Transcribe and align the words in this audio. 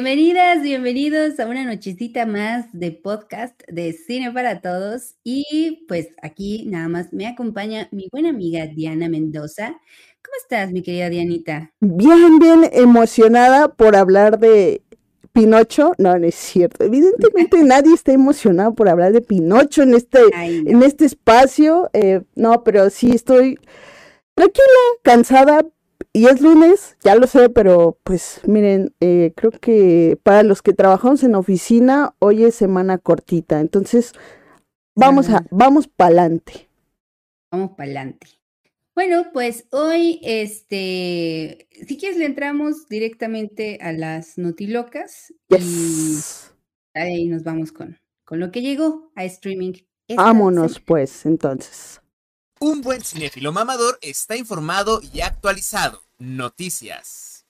Bienvenidas, 0.00 0.62
bienvenidos 0.62 1.40
a 1.40 1.46
una 1.46 1.64
nochecita 1.64 2.24
más 2.24 2.66
de 2.72 2.92
podcast 2.92 3.60
de 3.66 3.92
Cine 3.92 4.30
para 4.30 4.60
Todos. 4.60 5.16
Y 5.24 5.86
pues 5.88 6.10
aquí 6.22 6.66
nada 6.68 6.86
más 6.86 7.12
me 7.12 7.26
acompaña 7.26 7.88
mi 7.90 8.06
buena 8.12 8.28
amiga 8.28 8.68
Diana 8.68 9.08
Mendoza. 9.08 9.70
¿Cómo 10.22 10.36
estás, 10.40 10.70
mi 10.70 10.82
querida 10.82 11.10
Dianita? 11.10 11.72
Bien, 11.80 12.38
bien 12.38 12.70
emocionada 12.72 13.74
por 13.74 13.96
hablar 13.96 14.38
de 14.38 14.82
Pinocho. 15.32 15.94
No, 15.98 16.16
no 16.16 16.28
es 16.28 16.36
cierto. 16.36 16.84
Evidentemente 16.84 17.56
nadie 17.64 17.92
está 17.92 18.12
emocionado 18.12 18.76
por 18.76 18.88
hablar 18.88 19.12
de 19.12 19.20
Pinocho 19.20 19.82
en 19.82 19.94
este, 19.94 20.20
en 20.32 20.80
este 20.84 21.06
espacio. 21.06 21.90
Eh, 21.92 22.20
no, 22.36 22.62
pero 22.62 22.88
sí 22.90 23.10
estoy 23.10 23.58
tranquila, 24.36 24.62
cansada, 25.02 25.66
y 26.18 26.26
es 26.26 26.40
lunes, 26.40 26.96
ya 27.00 27.14
lo 27.14 27.28
sé, 27.28 27.48
pero 27.48 27.96
pues 28.02 28.40
miren, 28.44 28.92
eh, 28.98 29.32
creo 29.36 29.52
que 29.52 30.18
para 30.24 30.42
los 30.42 30.62
que 30.62 30.72
trabajamos 30.72 31.22
en 31.22 31.36
oficina, 31.36 32.16
hoy 32.18 32.42
es 32.42 32.56
semana 32.56 32.98
cortita, 32.98 33.60
entonces 33.60 34.14
vamos 34.96 35.30
a, 35.30 35.46
vamos 35.52 35.86
para 35.86 36.08
adelante. 36.08 36.68
Vamos 37.52 37.70
para 37.76 37.84
adelante. 37.84 38.26
Bueno, 38.96 39.26
pues 39.32 39.68
hoy, 39.70 40.18
este, 40.24 41.68
si 41.86 41.96
quieres 41.96 42.18
le 42.18 42.24
entramos 42.24 42.88
directamente 42.88 43.78
a 43.80 43.92
las 43.92 44.38
notilocas 44.38 45.32
y 45.50 46.16
ahí 46.94 47.28
nos 47.28 47.44
vamos 47.44 47.70
con, 47.70 47.96
con 48.24 48.40
lo 48.40 48.50
que 48.50 48.60
llegó 48.60 49.12
a 49.14 49.22
streaming. 49.22 49.74
Vámonos 50.16 50.80
pues, 50.80 51.26
entonces. 51.26 52.00
Un 52.58 52.80
buen 52.80 53.02
cinéfilo 53.02 53.52
mamador 53.52 54.00
está 54.02 54.36
informado 54.36 55.00
y 55.12 55.20
actualizado. 55.20 56.07
Noticias. 56.18 57.46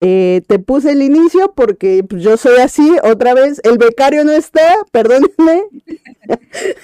Eh, 0.00 0.42
te 0.46 0.58
puse 0.58 0.92
el 0.92 1.00
inicio 1.00 1.54
porque 1.56 2.04
yo 2.10 2.36
soy 2.36 2.60
así, 2.60 2.96
otra 3.02 3.32
vez, 3.32 3.62
el 3.64 3.78
becario 3.78 4.24
no 4.24 4.32
está, 4.32 4.76
perdónenme. 4.92 5.62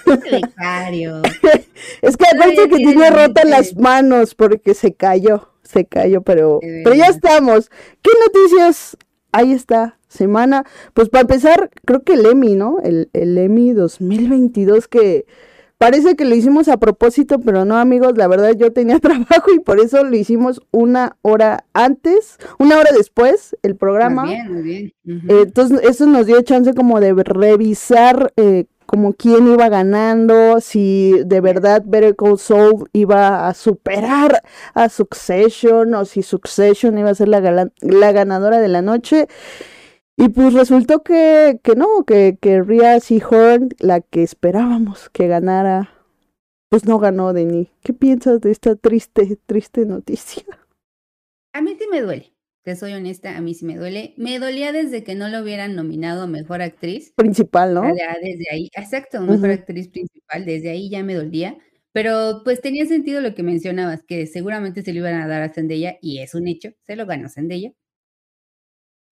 El 0.07 0.41
becario. 0.41 1.21
es 2.03 2.17
que 2.17 2.25
parece 2.39 2.69
que 2.71 2.77
tiene 2.77 3.11
rotas 3.11 3.45
las 3.45 3.77
manos 3.77 4.35
porque 4.35 4.73
se 4.73 4.95
cayó, 4.95 5.51
se 5.63 5.85
cayó, 5.85 6.23
pero, 6.23 6.61
pero 6.61 6.95
ya 6.95 7.09
estamos. 7.09 7.71
¿Qué 8.01 8.11
noticias? 8.27 8.97
Ahí 9.31 9.53
está, 9.53 9.99
semana. 10.09 10.65
Pues 10.95 11.11
para 11.11 11.23
empezar, 11.23 11.71
creo 11.85 12.03
que 12.03 12.15
el 12.15 12.25
EMI, 12.25 12.55
¿no? 12.55 12.81
El, 12.83 13.11
el 13.13 13.37
EMI 13.37 13.73
2022 13.73 14.89
que 14.89 15.27
Parece 15.83 16.15
que 16.15 16.25
lo 16.25 16.37
hicimos 16.37 16.69
a 16.69 16.77
propósito, 16.77 17.41
pero 17.41 17.65
no, 17.65 17.77
amigos, 17.77 18.17
la 18.17 18.29
verdad 18.29 18.53
yo 18.57 18.73
tenía 18.73 18.99
trabajo 19.01 19.53
y 19.53 19.59
por 19.59 19.81
eso 19.81 20.05
lo 20.05 20.15
hicimos 20.15 20.61
una 20.71 21.17
hora 21.23 21.65
antes, 21.73 22.39
una 22.61 22.79
hora 22.79 22.91
después 22.97 23.57
el 23.65 23.75
programa. 23.75 24.25
Muy 24.27 24.35
bien, 24.37 24.53
muy 24.53 24.63
bien. 24.63 24.93
entonces, 25.29 25.81
eso 25.83 26.07
nos 26.07 26.27
dio 26.27 26.41
chance 26.43 26.73
como 26.73 27.01
de 27.01 27.13
revisar 27.25 28.33
eh, 28.37 28.67
como 28.87 29.13
quién 29.13 29.49
iba 29.49 29.69
ganando, 29.69 30.61
si 30.61 31.15
de 31.27 31.41
verdad 31.41 31.83
Better 31.85 32.15
Call 32.15 32.39
Saul 32.39 32.89
iba 32.93 33.49
a 33.49 33.55
superar 33.55 34.41
a 34.75 34.89
Succession 34.89 35.95
o 35.95 36.05
si 36.05 36.23
Succession 36.23 36.97
iba 36.97 37.11
a 37.11 37.15
ser 37.17 37.27
la, 37.27 37.41
la 37.81 38.13
ganadora 38.13 38.61
de 38.61 38.69
la 38.69 38.83
noche. 38.83 39.27
Y 40.17 40.29
pues 40.29 40.53
resultó 40.53 41.03
que, 41.03 41.59
que 41.63 41.75
no, 41.75 42.05
que, 42.05 42.39
que 42.41 42.63
Rhea 42.63 43.01
Seahorn, 43.01 43.71
la 43.79 44.01
que 44.01 44.23
esperábamos 44.23 45.09
que 45.11 45.27
ganara, 45.27 45.91
pues 46.69 46.85
no 46.85 46.99
ganó, 46.99 47.33
Denny. 47.33 47.71
¿Qué 47.83 47.93
piensas 47.93 48.41
de 48.41 48.51
esta 48.51 48.77
triste, 48.77 49.39
triste 49.47 49.85
noticia? 49.85 50.45
A 51.55 51.61
mí 51.61 51.77
sí 51.79 51.87
me 51.91 52.01
duele, 52.01 52.33
te 52.63 52.77
soy 52.77 52.93
honesta, 52.93 53.37
a 53.37 53.41
mí 53.41 53.55
sí 53.55 53.65
me 53.65 53.77
duele. 53.77 54.15
Me 54.17 54.39
dolía 54.39 54.73
desde 54.73 55.03
que 55.03 55.15
no 55.15 55.29
lo 55.29 55.41
hubieran 55.43 55.75
nominado 55.75 56.23
a 56.23 56.27
Mejor 56.27 56.63
Actriz. 56.63 57.13
Principal, 57.17 57.75
¿no? 57.75 57.83
Ya 57.95 58.17
desde 58.23 58.45
ahí, 58.51 58.71
exacto, 58.75 59.21
Mejor 59.21 59.51
Actriz 59.51 59.89
Principal, 59.89 60.45
desde 60.45 60.71
ahí 60.71 60.89
ya 60.89 61.03
me 61.03 61.15
dolía. 61.15 61.59
Pero 61.93 62.41
pues 62.43 62.63
tenía 62.63 62.87
sentido 62.87 63.21
lo 63.21 63.35
que 63.35 63.43
mencionabas, 63.43 64.03
que 64.03 64.27
seguramente 64.27 64.83
se 64.83 64.93
lo 64.93 65.01
iban 65.01 65.15
a 65.15 65.27
dar 65.27 65.43
a 65.43 65.53
Zendaya, 65.53 65.99
y 66.01 66.21
es 66.21 66.35
un 66.35 66.49
hecho, 66.49 66.71
se 66.87 66.97
lo 66.97 67.05
ganó 67.05 67.29
Zendaya. 67.29 67.73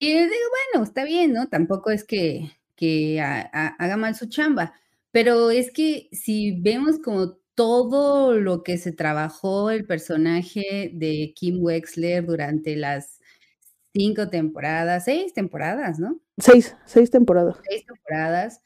Y 0.01 0.13
digo, 0.13 0.29
bueno, 0.73 0.83
está 0.83 1.05
bien, 1.05 1.31
¿no? 1.31 1.47
Tampoco 1.47 1.91
es 1.91 2.03
que, 2.03 2.49
que 2.75 3.21
haga 3.21 3.97
mal 3.97 4.15
su 4.15 4.27
chamba, 4.27 4.73
pero 5.11 5.51
es 5.51 5.71
que 5.71 6.09
si 6.11 6.59
vemos 6.59 6.97
como 6.97 7.37
todo 7.53 8.33
lo 8.33 8.63
que 8.63 8.79
se 8.79 8.93
trabajó 8.93 9.69
el 9.69 9.85
personaje 9.85 10.89
de 10.91 11.33
Kim 11.35 11.61
Wexler 11.61 12.25
durante 12.25 12.75
las 12.75 13.19
cinco 13.93 14.27
temporadas, 14.27 15.05
seis 15.05 15.35
temporadas, 15.35 15.99
¿no? 15.99 16.19
Seis, 16.39 16.75
seis 16.87 17.11
temporadas. 17.11 17.57
Seis 17.69 17.85
temporadas, 17.85 18.61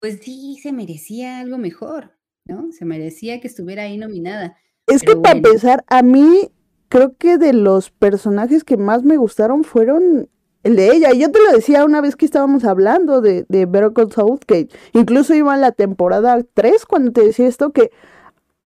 pues 0.00 0.18
sí, 0.20 0.58
se 0.62 0.70
merecía 0.70 1.38
algo 1.38 1.56
mejor, 1.56 2.12
¿no? 2.44 2.72
Se 2.72 2.84
merecía 2.84 3.40
que 3.40 3.48
estuviera 3.48 3.84
ahí 3.84 3.96
nominada. 3.96 4.58
Es 4.86 5.00
que 5.02 5.16
para 5.16 5.38
empezar, 5.38 5.82
a 5.86 6.02
mí 6.02 6.50
creo 6.90 7.16
que 7.16 7.38
de 7.38 7.54
los 7.54 7.90
personajes 7.90 8.64
que 8.64 8.76
más 8.76 9.02
me 9.02 9.16
gustaron 9.16 9.64
fueron 9.64 10.28
el 10.64 10.76
de 10.76 10.90
ella. 10.90 11.12
Y 11.14 11.20
yo 11.20 11.30
te 11.30 11.38
lo 11.40 11.52
decía 11.52 11.84
una 11.84 12.00
vez 12.00 12.16
que 12.16 12.24
estábamos 12.24 12.64
hablando 12.64 13.20
de, 13.20 13.46
de 13.48 13.66
Better 13.66 13.92
Call 13.92 14.12
Saul, 14.12 14.40
que 14.40 14.68
incluso 14.92 15.34
iba 15.34 15.54
en 15.54 15.60
la 15.60 15.72
temporada 15.72 16.42
3 16.54 16.86
cuando 16.86 17.12
te 17.12 17.22
decía 17.22 17.46
esto, 17.46 17.70
que 17.70 17.92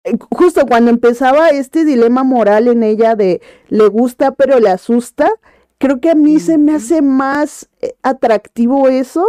eh, 0.04 0.18
justo 0.32 0.66
cuando 0.68 0.92
empezaba 0.92 1.50
este 1.50 1.84
dilema 1.84 2.24
moral 2.24 2.68
en 2.68 2.84
ella 2.84 3.16
de 3.16 3.42
le 3.70 3.88
gusta 3.88 4.32
pero 4.34 4.60
le 4.60 4.70
asusta, 4.70 5.32
creo 5.80 6.00
que 6.00 6.12
a 6.12 6.16
mí 6.16 6.40
se 6.40 6.58
me 6.60 6.76
hace 6.76 7.02
más 7.02 7.70
eh, 7.82 7.96
atractivo 8.04 8.88
eso 8.88 9.26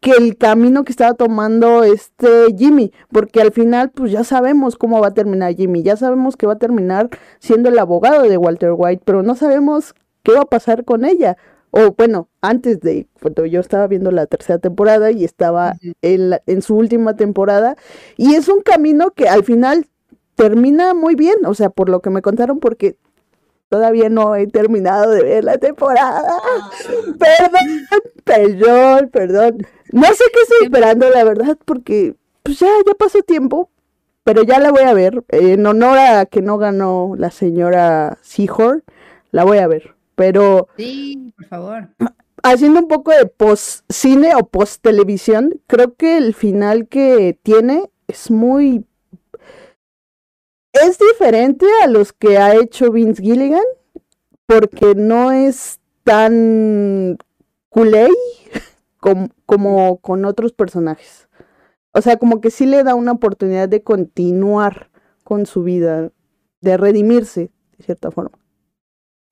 que 0.00 0.12
el 0.12 0.36
camino 0.36 0.84
que 0.84 0.92
estaba 0.92 1.14
tomando 1.14 1.84
este 1.84 2.54
Jimmy, 2.56 2.92
porque 3.10 3.40
al 3.40 3.52
final 3.52 3.90
pues 3.90 4.12
ya 4.12 4.24
sabemos 4.24 4.76
cómo 4.76 5.00
va 5.00 5.08
a 5.08 5.14
terminar 5.14 5.54
Jimmy, 5.54 5.82
ya 5.82 5.96
sabemos 5.96 6.36
que 6.36 6.46
va 6.46 6.54
a 6.54 6.58
terminar 6.58 7.08
siendo 7.38 7.68
el 7.68 7.78
abogado 7.78 8.22
de 8.22 8.36
Walter 8.36 8.72
White, 8.76 9.02
pero 9.04 9.22
no 9.22 9.34
sabemos 9.36 9.94
qué 10.22 10.32
va 10.32 10.42
a 10.42 10.46
pasar 10.46 10.84
con 10.84 11.04
ella 11.04 11.36
o 11.70 11.92
bueno, 11.92 12.28
antes 12.40 12.80
de 12.80 13.06
cuando 13.20 13.46
yo 13.46 13.60
estaba 13.60 13.86
viendo 13.86 14.10
la 14.10 14.26
tercera 14.26 14.58
temporada 14.58 15.10
y 15.10 15.24
estaba 15.24 15.76
en, 16.02 16.32
en 16.46 16.62
su 16.62 16.76
última 16.76 17.16
temporada, 17.16 17.76
y 18.16 18.34
es 18.34 18.48
un 18.48 18.62
camino 18.62 19.10
que 19.12 19.28
al 19.28 19.44
final 19.44 19.86
termina 20.34 20.94
muy 20.94 21.14
bien, 21.14 21.36
o 21.46 21.54
sea, 21.54 21.70
por 21.70 21.88
lo 21.88 22.00
que 22.00 22.10
me 22.10 22.22
contaron, 22.22 22.60
porque 22.60 22.96
todavía 23.68 24.08
no 24.10 24.34
he 24.34 24.46
terminado 24.46 25.10
de 25.10 25.22
ver 25.22 25.44
la 25.44 25.56
temporada. 25.58 26.22
Ah. 26.28 26.70
Perdón, 27.18 27.86
perdón, 28.24 29.10
perdón. 29.10 29.66
No 29.92 30.06
sé 30.06 30.24
qué 30.32 30.40
estoy 30.42 30.64
esperando, 30.64 31.08
la 31.10 31.24
verdad, 31.24 31.56
porque 31.64 32.14
pues 32.42 32.58
ya, 32.58 32.68
ya 32.86 32.94
pasó 32.94 33.22
tiempo, 33.22 33.70
pero 34.24 34.42
ya 34.42 34.58
la 34.58 34.70
voy 34.70 34.82
a 34.82 34.94
ver. 34.94 35.24
En 35.28 35.66
honor 35.66 35.98
a 35.98 36.26
que 36.26 36.42
no 36.42 36.58
ganó 36.58 37.14
la 37.16 37.30
señora 37.30 38.18
Seahorn, 38.22 38.82
la 39.30 39.44
voy 39.44 39.58
a 39.58 39.66
ver. 39.66 39.94
Pero. 40.20 40.68
Sí, 40.76 41.32
por 41.34 41.46
favor. 41.46 41.88
Haciendo 42.42 42.80
un 42.80 42.88
poco 42.88 43.10
de 43.10 43.24
post 43.24 43.90
cine 43.90 44.34
o 44.34 44.46
post 44.46 44.82
televisión, 44.82 45.62
creo 45.66 45.94
que 45.94 46.18
el 46.18 46.34
final 46.34 46.88
que 46.88 47.38
tiene 47.42 47.90
es 48.06 48.30
muy. 48.30 48.84
Es 50.74 50.98
diferente 50.98 51.64
a 51.82 51.86
los 51.86 52.12
que 52.12 52.36
ha 52.36 52.54
hecho 52.54 52.92
Vince 52.92 53.22
Gilligan, 53.22 53.64
porque 54.44 54.94
no 54.94 55.32
es 55.32 55.80
tan 56.04 57.16
culé 57.70 58.10
como, 58.98 59.30
como 59.46 59.96
con 60.00 60.26
otros 60.26 60.52
personajes. 60.52 61.30
O 61.92 62.02
sea, 62.02 62.18
como 62.18 62.42
que 62.42 62.50
sí 62.50 62.66
le 62.66 62.84
da 62.84 62.94
una 62.94 63.12
oportunidad 63.12 63.70
de 63.70 63.82
continuar 63.82 64.90
con 65.24 65.46
su 65.46 65.62
vida, 65.62 66.12
de 66.60 66.76
redimirse, 66.76 67.50
de 67.78 67.84
cierta 67.84 68.10
forma. 68.10 68.38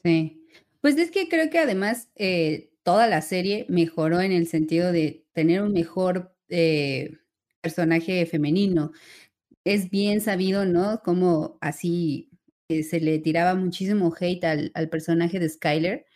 Sí. 0.02 0.37
Pues 0.80 0.96
es 0.96 1.10
que 1.10 1.28
creo 1.28 1.50
que 1.50 1.58
además 1.58 2.08
eh, 2.16 2.70
toda 2.82 3.06
la 3.06 3.22
serie 3.22 3.66
mejoró 3.68 4.20
en 4.20 4.32
el 4.32 4.46
sentido 4.46 4.92
de 4.92 5.26
tener 5.32 5.62
un 5.62 5.72
mejor 5.72 6.34
eh, 6.48 7.18
personaje 7.60 8.24
femenino. 8.26 8.92
Es 9.64 9.90
bien 9.90 10.20
sabido, 10.20 10.64
¿no? 10.64 11.02
Como 11.04 11.58
así 11.60 12.30
eh, 12.68 12.82
se 12.82 13.00
le 13.00 13.18
tiraba 13.18 13.54
muchísimo 13.54 14.14
hate 14.18 14.44
al, 14.44 14.70
al, 14.74 14.88
personaje 14.88 15.38
de 15.38 15.48
Skyler. 15.48 16.06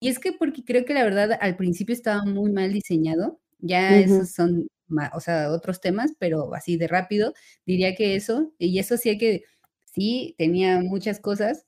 Y 0.00 0.08
es 0.08 0.18
que 0.18 0.32
porque 0.32 0.64
creo 0.64 0.84
que 0.84 0.94
la 0.94 1.04
verdad 1.04 1.38
al 1.40 1.56
principio 1.56 1.94
estaba 1.94 2.24
muy 2.24 2.52
mal 2.52 2.72
diseñado. 2.72 3.40
Ya 3.58 3.98
esos 3.98 4.30
son, 4.30 4.68
o 5.12 5.20
sea, 5.20 5.50
otros 5.50 5.80
temas, 5.80 6.12
pero 6.18 6.54
así 6.54 6.76
de 6.76 6.88
rápido 6.88 7.34
diría 7.66 7.94
que 7.94 8.16
eso. 8.16 8.52
Y 8.58 8.78
eso 8.78 8.96
sí 8.96 9.18
que, 9.18 9.44
sí, 9.84 10.34
tenía 10.38 10.80
muchas 10.80 11.20
cosas, 11.20 11.66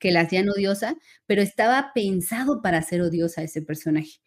que 0.00 0.10
la 0.10 0.22
hacían 0.22 0.48
odiosa, 0.48 0.96
pero 1.26 1.42
estaba 1.42 1.92
pensado 1.94 2.62
para 2.62 2.82
ser 2.82 3.02
odiosa 3.02 3.42
ese 3.42 3.62
personaje. 3.62 4.20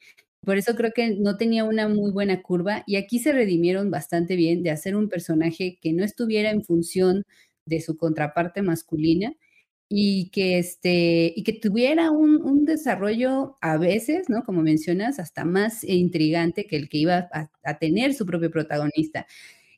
Por 0.45 0.57
eso 0.57 0.75
creo 0.75 0.91
que 0.93 1.15
no 1.15 1.37
tenía 1.37 1.63
una 1.63 1.87
muy 1.87 2.11
buena 2.11 2.41
curva 2.41 2.83
y 2.85 2.97
aquí 2.97 3.19
se 3.19 3.31
redimieron 3.33 3.91
bastante 3.91 4.35
bien 4.35 4.63
de 4.63 4.71
hacer 4.71 4.95
un 4.95 5.09
personaje 5.09 5.79
que 5.81 5.93
no 5.93 6.03
estuviera 6.03 6.51
en 6.51 6.63
función 6.63 7.23
de 7.65 7.81
su 7.81 7.97
contraparte 7.97 8.61
masculina 8.61 9.33
y 9.89 10.29
que, 10.31 10.57
este, 10.57 11.33
y 11.35 11.43
que 11.43 11.53
tuviera 11.53 12.11
un, 12.11 12.41
un, 12.43 12.65
desarrollo 12.65 13.57
a 13.61 13.77
veces, 13.77 14.27
¿no? 14.29 14.43
Como 14.43 14.63
mencionas, 14.63 15.19
hasta 15.19 15.45
más 15.45 15.83
intrigante 15.83 16.65
que 16.65 16.77
el 16.77 16.89
que 16.89 16.97
iba 16.97 17.29
a, 17.31 17.77
tener 17.79 18.13
su 18.15 18.25
propio 18.25 18.49
protagonista. 18.51 19.27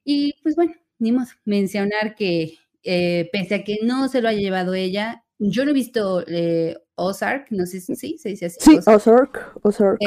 Y 0.06 0.36
pues 0.42 0.56
bueno, 0.56 0.74
ni 1.00 1.12
más 1.12 1.38
mencionar 1.46 2.16
que 2.16 2.54
eh, 2.84 3.30
pese 3.34 3.56
a 3.56 3.64
que 3.64 3.78
no 3.84 4.08
se 4.08 4.22
lo 4.22 4.30
haya 4.30 4.40
llevado 4.40 4.74
ella, 4.74 5.25
yo 5.40 5.66
no 5.66 5.72
he 5.72 5.74
visto 5.74 6.24
eh, 6.28 6.78
Ozark, 6.96 7.48
no 7.52 7.66
sé 7.66 7.82
si 7.82 7.96
¿sí? 7.96 8.18
se 8.18 8.30
dice 8.30 8.46
así. 8.48 8.58
Sí, 8.60 8.80
Ozark, 8.86 9.60
Ozark. 9.62 9.98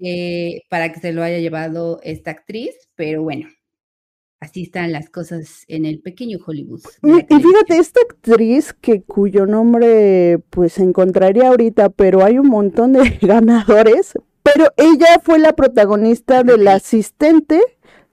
Eh, 0.00 0.62
para 0.68 0.92
que 0.92 1.00
se 1.00 1.12
lo 1.12 1.22
haya 1.22 1.38
llevado 1.38 2.00
esta 2.02 2.32
actriz, 2.32 2.74
pero 2.94 3.22
bueno, 3.22 3.48
así 4.40 4.62
están 4.62 4.92
las 4.92 5.08
cosas 5.08 5.64
en 5.68 5.86
el 5.86 6.00
pequeño 6.00 6.38
Hollywood. 6.44 6.82
Mm, 7.02 7.18
y 7.28 7.34
fíjate, 7.40 7.78
esta 7.78 8.00
actriz 8.00 8.74
que 8.74 9.02
cuyo 9.02 9.46
nombre 9.46 10.38
pues 10.50 10.78
encontraría 10.78 11.48
ahorita, 11.48 11.90
pero 11.90 12.22
hay 12.22 12.38
un 12.38 12.48
montón 12.48 12.92
de 12.92 13.00
ganadores, 13.22 14.14
pero 14.42 14.66
ella 14.76 15.20
fue 15.22 15.38
la 15.38 15.54
protagonista 15.54 16.42
del 16.42 16.68
asistente 16.68 17.60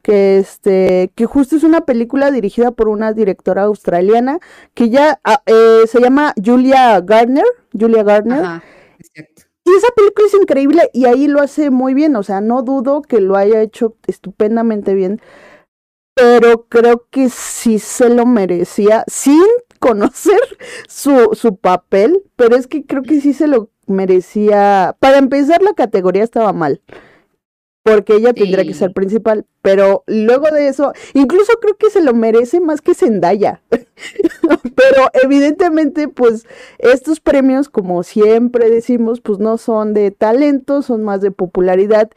que 0.03 0.37
este 0.37 1.11
que 1.15 1.25
justo 1.25 1.55
es 1.55 1.63
una 1.63 1.81
película 1.81 2.29
dirigida 2.29 2.71
por 2.71 2.89
una 2.89 3.13
directora 3.13 3.63
australiana 3.63 4.39
que 4.75 4.89
ya 4.89 5.19
ah, 5.23 5.41
eh, 5.47 5.87
se 5.87 5.99
llama 5.99 6.33
Julia 6.43 6.99
Gardner 7.01 7.45
Julia 7.77 8.03
Gardner. 8.03 8.61
Y 9.65 9.71
esa 9.77 9.87
película 9.95 10.27
es 10.27 10.33
increíble 10.33 10.89
y 10.93 11.05
ahí 11.05 11.27
lo 11.27 11.41
hace 11.41 11.71
muy 11.71 11.93
bien 11.93 12.15
o 12.15 12.23
sea 12.23 12.41
no 12.41 12.61
dudo 12.61 13.01
que 13.01 13.21
lo 13.21 13.37
haya 13.37 13.61
hecho 13.61 13.95
estupendamente 14.05 14.93
bien 14.93 15.21
pero 16.13 16.67
creo 16.67 17.07
que 17.09 17.29
sí 17.29 17.79
se 17.79 18.09
lo 18.09 18.25
merecía 18.25 19.05
sin 19.07 19.41
conocer 19.79 20.39
su, 20.87 21.29
su 21.33 21.55
papel 21.55 22.23
pero 22.35 22.57
es 22.57 22.67
que 22.67 22.85
creo 22.85 23.03
que 23.03 23.21
sí 23.21 23.33
se 23.33 23.47
lo 23.47 23.69
merecía. 23.87 24.95
Para 24.99 25.17
empezar 25.17 25.61
la 25.61 25.73
categoría 25.73 26.23
estaba 26.23 26.53
mal 26.53 26.81
porque 27.83 28.15
ella 28.15 28.33
tendría 28.33 28.63
que 28.63 28.73
ser 28.73 28.93
principal, 28.93 29.45
pero 29.61 30.03
luego 30.07 30.47
de 30.47 30.69
eso, 30.69 30.93
incluso 31.13 31.51
creo 31.61 31.75
que 31.75 31.89
se 31.89 32.01
lo 32.01 32.13
merece 32.13 32.61
más 32.61 32.81
que 32.81 32.95
Zendaya. 32.95 33.61
pero 33.69 35.09
evidentemente, 35.21 36.07
pues 36.07 36.47
estos 36.79 37.19
premios, 37.19 37.67
como 37.67 38.03
siempre 38.03 38.69
decimos, 38.69 39.19
pues 39.19 39.39
no 39.39 39.57
son 39.57 39.93
de 39.93 40.11
talento, 40.11 40.81
son 40.81 41.03
más 41.03 41.19
de 41.19 41.31
popularidad. 41.31 42.09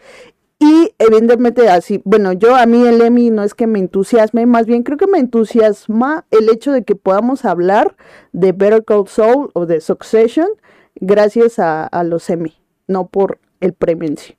Y 0.59 0.95
evidentemente 0.99 1.69
así, 1.69 2.01
bueno, 2.05 2.33
yo 2.33 2.57
a 2.57 2.65
mí 2.65 2.87
el 2.87 3.03
Emmy 3.03 3.31
no 3.31 3.43
es 3.43 3.53
que 3.53 3.67
me 3.67 3.79
entusiasme, 3.79 4.47
más 4.47 4.65
bien 4.67 4.85
creo 4.85 4.97
que 4.97 5.07
me 5.07 5.19
entusiasma 5.19 6.25
el 6.31 6.49
hecho 6.49 6.73
de 6.73 6.83
que 6.83 6.95
podamos 6.95 7.45
hablar 7.45 7.95
de 8.33 8.53
Better 8.53 8.83
Call 8.83 9.07
Saul 9.07 9.51
o 9.53 9.67
de 9.67 9.83
Succession 9.83 10.49
gracias 10.95 11.59
a, 11.59 11.85
a 11.85 12.05
los 12.05 12.31
Emmy, 12.31 12.55
no 12.87 13.07
por 13.07 13.39
el 13.61 13.75
premio 13.75 14.09
en 14.09 14.17
sí. 14.17 14.37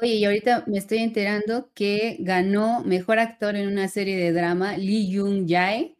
Oye, 0.00 0.14
y 0.14 0.24
ahorita 0.24 0.62
me 0.68 0.78
estoy 0.78 0.98
enterando 0.98 1.70
que 1.74 2.18
ganó 2.20 2.84
mejor 2.84 3.18
actor 3.18 3.56
en 3.56 3.66
una 3.66 3.88
serie 3.88 4.16
de 4.16 4.32
drama 4.32 4.76
Lee 4.76 5.12
Jung 5.12 5.44
Jae 5.48 5.96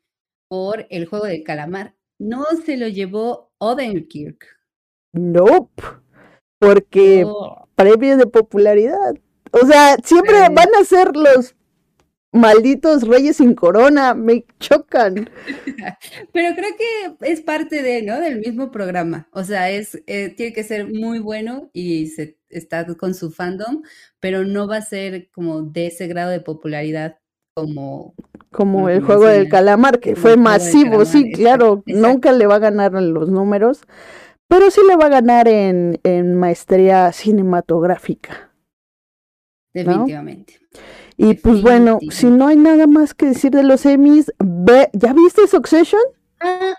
por 0.48 0.86
El 0.88 1.06
juego 1.06 1.26
del 1.26 1.42
calamar. 1.42 1.96
No 2.16 2.44
se 2.64 2.76
lo 2.76 2.86
llevó 2.86 3.50
Odenkirk. 3.58 4.46
Nope. 5.12 5.82
Porque 6.60 7.24
oh. 7.26 7.68
premio 7.74 8.16
de 8.16 8.26
popularidad. 8.26 9.14
O 9.50 9.66
sea, 9.66 9.96
siempre 10.04 10.48
van 10.48 10.68
a 10.80 10.84
ser 10.84 11.16
los 11.16 11.56
malditos 12.32 13.06
reyes 13.06 13.36
sin 13.36 13.54
corona, 13.54 14.14
me 14.14 14.44
chocan. 14.58 15.30
Pero 16.32 16.54
creo 16.54 16.70
que 16.76 17.30
es 17.30 17.40
parte 17.40 17.82
de, 17.82 18.02
¿no? 18.02 18.20
Del 18.20 18.40
mismo 18.40 18.70
programa. 18.70 19.28
O 19.32 19.44
sea, 19.44 19.70
es, 19.70 20.02
eh, 20.06 20.34
tiene 20.36 20.52
que 20.52 20.64
ser 20.64 20.86
muy 20.92 21.18
bueno 21.18 21.70
y 21.72 22.06
se 22.08 22.38
está 22.50 22.86
con 22.96 23.14
su 23.14 23.30
fandom, 23.30 23.82
pero 24.20 24.44
no 24.44 24.66
va 24.66 24.78
a 24.78 24.82
ser 24.82 25.28
como 25.30 25.62
de 25.62 25.88
ese 25.88 26.06
grado 26.06 26.30
de 26.30 26.40
popularidad 26.40 27.18
como... 27.54 28.14
Como 28.50 28.88
el 28.88 29.02
juego 29.02 29.26
del 29.26 29.48
calamar, 29.50 30.00
que 30.00 30.16
fue 30.16 30.38
masivo, 30.38 31.04
sí, 31.04 31.32
claro, 31.32 31.82
nunca 31.84 32.32
le 32.32 32.46
va 32.46 32.54
a 32.54 32.60
ganar 32.60 32.94
en 32.94 33.12
los 33.12 33.28
números, 33.28 33.82
pero 34.48 34.70
sí 34.70 34.80
le 34.88 34.96
va 34.96 35.06
a 35.06 35.10
ganar 35.10 35.48
en, 35.48 36.00
en 36.02 36.34
maestría 36.34 37.12
cinematográfica. 37.12 38.50
Definitivamente. 39.74 40.54
Y 41.18 41.34
pues 41.34 41.60
bueno, 41.62 41.98
si 42.10 42.26
no 42.26 42.46
hay 42.46 42.56
nada 42.56 42.86
más 42.86 43.12
que 43.12 43.26
decir 43.26 43.50
de 43.50 43.64
los 43.64 43.84
Emmys, 43.84 44.32
ve, 44.38 44.88
¿ya 44.92 45.12
viste 45.12 45.46
Succession? 45.48 46.00
Ah, 46.40 46.74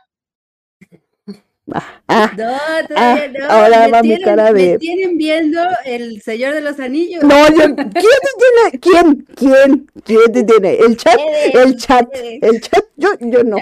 Ah, 1.71 1.83
ah, 2.07 2.31
no, 2.35 2.87
todavía 2.87 3.23
ah, 3.25 3.27
no. 3.27 3.45
Ahora 3.45 3.87
va 3.89 4.01
mi 4.01 4.19
cara 4.19 4.51
de. 4.53 4.71
Me 4.71 4.77
tienen 4.79 5.17
viendo 5.17 5.59
El 5.85 6.21
Señor 6.21 6.55
de 6.55 6.61
los 6.61 6.79
Anillos. 6.79 7.23
No, 7.23 7.47
yo, 7.49 7.75
¿quién 7.75 7.85
te 7.93 8.31
tiene? 8.41 8.79
¿Quién? 8.81 9.27
¿Quién? 9.35 9.87
¿Quién 10.03 10.33
te 10.33 10.43
tiene? 10.43 10.73
¿El 10.75 10.97
chat? 10.97 11.19
El 11.53 11.75
chat. 11.77 12.09
El 12.13 12.61
chat. 12.61 12.85
Yo, 12.97 13.09
yo 13.19 13.43
no. 13.43 13.57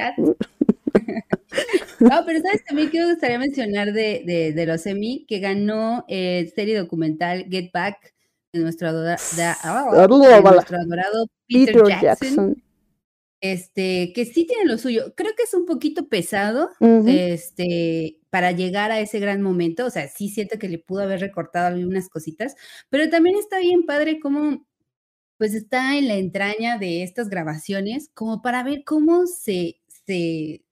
No, 1.99 2.23
pero 2.25 2.39
¿sabes 2.41 2.63
también 2.65 2.89
que 2.89 2.99
me 2.99 3.09
gustaría 3.09 3.39
mencionar 3.39 3.91
de, 3.91 4.23
de, 4.25 4.53
de 4.53 4.65
los 4.65 4.85
Emmy? 4.85 5.25
Que 5.27 5.39
ganó 5.39 6.05
eh, 6.07 6.51
serie 6.55 6.77
documental 6.77 7.45
Get 7.49 7.71
Back 7.73 8.13
de 8.53 8.59
nuestro, 8.59 8.89
adora, 8.89 9.17
oh, 9.65 10.07
nuestro 10.07 10.77
adorado 10.77 11.27
Peter, 11.47 11.73
Peter 11.75 11.87
Jackson. 11.87 12.01
Jackson 12.01 12.63
este, 13.41 14.13
que 14.13 14.25
sí 14.25 14.45
tiene 14.45 14.65
lo 14.65 14.77
suyo. 14.77 15.13
Creo 15.15 15.33
que 15.35 15.43
es 15.43 15.53
un 15.53 15.65
poquito 15.65 16.07
pesado, 16.07 16.69
este, 17.05 18.19
para 18.29 18.51
llegar 18.51 18.91
a 18.91 18.99
ese 18.99 19.19
gran 19.19 19.41
momento. 19.41 19.85
O 19.85 19.89
sea, 19.89 20.07
sí 20.07 20.29
siento 20.29 20.57
que 20.59 20.69
le 20.69 20.79
pudo 20.79 21.01
haber 21.03 21.19
recortado 21.19 21.67
algunas 21.67 22.09
cositas, 22.09 22.55
pero 22.89 23.09
también 23.09 23.35
está 23.37 23.59
bien 23.59 23.85
padre 23.85 24.19
cómo, 24.19 24.65
pues 25.37 25.53
está 25.53 25.97
en 25.97 26.07
la 26.07 26.15
entraña 26.15 26.77
de 26.77 27.03
estas 27.03 27.29
grabaciones, 27.29 28.09
como 28.13 28.41
para 28.41 28.63
ver 28.63 28.83
cómo 28.85 29.27
se, 29.27 29.81
se, 30.05 30.63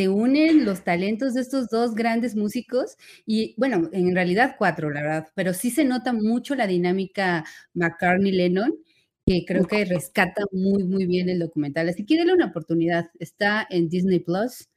se 0.00 0.08
unen 0.08 0.64
los 0.64 0.82
talentos 0.82 1.34
de 1.34 1.42
estos 1.42 1.68
dos 1.68 1.94
grandes 1.94 2.34
músicos 2.34 2.96
y 3.26 3.54
bueno, 3.58 3.90
en 3.92 4.14
realidad 4.14 4.54
cuatro, 4.56 4.88
la 4.88 5.02
verdad, 5.02 5.28
pero 5.34 5.52
sí 5.52 5.70
se 5.70 5.84
nota 5.84 6.14
mucho 6.14 6.54
la 6.54 6.66
dinámica 6.66 7.44
McCartney-Lennon 7.74 8.78
que 9.26 9.44
creo 9.46 9.66
que 9.66 9.84
rescata 9.84 10.44
muy, 10.52 10.84
muy 10.84 11.04
bien 11.04 11.28
el 11.28 11.38
documental. 11.38 11.90
Así 11.90 12.06
que 12.06 12.16
denle 12.16 12.32
una 12.32 12.46
oportunidad. 12.46 13.10
Está 13.18 13.66
en 13.68 13.90
Disney 13.90 14.20
Plus, 14.20 14.70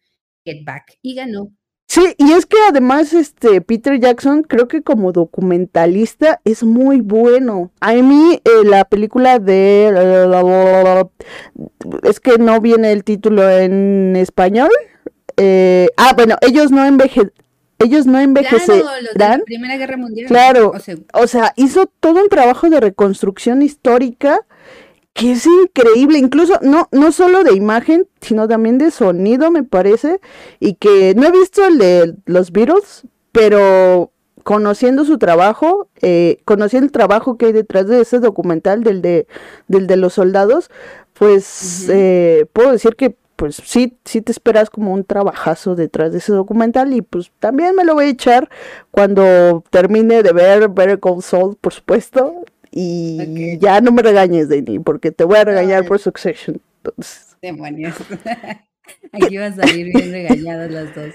Get 0.44 0.66
Back, 0.66 0.98
y 1.02 1.16
ganó. 1.16 1.54
Sí, 1.88 2.02
y 2.18 2.34
es 2.34 2.46
que 2.46 2.58
además 2.68 3.14
este 3.14 3.62
Peter 3.62 3.98
Jackson 4.02 4.44
creo 4.44 4.68
que 4.68 4.82
como 4.82 5.14
documentalista 5.14 6.42
es 6.44 6.64
muy 6.64 7.00
bueno. 7.00 7.72
A 7.80 7.94
mí 7.94 8.42
eh, 8.44 8.66
la 8.66 8.84
película 8.84 9.40
de 9.40 9.88
es 12.04 12.20
que 12.20 12.38
no 12.40 12.60
viene 12.60 12.92
el 12.92 13.06
título 13.06 13.50
en 13.50 14.18
español. 14.18 14.72
Eh, 15.38 15.88
ah, 15.98 16.14
bueno, 16.16 16.36
ellos 16.42 16.72
no 16.72 16.86
enveje 16.86 17.32
ellos 17.80 18.06
no 18.06 18.20
envejecerán. 18.20 18.82
Claro, 19.14 19.40
la 19.40 19.46
Primera 19.46 19.78
Guerra 19.78 19.98
Mundial. 19.98 20.28
Claro, 20.28 20.74
o 21.14 21.28
sea, 21.28 21.54
hizo 21.58 21.88
todo 22.00 22.22
un 22.22 22.30
trabajo 22.30 22.70
de 22.70 22.80
reconstrucción 22.80 23.62
histórica 23.62 24.40
que 25.14 25.34
es 25.34 25.46
increíble, 25.46 26.18
incluso 26.18 26.60
no, 26.62 26.90
no 26.92 27.12
solo 27.12 27.44
de 27.44 27.54
imagen, 27.54 28.08
sino 28.22 28.48
también 28.48 28.80
de 28.80 28.90
sonido, 28.90 29.52
me 29.52 29.64
parece, 29.64 30.20
y 30.60 30.74
que 30.76 31.14
no 31.16 31.28
he 31.28 31.32
visto 31.32 31.66
el 31.66 31.78
de 31.78 32.16
los 32.26 32.52
Beatles, 32.52 33.04
pero 33.32 34.12
conociendo 34.44 35.06
su 35.06 35.20
trabajo, 35.20 35.88
eh, 36.02 36.40
conociendo 36.46 36.86
el 36.86 36.92
trabajo 36.92 37.38
que 37.38 37.48
hay 37.48 37.52
detrás 37.52 37.88
de 37.88 38.02
ese 38.02 38.20
documental 38.20 38.84
del 38.84 39.02
de, 39.04 39.28
del 39.68 39.86
de 39.86 39.98
los 39.98 40.14
soldados, 40.14 40.72
pues 41.14 41.88
eh, 41.90 42.48
puedo 42.52 42.72
decir 42.72 42.96
que 42.96 43.16
pues 43.44 43.58
sí, 43.58 43.98
sí 44.06 44.22
te 44.22 44.32
esperas 44.32 44.70
como 44.70 44.94
un 44.94 45.04
trabajazo 45.04 45.76
detrás 45.76 46.14
de 46.14 46.20
ese 46.20 46.32
documental 46.32 46.94
y 46.94 47.02
pues 47.02 47.30
también 47.42 47.76
me 47.76 47.84
lo 47.84 47.94
voy 47.94 48.06
a 48.06 48.10
echar 48.12 48.50
cuando 48.90 49.66
termine 49.70 50.24
de 50.24 50.32
ver 50.32 50.70
Better 50.70 50.98
Call 50.98 51.22
Saul, 51.22 51.58
por 51.58 51.74
supuesto, 51.74 52.46
y 52.72 53.58
ya 53.60 53.82
no 53.82 53.92
me 53.92 54.02
regañes, 54.02 54.48
Dani, 54.48 54.80
porque 54.80 55.12
te 55.12 55.26
voy 55.26 55.40
a 55.40 55.44
regañar 55.44 55.86
por 55.86 56.00
Succession. 56.00 56.62
Entonces. 56.78 57.36
Demonios. 57.42 57.96
Aquí 59.12 59.38
van 59.38 59.60
a 59.60 59.66
salir 59.66 59.94
bien 59.94 60.14
regañadas 60.14 60.72
las 60.72 60.96
dos. 60.96 61.14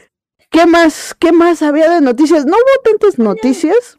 ¿Qué 0.50 0.66
más? 0.66 1.14
¿Qué 1.18 1.32
más 1.32 1.62
había 1.62 1.88
de 1.88 2.02
noticias? 2.02 2.44
¿No 2.44 2.52
hubo 2.52 2.82
tantas 2.84 3.18
noticias? 3.18 3.98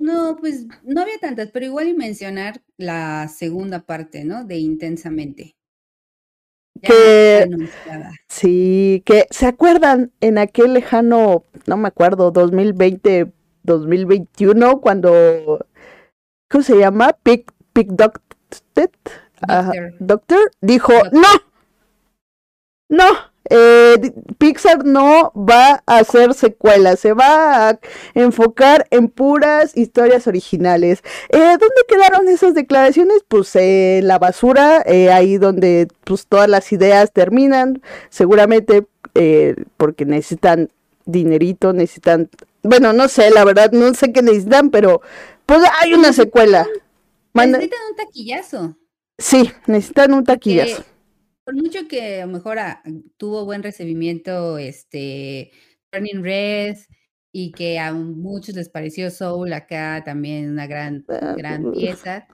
No, 0.00 0.36
pues 0.40 0.66
no 0.82 1.00
había 1.00 1.18
tantas, 1.20 1.52
pero 1.52 1.66
igual 1.66 1.86
y 1.86 1.94
mencionar 1.94 2.60
la 2.76 3.28
segunda 3.28 3.86
parte, 3.86 4.24
¿no? 4.24 4.42
De 4.42 4.56
Intensamente 4.56 5.54
que 6.82 7.48
sí, 8.28 9.02
que 9.04 9.26
se 9.30 9.46
acuerdan 9.46 10.12
en 10.20 10.38
aquel 10.38 10.74
lejano, 10.74 11.44
no 11.66 11.76
me 11.76 11.88
acuerdo, 11.88 12.30
2020, 12.30 13.32
2021 13.62 14.80
cuando 14.80 15.66
¿cómo 16.50 16.62
se 16.64 16.78
llama? 16.78 17.12
Pick 17.22 17.52
Pick 17.72 17.88
Doctor, 17.88 18.90
Doctor 19.98 20.50
dijo, 20.60 20.92
"No. 21.12 21.28
No, 22.90 23.04
eh, 23.50 24.12
Pixar 24.38 24.84
no 24.84 25.32
va 25.34 25.82
a 25.86 25.98
hacer 25.98 26.34
secuelas, 26.34 27.00
se 27.00 27.12
va 27.12 27.70
a 27.70 27.78
enfocar 28.14 28.86
en 28.90 29.08
puras 29.08 29.76
historias 29.76 30.26
originales. 30.26 31.02
Eh, 31.30 31.38
¿Dónde 31.38 31.82
quedaron 31.88 32.28
esas 32.28 32.54
declaraciones? 32.54 33.24
Pues 33.26 33.54
en 33.56 34.06
la 34.06 34.18
basura, 34.18 34.82
eh, 34.86 35.10
ahí 35.10 35.38
donde 35.38 35.88
pues 36.04 36.26
todas 36.26 36.48
las 36.48 36.72
ideas 36.72 37.12
terminan, 37.12 37.82
seguramente 38.10 38.86
porque 39.76 40.04
necesitan 40.04 40.68
dinerito, 41.04 41.72
necesitan, 41.72 42.30
bueno, 42.62 42.92
no 42.92 43.08
sé, 43.08 43.30
la 43.32 43.44
verdad, 43.44 43.72
no 43.72 43.92
sé 43.94 44.12
qué 44.12 44.22
necesitan, 44.22 44.70
pero 44.70 45.02
pues 45.44 45.60
hay 45.80 45.92
una 45.94 46.12
secuela. 46.12 46.68
Necesitan 47.34 47.80
un 47.90 47.96
taquillazo. 47.96 48.76
Sí, 49.18 49.50
necesitan 49.66 50.14
un 50.14 50.22
taquillazo 50.22 50.84
por 51.48 51.56
mucho 51.56 51.88
que 51.88 52.20
a 52.20 52.26
lo 52.26 52.32
mejor 52.32 52.58
ah, 52.58 52.82
tuvo 53.16 53.46
buen 53.46 53.62
recibimiento 53.62 54.58
este 54.58 55.50
Turning 55.88 56.22
Red 56.22 56.76
y 57.32 57.52
que 57.52 57.78
a 57.78 57.94
muchos 57.94 58.54
les 58.54 58.68
pareció 58.68 59.10
Soul 59.10 59.54
acá 59.54 60.02
también 60.04 60.50
una 60.50 60.66
gran, 60.66 61.06
ah, 61.08 61.34
gran 61.38 61.72
pieza. 61.72 62.28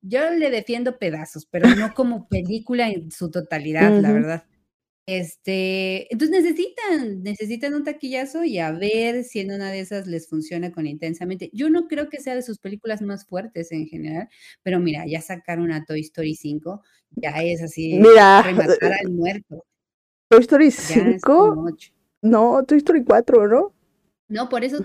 Yo, 0.00 0.30
le 0.30 0.50
defiendo 0.50 0.98
pedazos, 0.98 1.44
pero 1.44 1.68
no 1.76 1.92
como 1.92 2.26
película 2.28 2.88
en 2.88 3.10
su 3.10 3.30
totalidad, 3.30 4.00
la 4.00 4.10
verdad. 4.10 4.44
Este, 5.08 6.12
entonces 6.12 6.42
necesitan, 6.42 7.22
necesitan 7.22 7.74
un 7.74 7.84
taquillazo 7.84 8.42
y 8.42 8.58
a 8.58 8.72
ver 8.72 9.22
si 9.22 9.38
en 9.38 9.52
una 9.52 9.70
de 9.70 9.78
esas 9.78 10.08
les 10.08 10.28
funciona 10.28 10.72
con 10.72 10.84
intensamente. 10.84 11.48
Yo 11.52 11.70
no 11.70 11.86
creo 11.86 12.08
que 12.08 12.20
sea 12.20 12.34
de 12.34 12.42
sus 12.42 12.58
películas 12.58 13.02
más 13.02 13.24
fuertes 13.24 13.70
en 13.70 13.86
general, 13.86 14.28
pero 14.64 14.80
mira, 14.80 15.04
ya 15.06 15.20
sacaron 15.20 15.70
a 15.70 15.84
Toy 15.84 16.00
Story 16.00 16.34
5, 16.34 16.82
ya 17.12 17.30
es 17.44 17.62
así, 17.62 18.00
mira, 18.00 18.42
rematar 18.42 18.94
al 18.94 19.12
muerto. 19.12 19.64
Toy 20.28 20.40
Story 20.40 20.72
5, 20.72 21.68
no, 22.22 22.64
Toy 22.64 22.78
Story 22.78 23.04
4, 23.04 23.46
¿no? 23.46 23.75
No, 24.28 24.48
por 24.48 24.64
eso, 24.64 24.78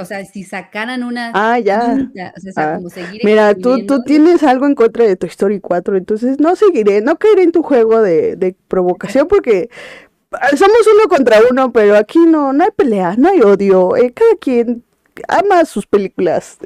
o 0.00 0.04
sea, 0.06 0.24
si 0.24 0.44
sacaran 0.44 1.02
una... 1.02 1.32
Ah, 1.34 1.58
ya. 1.58 2.08
o 2.34 2.40
sea, 2.40 2.52
ah, 2.56 2.76
como 2.76 2.88
seguir 2.88 3.20
Mira, 3.22 3.54
tú, 3.54 3.84
tú 3.86 4.02
tienes 4.02 4.42
algo 4.42 4.66
en 4.66 4.74
contra 4.74 5.04
de 5.04 5.16
Toy 5.16 5.28
Story 5.28 5.60
4, 5.60 5.98
entonces 5.98 6.40
no 6.40 6.56
seguiré, 6.56 7.02
no 7.02 7.18
caeré 7.18 7.42
en 7.42 7.52
tu 7.52 7.62
juego 7.62 8.00
de, 8.00 8.36
de 8.36 8.56
provocación 8.66 9.28
porque 9.28 9.68
somos 10.56 10.86
uno 10.94 11.08
contra 11.08 11.40
uno, 11.50 11.70
pero 11.70 11.96
aquí 11.96 12.20
no, 12.20 12.54
no 12.54 12.64
hay 12.64 12.70
pelea, 12.74 13.14
no 13.18 13.28
hay 13.28 13.42
odio, 13.42 13.94
eh, 13.94 14.10
cada 14.12 14.34
quien 14.40 14.84
ama 15.26 15.64
sus 15.64 15.86
películas. 15.86 16.58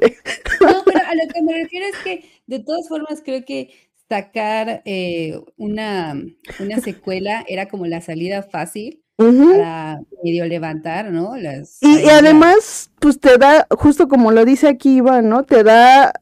No, 0.61 0.83
pero 0.85 0.99
a 0.99 1.15
lo 1.15 1.33
que 1.33 1.41
me 1.41 1.53
refiero 1.53 1.87
es 1.87 1.97
que 2.03 2.29
de 2.47 2.59
todas 2.59 2.87
formas 2.87 3.21
creo 3.23 3.43
que 3.43 3.69
sacar 4.07 4.81
eh, 4.85 5.39
una, 5.57 6.15
una 6.59 6.79
secuela 6.79 7.43
era 7.47 7.67
como 7.67 7.85
la 7.85 7.99
salida 7.99 8.43
fácil 8.43 9.02
para 9.17 10.01
medio 10.23 10.45
levantar, 10.45 11.11
¿no? 11.11 11.33
y, 11.81 12.09
además, 12.09 12.89
pues 12.99 13.19
te 13.19 13.37
da, 13.37 13.67
justo 13.71 14.07
como 14.07 14.31
lo 14.31 14.45
dice 14.45 14.67
aquí 14.67 14.97
Iván, 14.97 15.29
¿no? 15.29 15.43
Te 15.43 15.63
da 15.63 16.13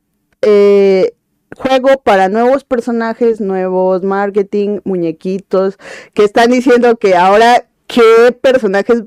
eh, 0.41 1.13
juego 1.55 2.01
para 2.03 2.29
nuevos 2.29 2.63
personajes, 2.63 3.39
nuevos 3.41 4.03
marketing, 4.03 4.79
muñequitos, 4.83 5.77
que 6.13 6.23
están 6.23 6.51
diciendo 6.51 6.97
que 6.97 7.15
ahora 7.15 7.65
qué 7.87 8.31
personajes 8.39 9.03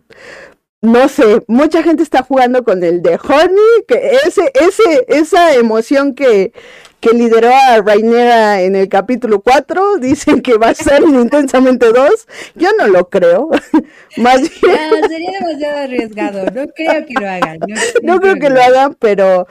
no 0.85 1.09
sé, 1.09 1.43
mucha 1.47 1.83
gente 1.83 2.03
está 2.03 2.23
jugando 2.23 2.62
con 2.62 2.85
el 2.85 3.03
de 3.03 3.19
Honey, 3.23 3.85
que 3.88 4.19
ese, 4.26 4.53
ese, 4.55 5.05
esa 5.09 5.55
emoción 5.55 6.14
que, 6.14 6.53
que 7.00 7.14
lideró 7.14 7.50
a 7.55 7.81
Rainera 7.81 8.61
en 8.61 8.76
el 8.76 8.91
capítulo 8.91 9.41
4, 9.41 9.97
dicen 10.00 10.43
que 10.43 10.59
va 10.59 10.69
a 10.69 10.75
ser 10.75 11.03
Intensamente 11.09 11.91
2, 11.91 12.29
yo 12.57 12.69
no 12.79 12.87
lo 12.88 13.09
creo. 13.09 13.49
Más 14.19 14.41
bien... 14.43 15.09
sería 15.09 15.33
demasiado 15.41 15.79
arriesgado, 15.79 16.45
no 16.50 16.67
creo 16.69 17.07
que 17.07 17.14
lo 17.19 17.31
hagan. 17.31 17.59
No, 18.03 18.21
creo, 18.21 18.35
que, 18.35 18.50
lo 18.50 18.62
hagan, 18.62 18.95
pero 18.99 19.47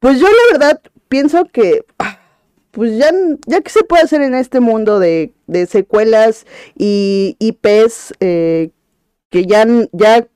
pues 0.00 0.20
yo 0.20 0.26
la 0.26 0.58
verdad 0.58 0.80
pienso 1.08 1.46
que 1.46 1.86
pues 2.72 2.96
ya, 2.98 3.10
ya 3.46 3.62
que 3.62 3.70
se 3.70 3.84
puede 3.84 4.02
hacer 4.02 4.20
en 4.20 4.34
este 4.34 4.60
mundo 4.60 5.00
de, 5.00 5.32
de 5.46 5.66
secuelas 5.66 6.46
y 6.76 7.36
IPs 7.38 8.12
eh, 8.20 8.70
que 9.30 9.46
ya, 9.46 9.66
ya 9.92 10.26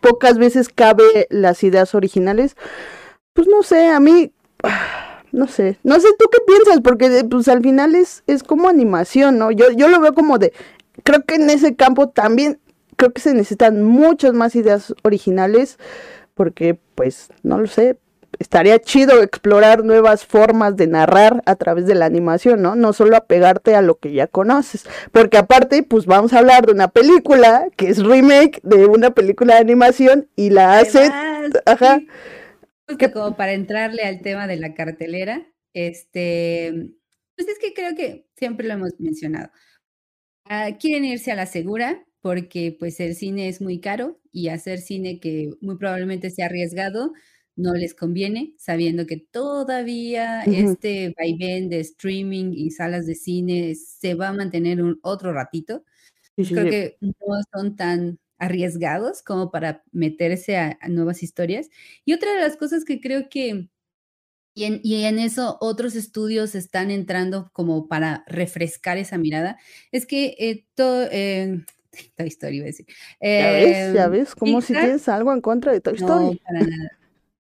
pocas 0.00 0.38
veces 0.38 0.68
cabe 0.68 1.26
las 1.30 1.62
ideas 1.62 1.94
originales, 1.94 2.56
pues 3.32 3.48
no 3.48 3.62
sé, 3.62 3.88
a 3.88 4.00
mí 4.00 4.32
no 5.32 5.46
sé, 5.46 5.78
no 5.82 6.00
sé 6.00 6.08
tú 6.18 6.26
qué 6.30 6.38
piensas, 6.46 6.80
porque 6.80 7.24
pues 7.28 7.48
al 7.48 7.62
final 7.62 7.94
es, 7.94 8.22
es 8.26 8.42
como 8.42 8.68
animación, 8.68 9.38
¿no? 9.38 9.50
Yo, 9.50 9.70
yo 9.70 9.88
lo 9.88 10.00
veo 10.00 10.14
como 10.14 10.38
de, 10.38 10.52
creo 11.04 11.24
que 11.24 11.36
en 11.36 11.50
ese 11.50 11.76
campo 11.76 12.08
también, 12.08 12.60
creo 12.96 13.12
que 13.12 13.20
se 13.20 13.34
necesitan 13.34 13.82
muchas 13.82 14.32
más 14.32 14.56
ideas 14.56 14.94
originales, 15.02 15.78
porque 16.34 16.78
pues, 16.94 17.28
no 17.42 17.58
lo 17.58 17.66
sé, 17.66 17.98
estaría 18.38 18.78
chido 18.78 19.22
explorar 19.22 19.84
nuevas 19.84 20.24
formas 20.24 20.76
de 20.76 20.86
narrar 20.86 21.42
a 21.46 21.56
través 21.56 21.86
de 21.86 21.94
la 21.94 22.06
animación, 22.06 22.62
¿no? 22.62 22.74
No 22.74 22.92
solo 22.92 23.16
apegarte 23.16 23.74
a 23.74 23.82
lo 23.82 23.98
que 23.98 24.12
ya 24.12 24.26
conoces, 24.26 24.84
porque 25.12 25.38
aparte, 25.38 25.82
pues 25.82 26.06
vamos 26.06 26.32
a 26.32 26.38
hablar 26.38 26.66
de 26.66 26.72
una 26.72 26.88
película 26.88 27.68
que 27.76 27.88
es 27.88 28.02
remake 28.02 28.60
de 28.62 28.86
una 28.86 29.10
película 29.10 29.54
de 29.54 29.60
animación 29.60 30.28
y 30.36 30.50
la 30.50 30.78
hace, 30.78 31.10
ajá. 31.66 32.00
Que 32.98 33.12
como 33.12 33.36
para 33.36 33.52
entrarle 33.52 34.02
al 34.02 34.22
tema 34.22 34.46
de 34.46 34.56
la 34.56 34.74
cartelera, 34.74 35.46
este, 35.74 36.92
pues 37.36 37.48
es 37.48 37.58
que 37.58 37.74
creo 37.74 37.94
que 37.94 38.26
siempre 38.36 38.66
lo 38.66 38.74
hemos 38.74 38.92
mencionado. 38.98 39.50
Ah, 40.44 40.70
quieren 40.80 41.04
irse 41.04 41.30
a 41.30 41.36
la 41.36 41.46
segura 41.46 42.04
porque 42.20 42.74
pues 42.78 42.98
el 43.00 43.14
cine 43.14 43.48
es 43.48 43.60
muy 43.60 43.80
caro 43.80 44.20
y 44.32 44.48
hacer 44.48 44.78
cine 44.78 45.20
que 45.20 45.50
muy 45.60 45.76
probablemente 45.76 46.30
sea 46.30 46.46
arriesgado 46.46 47.12
no 47.58 47.74
les 47.74 47.92
conviene, 47.92 48.54
sabiendo 48.56 49.04
que 49.04 49.16
todavía 49.16 50.42
este 50.44 51.12
vaivén 51.18 51.68
de 51.68 51.80
streaming 51.80 52.52
y 52.54 52.70
salas 52.70 53.04
de 53.04 53.16
cine 53.16 53.74
se 53.74 54.14
va 54.14 54.28
a 54.28 54.32
mantener 54.32 54.80
un 54.80 55.00
otro 55.02 55.32
ratito. 55.32 55.84
Creo 56.36 56.70
que 56.70 56.98
no 57.00 57.12
son 57.52 57.74
tan 57.74 58.20
arriesgados 58.38 59.22
como 59.22 59.50
para 59.50 59.82
meterse 59.90 60.56
a, 60.56 60.78
nuevas 60.88 61.24
historias. 61.24 61.68
Y 62.04 62.12
otra 62.12 62.32
de 62.32 62.40
las 62.40 62.56
cosas 62.56 62.84
que 62.84 63.00
creo 63.00 63.28
que, 63.28 63.68
y 64.54 64.64
en, 64.64 64.80
y 64.84 65.02
en, 65.02 65.18
eso 65.18 65.58
otros 65.60 65.96
estudios 65.96 66.54
están 66.54 66.92
entrando 66.92 67.50
como 67.52 67.88
para 67.88 68.22
refrescar 68.28 68.98
esa 68.98 69.18
mirada, 69.18 69.58
es 69.90 70.06
que 70.06 70.36
eh, 70.38 70.64
todo... 70.76 71.08
Eh, 71.10 71.64
Toy 72.16 72.28
Story, 72.28 72.58
iba 72.58 72.64
a 72.64 72.66
decir. 72.66 72.86
ya 73.20 73.50
ves, 73.50 73.94
ya 73.94 74.04
em, 74.04 74.10
ves, 74.12 74.34
como 74.36 74.60
si 74.60 74.74
tienes 74.74 75.08
algo 75.08 75.32
en 75.32 75.40
contra 75.40 75.72
de 75.72 75.80
Toy 75.80 75.94
Story. 75.94 76.24
No, 76.26 76.38
para 76.44 76.60
nada. 76.60 76.97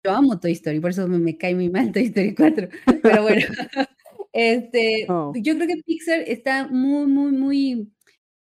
Yo 0.08 0.14
amo 0.14 0.40
Toy 0.40 0.52
Story, 0.52 0.80
por 0.80 0.90
eso 0.90 1.06
me, 1.06 1.36
cae 1.36 1.54
muy 1.54 1.68
mal 1.68 1.92
Toy 1.92 2.04
Story 2.04 2.34
4. 2.34 2.68
Pero 3.02 3.22
bueno, 3.22 3.46
este, 4.32 5.04
oh. 5.08 5.34
yo 5.36 5.54
creo 5.56 5.68
que 5.68 5.82
Pixar 5.84 6.20
está 6.20 6.66
muy, 6.66 7.06
muy, 7.06 7.32
muy, 7.32 7.92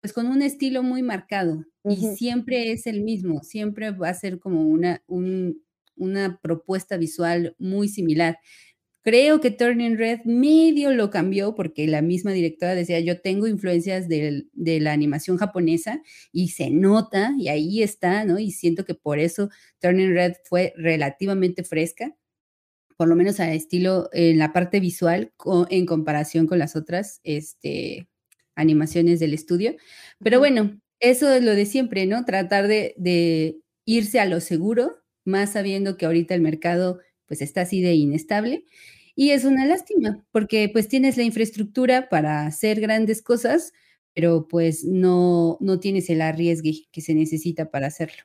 pues 0.01 0.15
con 0.15 0.29
un 0.29 0.41
estilo 0.41 0.83
muy 0.83 1.03
marcado 1.03 1.67
y 1.85 1.97
siempre 2.17 2.73
es 2.73 2.87
el 2.87 3.03
mismo, 3.03 3.43
siempre 3.43 3.91
va 3.91 4.09
a 4.09 4.15
ser 4.15 4.39
como 4.39 4.63
una, 4.63 5.05
una 5.09 6.41
propuesta 6.41 6.97
visual 6.97 7.55
muy 7.59 7.89
similar. 7.89 8.39
Creo 9.03 9.41
que 9.41 9.51
Turning 9.51 9.99
Red 9.99 10.21
medio 10.25 10.93
lo 10.93 11.11
cambió 11.11 11.55
porque 11.55 11.87
la 11.87 12.03
misma 12.03 12.33
directora 12.33 12.75
decía, 12.75 13.01
yo 13.01 13.21
tengo 13.21 13.47
influencias 13.49 14.09
de, 14.09 14.47
de, 14.53 14.81
la 14.81 14.93
animación 14.93 15.39
japonesa 15.39 16.01
y 16.33 16.49
se 16.49 16.71
nota 16.71 17.35
y 17.39 17.49
ahí 17.49 17.83
está, 17.83 18.25
¿no? 18.25 18.39
Y 18.39 18.53
siento 18.53 18.85
que 18.85 18.95
por 18.95 19.19
eso 19.19 19.51
Turning 19.81 20.15
Red 20.15 20.35
fue 20.45 20.73
relativamente 20.77 21.65
fresca, 21.65 22.15
por 22.97 23.09
lo 23.09 23.17
menos 23.17 23.41
a 23.41 23.53
estilo 23.53 24.09
en 24.13 24.39
la 24.39 24.53
parte 24.53 24.79
visual 24.79 25.33
en 25.71 25.87
comparación 25.87 26.47
con 26.47 26.61
las 26.61 26.77
otras 26.77 27.21
este, 27.25 28.07
animaciones 28.55 29.21
del 29.21 29.35
estudio. 29.35 29.77
Pero 30.21 30.39
bueno, 30.39 30.81
eso 31.01 31.33
es 31.33 31.43
lo 31.43 31.55
de 31.55 31.67
siempre, 31.67 32.07
¿no? 32.07 32.25
Tratar 32.25 32.69
de, 32.69 33.59
irse 33.85 34.21
a 34.21 34.27
lo 34.27 34.41
seguro, 34.41 35.03
más 35.25 35.55
sabiendo 35.55 35.97
que 35.97 36.07
ahorita 36.07 36.35
el 36.35 36.41
mercado 36.41 37.01
pues 37.27 37.43
está 37.43 37.63
así 37.63 37.81
de 37.83 37.95
inestable. 37.95 38.65
Y 39.15 39.31
es 39.31 39.45
una 39.45 39.67
lástima, 39.67 40.25
porque 40.33 40.69
pues 40.73 40.89
tienes 40.89 41.17
la 41.17 41.23
infraestructura 41.23 42.09
para 42.09 42.47
hacer 42.47 42.81
grandes 42.81 43.23
cosas, 43.23 43.73
pero 44.15 44.49
pues 44.49 44.85
no, 44.85 45.59
no 45.61 45.81
tienes 45.81 46.09
el 46.11 46.23
arriesgue 46.23 46.87
que 46.91 47.01
se 47.01 47.15
necesita 47.15 47.71
para 47.71 47.89
hacerlo. 47.89 48.25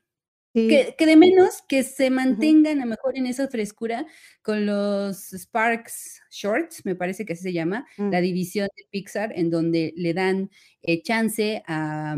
Que, 0.54 0.96
de 0.98 1.16
menos 1.16 1.62
que 1.68 1.84
se 1.84 2.10
mantengan 2.10 2.80
a 2.80 2.86
lo 2.86 2.90
mejor 2.90 3.16
en 3.16 3.28
esa 3.28 3.48
frescura 3.48 4.08
con 4.42 4.66
los 4.66 5.30
Sparks 5.32 6.22
Shorts, 6.32 6.84
me 6.84 6.96
parece 6.96 7.26
que 7.26 7.34
así 7.34 7.44
se 7.44 7.54
llama, 7.54 7.86
mm. 7.98 8.10
la 8.10 8.22
división 8.22 8.68
de 8.76 8.88
Pixar, 8.90 9.34
en 9.36 9.52
donde 9.52 9.94
le 9.96 10.16
dan 10.16 10.50
eh, 10.82 11.04
chance 11.04 11.62
a, 11.68 12.18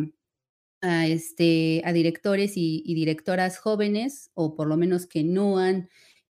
a, 0.81 1.07
este, 1.07 1.81
a 1.83 1.91
directores 1.91 2.53
y, 2.55 2.81
directoras 2.93 3.57
jóvenes, 3.57 4.31
o 4.35 4.55
por 4.55 4.67
lo 4.67 4.77
menos 4.77 5.05
que 5.05 5.23
no 5.23 5.57
han 5.57 5.89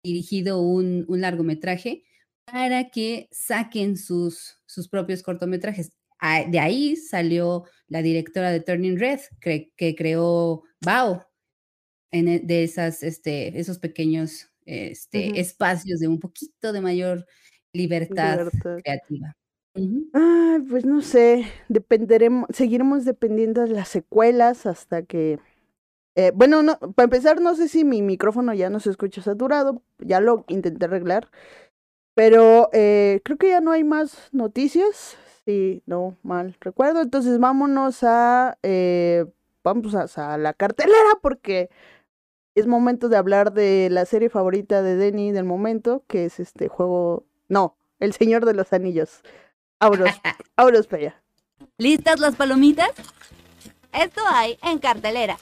dirigido 0.05 0.61
un, 0.61 1.07
largometraje, 1.09 2.05
para 2.45 2.91
que 2.91 3.29
saquen 3.33 3.97
sus, 3.97 4.61
sus 4.67 4.89
propios 4.89 5.23
cortometrajes. 5.23 5.91
Ah, 6.21 6.45
de 6.49 6.61
ahí 6.61 6.95
salió 6.95 7.65
la 7.89 8.03
directora 8.03 8.51
de 8.53 8.61
Turning 8.61 8.99
Red, 8.99 9.21
que 9.41 9.95
creó 9.97 10.63
Bao, 10.81 11.27
en, 12.15 12.29
e, 12.29 12.39
de 12.39 12.63
esas, 12.63 13.03
este, 13.03 13.59
esos 13.59 13.79
pequeños 13.79 14.49
este, 14.67 15.41
espacios 15.41 16.01
de 16.01 16.09
un 16.09 16.21
poquito 16.21 16.73
de 16.73 16.81
mayor 16.81 17.27
libertad, 17.73 18.49
creativa. 18.83 19.37
pues 20.69 20.85
no 20.85 21.03
sé, 21.03 21.45
dependeremos, 21.69 22.49
seguiremos 22.55 23.05
dependiendo 23.05 23.63
de 23.63 23.71
las 23.71 23.89
secuelas 23.89 24.65
hasta 24.65 25.03
que 25.03 25.41
eh, 26.17 26.33
bueno, 26.35 26.63
no, 26.63 26.79
para 26.79 27.05
empezar, 27.05 27.41
no 27.41 27.57
sé 27.57 27.69
si 27.69 27.85
mi 27.85 28.03
micrófono 28.03 28.55
ya 28.55 28.71
no 28.71 28.79
se 28.81 28.91
escucha 28.91 29.23
saturado, 29.23 29.83
ya 29.99 30.21
lo 30.21 30.45
intenté 30.49 30.85
arreglar, 30.85 31.29
pero 32.15 32.71
eh, 32.73 33.21
creo 33.25 33.37
que 33.37 33.49
ya 33.49 33.61
no 33.61 33.73
hay 33.73 33.83
más 33.83 34.29
noticias, 34.33 35.17
si 35.45 35.83
no 35.87 36.17
mal 36.23 36.57
recuerdo, 36.61 37.03
entonces 37.03 37.39
vámonos 37.41 38.05
a, 38.05 38.59
eh, 38.63 39.27
vamos 39.65 39.95
a, 39.95 40.39
la 40.39 40.53
cartelera 40.53 41.19
porque 41.21 41.69
es 42.55 42.69
momento 42.69 43.09
de 43.09 43.17
hablar 43.17 43.53
de 43.53 43.89
la 43.91 44.05
serie 44.05 44.31
favorita 44.31 44.83
de 44.83 44.95
Denny 44.95 45.33
del 45.33 45.45
momento, 45.45 46.05
que 46.07 46.27
es 46.27 46.39
este 46.39 46.69
juego, 46.69 47.25
no, 47.49 47.77
El 47.99 48.13
Señor 48.13 48.45
de 48.45 48.55
los 48.55 48.73
Anillos. 48.73 49.23
Auros, 49.81 50.11
Auros 50.57 50.87
para 50.89 51.21
¿Listas 51.79 52.21
las 52.21 52.37
palomitas? 52.37 52.91
Esto 53.93 54.23
hay 54.29 54.59
en 54.63 54.79
cartelera. 54.79 55.37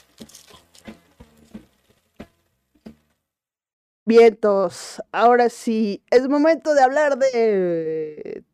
Vientos, 4.05 5.01
ahora 5.13 5.49
sí, 5.49 6.03
es 6.11 6.29
momento 6.29 6.75
de 6.75 6.83
hablar 6.83 7.19
de 7.19 8.45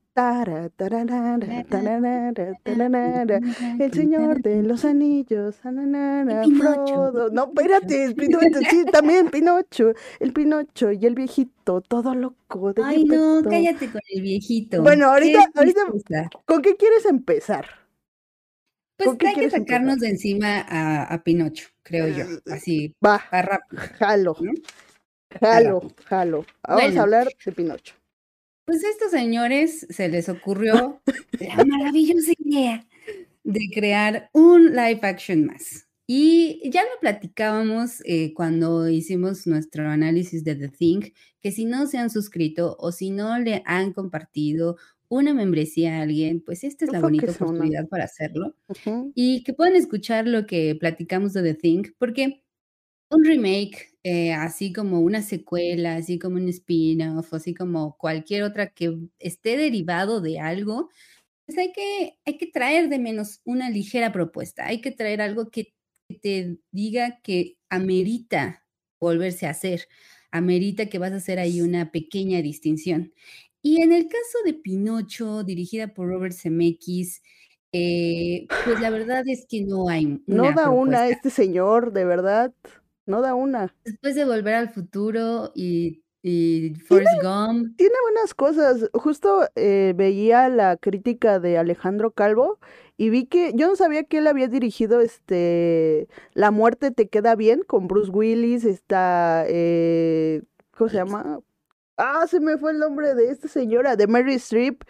el 3.78 3.93
Señor 3.93 4.43
de 4.43 4.62
los 4.64 4.85
Anillos. 4.85 5.57
Frodo. 5.57 7.31
No, 7.31 7.45
espérate, 7.45 8.14
Pinocho, 8.17 8.59
sí, 8.69 8.85
también 8.93 9.31
Pinocho. 9.31 9.93
El 10.19 10.33
Pinocho 10.33 10.90
y 10.90 11.07
el 11.07 11.14
viejito, 11.14 11.83
todo 11.83 12.17
loco. 12.17 12.75
Ay, 12.83 13.05
no, 13.05 13.43
cállate 13.45 13.90
con 13.90 14.00
el 14.12 14.23
viejito. 14.23 14.83
Bueno, 14.83 15.07
ahorita, 15.07 15.50
ahorita, 15.55 15.83
¿con 16.45 16.62
qué 16.62 16.75
quieres 16.76 17.05
empezar? 17.07 17.67
Pues 18.97 19.11
hay 19.25 19.35
que 19.35 19.50
sacarnos 19.50 20.00
de 20.00 20.09
encima 20.09 20.67
a, 20.69 21.23
Pinocho, 21.23 21.69
creo 21.85 22.09
yo. 22.09 22.25
Eh, 22.25 22.40
Así, 22.50 22.93
va, 23.05 23.23
rápido. 23.31 23.83
Jalo. 23.99 24.37
Jalo, 25.30 25.92
jalo. 26.06 26.47
Vamos 26.66 26.97
a 26.97 27.02
hablar 27.02 27.28
de 27.44 27.52
Pinocho. 27.52 27.94
Pues 28.64 28.85
a 28.85 28.90
estos 28.90 29.11
señores 29.11 29.87
se 29.90 30.08
les 30.08 30.28
ocurrió 30.28 31.00
la 31.40 31.64
maravillosa 31.64 32.32
idea 32.38 32.87
de 33.44 33.61
crear 33.73 34.30
un 34.32 34.73
live 34.73 35.00
action 35.02 35.47
más. 35.47 35.88
Y 36.06 36.70
ya 36.70 36.82
lo 36.82 37.00
platicábamos 37.00 38.00
eh, 38.06 38.32
cuando 38.32 38.88
hicimos 38.88 39.47
nuestro 39.47 39.88
análisis 39.88 40.42
de 40.42 40.54
The 40.54 40.68
Thing, 40.68 41.00
que 41.42 41.52
si 41.52 41.66
no 41.66 41.87
se 41.87 41.99
han 41.99 42.08
suscrito 42.08 42.76
o 42.78 42.92
si 42.92 43.11
no 43.11 43.38
le 43.38 43.62
han 43.66 43.92
compartido 43.92 44.76
una 45.08 45.35
membresía 45.35 45.99
a 45.99 46.02
alguien, 46.02 46.40
pues 46.40 46.64
esta 46.64 46.85
es 46.85 46.92
la 46.92 47.00
bonita 47.00 47.30
oportunidad 47.32 47.88
para 47.88 48.04
hacerlo. 48.04 48.54
Y 49.14 49.42
que 49.42 49.52
puedan 49.52 49.76
escuchar 49.76 50.26
lo 50.26 50.47
que 50.47 50.76
platicamos 50.78 51.32
de 51.35 51.42
The 51.42 51.54
Thing, 51.54 51.82
porque 51.99 52.42
un 53.11 53.25
remake, 53.25 53.95
eh, 54.03 54.33
así 54.33 54.73
como 54.73 55.00
una 55.00 55.23
secuela, 55.23 55.97
así 55.97 56.19
como 56.19 56.37
un 56.37 56.49
spin-off, 56.49 57.33
así 57.35 57.55
como 57.55 57.97
cualquier 57.97 58.43
otra 58.43 58.69
que 58.69 58.97
esté 59.19 59.57
derivado 59.57 60.21
de 60.21 60.41
algo, 60.41 60.91
pues 61.47 61.59
hay 61.59 61.73
que, 61.73 62.19
hay 62.27 62.38
que 62.38 62.47
traer 62.47 62.88
de 62.88 62.99
menos 62.99 63.41
una 63.45 63.71
ligera 63.71 64.12
propuesta, 64.12 64.67
hay 64.67 64.81
que 64.81 64.93
traer 64.93 65.23
algo 65.23 65.50
que 65.50 65.75
te 66.23 66.59
diga 66.73 67.21
que 67.23 67.59
amerita 67.71 68.66
volverse 69.01 69.47
a 69.47 69.51
hacer, 69.51 69.88
amerita 70.31 70.87
que 70.87 70.99
vas 70.99 71.12
a 71.12 71.16
hacer 71.16 71.38
ahí 71.38 71.61
una 71.62 71.90
pequeña 71.92 72.42
distinción. 72.42 73.14
Y 73.62 73.83
en 73.83 73.92
el 73.92 74.05
caso 74.09 74.38
de 74.44 74.55
Pinocho, 74.55 75.44
dirigida 75.44 75.88
por 75.94 76.09
Robert 76.09 76.35
Zemeckis, 76.35 77.23
eh, 77.73 78.47
pues 78.64 78.81
la 78.81 78.90
verdad 78.90 79.25
es 79.27 79.47
que 79.49 79.62
no 79.62 79.88
hay. 79.88 80.07
Una 80.07 80.23
no 80.27 80.53
da 80.53 80.71
una 80.71 81.09
este 81.09 81.31
señor, 81.31 81.92
de 81.92 82.05
verdad 82.05 82.55
no 83.09 83.23
da 83.23 83.35
una. 83.35 83.75
Después 83.85 84.14
de 84.14 84.25
Volver 84.25 84.55
al 84.55 84.68
Futuro 84.68 85.51
y, 85.55 86.03
y 86.23 86.75
Forrest 86.87 87.23
Gump. 87.23 87.77
Tiene 87.77 87.94
buenas 88.03 88.35
cosas. 88.35 88.88
Justo 88.92 89.49
eh, 89.57 89.94
veía 89.97 90.49
la 90.49 90.77
crítica 90.77 91.40
de 91.40 91.59
Alejandro 91.59 92.12
Calvo 92.12 92.59
y 92.97 93.11
vi 93.11 93.27
que 93.27 93.53
yo 93.55 93.68
no 93.68 93.77
sabía 93.77 94.05
que 94.05 94.18
él 94.18 94.27
había 94.27 94.49
dirigido 94.49 95.01
este 95.01 96.09
La 96.35 96.51
muerte 96.51 96.90
te 96.90 97.09
queda 97.09 97.35
bien 97.35 97.62
con 97.66 97.88
Bruce 97.88 98.11
Willis, 98.11 98.64
está 98.64 99.44
eh, 99.49 100.42
¿cómo 100.77 100.90
se 100.90 100.97
llama? 100.97 101.40
Ah, 101.97 102.27
se 102.29 102.40
me 102.40 102.59
fue 102.59 102.73
el 102.73 102.79
nombre 102.79 103.14
de 103.14 103.31
esta 103.31 103.49
señora, 103.49 103.97
de 103.97 104.07
Mary 104.07 104.35
Streep. 104.35 104.85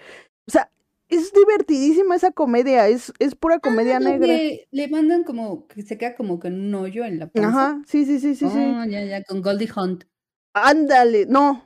O 0.46 0.50
sea, 0.50 0.70
es 1.08 1.32
divertidísima 1.32 2.16
esa 2.16 2.32
comedia, 2.32 2.88
es, 2.88 3.12
es 3.18 3.34
pura 3.34 3.56
ah, 3.56 3.60
comedia 3.60 3.98
negra. 3.98 4.34
Le 4.70 4.88
mandan 4.88 5.24
como, 5.24 5.66
que 5.66 5.82
se 5.82 5.96
queda 5.96 6.14
como 6.14 6.38
con 6.38 6.54
un 6.54 6.74
hoyo 6.74 7.04
en 7.04 7.18
la 7.18 7.28
panza. 7.28 7.48
Ajá, 7.48 7.82
sí, 7.86 8.04
sí, 8.04 8.20
sí, 8.20 8.34
sí, 8.34 8.48
sí. 8.48 8.58
Oh, 8.58 8.84
ya, 8.84 9.04
ya, 9.04 9.22
con 9.24 9.40
Goldie 9.40 9.70
Hunt. 9.74 10.04
Ándale, 10.52 11.26
no. 11.26 11.64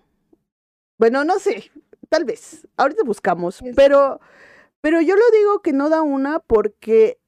Bueno, 0.99 1.25
no 1.25 1.39
sé, 1.39 1.71
tal 2.09 2.25
vez. 2.25 2.69
Ahorita 2.77 3.03
buscamos, 3.05 3.61
pero, 3.75 4.21
pero 4.81 5.01
yo 5.01 5.17
lo 5.17 5.25
digo 5.37 5.61
que 5.61 5.73
no 5.73 5.89
da 5.89 6.03
una 6.03 6.39
porque 6.39 7.19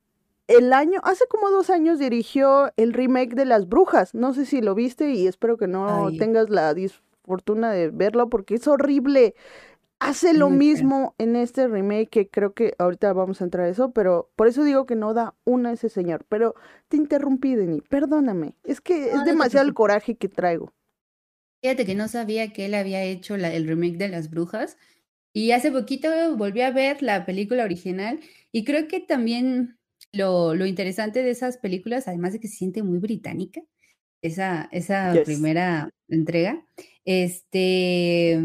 el 0.47 0.73
año, 0.73 1.01
hace 1.03 1.27
como 1.27 1.51
dos 1.51 1.71
años 1.71 1.99
dirigió 1.99 2.71
el 2.77 2.93
remake 2.93 3.35
de 3.35 3.47
Las 3.47 3.69
Brujas. 3.69 4.15
No 4.15 4.35
sé 4.35 4.47
si 4.47 4.61
lo 4.61 4.75
viste 4.75 5.11
y 5.11 5.27
espero 5.27 5.57
que 5.57 5.67
no 5.67 6.11
tengas 6.19 6.51
la 6.51 6.75
disfortuna 6.75 7.73
de 7.73 7.91
verlo 7.91 8.29
porque 8.29 8.55
es 8.55 8.69
horrible 8.69 9.35
hace 9.99 10.35
lo 10.35 10.51
mismo 10.51 11.15
en 11.19 11.37
este 11.37 11.67
remake 11.69 12.09
que 12.09 12.29
creo 12.29 12.55
que 12.55 12.75
ahorita 12.79 13.13
vamos 13.13 13.41
a 13.41 13.45
entrar 13.45 13.67
a 13.67 13.71
eso, 13.71 13.93
pero 13.93 14.31
por 14.37 14.49
eso 14.49 14.65
digo 14.65 14.87
que 14.87 14.97
no 14.97 15.15
da 15.15 15.35
una 15.45 15.73
ese 15.73 15.89
señor. 15.89 16.27
Pero 16.29 16.55
te 16.89 16.97
interrumpí, 16.97 17.55
Denny, 17.55 17.81
perdóname. 17.81 18.55
Es 18.65 18.81
que 18.81 19.11
es 19.11 19.25
demasiado 19.25 19.67
el 19.67 19.75
coraje 19.75 20.17
que 20.17 20.29
traigo. 20.29 20.73
Fíjate 21.63 21.87
que 21.87 21.95
no 21.95 22.09
sabía 22.09 22.53
que 22.53 22.67
él 22.67 22.75
había 22.75 23.03
hecho 23.03 23.35
el 23.37 23.67
remake 23.67 23.97
de 23.97 24.09
Las 24.09 24.31
Brujas. 24.31 24.77
Y 25.33 25.51
hace 25.51 25.73
poquito 25.73 26.09
volví 26.37 26.61
a 26.61 26.71
ver 26.71 27.03
la 27.03 27.27
película 27.27 27.65
original 27.65 28.21
y 28.53 28.65
creo 28.65 28.87
que 28.87 29.01
también 29.01 29.79
lo, 30.13 30.55
lo 30.55 30.65
interesante 30.65 31.23
de 31.25 31.31
esas 31.31 31.59
películas, 31.59 32.07
además 32.07 32.35
de 32.35 32.41
que 32.41 32.47
se 32.47 32.57
siente 32.57 32.85
muy 32.85 32.99
británica, 32.99 33.61
esa, 34.23 34.69
esa 34.71 35.15
primera 35.25 35.91
entrega, 36.09 36.65
este, 37.05 38.41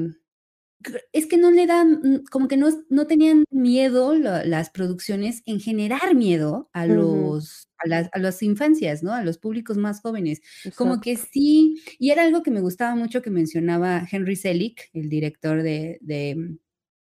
es 1.12 1.26
que 1.26 1.38
no 1.38 1.52
le 1.52 1.68
dan, 1.68 2.00
mm, 2.04 2.24
como 2.32 2.48
que 2.48 2.58
no, 2.58 2.70
no 2.90 3.08
tenían 3.08 3.44
miedo 3.52 4.14
las 4.16 4.70
producciones 4.70 5.42
en 5.46 5.60
generar 5.60 6.16
miedo 6.16 6.70
a 6.74 6.86
los, 6.86 7.68
a, 7.78 7.88
las, 7.88 8.10
a 8.14 8.20
las 8.20 8.42
infancias, 8.42 9.04
¿no? 9.04 9.14
A 9.14 9.24
los 9.24 9.38
públicos 9.38 9.78
más 9.78 10.02
jóvenes. 10.02 10.42
Como 10.76 11.02
que 11.02 11.18
sí, 11.18 11.82
y 12.00 12.12
era 12.12 12.24
algo 12.24 12.44
que 12.44 12.52
me 12.52 12.62
gustaba 12.62 12.96
mucho 12.96 13.22
que 13.22 13.30
mencionaba 13.30 14.08
Henry 14.10 14.36
Selick, 14.36 14.90
el 14.94 15.10
director 15.10 15.64
de, 15.64 15.98
de, 16.02 16.58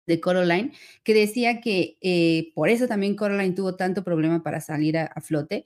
de 0.06 0.22
Coraline, 0.22 0.72
que 1.04 1.14
decía 1.14 1.60
que 1.60 1.98
eh, 2.02 2.52
por 2.56 2.70
eso 2.70 2.88
también 2.88 3.16
Coraline 3.16 3.56
tuvo 3.56 3.76
tanto 3.76 4.04
problema 4.04 4.44
para 4.44 4.62
salir 4.62 4.98
a, 4.98 5.22
flote, 5.22 5.66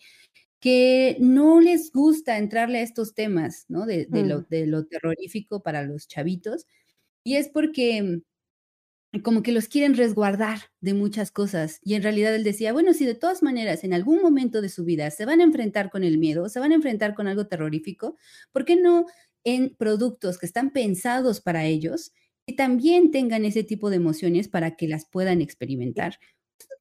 que 0.60 1.18
no 1.20 1.60
les 1.60 1.92
gusta 1.92 2.38
entrarle 2.38 2.80
a 2.80 2.84
estos 2.84 3.14
temas, 3.16 3.66
¿no? 3.68 3.86
De, 3.86 4.06
de, 4.08 4.24
lo, 4.24 4.42
mm. 4.42 4.46
de 4.50 4.68
lo 4.68 4.86
terrorífico 4.86 5.62
para 5.64 5.84
los 5.84 6.08
chavitos, 6.08 6.68
y 7.24 7.36
es 7.36 7.50
porque 7.50 8.02
mm, 8.02 8.22
como 9.20 9.44
que 9.44 9.52
los 9.52 9.68
quieren 9.68 9.96
resguardar 9.96 10.60
de 10.80 10.94
muchas 10.94 11.32
cosas. 11.32 11.80
Y 11.84 11.96
en 11.96 12.04
realidad 12.04 12.34
él 12.34 12.44
decía, 12.44 12.72
bueno, 12.72 12.94
si 12.94 13.06
de 13.06 13.16
todas 13.16 13.44
maneras 13.44 13.84
en 13.84 13.94
algún 13.94 14.22
momento 14.22 14.62
de 14.62 14.70
su 14.70 14.86
vida 14.86 15.12
se 15.12 15.26
van 15.26 15.42
a 15.42 15.44
enfrentar 15.44 15.90
con 15.90 16.04
el 16.04 16.18
miedo, 16.18 16.48
se 16.48 16.60
van 16.60 16.72
a 16.72 16.76
enfrentar 16.76 17.14
con 17.14 17.28
algo 17.28 17.48
terrorífico, 17.48 18.16
¿por 18.52 18.64
qué 18.64 18.76
no 18.78 19.06
en 19.44 19.76
productos 19.76 20.38
que 20.38 20.46
están 20.46 20.72
pensados 20.72 21.42
para 21.42 21.66
ellos 21.66 22.14
y 22.46 22.56
también 22.56 23.12
tengan 23.12 23.44
ese 23.44 23.64
tipo 23.64 23.90
de 23.90 23.98
emociones 23.98 24.48
para 24.48 24.76
que 24.76 24.88
las 24.88 25.06
puedan 25.06 25.42
experimentar? 25.42 26.18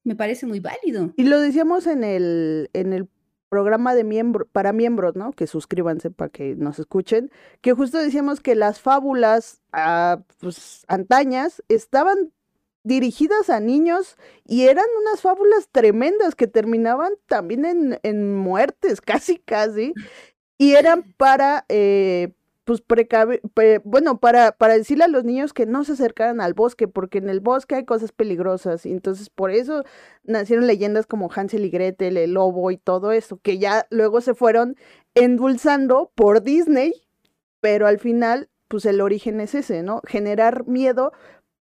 Me 0.05 0.15
parece 0.15 0.47
muy 0.47 0.61
válido. 0.61 1.13
Y 1.17 1.25
lo 1.25 1.41
decíamos 1.41 1.87
en 1.87 2.05
el, 2.05 2.71
en 2.73 2.93
el 2.93 3.09
programa 3.51 3.95
de 3.95 4.05
miembro, 4.05 4.47
para 4.47 4.73
miembros, 4.73 5.17
¿no? 5.17 5.33
Que 5.33 5.47
suscríbanse 5.47 6.11
para 6.11 6.31
que 6.31 6.57
nos 6.57 6.79
escuchen, 6.79 7.31
que 7.61 7.75
justo 7.75 7.99
decíamos 7.99 8.41
que 8.41 8.55
las 8.55 8.81
fábulas 8.81 9.61
pues, 10.39 10.85
antañas 10.89 11.63
estaban 11.69 12.33
dirigidas 12.83 13.51
a 13.51 13.61
niños 13.61 14.17
y 14.47 14.63
eran 14.63 14.87
unas 15.03 15.21
fábulas 15.21 15.69
tremendas 15.71 16.35
que 16.35 16.47
terminaban 16.47 17.13
también 17.27 17.67
en, 17.67 18.01
en 18.03 18.35
muertes, 18.37 19.01
casi, 19.03 19.39
casi, 19.39 19.93
y 20.57 20.75
eran 20.75 21.03
para, 21.19 21.67
eh, 21.69 22.33
pues 22.65 22.81
precave, 22.81 23.41
bueno, 23.85 24.21
para, 24.21 24.53
para 24.53 24.77
decirle 24.77 25.05
a 25.05 25.09
los 25.09 25.25
niños 25.25 25.53
que 25.53 25.67
no 25.67 25.85
se 25.85 25.93
acercaran 25.93 26.41
al 26.41 26.55
bosque, 26.55 26.89
porque 26.89 27.19
en 27.19 27.29
el 27.29 27.41
bosque 27.41 27.75
hay 27.75 27.85
cosas 27.85 28.13
peligrosas, 28.13 28.87
y 28.87 28.93
entonces 28.93 29.31
por 29.31 29.51
eso 29.51 29.85
nacieron 30.25 30.67
leyendas 30.67 31.07
como 31.07 31.31
Hansel 31.35 31.65
y 31.65 31.71
Gretel, 31.71 32.17
el 32.17 32.35
lobo 32.35 32.71
y 32.71 32.77
todo 32.77 33.13
eso, 33.13 33.39
que 33.39 33.59
ya 33.59 33.87
luego 33.91 34.21
se 34.21 34.35
fueron 34.35 34.77
endulzando 35.15 36.13
por 36.15 36.43
Disney, 36.43 36.93
pero 37.61 37.87
al 37.87 37.99
final, 37.99 38.49
pues 38.69 38.85
el 38.87 39.01
origen 39.01 39.41
es 39.41 39.55
ese, 39.55 39.83
¿no? 39.83 40.03
Generar 40.07 40.67
miedo, 40.67 41.13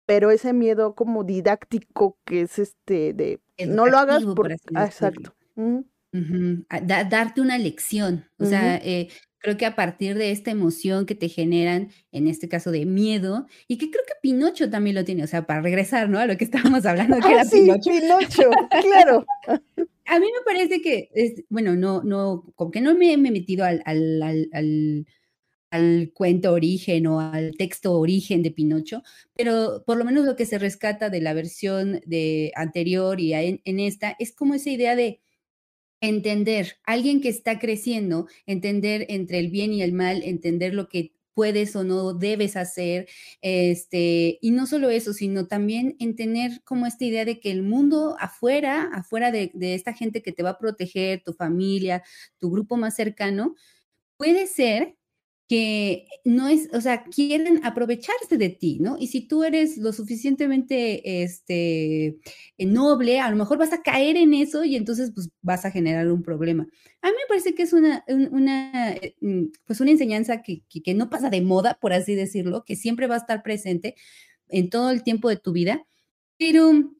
pero 0.05 0.31
ese 0.31 0.53
miedo 0.53 0.95
como 0.95 1.23
didáctico 1.23 2.17
que 2.25 2.41
es 2.41 2.59
este 2.59 3.13
de 3.13 3.39
no 3.65 3.87
lo 3.87 3.97
hagas 3.97 4.23
por, 4.25 4.51
ah, 4.75 4.85
exacto. 4.85 5.33
darte 6.81 7.41
una 7.41 7.57
lección, 7.57 8.25
o 8.37 8.45
sea, 8.45 8.77
eh, 8.77 9.09
creo 9.39 9.57
que 9.57 9.65
a 9.65 9.75
partir 9.75 10.17
de 10.17 10.31
esta 10.31 10.51
emoción 10.51 11.05
que 11.05 11.15
te 11.15 11.29
generan, 11.29 11.89
en 12.11 12.27
este 12.27 12.49
caso 12.49 12.71
de 12.71 12.85
miedo, 12.85 13.47
y 13.67 13.77
que 13.77 13.89
creo 13.91 14.03
que 14.05 14.13
Pinocho 14.21 14.69
también 14.69 14.95
lo 14.95 15.05
tiene, 15.05 15.23
o 15.23 15.27
sea, 15.27 15.45
para 15.45 15.61
regresar, 15.61 16.09
¿no? 16.09 16.19
A 16.19 16.25
lo 16.25 16.37
que 16.37 16.43
estábamos 16.43 16.85
hablando, 16.85 17.17
que 17.19 17.33
ah, 17.33 17.45
sí, 17.45 17.61
Pinocho. 17.61 17.91
Pinocho, 17.91 18.49
claro. 18.81 19.25
a 20.05 20.19
mí 20.19 20.25
me 20.25 20.43
parece 20.45 20.81
que, 20.81 21.09
es, 21.13 21.43
bueno, 21.49 21.75
no, 21.75 22.03
no, 22.03 22.51
como 22.55 22.71
que 22.71 22.81
no 22.81 22.95
me 22.95 23.13
he 23.13 23.17
metido 23.17 23.65
al, 23.65 23.81
al, 23.85 24.21
al, 24.21 25.05
al, 25.69 26.11
cuento 26.13 26.53
origen 26.53 27.07
o 27.07 27.19
al 27.19 27.51
texto 27.57 27.93
origen 27.93 28.41
de 28.41 28.51
Pinocho, 28.51 29.03
pero 29.35 29.83
por 29.85 29.97
lo 29.97 30.05
menos 30.05 30.25
lo 30.25 30.35
que 30.35 30.45
se 30.45 30.57
rescata 30.57 31.09
de 31.09 31.21
la 31.21 31.33
versión 31.33 32.01
de 32.05 32.51
anterior 32.55 33.19
y 33.19 33.33
en 33.33 33.79
esta 33.79 34.15
es 34.17 34.33
como 34.33 34.55
esa 34.55 34.71
idea 34.71 34.95
de 34.95 35.21
entender, 36.01 36.77
alguien 36.83 37.21
que 37.21 37.29
está 37.29 37.59
creciendo, 37.59 38.27
entender 38.45 39.05
entre 39.09 39.39
el 39.39 39.49
bien 39.49 39.73
y 39.73 39.81
el 39.81 39.93
mal, 39.93 40.23
entender 40.23 40.73
lo 40.73 40.87
que 40.89 41.13
puedes 41.33 41.75
o 41.75 41.83
no 41.83 42.13
debes 42.13 42.55
hacer, 42.57 43.07
este, 43.41 44.39
y 44.41 44.51
no 44.51 44.65
solo 44.65 44.89
eso, 44.89 45.13
sino 45.13 45.47
también 45.47 45.95
entender 45.99 46.61
como 46.63 46.87
esta 46.87 47.05
idea 47.05 47.25
de 47.25 47.39
que 47.39 47.51
el 47.51 47.61
mundo 47.61 48.15
afuera, 48.19 48.89
afuera 48.91 49.31
de, 49.31 49.51
de 49.53 49.75
esta 49.75 49.93
gente 49.93 50.23
que 50.23 50.31
te 50.31 50.41
va 50.41 50.51
a 50.51 50.57
proteger, 50.57 51.21
tu 51.23 51.33
familia, 51.33 52.03
tu 52.39 52.49
grupo 52.49 52.75
más 52.75 52.95
cercano, 52.95 53.55
puede 54.17 54.47
ser 54.47 54.97
que 55.47 56.07
no 56.25 56.49
es, 56.49 56.67
o 56.73 56.81
sea, 56.81 57.05
quieren 57.05 57.61
aprovecharse 57.63 58.37
de 58.37 58.49
ti, 58.49 58.79
¿no? 58.81 58.97
Y 58.99 59.07
si 59.07 59.21
tú 59.21 59.45
eres 59.45 59.77
lo 59.77 59.93
suficientemente 59.93 61.23
este, 61.23 62.17
noble, 62.57 63.21
a 63.21 63.29
lo 63.29 63.37
mejor 63.37 63.57
vas 63.57 63.71
a 63.71 63.81
caer 63.81 64.17
en 64.17 64.33
eso 64.33 64.65
y 64.65 64.75
entonces 64.75 65.11
pues 65.15 65.29
vas 65.41 65.63
a 65.63 65.71
generar 65.71 66.11
un 66.11 66.21
problema. 66.21 66.67
A 67.01 67.07
mí 67.07 67.13
me 67.13 67.27
parece 67.29 67.55
que 67.55 67.63
es 67.63 67.71
una, 67.71 68.03
una 68.07 68.93
eh, 68.93 69.15
mm, 69.21 69.45
pues 69.65 69.79
una 69.79 69.91
enseñanza 69.91 70.41
que, 70.41 70.63
que, 70.67 70.93
no 70.93 71.09
pasa 71.09 71.29
de 71.29 71.41
moda, 71.41 71.77
por 71.79 71.93
así 71.93 72.13
decirlo, 72.13 72.65
que 72.65 72.75
siempre 72.75 73.07
va 73.07 73.15
a 73.15 73.19
estar 73.19 73.41
presente 73.41 73.95
en 74.49 74.69
todo 74.69 74.91
el 74.91 75.03
tiempo 75.03 75.29
de 75.29 75.37
tu 75.37 75.53
vida, 75.53 75.85
pero 76.37 76.93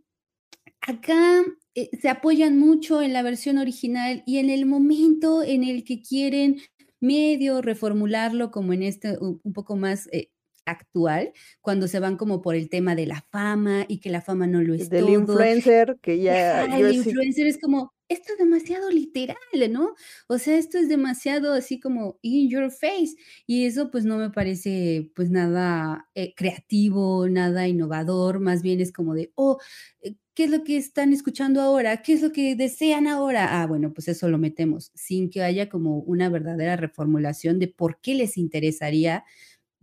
acá 0.81 1.43
eh, 1.75 1.89
se 2.01 2.07
apoyan 2.09 2.57
mucho 2.57 3.01
en 3.01 3.11
la 3.11 3.23
versión 3.23 3.57
original 3.57 4.23
y 4.25 4.37
en 4.37 4.49
el 4.49 4.65
momento 4.65 5.43
en 5.43 5.65
el 5.65 5.83
que 5.83 6.01
quieren 6.01 6.61
medio 6.99 7.61
reformularlo 7.61 8.51
como 8.51 8.73
en 8.73 8.83
este 8.83 9.17
un, 9.19 9.39
poco 9.53 9.75
más 9.75 10.07
eh, 10.11 10.29
actual, 10.67 11.31
cuando 11.61 11.87
se 11.87 11.99
van 11.99 12.17
como 12.17 12.41
por 12.41 12.55
el 12.55 12.69
tema 12.69 12.93
de 12.95 13.07
la 13.07 13.21
fama 13.31 13.85
y 13.87 13.99
que 13.99 14.09
la 14.09 14.21
fama 14.21 14.45
no 14.45 14.61
lo 14.61 14.73
es 14.73 14.89
Del 14.89 15.09
influencer, 15.09 15.97
que 16.01 16.19
ya... 16.19 16.65
el 16.65 16.93
influencer 16.93 17.47
es 17.47 17.57
como, 17.59 17.93
esto 18.09 18.33
es 18.33 18.39
demasiado 18.39 18.89
literal, 18.89 19.37
¿no? 19.69 19.95
O 20.27 20.37
sea, 20.37 20.57
esto 20.57 20.77
es 20.77 20.87
demasiado 20.87 21.53
así 21.53 21.79
como 21.79 22.19
in 22.21 22.49
your 22.49 22.71
face. 22.71 23.15
Y 23.45 23.65
eso 23.65 23.91
pues 23.91 24.05
no 24.05 24.17
me 24.17 24.29
parece 24.29 25.11
pues 25.15 25.29
nada 25.29 26.09
eh, 26.15 26.33
creativo, 26.35 27.27
nada 27.29 27.67
innovador, 27.67 28.39
más 28.39 28.61
bien 28.61 28.79
es 28.79 28.91
como 28.91 29.13
de, 29.13 29.31
oh, 29.35 29.57
eh, 30.01 30.15
¿qué 30.33 30.45
es 30.45 30.51
lo 30.51 30.63
que 30.63 30.77
están 30.77 31.11
escuchando 31.13 31.61
ahora? 31.61 32.01
¿Qué 32.01 32.13
es 32.13 32.21
lo 32.21 32.31
que 32.31 32.55
desean 32.55 33.07
ahora? 33.07 33.61
Ah, 33.61 33.67
bueno, 33.67 33.93
pues 33.93 34.07
eso 34.07 34.29
lo 34.29 34.37
metemos, 34.37 34.91
sin 34.95 35.29
que 35.29 35.41
haya 35.43 35.67
como 35.69 35.99
una 35.99 36.29
verdadera 36.29 36.75
reformulación 36.77 37.59
de 37.59 37.67
por 37.67 37.99
qué 37.99 38.15
les 38.15 38.37
interesaría 38.37 39.25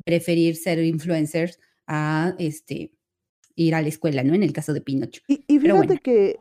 preferir 0.04 0.56
ser 0.56 0.78
influencers 0.82 1.58
a 1.86 2.34
este 2.38 2.92
ir 3.56 3.74
a 3.74 3.82
la 3.82 3.88
escuela, 3.88 4.24
¿no? 4.24 4.34
En 4.34 4.42
el 4.42 4.52
caso 4.52 4.72
de 4.72 4.80
Pinocho. 4.80 5.22
Y, 5.28 5.58
fíjate 5.58 5.98
que 5.98 6.40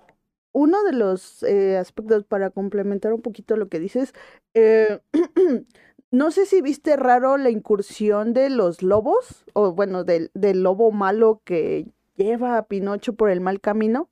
uno 0.52 0.84
de 0.84 0.94
los 0.94 1.44
eh, 1.44 1.78
aspectos 1.78 2.24
para 2.24 2.50
complementar 2.50 3.14
un 3.14 3.22
poquito 3.22 3.56
lo 3.56 3.70
que 3.70 3.80
dices, 3.80 4.14
eh, 4.54 5.00
no 6.12 6.32
sé 6.32 6.46
si 6.46 6.62
viste 6.62 6.96
raro 6.96 7.38
la 7.38 7.50
incursión 7.50 8.34
de 8.34 8.50
los 8.50 8.82
lobos, 8.82 9.46
o 9.54 9.74
bueno, 9.74 10.04
del, 10.04 10.32
del 10.34 10.64
lobo 10.64 10.92
malo 10.92 11.42
que 11.44 11.88
lleva 12.16 12.58
a 12.58 12.68
Pinocho 12.68 13.14
por 13.14 13.30
el 13.30 13.42
mal 13.42 13.62
camino, 13.62 14.10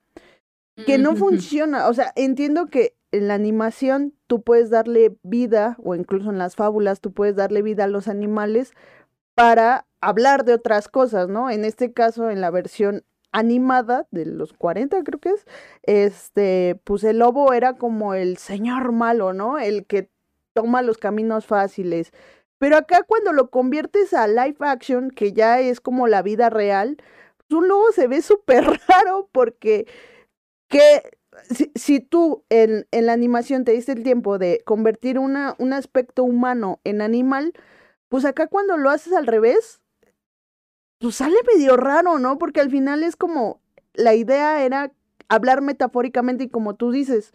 que 0.86 0.98
no 0.98 1.16
funciona. 1.16 1.88
O 1.90 1.94
sea, 1.94 2.12
entiendo 2.16 2.68
que 2.68 2.96
en 3.12 3.28
la 3.28 3.36
animación 3.36 4.14
tú 4.26 4.42
puedes 4.42 4.70
darle 4.70 5.16
vida, 5.22 5.78
o 5.84 5.96
incluso 5.96 6.32
en 6.32 6.38
las 6.38 6.56
fábulas 6.56 7.02
tú 7.02 7.14
puedes 7.14 7.36
darle 7.36 7.62
vida 7.62 7.84
a 7.84 7.88
los 7.88 8.08
animales 8.08 8.74
para 9.36 9.88
hablar 10.02 10.46
de 10.46 10.54
otras 10.54 10.88
cosas, 10.88 11.30
¿no? 11.30 11.50
En 11.50 11.66
este 11.66 11.94
caso, 11.94 12.30
en 12.30 12.42
la 12.42 12.50
versión 12.52 13.04
animada 13.32 14.08
de 14.12 14.26
los 14.26 14.54
40 14.54 15.04
creo 15.04 15.20
que 15.20 15.30
es, 15.30 15.46
este, 15.84 16.80
pues 16.84 17.04
el 17.04 17.20
lobo 17.20 17.54
era 17.54 17.76
como 17.78 18.14
el 18.14 18.38
señor 18.38 18.92
malo, 18.92 19.34
¿no? 19.34 19.58
El 19.58 19.86
que 19.86 20.10
toma 20.54 20.82
los 20.82 20.98
caminos 20.98 21.46
fáciles. 21.46 22.12
Pero 22.58 22.78
acá 22.78 23.04
cuando 23.04 23.34
lo 23.34 23.50
conviertes 23.50 24.14
a 24.14 24.28
live 24.28 24.58
action, 24.60 25.12
que 25.12 25.34
ya 25.34 25.60
es 25.60 25.82
como 25.82 26.08
la 26.08 26.22
vida 26.22 26.50
real, 26.50 26.98
pues 27.38 27.52
un 27.52 27.68
lobo 27.68 27.92
se 27.94 28.08
ve 28.08 28.22
súper 28.22 28.66
raro 28.88 29.30
porque 29.32 29.88
que 30.68 31.02
si, 31.76 32.00
tú 32.00 32.44
en, 32.50 32.88
en, 32.92 33.06
la 33.06 33.14
animación 33.14 33.64
te 33.64 33.72
diste 33.72 33.94
el 33.94 34.04
tiempo 34.04 34.38
de 34.38 34.62
convertir 34.66 35.20
una, 35.20 35.56
un 35.60 35.74
aspecto 35.74 36.24
humano 36.24 36.80
en 36.84 37.02
animal, 37.02 37.54
pues 38.12 38.26
acá 38.26 38.48
cuando 38.48 38.76
lo 38.76 38.90
haces 38.90 39.14
al 39.14 39.26
revés, 39.26 39.80
pues 41.00 41.16
sale 41.16 41.38
medio 41.56 41.78
raro, 41.78 42.20
¿no? 42.20 42.38
Porque 42.38 42.60
al 42.60 42.70
final 42.70 43.04
es 43.04 43.16
como, 43.16 43.62
la 43.94 44.14
idea 44.16 44.66
era 44.66 44.92
hablar 45.30 45.62
metafóricamente 45.62 46.44
y 46.44 46.50
como 46.50 46.76
tú 46.76 46.92
dices, 46.92 47.34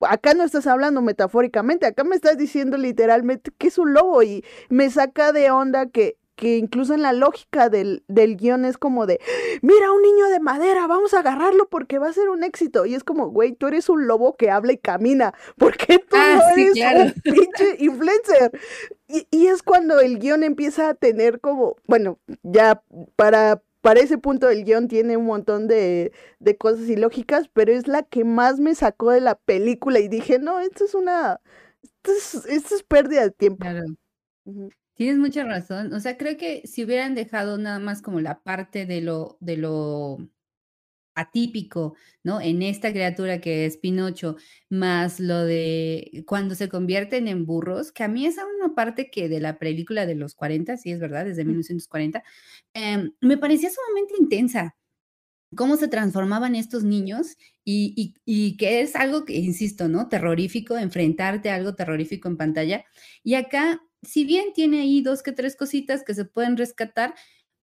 acá 0.00 0.34
no 0.34 0.44
estás 0.44 0.68
hablando 0.68 1.02
metafóricamente, 1.02 1.84
acá 1.84 2.04
me 2.04 2.14
estás 2.14 2.38
diciendo 2.38 2.76
literalmente 2.76 3.50
que 3.58 3.66
es 3.66 3.76
un 3.76 3.92
lobo 3.92 4.22
y 4.22 4.44
me 4.68 4.88
saca 4.88 5.32
de 5.32 5.50
onda 5.50 5.86
que 5.86 6.16
que 6.38 6.56
incluso 6.56 6.94
en 6.94 7.02
la 7.02 7.12
lógica 7.12 7.68
del, 7.68 8.04
del 8.06 8.36
guion 8.36 8.64
es 8.64 8.78
como 8.78 9.06
de, 9.06 9.20
mira, 9.60 9.90
un 9.90 10.00
niño 10.02 10.28
de 10.28 10.38
madera, 10.38 10.86
vamos 10.86 11.12
a 11.12 11.18
agarrarlo 11.18 11.68
porque 11.68 11.98
va 11.98 12.08
a 12.08 12.12
ser 12.12 12.28
un 12.28 12.44
éxito. 12.44 12.86
Y 12.86 12.94
es 12.94 13.02
como, 13.02 13.30
güey, 13.30 13.52
tú 13.52 13.66
eres 13.66 13.88
un 13.88 14.06
lobo 14.06 14.36
que 14.36 14.48
habla 14.48 14.72
y 14.72 14.78
camina, 14.78 15.34
porque 15.58 15.98
tú 15.98 16.16
ah, 16.16 16.38
no 16.38 16.62
eres 16.62 17.14
un 17.16 17.22
pinche 17.22 17.76
influencer. 17.80 18.52
Y, 19.08 19.26
y 19.32 19.48
es 19.48 19.64
cuando 19.64 19.98
el 19.98 20.20
guion 20.20 20.44
empieza 20.44 20.90
a 20.90 20.94
tener 20.94 21.40
como, 21.40 21.74
bueno, 21.88 22.20
ya 22.44 22.82
para, 23.16 23.60
para 23.80 23.98
ese 23.98 24.16
punto 24.16 24.46
del 24.46 24.64
guion 24.64 24.86
tiene 24.86 25.16
un 25.16 25.26
montón 25.26 25.66
de, 25.66 26.12
de 26.38 26.56
cosas 26.56 26.88
ilógicas, 26.88 27.48
pero 27.52 27.72
es 27.72 27.88
la 27.88 28.04
que 28.04 28.22
más 28.22 28.60
me 28.60 28.76
sacó 28.76 29.10
de 29.10 29.20
la 29.20 29.34
película 29.34 29.98
y 29.98 30.06
dije, 30.06 30.38
no, 30.38 30.60
esto 30.60 30.84
es 30.84 30.94
una, 30.94 31.40
esto 31.82 32.12
es, 32.12 32.46
esto 32.46 32.76
es 32.76 32.84
pérdida 32.84 33.22
de 33.22 33.32
tiempo. 33.32 33.62
Claro. 33.62 33.86
Tienes 34.98 35.18
mucha 35.18 35.44
razón. 35.44 35.92
O 35.92 36.00
sea, 36.00 36.16
creo 36.18 36.36
que 36.36 36.62
si 36.66 36.82
hubieran 36.84 37.14
dejado 37.14 37.56
nada 37.56 37.78
más 37.78 38.02
como 38.02 38.20
la 38.20 38.42
parte 38.42 38.84
de 38.84 39.00
lo, 39.00 39.36
de 39.40 39.56
lo 39.56 40.18
atípico, 41.14 41.94
¿no? 42.24 42.40
En 42.40 42.62
esta 42.62 42.90
criatura 42.92 43.40
que 43.40 43.64
es 43.66 43.76
Pinocho, 43.76 44.36
más 44.70 45.20
lo 45.20 45.44
de 45.44 46.24
cuando 46.26 46.56
se 46.56 46.68
convierten 46.68 47.28
en 47.28 47.46
burros, 47.46 47.92
que 47.92 48.04
a 48.04 48.08
mí 48.08 48.26
esa 48.26 48.44
una 48.46 48.74
parte 48.74 49.08
que 49.10 49.28
de 49.28 49.40
la 49.40 49.58
película 49.60 50.04
de 50.04 50.16
los 50.16 50.34
40, 50.34 50.76
sí 50.76 50.90
es 50.90 50.98
verdad, 51.00 51.26
desde 51.26 51.44
1940, 51.44 52.24
em, 52.74 53.12
me 53.20 53.38
parecía 53.38 53.70
sumamente 53.70 54.14
intensa 54.20 54.76
cómo 55.56 55.76
se 55.76 55.88
transformaban 55.88 56.54
estos 56.54 56.84
niños 56.84 57.36
y, 57.64 57.94
y, 57.96 58.14
y, 58.24 58.56
que 58.56 58.80
es 58.82 58.96
algo 58.96 59.24
que, 59.24 59.36
insisto, 59.36 59.88
¿no? 59.88 60.08
Terrorífico, 60.08 60.76
enfrentarte 60.76 61.50
a 61.50 61.56
algo 61.56 61.74
terrorífico 61.74 62.28
en 62.28 62.36
pantalla. 62.36 62.84
Y 63.22 63.34
acá 63.34 63.80
si 64.02 64.24
bien 64.24 64.52
tiene 64.54 64.80
ahí 64.80 65.02
dos 65.02 65.22
que 65.22 65.32
tres 65.32 65.56
cositas 65.56 66.04
que 66.04 66.14
se 66.14 66.24
pueden 66.24 66.56
rescatar, 66.56 67.14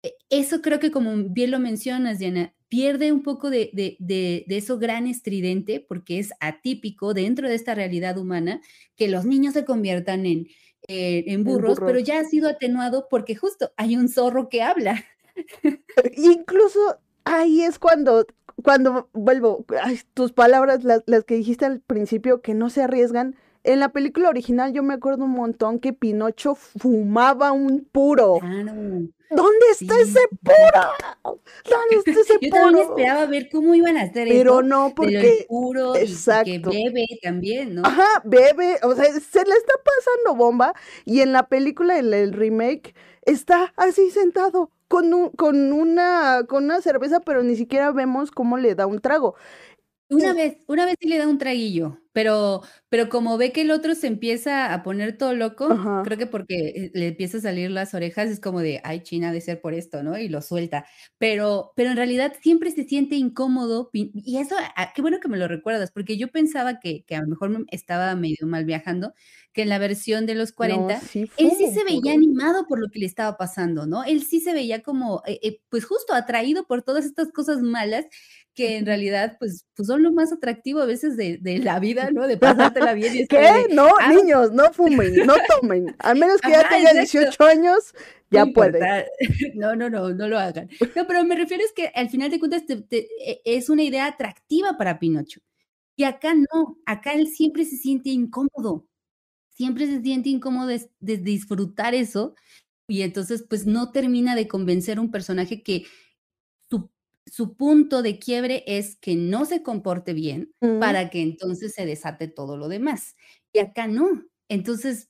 e, 0.03 0.13
eso 0.29 0.62
creo 0.62 0.79
que 0.79 0.91
como 0.91 1.15
bien 1.29 1.51
lo 1.51 1.59
mencionas, 1.59 2.19
Diana, 2.19 2.53
pierde 2.69 3.12
un 3.12 3.21
poco 3.21 3.49
de, 3.51 3.69
de, 3.99 4.45
eso 4.47 4.79
gran 4.79 5.05
estridente 5.05 5.86
porque 5.88 6.17
es 6.17 6.31
atípico 6.39 7.13
dentro 7.13 7.47
de 7.47 7.55
esta 7.55 7.75
realidad 7.75 8.17
humana 8.17 8.62
que 8.95 9.07
los 9.07 9.25
niños 9.25 9.53
se 9.53 9.63
conviertan 9.63 10.25
en, 10.25 10.47
eh, 10.88 11.23
en, 11.27 11.43
burros, 11.43 11.79
pero 11.79 11.99
ya 11.99 12.19
ha 12.19 12.23
sido 12.23 12.49
atenuado 12.49 13.07
porque 13.09 13.36
justo 13.36 13.71
hay 13.77 13.95
un 13.95 14.09
zorro 14.09 14.49
que 14.49 14.63
habla. 14.63 15.05
Incluso 16.17 16.79
ahí 17.25 17.62
es 17.62 17.77
cuando, 17.77 18.25
cuando 18.63 19.07
vuelvo, 19.13 19.65
tus 20.15 20.31
palabras, 20.31 20.83
las, 20.83 21.03
las 21.05 21.25
que 21.25 21.36
dijiste 21.36 21.65
al 21.65 21.79
principio, 21.79 22.41
que 22.41 22.55
no 22.55 22.71
se 22.71 22.81
arriesgan, 22.81 23.36
en 23.63 23.80
la 23.80 23.89
película 23.89 24.30
original 24.30 24.73
yo 24.73 24.84
me 24.84 24.93
acuerdo 24.93 25.26
un 25.26 25.32
montón 25.32 25.80
que 25.80 25.93
Pinocho 25.93 26.56
fumaba 26.56 27.52
un 27.52 27.88
puro. 27.91 28.38
Claro. 28.39 28.73
¿Dónde 29.36 29.65
está 29.71 29.95
Sí. 29.95 30.02
ese 30.02 30.19
puro? 30.43 31.38
¿Dónde 31.69 31.95
está 32.06 32.12
ese 32.21 32.34
Yo 32.41 32.49
también 32.52 32.86
puro? 32.86 32.95
esperaba 32.97 33.26
ver 33.26 33.49
cómo 33.52 33.73
iban 33.73 33.97
a 33.97 34.02
hacer 34.04 34.28
Pero 34.28 34.52
eso. 34.60 34.63
no, 34.63 34.93
porque 34.95 35.45
puro 35.47 35.95
y- 35.95 35.97
y 35.97 36.02
que 36.02 36.06
exacto. 36.12 36.69
bebe 36.69 37.06
también, 37.21 37.76
¿no? 37.76 37.82
Ajá, 37.84 38.06
bebe, 38.26 38.78
o 38.84 38.93
sea, 38.95 39.06
se 39.06 39.43
le 39.45 39.56
está 39.56 39.73
pasando 39.84 40.36
bomba 40.38 40.73
y 41.06 41.21
en 41.21 41.32
la 41.34 41.47
película, 41.47 41.97
en 41.97 42.13
el 42.13 42.34
remake, 42.34 42.93
está 43.23 43.73
así 43.76 44.12
sentado 44.12 44.69
con, 44.88 45.12
un- 45.13 45.30
con, 45.30 45.73
una, 45.73 46.43
con 46.47 46.65
una 46.65 46.82
cerveza, 46.82 47.19
pero 47.21 47.41
ni 47.41 47.56
siquiera 47.56 47.91
vemos 47.91 48.30
cómo 48.30 48.58
le 48.58 48.76
da 48.76 48.86
un 48.86 48.99
trago. 48.99 49.36
Una 50.13 50.34
vez, 50.34 50.58
una 50.67 50.86
vez 50.86 50.95
sí 50.99 51.08
le 51.08 51.17
da 51.17 51.28
un 51.28 51.38
traguillo, 51.39 51.99
pero, 52.12 52.62
pero 52.89 53.10
como 53.10 53.38
ve 53.38 53.52
que 53.52 53.62
el 53.62 53.71
otro 53.71 53.95
se 53.95 54.08
empieza 54.08 54.73
a 54.73 54.84
poner 54.84 55.17
todo 55.17 55.34
loco, 55.34 55.73
Ajá. 55.73 55.97
creo 56.02 56.17
que 56.19 56.28
porque 56.28 56.56
eh, 56.76 56.91
le 56.93 57.08
empieza 57.08 57.38
a 57.38 57.41
salir 57.41 57.71
las 57.71 57.93
orejas, 57.95 58.30
es 58.30 58.39
como 58.39 58.60
de, 58.60 58.80
ay, 58.84 59.02
China, 59.02 59.32
de 59.32 59.41
ser 59.41 59.60
por 59.62 59.73
esto, 59.73 60.04
¿no? 60.04 60.17
Y 60.19 60.30
lo 60.30 60.41
suelta. 60.41 60.86
Pero, 61.17 61.71
pero 61.76 61.89
en 61.91 61.97
realidad 61.97 62.34
siempre 62.41 62.69
se 62.71 62.84
siente 62.84 63.15
incómodo, 63.15 63.89
y 63.93 64.38
eso, 64.38 64.56
ah, 64.76 64.91
qué 64.93 65.02
bueno 65.02 65.19
que 65.19 65.30
me 65.30 65.38
lo 65.38 65.47
recuerdas, 65.47 65.91
porque 65.91 66.17
yo 66.17 66.28
pensaba 66.32 66.80
que, 66.80 67.04
que 67.06 67.15
a 67.15 67.21
lo 67.21 67.28
mejor 67.28 67.49
me- 67.49 67.65
estaba 67.71 68.13
medio 68.15 68.45
mal 68.45 68.65
viajando, 68.65 69.13
que 69.54 69.63
en 69.63 69.69
la 69.69 69.80
versión 69.80 70.26
de 70.26 70.36
los 70.36 70.52
40, 70.52 70.93
No, 70.93 70.99
sí 70.99 71.28
él 71.36 71.52
sí 71.58 71.67
se 71.67 71.84
veía 71.84 72.13
puro. 72.13 72.13
animado 72.13 72.65
por 72.67 72.80
lo 72.80 72.89
que 72.91 72.99
le 72.99 73.06
estaba 73.08 73.38
pasando, 73.38 73.88
¿no? 73.88 74.04
Él 74.04 74.23
sí 74.23 74.39
se 74.39 74.54
veía 74.54 74.84
como, 74.84 75.23
eh, 75.26 75.39
eh, 75.41 75.62
pues 75.69 75.86
justo 75.86 76.13
atraído 76.13 76.67
por 76.67 76.84
todas 76.84 77.06
estas 77.06 77.32
cosas 77.32 77.62
malas 77.62 78.06
que 78.56 78.78
en 78.78 78.86
realidad, 78.86 79.38
pues, 79.39 79.66
pues 79.76 79.88
son 79.88 80.04
lo 80.04 80.12
más 80.12 80.32
atractivo 80.32 80.80
a 80.82 80.86
veces 80.86 81.18
de, 81.18 81.38
de 81.42 81.58
la 81.60 81.80
vida, 81.80 82.12
¿no? 82.12 82.28
De 82.28 82.38
pasártela 82.74 82.94
bien 82.94 83.16
y 83.16 83.28
¿Qué? 83.28 83.38
de, 83.38 83.74
No, 83.74 83.89
ah, 84.00 84.13
niños, 84.13 84.52
no 84.52 84.72
fumen, 84.74 85.26
no 85.26 85.36
tomen. 85.50 85.96
A 86.00 86.13
menos 86.13 86.42
que 86.42 86.52
ya 86.52 86.62
Ajá, 86.62 86.70
tengan 86.70 86.98
exacto. 86.98 87.00
18 87.00 87.44
años, 87.46 87.94
no 88.32 88.38
ya 88.38 88.46
puede. 88.46 88.78
importa. 88.80 89.06
No, 89.56 89.76
no, 89.76 89.89
no, 89.89 90.10
no 90.13 90.28
lo 90.28 90.39
hagan. 90.39 90.70
No, 90.96 91.08
pero 91.08 91.24
me 91.26 91.36
refiero 91.36 91.63
es 91.63 91.74
que 91.74 91.88
al 91.94 92.10
final 92.10 92.30
de 92.32 92.39
cuentas 92.39 92.66
te- 92.66 92.82
te- 92.82 93.08
e- 93.20 93.42
es 93.46 93.70
una 93.70 93.84
idea 93.84 94.08
atractiva 94.08 94.78
para 94.78 95.00
Pinocho. 95.00 95.42
Y 95.96 96.06
acá 96.06 96.34
no, 96.34 96.78
acá 96.86 97.13
él 97.13 97.28
siempre 97.28 97.66
se 97.66 97.78
siente 97.78 98.10
incómodo, 98.10 98.88
siempre 99.52 99.88
se 99.88 100.02
siente 100.02 100.30
incómodo 100.30 100.68
de, 100.68 100.89
de 101.00 101.18
disfrutar 101.18 101.94
eso 101.96 102.36
y 102.88 103.02
entonces 103.04 103.46
pues 103.48 103.66
no 103.66 103.92
termina 103.92 104.36
de 104.36 104.48
convencer 104.48 104.98
a 104.98 105.02
un 105.02 105.12
personaje 105.12 105.63
que 105.63 105.86
su, 107.36 107.56
punto 107.56 108.02
de 108.04 108.19
quiebre 108.19 108.63
es 108.67 108.96
que 108.98 109.15
no 109.15 109.46
se 109.46 109.63
comporte 109.63 110.13
bien 110.13 110.52
para 110.80 111.10
que 111.10 111.22
entonces 111.22 111.74
se 111.74 111.86
desate 111.86 112.28
todo 112.28 112.58
lo 112.58 112.67
demás. 112.67 113.15
Y 113.54 113.60
acá 113.60 113.88
no. 113.88 114.26
Entonces, 114.50 115.10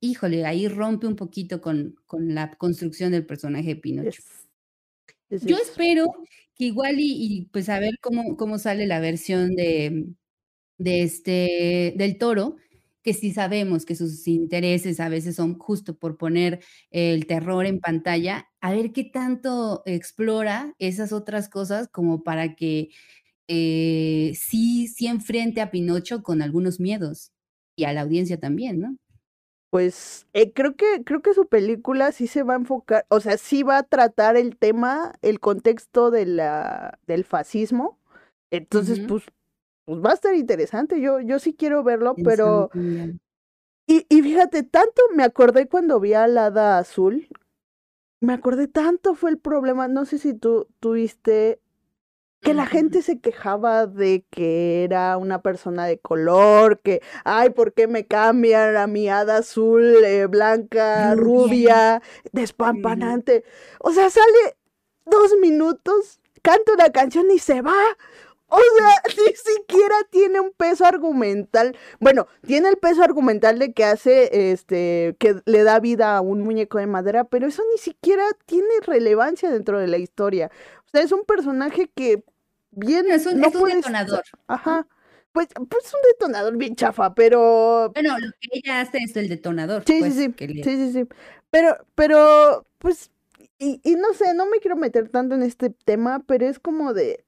híjole, 0.00 0.46
ahí 0.46 0.68
rompe 0.68 1.06
un 1.06 1.16
poquito 1.16 1.60
con, 1.60 1.96
con 2.06 2.34
la 2.34 2.52
construcción 2.56 3.12
del 3.12 3.26
personaje 3.26 3.68
de 3.68 3.76
Pinocho. 3.76 4.08
es- 4.10 4.48
es 5.30 5.44
Yo 5.46 5.56
espero 5.58 6.06
que 6.54 6.64
igual 6.66 6.98
y, 7.00 7.12
y, 7.38 7.46
pues 7.46 7.68
a 7.68 7.78
ver 7.80 7.92
cómo, 8.00 8.36
cómo 8.36 8.58
sale 8.58 8.86
la 8.86 9.00
versión 9.00 9.54
de, 9.54 10.06
de 10.78 11.02
este, 11.02 11.94
del 11.96 12.18
toro, 12.18 12.56
que 13.02 13.14
sí 13.14 13.32
sabemos 13.32 13.84
que 13.84 13.94
sus 13.96 14.26
intereses 14.28 15.00
a 15.00 15.08
veces 15.08 15.36
son 15.36 15.58
justo 15.58 15.96
por 15.98 16.16
poner 16.16 16.60
el 16.90 17.26
terror 17.26 17.66
en 17.66 17.80
pantalla, 17.80 18.48
a 18.60 18.72
ver 18.72 18.92
qué 18.92 19.04
tanto 19.04 19.82
explora 19.86 20.74
esas 20.78 21.12
otras 21.12 21.48
cosas 21.48 21.88
como 21.88 22.22
para 22.22 22.54
que 22.54 22.90
eh, 23.48 24.32
sí, 24.36 24.88
sí 24.88 25.06
enfrente 25.06 25.60
a 25.60 25.70
Pinocho 25.70 26.22
con 26.22 26.42
algunos 26.42 26.78
miedos 26.80 27.32
y 27.76 27.84
a 27.84 27.92
la 27.92 28.02
audiencia 28.02 28.38
también, 28.38 28.80
¿no? 28.80 28.96
Pues 29.70 30.26
eh, 30.32 30.52
creo 30.52 30.74
que 30.74 31.04
creo 31.04 31.22
que 31.22 31.32
su 31.32 31.46
película 31.46 32.10
sí 32.10 32.26
se 32.26 32.42
va 32.42 32.54
a 32.54 32.56
enfocar, 32.58 33.06
o 33.08 33.20
sea, 33.20 33.38
sí 33.38 33.62
va 33.62 33.78
a 33.78 33.82
tratar 33.84 34.36
el 34.36 34.56
tema, 34.56 35.12
el 35.22 35.38
contexto 35.38 36.10
de 36.10 36.26
la 36.26 36.98
del 37.06 37.24
fascismo. 37.24 37.98
Entonces, 38.50 39.00
pues, 39.06 39.24
pues 39.90 40.04
va 40.04 40.10
a 40.12 40.14
estar 40.14 40.36
interesante. 40.36 41.00
Yo 41.00 41.20
yo 41.20 41.40
sí 41.40 41.52
quiero 41.52 41.82
verlo, 41.82 42.14
pero 42.22 42.70
y, 43.88 44.06
y 44.08 44.22
fíjate, 44.22 44.62
tanto 44.62 45.02
me 45.16 45.24
acordé 45.24 45.66
cuando 45.66 45.98
vi 45.98 46.14
a 46.14 46.28
la 46.28 46.46
hada 46.46 46.78
azul. 46.78 47.26
Me 48.20 48.34
acordé 48.34 48.68
tanto 48.68 49.16
fue 49.16 49.30
el 49.30 49.38
problema, 49.38 49.88
no 49.88 50.04
sé 50.04 50.18
si 50.18 50.32
tú 50.32 50.68
tuviste 50.78 51.60
que 52.40 52.54
la 52.54 52.66
gente 52.66 53.02
se 53.02 53.18
quejaba 53.18 53.88
de 53.88 54.24
que 54.30 54.84
era 54.84 55.16
una 55.16 55.42
persona 55.42 55.86
de 55.86 55.98
color, 55.98 56.80
que, 56.80 57.02
ay, 57.24 57.50
¿por 57.50 57.72
qué 57.72 57.88
me 57.88 58.06
cambian 58.06 58.76
a 58.76 58.86
mi 58.86 59.08
hada 59.08 59.38
azul, 59.38 59.82
eh, 60.04 60.26
blanca, 60.26 61.16
Rubia. 61.16 61.98
rubia, 61.98 62.02
despampanante? 62.32 63.44
O 63.80 63.90
sea, 63.90 64.08
sale 64.08 64.56
dos 65.04 65.34
minutos, 65.40 66.20
canta 66.42 66.74
una 66.74 66.90
canción 66.90 67.26
y 67.32 67.40
se 67.40 67.60
va. 67.60 67.74
O 68.50 68.58
sea, 68.76 69.02
ni 69.26 69.34
siquiera 69.34 69.94
tiene 70.10 70.40
un 70.40 70.52
peso 70.52 70.84
argumental. 70.84 71.76
Bueno, 72.00 72.26
tiene 72.46 72.68
el 72.68 72.76
peso 72.78 73.02
argumental 73.02 73.58
de 73.58 73.72
que 73.72 73.84
hace, 73.84 74.50
este, 74.52 75.16
que 75.18 75.40
le 75.46 75.62
da 75.62 75.80
vida 75.80 76.16
a 76.16 76.20
un 76.20 76.42
muñeco 76.42 76.78
de 76.78 76.86
madera, 76.86 77.24
pero 77.24 77.46
eso 77.46 77.62
ni 77.72 77.78
siquiera 77.78 78.24
tiene 78.46 78.68
relevancia 78.86 79.50
dentro 79.50 79.78
de 79.78 79.86
la 79.86 79.98
historia. 79.98 80.50
O 80.86 80.88
sea, 80.90 81.02
es 81.02 81.12
un 81.12 81.24
personaje 81.24 81.90
que 81.94 82.24
bien 82.72 83.10
es 83.10 83.26
un, 83.26 83.40
no 83.40 83.48
es 83.48 83.54
un 83.54 83.68
detonador. 83.68 84.22
Ajá. 84.46 84.86
Pues, 85.32 85.46
pues 85.68 85.84
es 85.86 85.94
un 85.94 86.00
detonador 86.12 86.56
bien 86.56 86.74
chafa, 86.74 87.14
pero 87.14 87.90
Bueno, 87.94 88.18
lo 88.18 88.32
que 88.40 88.48
ella 88.52 88.80
hace 88.80 88.98
es 88.98 89.16
el 89.16 89.28
detonador. 89.28 89.84
Sí, 89.86 89.96
pues, 90.00 90.14
sí, 90.14 90.34
sí, 90.36 90.46
le- 90.48 90.64
sí, 90.64 90.76
sí, 90.76 90.92
sí. 90.92 91.08
Pero, 91.50 91.76
pero, 91.94 92.66
pues, 92.78 93.12
y, 93.58 93.80
y 93.84 93.94
no 93.94 94.12
sé, 94.14 94.34
no 94.34 94.46
me 94.46 94.58
quiero 94.58 94.76
meter 94.76 95.08
tanto 95.08 95.36
en 95.36 95.42
este 95.42 95.70
tema, 95.70 96.20
pero 96.26 96.46
es 96.48 96.58
como 96.58 96.94
de, 96.94 97.24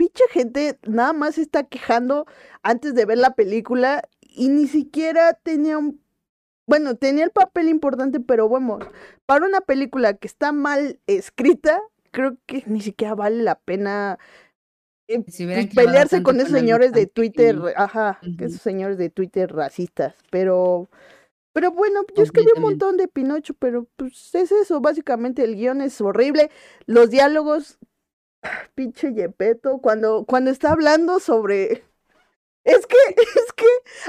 pinche 0.00 0.24
gente 0.30 0.78
nada 0.86 1.12
más 1.12 1.34
se 1.34 1.42
está 1.42 1.64
quejando 1.64 2.26
antes 2.62 2.94
de 2.94 3.04
ver 3.04 3.18
la 3.18 3.34
película 3.34 4.02
y 4.22 4.48
ni 4.48 4.66
siquiera 4.66 5.34
tenía 5.34 5.76
un, 5.76 6.00
bueno, 6.66 6.94
tenía 6.94 7.22
el 7.24 7.32
papel 7.32 7.68
importante, 7.68 8.18
pero 8.18 8.48
bueno, 8.48 8.78
para 9.26 9.44
una 9.44 9.60
película 9.60 10.14
que 10.14 10.26
está 10.26 10.52
mal 10.52 10.98
escrita, 11.06 11.82
creo 12.12 12.38
que 12.46 12.62
ni 12.64 12.80
siquiera 12.80 13.14
vale 13.14 13.42
la 13.42 13.56
pena 13.56 14.18
eh, 15.06 15.20
pues, 15.20 15.74
pelearse 15.74 16.22
con 16.22 16.40
esos 16.40 16.52
señores 16.52 16.92
de 16.92 17.06
Twitter, 17.06 17.58
ajá, 17.76 18.20
esos 18.38 18.62
señores 18.62 18.96
de 18.96 19.10
Twitter 19.10 19.52
racistas, 19.52 20.14
pero 20.30 20.88
pero 21.52 21.72
bueno, 21.72 22.04
yo 22.16 22.22
escribí 22.22 22.48
un 22.56 22.62
montón 22.62 22.96
de 22.96 23.06
Pinocho, 23.06 23.52
pero 23.52 23.86
pues 23.96 24.34
es 24.34 24.50
eso, 24.50 24.80
básicamente 24.80 25.44
el 25.44 25.56
guion 25.56 25.82
es 25.82 26.00
horrible, 26.00 26.50
los 26.86 27.10
diálogos, 27.10 27.78
pinche 28.74 29.12
Yepeto, 29.14 29.78
cuando, 29.78 30.24
cuando 30.24 30.50
está 30.50 30.72
hablando 30.72 31.20
sobre... 31.20 31.84
Es 32.62 32.86
que, 32.86 32.96
es 33.16 33.52
que 33.54 33.64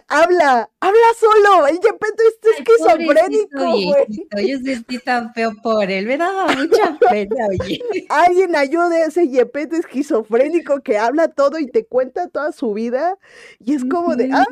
habla, 0.09 0.69
habla 0.81 0.99
solo, 1.17 1.67
el 1.67 1.75
Yepeto 1.79 2.21
este 2.27 2.49
es 2.49 2.57
esquizofrénico, 2.59 3.63
güey. 3.63 4.49
Yo 4.49 4.59
sentí 4.59 4.99
tan 4.99 5.33
feo 5.33 5.53
por 5.63 5.89
él, 5.89 6.05
me 6.05 6.17
daba 6.17 6.47
mucha 6.47 6.97
pena, 7.09 7.47
oye. 7.47 7.81
Alguien 8.09 8.57
ayude 8.57 9.03
a 9.03 9.05
ese 9.05 9.29
Yepeto 9.29 9.77
esquizofrénico 9.77 10.81
que 10.81 10.97
habla 10.97 11.29
todo 11.29 11.59
y 11.59 11.67
te 11.67 11.85
cuenta 11.85 12.27
toda 12.27 12.51
su 12.51 12.73
vida, 12.73 13.17
y 13.59 13.73
es 13.73 13.85
como 13.85 14.17
de, 14.17 14.29
ah. 14.33 14.43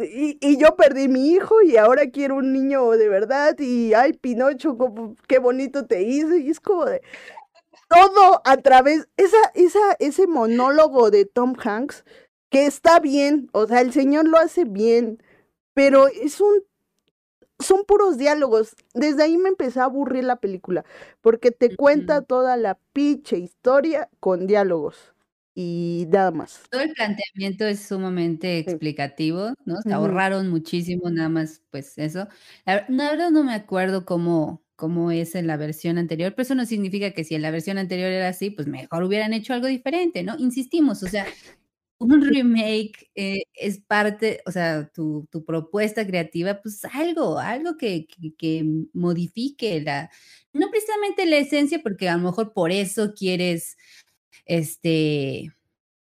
Y, 0.00 0.36
y 0.42 0.58
yo 0.58 0.76
perdí 0.76 1.08
mi 1.08 1.30
hijo 1.30 1.62
y 1.62 1.78
ahora 1.78 2.10
quiero 2.10 2.36
un 2.36 2.52
niño 2.52 2.90
de 2.90 3.08
verdad 3.08 3.56
y 3.58 3.94
ay 3.94 4.12
Pinocho, 4.12 4.76
como- 4.76 5.16
qué 5.26 5.38
bonito 5.38 5.86
te 5.86 6.02
hizo 6.02 6.36
y 6.36 6.50
es 6.50 6.60
como 6.60 6.84
de 6.84 7.00
todo 7.88 8.42
a 8.44 8.56
través, 8.58 9.08
esa, 9.16 9.38
esa, 9.54 9.96
ese 9.98 10.26
monólogo 10.26 11.10
de 11.10 11.24
Tom 11.24 11.54
Hanks, 11.62 12.04
que 12.50 12.66
está 12.66 13.00
bien, 13.00 13.48
o 13.52 13.66
sea, 13.66 13.80
el 13.80 13.92
señor 13.92 14.26
lo 14.26 14.38
hace 14.38 14.64
bien, 14.64 15.22
pero 15.74 16.08
es 16.08 16.40
un, 16.40 16.62
son 17.58 17.84
puros 17.84 18.18
diálogos. 18.18 18.76
Desde 18.94 19.22
ahí 19.22 19.38
me 19.38 19.48
empecé 19.48 19.80
a 19.80 19.84
aburrir 19.84 20.24
la 20.24 20.36
película, 20.36 20.84
porque 21.20 21.50
te 21.50 21.74
cuenta 21.76 22.22
toda 22.22 22.56
la 22.56 22.78
pinche 22.92 23.38
historia 23.38 24.08
con 24.20 24.46
diálogos 24.46 25.14
y 25.54 26.06
nada 26.10 26.30
más. 26.32 26.62
Todo 26.70 26.82
el 26.82 26.92
planteamiento 26.92 27.64
es 27.64 27.80
sumamente 27.80 28.58
explicativo, 28.58 29.54
¿no? 29.64 29.76
Se 29.82 29.92
ahorraron 29.92 30.50
muchísimo, 30.50 31.08
nada 31.10 31.30
más, 31.30 31.62
pues 31.70 31.96
eso. 31.96 32.28
La 32.66 32.84
verdad 32.88 33.30
no 33.30 33.42
me 33.42 33.54
acuerdo 33.54 34.04
cómo, 34.04 34.62
cómo 34.76 35.10
es 35.10 35.34
en 35.34 35.46
la 35.46 35.56
versión 35.56 35.98
anterior, 35.98 36.32
pero 36.34 36.42
eso 36.44 36.54
no 36.54 36.66
significa 36.66 37.12
que 37.12 37.24
si 37.24 37.34
en 37.34 37.42
la 37.42 37.50
versión 37.50 37.78
anterior 37.78 38.10
era 38.10 38.28
así, 38.28 38.50
pues 38.50 38.68
mejor 38.68 39.02
hubieran 39.04 39.32
hecho 39.32 39.54
algo 39.54 39.66
diferente, 39.66 40.22
¿no? 40.22 40.36
Insistimos, 40.38 41.02
o 41.02 41.08
sea, 41.08 41.26
un 41.98 42.22
remake 42.22 43.10
eh, 43.14 43.44
es 43.54 43.78
parte, 43.80 44.42
o 44.46 44.52
sea, 44.52 44.88
tu, 44.94 45.26
tu 45.30 45.44
propuesta 45.44 46.06
creativa, 46.06 46.60
pues 46.62 46.84
algo, 46.84 47.38
algo 47.38 47.76
que, 47.76 48.06
que, 48.06 48.34
que 48.36 48.64
modifique 48.92 49.80
la, 49.80 50.10
no 50.52 50.70
precisamente 50.70 51.26
la 51.26 51.38
esencia, 51.38 51.80
porque 51.82 52.08
a 52.08 52.16
lo 52.16 52.24
mejor 52.24 52.52
por 52.52 52.70
eso 52.70 53.14
quieres, 53.14 53.76
este, 54.44 55.52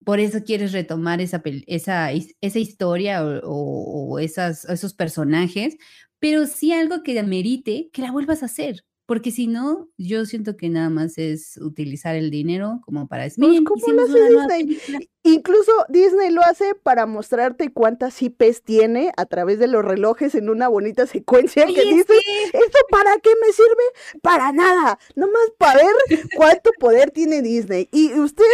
por 0.05 0.19
eso 0.19 0.43
quieres 0.43 0.71
retomar 0.71 1.19
esa, 1.19 1.41
esa, 1.67 2.11
esa 2.13 2.59
historia 2.59 3.23
o, 3.43 4.19
esas, 4.19 4.65
esos 4.65 4.93
personajes, 4.93 5.77
pero 6.25 6.47
sí 6.47 6.73
algo 6.73 7.03
que 7.03 7.19
amerite 7.19 7.91
que 7.93 8.01
la 8.01 8.11
vuelvas 8.11 8.41
a 8.41 8.47
hacer. 8.47 8.83
Porque 9.05 9.29
si 9.29 9.45
no, 9.45 9.87
yo 9.95 10.25
siento 10.25 10.57
que 10.57 10.69
nada 10.69 10.89
más 10.89 11.19
es 11.19 11.57
utilizar 11.57 12.15
el 12.15 12.31
dinero 12.31 12.81
como 12.83 13.07
para 13.07 13.25
decir, 13.25 13.45
pues 13.63 13.83
lo 13.87 14.01
hace 14.01 14.63
Disney. 14.63 15.07
Incluso 15.21 15.71
Disney 15.87 16.31
lo 16.31 16.41
hace 16.41 16.73
para 16.73 17.05
mostrarte 17.05 17.71
cuántas 17.71 18.19
IPs 18.19 18.63
tiene 18.63 19.11
a 19.17 19.27
través 19.27 19.59
de 19.59 19.67
los 19.67 19.85
relojes 19.85 20.33
en 20.33 20.49
una 20.49 20.67
bonita 20.67 21.05
secuencia 21.05 21.67
que 21.67 21.83
dice, 21.83 22.13
¿esto 22.45 22.79
para 22.89 23.19
qué 23.19 23.29
me 23.39 23.53
sirve? 23.53 24.19
Para 24.23 24.51
nada, 24.51 24.97
nomás 25.15 25.51
para 25.59 25.83
ver 25.83 26.25
cuánto 26.35 26.71
poder 26.79 27.11
tiene 27.11 27.43
Disney. 27.43 27.87
Y 27.91 28.17
usted, 28.17 28.45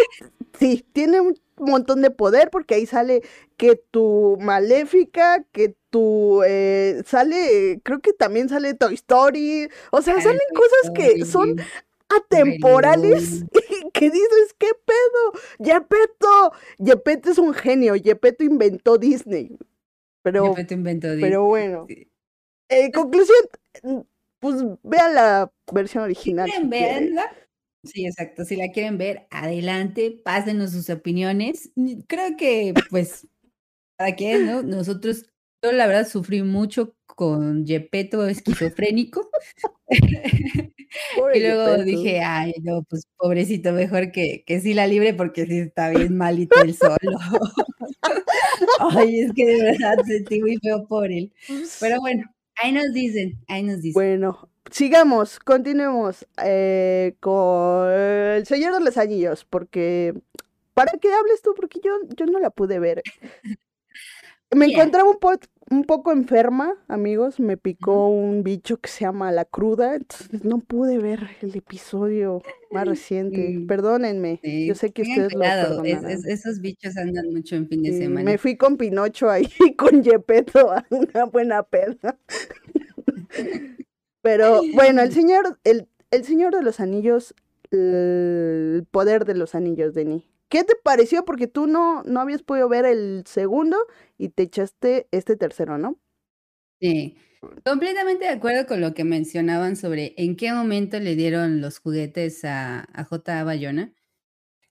sí, 0.60 0.86
tiene 0.92 1.22
un 1.22 1.40
montón 1.70 2.02
de 2.02 2.12
poder 2.12 2.50
porque 2.50 2.76
ahí 2.76 2.86
sale 2.86 3.22
que 3.58 3.76
tu 3.76 4.38
Maléfica, 4.40 5.46
que 5.52 5.76
tu 5.90 6.42
eh, 6.44 7.04
sale, 7.06 7.82
creo 7.84 8.00
que 8.00 8.14
también 8.14 8.50
sale 8.50 8.74
Toy 8.74 8.96
Story, 8.96 9.70
o 9.92 10.02
sea, 10.02 10.20
salen 10.22 10.40
cosas 10.56 10.92
que 10.96 11.26
son 11.26 11.62
atemporales 12.10 13.46
que 13.94 14.10
dices, 14.10 14.56
¿qué 14.58 14.70
pedo? 14.86 15.44
Yepeto, 15.60 16.52
Yepeto 16.80 17.32
es 17.32 17.38
un 17.38 17.54
genio, 17.54 17.96
Yepeto 17.96 18.44
inventó 18.44 18.98
Disney. 18.98 19.58
Pero, 20.24 20.56
inventó 20.70 21.08
Disney. 21.10 21.22
pero 21.22 21.46
bueno. 21.46 21.88
Eh, 22.70 22.92
conclusión, 22.92 23.38
pues 24.40 24.64
vean 24.84 25.14
la 25.14 25.52
versión 25.72 26.04
original. 26.04 26.50
¿Quieren 26.50 26.70
Sí, 27.84 28.06
exacto. 28.06 28.46
Si 28.46 28.56
la 28.56 28.70
quieren 28.72 28.98
ver, 28.98 29.28
adelante, 29.32 30.12
pásenos 30.24 30.72
sus 30.72 30.90
opiniones. 30.90 31.72
Creo 32.08 32.38
que, 32.38 32.74
pues, 32.90 33.28
¿para 33.98 34.16
qué, 34.16 34.40
no? 34.40 34.64
Nosotros, 34.64 35.28
yo 35.64 35.72
la 35.74 35.88
verdad 35.88 36.08
sufrí 36.08 36.44
mucho 36.44 36.96
con 37.08 37.66
Yepeto 37.66 38.28
esquizofrénico. 38.28 39.30
y 41.36 41.40
luego 41.40 41.84
dije, 41.84 42.22
ay, 42.22 42.54
no, 42.64 42.84
pues 42.84 43.08
pobrecito, 43.18 43.74
mejor 43.74 44.12
que, 44.12 44.44
que 44.46 44.60
sí 44.62 44.74
la 44.74 44.88
libre 44.88 45.14
porque 45.14 45.46
sí 45.46 45.60
está 45.60 45.90
bien 45.90 46.18
malito 46.18 46.62
el 46.62 46.76
solo. 46.76 46.98
ay, 48.80 49.22
es 49.22 49.34
que 49.34 49.46
de 49.46 49.64
verdad 49.64 49.98
sentí 50.06 50.42
muy 50.42 50.58
feo 50.58 50.88
por 50.88 51.12
él. 51.12 51.34
Pero 51.82 52.00
bueno, 52.02 52.26
ahí 52.56 52.72
nos 52.72 52.94
dicen, 52.94 53.40
ahí 53.48 53.64
nos 53.64 53.82
dicen. 53.82 53.94
Bueno, 53.94 54.51
sigamos, 54.70 55.40
continuemos 55.40 56.28
eh, 56.44 57.16
con 57.20 57.90
El 57.90 58.46
Señor 58.46 58.74
de 58.74 58.82
los 58.82 58.98
Anillos, 58.98 59.46
porque 59.46 60.14
para 60.74 60.92
que 61.00 61.12
hables 61.14 61.42
tú, 61.42 61.54
porque 61.56 61.80
yo, 61.84 61.92
yo 62.16 62.26
no 62.26 62.40
la 62.40 62.50
pude 62.50 62.80
ver. 62.80 63.02
Me 64.54 64.66
encontraba 64.66 65.10
un, 65.10 65.18
un 65.70 65.86
poco 65.86 66.12
enferma, 66.12 66.76
amigos, 66.90 67.40
me 67.40 67.56
picó 67.56 68.10
un 68.10 68.44
bicho 68.44 68.78
que 68.78 68.90
se 68.90 69.06
llama 69.06 69.32
la 69.32 69.46
cruda, 69.46 69.96
entonces 69.96 70.44
no 70.44 70.60
pude 70.60 70.98
ver 70.98 71.30
el 71.42 71.56
episodio 71.56 72.42
más 72.72 72.86
reciente. 72.88 73.64
Perdónenme, 73.66 74.42
yo 74.44 74.76
sé 74.76 74.92
que 74.92 75.04
ustedes 75.04 75.34
lo 75.34 75.84
esos 75.86 76.60
bichos 76.60 76.98
andan 76.98 77.32
mucho 77.32 77.56
en 77.56 77.70
fin 77.70 77.84
de 77.84 77.98
semana. 77.98 78.30
Me 78.30 78.38
fui 78.38 78.58
con 78.58 78.76
Pinocho 78.76 79.30
ahí, 79.30 79.48
con 79.78 80.04
Yepeto 80.04 80.72
a 80.72 80.86
una 80.90 81.26
buena 81.26 81.64
peda. 81.64 82.18
Pero 84.22 84.62
bueno, 84.74 85.02
el 85.02 85.12
señor, 85.12 85.60
el, 85.64 85.88
el 86.12 86.24
señor 86.24 86.56
de 86.56 86.62
los 86.62 86.80
anillos, 86.80 87.34
el 87.72 88.86
poder 88.92 89.26
de 89.26 89.36
los 89.36 89.56
anillos, 89.56 89.94
Denny. 89.94 90.26
¿Qué 90.50 90.64
te 90.64 90.76
pareció? 90.76 91.24
Porque 91.26 91.48
tú 91.48 91.66
no, 91.66 92.04
no 92.04 92.20
habías 92.20 92.44
podido 92.44 92.68
ver 92.68 92.86
el 92.86 93.24
segundo 93.26 93.78
y 94.18 94.30
te 94.30 94.44
echaste 94.44 95.08
este 95.12 95.38
tercero, 95.38 95.78
¿no? 95.78 95.98
Sí, 96.80 97.16
completamente 97.64 98.26
de 98.26 98.32
acuerdo 98.32 98.68
con 98.68 98.82
lo 98.82 98.94
que 98.94 99.06
mencionaban 99.06 99.76
sobre 99.76 100.14
en 100.18 100.36
qué 100.36 100.52
momento 100.52 101.00
le 101.00 101.16
dieron 101.16 101.62
los 101.62 101.80
juguetes 101.80 102.44
a, 102.44 102.82
a 102.82 103.04
J. 103.06 103.44
Bayona. 103.44 103.94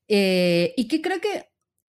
Eh, 0.07 0.75
y 0.77 0.87
que 0.89 1.01
creo 1.01 1.21
que, 1.21 1.49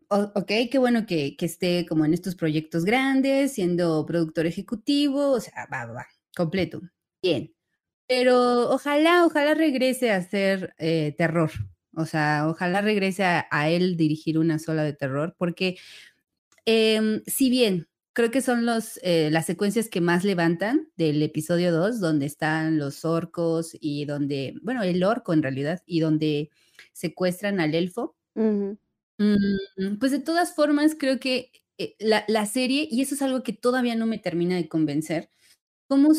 ok, 0.10 0.69
qué 0.71 0.78
bueno 0.78 1.06
que, 1.06 1.36
que, 1.36 1.45
esté 1.45 1.86
como 1.88 2.06
en 2.06 2.13
estos 2.13 2.36
proyectos 2.36 2.86
grandes, 2.86 3.54
siendo 3.54 4.06
productor 4.06 4.45
ejecutivo, 4.45 5.32
o 5.32 5.39
sea, 5.39 5.67
va, 5.71 5.86
va, 5.86 5.93
va, 5.93 6.08
completo 6.36 6.82
bien. 7.21 7.53
Pero 8.07 8.69
ojalá, 8.71 9.25
ojalá 9.25 9.53
regrese 9.53 10.12
a 10.12 10.17
hacer 10.17 10.73
eh, 10.77 11.15
terror. 11.17 11.51
O 11.95 12.05
sea, 12.05 12.47
ojalá 12.49 12.81
regrese 12.81 13.23
a, 13.23 13.69
él 13.69 13.97
dirigir 13.97 14.38
una 14.38 14.60
sola 14.60 14.84
de 14.84 14.93
terror, 14.93 15.36
porque 15.38 15.77
em, 16.65 17.21
si 17.27 17.49
bien 17.49 17.88
creo 18.13 18.31
que 18.31 18.41
son 18.41 18.65
los, 18.65 18.99
eh, 19.03 19.29
las 19.31 19.45
secuencias 19.45 19.89
que 19.89 20.01
más 20.01 20.23
levantan 20.23 20.89
del 20.97 21.21
episodio 21.23 21.71
2, 21.71 21.99
donde 21.99 22.25
están 22.25 22.77
los 22.77 23.05
orcos 23.05 23.71
y 23.79 24.05
donde, 24.05 24.55
bueno, 24.62 24.84
el 24.84 25.03
orco 25.03 25.34
en 25.34 25.43
realidad, 25.43 25.81
y 25.86 25.99
donde 26.01 26.49
secuestran 26.93 27.60
al 27.60 27.75
elfo. 27.75 28.15
Mm, 28.36 28.73
pues 29.99 30.12
de 30.12 30.19
todas 30.19 30.55
formas, 30.55 30.95
creo 30.97 31.19
que 31.19 31.51
eh, 31.77 31.95
la, 31.99 32.25
la, 32.27 32.45
serie, 32.45 32.88
y 32.89 33.01
eso 33.01 33.15
es 33.15 33.21
algo 33.21 33.43
que 33.43 33.53
todavía 33.53 33.95
no 33.95 34.05
me 34.05 34.17
termina 34.17 34.55
de 34.55 34.67
convencer, 34.67 35.29
cómo 35.88 36.13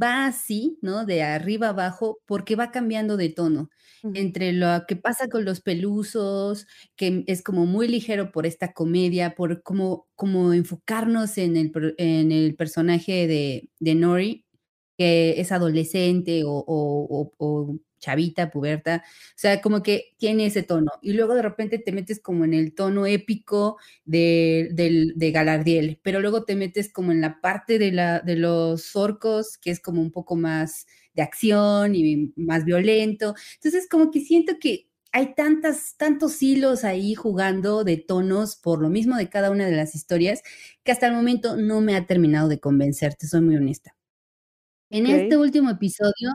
va 0.00 0.26
así, 0.26 0.78
¿no? 0.82 1.04
De 1.06 1.22
arriba 1.22 1.68
abajo, 1.70 2.18
porque 2.26 2.56
va 2.56 2.70
cambiando 2.70 3.16
de 3.16 3.28
tono. 3.30 3.70
Entre 4.14 4.52
lo 4.52 4.66
que 4.88 4.96
pasa 4.96 5.28
con 5.28 5.44
los 5.44 5.60
pelusos, 5.62 6.66
que 6.96 7.24
es 7.26 7.42
como 7.42 7.66
muy 7.66 7.88
ligero 7.88 8.30
por 8.32 8.46
esta 8.46 8.72
comedia, 8.72 9.34
por 9.34 9.62
como, 9.62 10.06
como 10.16 10.52
enfocarnos 10.52 11.38
en 11.38 11.56
el, 11.56 11.72
en 11.98 12.32
el 12.32 12.54
personaje 12.56 13.26
de, 13.26 13.70
de 13.80 13.94
Nori, 13.94 14.44
que 14.98 15.40
es 15.40 15.52
adolescente 15.52 16.42
o 16.46 17.32
chavita, 18.02 18.50
puberta, 18.50 19.04
o 19.06 19.32
sea, 19.36 19.62
como 19.62 19.82
que 19.82 20.14
tiene 20.18 20.46
ese 20.46 20.62
tono. 20.62 20.90
Y 21.00 21.14
luego 21.14 21.34
de 21.34 21.42
repente 21.42 21.78
te 21.78 21.92
metes 21.92 22.20
como 22.20 22.44
en 22.44 22.52
el 22.52 22.74
tono 22.74 23.06
épico 23.06 23.78
de, 24.04 24.68
de, 24.72 25.30
Galardiel, 25.30 26.00
pero 26.02 26.20
luego 26.20 26.44
te 26.44 26.56
metes 26.56 26.92
como 26.92 27.12
en 27.12 27.22
la 27.22 27.40
parte 27.40 27.78
de, 27.78 27.92
la, 27.92 28.20
de 28.20 28.36
los 28.36 28.94
orcos, 28.96 29.56
que 29.56 29.70
es 29.70 29.80
como 29.80 30.02
un 30.02 30.10
poco 30.10 30.36
más 30.36 30.86
de 31.14 31.22
acción 31.22 31.94
y 31.94 32.32
más 32.36 32.64
violento. 32.64 33.34
Entonces, 33.54 33.88
como 33.88 34.10
que 34.10 34.20
siento 34.20 34.54
que 34.60 34.88
hay 35.12 35.34
tantas, 35.34 35.96
tantos 35.96 36.42
hilos 36.42 36.84
ahí 36.84 37.14
jugando 37.14 37.84
de 37.84 37.98
tonos 37.98 38.56
por 38.56 38.80
lo 38.80 38.88
mismo 38.88 39.16
de 39.16 39.28
cada 39.28 39.50
una 39.50 39.66
de 39.66 39.76
las 39.76 39.94
historias, 39.94 40.42
que 40.82 40.92
hasta 40.92 41.06
el 41.06 41.12
momento 41.12 41.56
no 41.56 41.80
me 41.82 41.96
ha 41.96 42.06
terminado 42.06 42.48
de 42.48 42.60
convencerte, 42.60 43.26
soy 43.26 43.42
muy 43.42 43.56
honesta. 43.56 43.94
En 44.90 45.06
este 45.06 45.38
último 45.38 45.70
episodio 45.70 46.32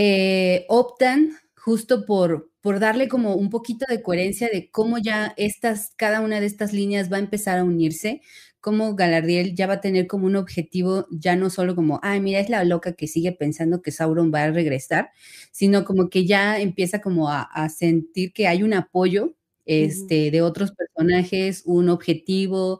eh, 0.00 0.64
optan 0.68 1.32
justo 1.56 2.06
por, 2.06 2.52
por 2.60 2.78
darle 2.78 3.08
como 3.08 3.34
un 3.34 3.50
poquito 3.50 3.84
de 3.88 4.00
coherencia 4.00 4.48
de 4.48 4.70
cómo 4.70 4.98
ya 4.98 5.34
estas, 5.36 5.92
cada 5.96 6.20
una 6.20 6.38
de 6.38 6.46
estas 6.46 6.72
líneas 6.72 7.10
va 7.12 7.16
a 7.16 7.18
empezar 7.18 7.58
a 7.58 7.64
unirse, 7.64 8.22
cómo 8.60 8.94
Galardiel 8.94 9.56
ya 9.56 9.66
va 9.66 9.74
a 9.74 9.80
tener 9.80 10.06
como 10.06 10.26
un 10.26 10.36
objetivo, 10.36 11.08
ya 11.10 11.34
no 11.34 11.50
solo 11.50 11.74
como, 11.74 11.98
ay, 12.04 12.20
mira, 12.20 12.38
es 12.38 12.48
la 12.48 12.62
loca 12.62 12.92
que 12.92 13.08
sigue 13.08 13.32
pensando 13.32 13.82
que 13.82 13.90
Sauron 13.90 14.32
va 14.32 14.44
a 14.44 14.52
regresar, 14.52 15.10
sino 15.50 15.84
como 15.84 16.10
que 16.10 16.24
ya 16.26 16.60
empieza 16.60 17.00
como 17.00 17.28
a, 17.28 17.68
sentir 17.68 18.32
que 18.32 18.46
hay 18.46 18.62
un 18.62 18.74
apoyo 18.74 19.34
este, 19.66 20.30
de 20.30 20.42
otros 20.42 20.70
personajes, 20.70 21.64
un 21.66 21.88
objetivo, 21.88 22.78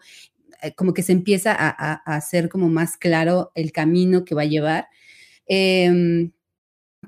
eh, 0.63 0.73
como 0.77 0.95
que 0.95 1.03
se 1.03 1.11
empieza 1.11 1.53
a, 1.59 1.95
hacer 2.15 2.49
como 2.49 2.69
más 2.69 2.97
claro 2.97 3.51
el 3.57 3.73
camino 3.73 4.25
que 4.25 4.37
va 4.37 4.43
a 4.43 4.45
llevar. 4.45 4.87
Em, 5.49 6.31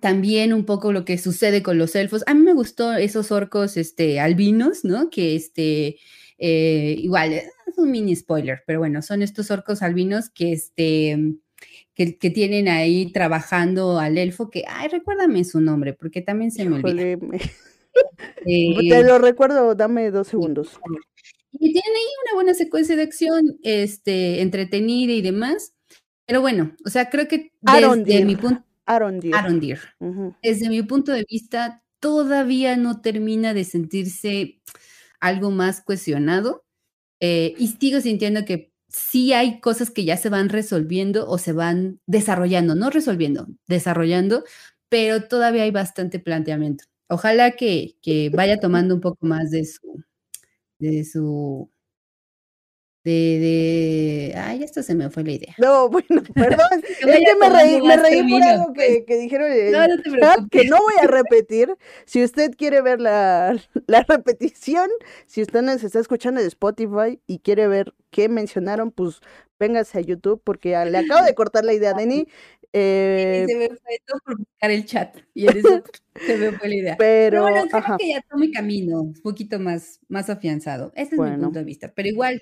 también 0.01 0.53
un 0.53 0.65
poco 0.65 0.93
lo 0.93 1.05
que 1.05 1.19
sucede 1.19 1.63
con 1.63 1.79
los 1.79 1.95
elfos. 1.95 2.25
A 2.27 2.35
mí 2.35 2.43
me 2.43 2.53
gustó 2.53 2.93
esos 2.95 3.31
orcos 3.31 3.77
este, 3.77 4.21
albinos, 4.21 4.85
¿no? 4.85 5.11
Que 5.11 5.37
este, 5.37 5.99
eh, 6.39 6.97
igual, 6.99 7.33
es 7.33 7.51
un 7.77 7.91
mini 7.91 8.17
spoiler, 8.17 8.63
pero 8.67 8.79
bueno, 8.79 9.03
son 9.03 9.23
estos 9.23 9.51
orcos 9.51 9.83
albinos 9.83 10.31
que, 10.31 10.53
este, 10.53 11.37
que, 11.95 12.31
tienen 12.31 12.69
ahí 12.69 13.13
trabajando 13.13 13.99
al 13.99 14.19
elfo, 14.19 14.51
que, 14.51 14.65
ay, 14.67 14.89
recuérdame 14.89 15.45
su 15.45 15.61
nombre, 15.61 15.93
porque 15.93 16.23
también 16.23 16.51
se 16.51 16.65
me 16.65 16.77
olvida. 16.77 17.19
Eh, 18.47 18.89
Te 18.89 19.03
lo 19.03 19.19
recuerdo, 19.19 19.75
dame 19.75 20.11
dos 20.11 20.29
segundos. 20.29 20.79
Y 21.53 21.73
tienen 21.73 21.93
ahí 21.93 22.07
una 22.25 22.35
buena 22.35 22.55
secuencia 22.55 22.97
de 22.97 23.03
acción, 23.03 23.59
este, 23.63 24.41
entretenida 24.41 25.13
y 25.13 25.21
demás. 25.21 25.75
Pero 26.25 26.41
bueno, 26.41 26.75
o 26.87 26.91
sea, 26.91 27.11
creo 27.11 27.27
que 27.27 27.53
desde 27.61 28.25
mi 28.25 28.37
punto 28.37 28.65
Arondir. 29.31 29.81
Desde 30.43 30.69
mi 30.69 30.83
punto 30.83 31.13
de 31.13 31.25
vista, 31.29 31.83
todavía 32.01 32.77
no 32.77 33.01
termina 33.01 33.55
de 33.55 33.65
sentirse 33.65 34.61
algo 35.21 35.51
más 35.51 35.83
cuestionado. 35.83 36.65
Eh, 37.21 37.55
y 37.59 37.69
sigo 37.69 38.01
sintiendo 38.01 38.45
que 38.45 38.73
sí 38.89 39.33
hay 39.33 39.61
cosas 39.61 39.91
que 39.91 40.05
ya 40.05 40.17
se 40.17 40.31
van 40.31 40.49
resolviendo 40.49 41.29
o 41.29 41.39
se 41.39 41.53
van 41.53 42.01
desarrollando, 42.07 42.75
no 42.75 42.91
resolviendo, 42.91 43.47
desarrollando, 43.69 44.45
pero 44.89 45.25
todavía 45.29 45.65
hay 45.65 45.71
bastante 45.71 46.19
planteamiento. 46.21 46.85
Ojalá 47.09 47.53
que, 47.53 47.97
que 48.03 48.31
vaya 48.31 48.59
tomando 48.61 48.95
un 48.97 49.01
poco 49.01 49.27
más 49.27 49.51
de 49.51 49.65
su, 49.67 50.05
de 50.79 51.05
su 51.05 51.71
de, 53.05 53.11
de, 54.33 54.35
ay, 54.39 54.63
esto 54.63 54.83
se 54.83 54.95
me 54.95 55.11
fue 55.11 55.25
la 55.25 55.33
idea. 55.33 55.55
No, 55.57 55.89
bueno, 55.89 56.23
perdón, 56.37 56.83
es 56.83 56.97
Que 56.99 57.25
que 57.25 57.35
me 57.37 57.49
reí, 57.51 57.81
me 57.83 57.97
reí 57.97 58.23
por 58.25 58.43
algo 58.43 58.73
que, 58.73 58.87
pues. 58.87 59.05
que 59.07 59.17
dijeron 59.19 59.51
en 59.53 59.73
No, 59.73 59.87
no 59.87 59.97
chat, 60.19 60.41
que 60.51 60.65
no 60.65 60.79
voy 60.79 60.95
a 61.03 61.07
repetir. 61.07 61.77
Si 62.07 62.23
usted 62.25 62.53
quiere 62.57 62.81
ver 62.83 63.01
la, 63.01 63.59
la 63.87 64.03
repetición, 64.09 64.89
si 65.27 65.43
usted 65.43 65.63
nos 65.63 65.83
está 65.83 65.99
escuchando 66.01 66.41
de 66.41 66.47
Spotify 66.49 67.21
y 67.27 67.39
quiere 67.41 67.69
ver 67.69 67.95
qué 68.11 68.29
mencionaron, 68.29 68.91
pues 68.91 69.21
véngase 69.59 69.99
a 69.99 70.01
YouTube, 70.03 70.41
porque 70.45 70.71
le 70.87 70.99
acabo 70.99 71.25
de 71.25 71.35
cortar 71.35 71.65
la 71.65 71.75
idea 71.75 71.91
a 71.91 71.95
Denny. 71.95 72.27
eh, 72.73 73.45
se 73.47 73.57
me 73.57 73.69
fue 73.69 73.99
todo 74.07 74.19
por 74.25 74.39
buscar 74.39 74.71
el 74.71 74.85
chat. 74.87 75.17
Y 75.35 75.47
en 75.47 75.57
eso 75.59 75.83
se 76.27 76.37
me 76.39 76.53
fue 76.53 76.69
la 76.69 76.75
idea. 76.77 76.97
Pero 76.97 77.43
pero, 77.43 77.43
bueno, 77.43 77.67
creo 77.71 77.85
ajá, 77.85 77.97
que 77.99 78.09
ya 78.11 78.21
tomé 78.29 78.51
camino, 78.51 79.01
un 79.03 79.15
poquito 79.23 79.59
más, 79.59 80.01
más 80.09 80.31
afianzado. 80.31 80.93
Ese 80.95 81.17
es 81.17 81.23
mi 81.23 81.33
Bueno. 81.33 81.43
punto 81.43 81.59
de 81.59 81.65
vista. 81.65 81.93
Pero 81.95 82.09
igual, 82.09 82.41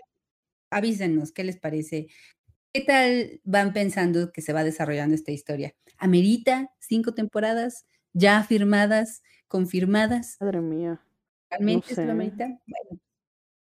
avísenos 0.71 1.33
qué 1.33 1.45
les 1.45 1.59
parece. 1.59 2.09
¿Qué 2.73 2.83
tal 2.83 3.41
van 3.45 3.73
pensando 3.73 4.33
que 4.33 4.43
se 4.43 4.53
va 4.53 4.65
desarrollando 4.65 5.15
esta 5.15 5.33
historia? 5.33 5.75
¿Amerita 5.99 6.71
cinco 6.81 7.15
temporadas 7.15 7.87
ya 8.13 8.43
firmadas, 8.45 9.23
confirmadas? 9.49 10.37
madre 10.41 10.61
mía. 10.61 11.01
¿Realmente 11.51 11.95
sé. 11.95 12.05
lo 12.07 12.13
amerita? 12.13 12.47
Bueno, 12.67 13.01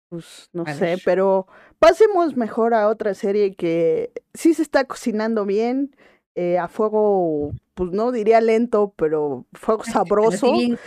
Pues 0.09 0.49
no 0.53 0.63
A 0.65 0.73
sé, 0.73 0.85
ver. 0.85 1.01
pero 1.05 1.47
pasemos 1.79 2.35
mejor 2.37 2.73
a 2.73 2.87
otra 2.89 3.13
serie 3.13 3.55
que 3.55 4.11
sí 4.33 4.53
se 4.53 4.61
está 4.61 4.85
cocinando 4.85 5.45
bien, 5.45 5.95
eh, 6.35 6.57
a 6.59 6.67
fuego, 6.67 7.53
pues 7.77 7.91
no 7.93 8.11
diría 8.11 8.41
lento, 8.41 8.93
pero 8.97 9.45
pero 9.65 9.83
sabroso. 9.85 10.51
bien. 10.51 10.77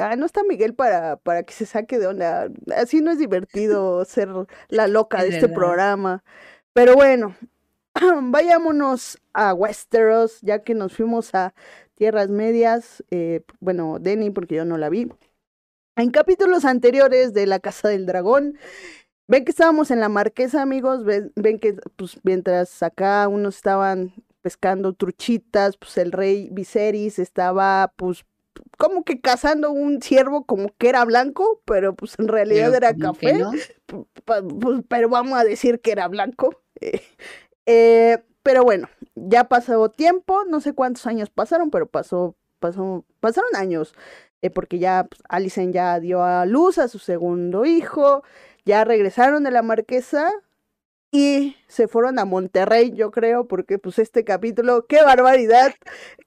Ah, 0.00 0.16
no 0.16 0.26
está 0.26 0.42
Miguel 0.44 0.74
para, 0.74 1.16
para 1.16 1.42
que 1.42 1.52
se 1.52 1.66
saque 1.66 1.98
de 1.98 2.06
onda. 2.06 2.48
Así 2.76 3.00
no 3.00 3.10
es 3.10 3.18
divertido 3.18 4.04
ser 4.04 4.28
la 4.68 4.86
loca 4.88 5.18
Es 5.18 5.24
de 5.24 5.28
este 5.30 5.48
verdad. 5.48 5.54
programa. 5.54 6.24
Pero 6.72 6.94
bueno, 6.94 7.36
vayámonos 8.22 9.18
a 9.32 9.54
Westeros, 9.54 10.40
ya 10.42 10.62
que 10.62 10.74
nos 10.74 10.94
fuimos 10.96 11.34
a 11.34 11.54
Tierras 11.96 12.28
Medias. 12.30 13.04
eh, 13.10 13.42
bueno, 13.60 13.98
Denny, 14.00 14.30
porque 14.30 14.56
yo 14.56 14.64
no 14.64 14.78
la 14.78 14.88
vi. 14.90 15.10
En 15.96 16.10
capítulos 16.10 16.64
anteriores 16.64 17.34
de 17.34 17.46
La 17.46 17.60
Casa 17.60 17.88
del 17.88 18.06
Dragón, 18.06 18.58
ven 19.26 19.44
que 19.44 19.50
estábamos 19.50 19.90
en 19.90 20.00
la 20.00 20.08
marquesa, 20.08 20.62
amigos. 20.62 21.04
Ven, 21.04 21.32
ven 21.36 21.58
que 21.58 21.74
pues, 21.96 22.18
mientras 22.22 22.82
acá 22.82 23.28
unos 23.28 23.56
estaban 23.56 24.12
pescando 24.42 24.92
truchitas, 24.92 25.76
pues 25.76 25.96
el 25.98 26.12
rey 26.12 26.48
Viserys 26.52 27.18
estaba 27.18 27.92
pues 27.96 28.24
como 28.76 29.04
que 29.04 29.20
cazando 29.20 29.70
un 29.70 30.02
ciervo 30.02 30.44
como 30.44 30.68
que 30.76 30.88
era 30.88 31.04
blanco, 31.04 31.60
pero 31.64 31.94
pues 31.94 32.14
en 32.18 32.28
realidad 32.28 32.72
Pero 32.72 32.76
era 32.76 32.94
café 32.94 33.32
no. 33.34 33.52
pues, 34.24 34.82
pero 34.88 35.08
vamos 35.08 35.38
a 35.38 35.44
decir 35.44 35.80
que 35.80 35.92
era 35.92 36.08
blanco. 36.08 36.60
eh, 36.80 37.00
eh, 37.66 38.22
pero 38.42 38.62
bueno, 38.62 38.88
ya 39.14 39.44
pasó 39.44 39.88
tiempo, 39.88 40.44
no 40.46 40.60
sé 40.60 40.74
cuántos 40.74 41.06
años 41.06 41.30
pasaron, 41.30 41.70
pero 41.70 41.86
pasó, 41.86 42.36
pasó, 42.58 43.06
pasaron 43.20 43.56
años, 43.56 43.94
eh, 44.42 44.50
porque 44.50 44.78
ya 44.78 45.06
pues, 45.08 45.22
Alicent 45.30 45.72
ya 45.72 45.98
dio 45.98 46.22
a 46.22 46.44
luz 46.44 46.76
a 46.76 46.88
su 46.88 46.98
segundo 46.98 47.64
hijo, 47.64 48.22
ya 48.64 48.84
regresaron 48.84 49.44
de 49.44 49.50
la 49.50 49.62
marquesa 49.62 50.30
y 51.10 51.56
se 51.68 51.86
fueron 51.88 52.18
a 52.18 52.24
Monterrey, 52.24 52.92
yo 52.92 53.10
creo, 53.12 53.46
porque 53.46 53.78
pues 53.78 53.98
este 54.00 54.24
capítulo, 54.24 54.86
qué 54.86 55.02
barbaridad, 55.02 55.72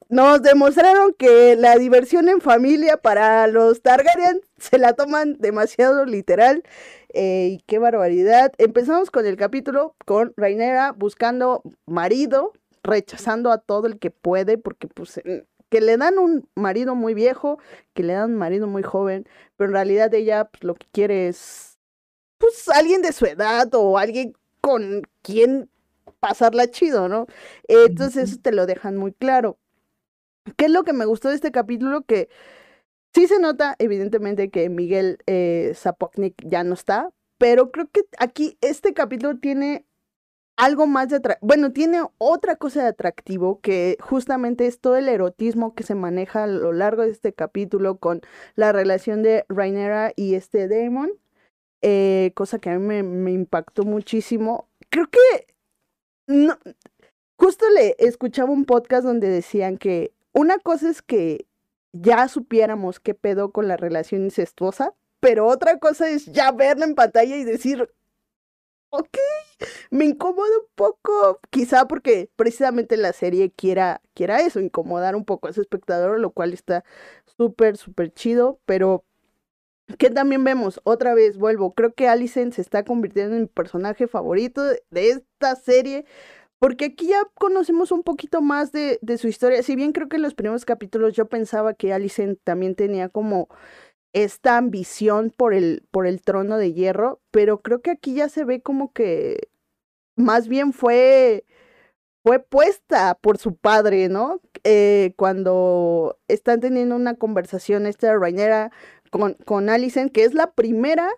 nos 0.08 0.40
demostraron 0.42 1.12
que 1.14 1.56
la 1.56 1.76
diversión 1.76 2.28
en 2.28 2.40
familia 2.40 2.96
para 2.96 3.46
los 3.48 3.82
Targaryen 3.82 4.40
se 4.58 4.78
la 4.78 4.94
toman 4.94 5.36
demasiado 5.38 6.06
literal. 6.06 6.62
eh, 7.14 7.48
y 7.52 7.64
qué 7.66 7.78
barbaridad. 7.78 8.52
Empezamos 8.58 9.10
con 9.10 9.26
el 9.26 9.36
capítulo 9.36 9.94
con 10.06 10.32
Rhaenyra 10.36 10.92
buscando 10.92 11.62
marido, 11.86 12.52
rechazando 12.82 13.50
a 13.52 13.58
todo 13.58 13.86
el 13.86 13.98
que 13.98 14.10
puede, 14.10 14.58
porque 14.58 14.88
pues 14.88 15.18
eh, 15.18 15.44
que 15.70 15.80
le 15.80 15.96
dan 15.98 16.18
un 16.18 16.48
marido 16.54 16.94
muy 16.94 17.14
viejo, 17.14 17.58
que 17.94 18.02
le 18.02 18.14
dan 18.14 18.32
un 18.32 18.36
marido 18.38 18.66
muy 18.66 18.82
joven, 18.82 19.26
pero 19.56 19.68
en 19.70 19.74
realidad 19.74 20.12
ella 20.14 20.46
pues, 20.46 20.64
lo 20.64 20.74
que 20.74 20.86
quiere 20.92 21.28
es 21.28 21.67
pues 22.38 22.68
alguien 22.68 23.02
de 23.02 23.12
su 23.12 23.26
edad 23.26 23.68
o 23.74 23.98
alguien 23.98 24.34
con 24.60 25.02
quien 25.22 25.70
pasarla 26.20 26.70
chido, 26.70 27.08
¿no? 27.08 27.26
Entonces 27.68 28.30
eso 28.30 28.40
te 28.40 28.52
lo 28.52 28.66
dejan 28.66 28.96
muy 28.96 29.12
claro. 29.12 29.58
¿Qué 30.56 30.66
es 30.66 30.70
lo 30.70 30.84
que 30.84 30.92
me 30.92 31.04
gustó 31.04 31.28
de 31.28 31.34
este 31.34 31.52
capítulo? 31.52 32.02
Que 32.02 32.28
sí 33.14 33.26
se 33.26 33.38
nota, 33.38 33.76
evidentemente, 33.78 34.50
que 34.50 34.68
Miguel 34.68 35.18
eh, 35.26 35.72
Zapotnik 35.74 36.34
ya 36.44 36.64
no 36.64 36.74
está, 36.74 37.10
pero 37.38 37.70
creo 37.70 37.88
que 37.90 38.02
aquí 38.18 38.58
este 38.60 38.94
capítulo 38.94 39.38
tiene 39.38 39.84
algo 40.56 40.88
más 40.88 41.08
de 41.08 41.16
atractivo, 41.16 41.46
bueno, 41.46 41.72
tiene 41.72 42.02
otra 42.18 42.56
cosa 42.56 42.82
de 42.82 42.88
atractivo 42.88 43.60
que 43.60 43.96
justamente 44.00 44.66
es 44.66 44.80
todo 44.80 44.96
el 44.96 45.08
erotismo 45.08 45.74
que 45.74 45.84
se 45.84 45.94
maneja 45.94 46.44
a 46.44 46.46
lo 46.48 46.72
largo 46.72 47.02
de 47.02 47.10
este 47.10 47.32
capítulo 47.32 47.98
con 47.98 48.22
la 48.56 48.72
relación 48.72 49.22
de 49.22 49.44
Rhaenyra 49.48 50.12
y 50.16 50.34
este 50.34 50.66
Daemon, 50.66 51.12
eh, 51.82 52.32
cosa 52.34 52.58
que 52.58 52.70
a 52.70 52.78
mí 52.78 53.02
me, 53.02 53.32
impactó 53.32 53.84
muchísimo. 53.84 54.68
Creo 54.90 55.08
que 55.10 55.46
no, 56.26 56.58
justo 57.36 57.66
le 57.70 57.96
escuchaba 57.98 58.50
un 58.50 58.64
podcast 58.64 59.04
donde 59.04 59.28
decían 59.28 59.78
que 59.78 60.12
una 60.32 60.58
cosa 60.58 60.90
es 60.90 61.02
que 61.02 61.46
ya 61.92 62.28
supiéramos 62.28 63.00
qué 63.00 63.14
pedo 63.14 63.52
con 63.52 63.68
la 63.68 63.76
relación 63.76 64.24
incestuosa, 64.24 64.94
pero 65.20 65.46
otra 65.46 65.78
cosa 65.78 66.08
es 66.10 66.26
ya 66.26 66.52
verla 66.52 66.84
en 66.84 66.94
pantalla 66.94 67.36
y 67.36 67.44
decir, 67.44 67.90
ok, 68.90 69.18
me 69.90 70.04
incomoda 70.04 70.58
un 70.60 70.66
poco, 70.74 71.40
quizá 71.50 71.86
porque 71.88 72.30
precisamente 72.36 72.96
la 72.96 73.12
serie 73.12 73.50
quiera, 73.50 74.00
quiera 74.14 74.40
eso, 74.40 74.60
incomodar 74.60 75.16
un 75.16 75.24
poco 75.24 75.48
a 75.48 75.52
su 75.52 75.60
espectador, 75.60 76.20
lo 76.20 76.30
cual 76.30 76.52
está 76.52 76.84
súper, 77.36 77.76
súper 77.76 78.12
chido, 78.12 78.60
pero 78.66 79.04
que 79.96 80.10
también 80.10 80.44
vemos, 80.44 80.80
otra 80.84 81.14
vez 81.14 81.38
vuelvo, 81.38 81.72
creo 81.72 81.94
que 81.94 82.08
Alicent 82.08 82.54
se 82.54 82.60
está 82.62 82.84
convirtiendo 82.84 83.36
en 83.36 83.42
mi 83.42 83.48
personaje 83.48 84.06
favorito 84.06 84.62
de, 84.62 84.82
esta 84.90 85.56
serie, 85.56 86.04
porque 86.58 86.86
aquí 86.86 87.08
ya 87.08 87.24
conocemos 87.34 87.92
un 87.92 88.02
poquito 88.02 88.42
más 88.42 88.72
de, 88.72 88.98
de 89.00 89.18
su 89.18 89.28
historia, 89.28 89.62
si 89.62 89.76
bien 89.76 89.92
creo 89.92 90.08
que 90.08 90.16
en 90.16 90.22
los 90.22 90.34
primeros 90.34 90.64
capítulos 90.64 91.14
yo 91.14 91.28
pensaba 91.28 91.74
que 91.74 91.92
Alicent 91.92 92.38
también 92.44 92.74
tenía 92.74 93.08
como 93.08 93.48
esta 94.12 94.56
ambición 94.56 95.30
por 95.30 95.54
el, 95.54 95.86
por 95.90 96.06
el 96.06 96.22
trono 96.22 96.58
de 96.58 96.72
hierro, 96.72 97.20
pero 97.30 97.62
creo 97.62 97.82
que 97.82 97.90
aquí 97.90 98.14
ya 98.14 98.28
se 98.28 98.44
ve 98.44 98.62
como 98.62 98.92
que 98.92 99.48
más 100.16 100.48
bien 100.48 100.72
fue, 100.72 101.44
fue 102.24 102.40
puesta 102.40 103.14
por 103.16 103.38
su 103.38 103.56
padre, 103.56 104.08
¿no? 104.08 104.40
Eh, 104.64 105.14
cuando 105.16 106.18
están 106.28 106.60
teniendo 106.60 106.96
una 106.96 107.14
conversación 107.14 107.86
esta 107.86 108.14
Rhaenyra 108.16 108.72
con, 109.10 109.34
con 109.44 109.66
que 110.12 110.24
es 110.24 110.34
la 110.34 110.52
primera, 110.52 111.10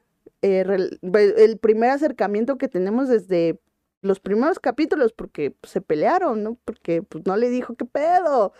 eh, 0.42 0.64
el 1.02 1.58
primer 1.58 1.90
acercamiento 1.90 2.58
que 2.58 2.68
tenemos 2.68 3.08
desde 3.08 3.60
los 4.02 4.20
primeros 4.20 4.58
capítulos, 4.58 5.12
porque 5.12 5.50
pues, 5.50 5.72
se 5.72 5.80
pelearon, 5.80 6.42
¿no? 6.42 6.58
Porque 6.64 7.02
pues 7.02 7.26
no 7.26 7.36
le 7.36 7.50
dijo 7.50 7.74
qué 7.74 7.84
pedo. 7.84 8.52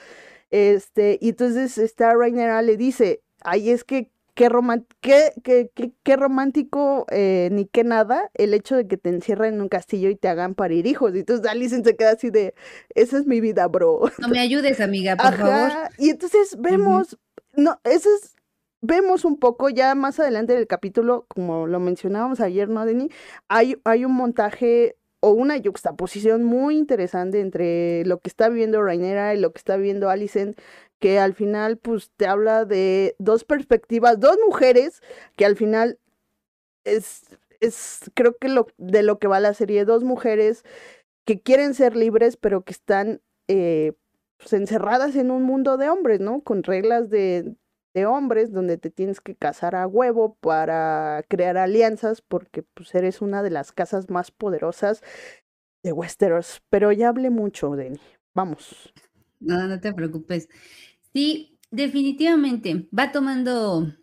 Este, 0.51 1.19
y 1.21 1.31
entonces 1.31 1.79
esta 1.79 2.13
Rhaenyra 2.15 2.61
le 2.63 2.77
dice, 2.77 3.23
ay, 3.43 3.71
es 3.71 3.85
que 3.85 4.11
qué, 4.35 4.49
qué, 5.01 5.33
qué, 5.43 5.71
qué- 5.75 5.93
qué 6.03 6.17
romántico 6.17 7.07
eh, 7.11 7.49
ni 7.53 7.67
qué 7.67 7.85
nada 7.85 8.31
el 8.35 8.55
hecho 8.55 8.77
de 8.77 8.87
que 8.89 8.97
te 8.97 9.11
encierren 9.11 9.55
en 9.55 9.61
un 9.61 9.69
castillo 9.69 10.09
y 10.09 10.17
te 10.17 10.29
hagan 10.29 10.55
parir 10.55 10.87
hijos. 10.87 11.15
Y 11.15 11.21
entonces 11.21 11.47
Alicent 11.47 11.87
se 11.87 11.97
queda 11.97 12.13
así 12.13 12.31
de, 12.31 12.55
esa 12.95 13.19
es 13.19 13.27
mi 13.27 13.41
vida, 13.41 13.67
bro. 13.69 14.11
No 14.19 14.29
me 14.29 14.41
ayudes, 14.41 14.81
amiga, 14.81 15.17
por 15.17 15.35
favor. 15.37 15.71
Y 15.99 16.11
entonces 16.11 16.57
vemos, 16.59 17.19
no, 17.55 17.81
eso 17.85 18.09
es, 18.15 18.35
vemos 18.81 19.25
un 19.25 19.39
poco 19.39 19.69
ya 19.69 19.95
más 19.95 20.21
adelante 20.21 20.55
del 20.55 20.67
capítulo, 20.67 21.27
como 21.29 21.67
lo 21.67 21.81
mencionábamos 21.81 22.41
ayer, 22.41 22.69
¿no, 22.69 22.85
Denny? 22.85 23.11
Hay, 23.49 23.77
hay 23.85 24.05
un 24.05 24.13
montaje 24.15 24.97
o 25.21 25.31
una 25.33 25.57
yuxtaposición 25.59 26.45
muy 26.45 26.77
interesante 26.79 27.41
entre 27.41 28.05
lo 28.07 28.21
que 28.21 28.29
está 28.29 28.49
viviendo 28.49 28.83
Rhaenyra 28.83 29.35
y 29.35 29.41
lo 29.41 29.53
que 29.53 29.59
está 29.59 29.77
viviendo 29.77 30.09
Alicent, 30.09 30.59
que 30.99 31.19
al 31.19 31.35
final, 31.35 31.79
pues, 31.79 32.11
te 32.17 32.27
habla 32.27 32.65
de 32.65 33.17
dos 33.19 33.45
perspectivas, 33.45 34.19
dos 34.21 34.37
mujeres, 34.47 35.03
que 35.37 35.45
al 35.45 35.57
final 35.57 35.99
es, 36.85 37.39
es 37.61 38.11
creo 38.15 38.37
que 38.39 38.49
lo, 38.49 38.69
de 38.79 39.03
lo 39.03 39.19
que 39.19 39.29
va 39.29 39.41
la 39.41 39.55
serie, 39.55 39.85
dos 39.85 40.05
mujeres 40.05 40.65
que 41.25 41.41
quieren 41.43 41.75
ser 41.75 41.97
libres, 41.97 42.37
pero 42.37 42.63
que 42.65 42.73
están 42.73 43.23
eh, 43.49 43.93
pues, 44.39 44.53
encerradas 44.55 45.17
en 45.17 45.31
un 45.31 45.43
mundo 45.45 45.77
de 45.77 45.91
hombres, 45.91 46.21
¿no? 46.21 46.43
Con 46.43 46.63
reglas 46.63 47.11
de, 47.11 47.57
de 47.95 48.07
hombres, 48.07 48.53
donde 48.53 48.79
te 48.79 48.91
tienes 48.91 49.21
que 49.21 49.35
casar 49.35 49.75
a 49.75 49.87
huevo 49.87 50.37
para 50.41 51.25
crear 51.29 51.57
alianzas, 51.57 52.23
porque 52.23 52.63
pues 52.63 52.95
eres 52.95 53.21
una 53.23 53.43
de 53.43 53.51
las 53.51 53.73
casas 53.73 54.11
más 54.11 54.31
poderosas 54.31 55.03
de 55.83 55.93
Westeros. 55.93 56.63
Pero 56.71 56.93
ya 56.93 57.09
hablé 57.09 57.31
mucho, 57.31 57.77
Denny. 57.77 58.01
Vamos. 58.35 58.93
No, 59.41 59.67
no 59.67 59.81
te 59.81 59.93
preocupes. 59.93 60.49
Sí, 61.13 61.51
Definitivamente, 61.73 62.89
va 62.97 63.13
tomando 63.13 63.95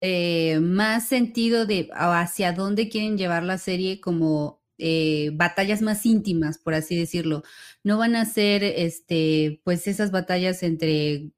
eh, 0.00 0.58
más 0.60 1.08
sentido 1.08 1.66
de 1.66 1.90
hacia 1.92 2.52
dónde 2.52 2.88
quieren 2.88 3.18
llevar 3.18 3.42
la 3.42 3.58
serie 3.58 4.00
como 4.00 4.62
eh, 4.78 5.30
batallas 5.34 5.82
más 5.82 6.06
íntimas, 6.06 6.56
por 6.56 6.72
así 6.72 6.96
decirlo. 6.96 7.42
No 7.84 7.98
van 7.98 8.16
a 8.16 8.24
ser, 8.24 8.64
este, 8.64 9.60
pues 9.64 9.86
esas 9.88 10.10
batallas 10.10 10.62
entre 10.62 11.32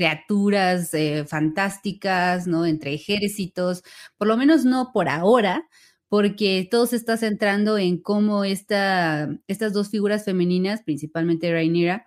criaturas 0.00 0.94
eh, 0.94 1.26
fantásticas, 1.26 2.46
¿no? 2.46 2.64
Entre 2.64 2.94
ejércitos, 2.94 3.82
por 4.16 4.28
lo 4.28 4.38
menos 4.38 4.64
no 4.64 4.92
por 4.94 5.10
ahora, 5.10 5.68
porque 6.08 6.66
todo 6.70 6.86
se 6.86 6.96
está 6.96 7.18
centrando 7.18 7.76
en 7.76 8.00
cómo 8.00 8.44
esta, 8.44 9.28
estas 9.46 9.74
dos 9.74 9.90
figuras 9.90 10.24
femeninas, 10.24 10.80
principalmente 10.82 11.52
Rhaenyra, 11.52 12.06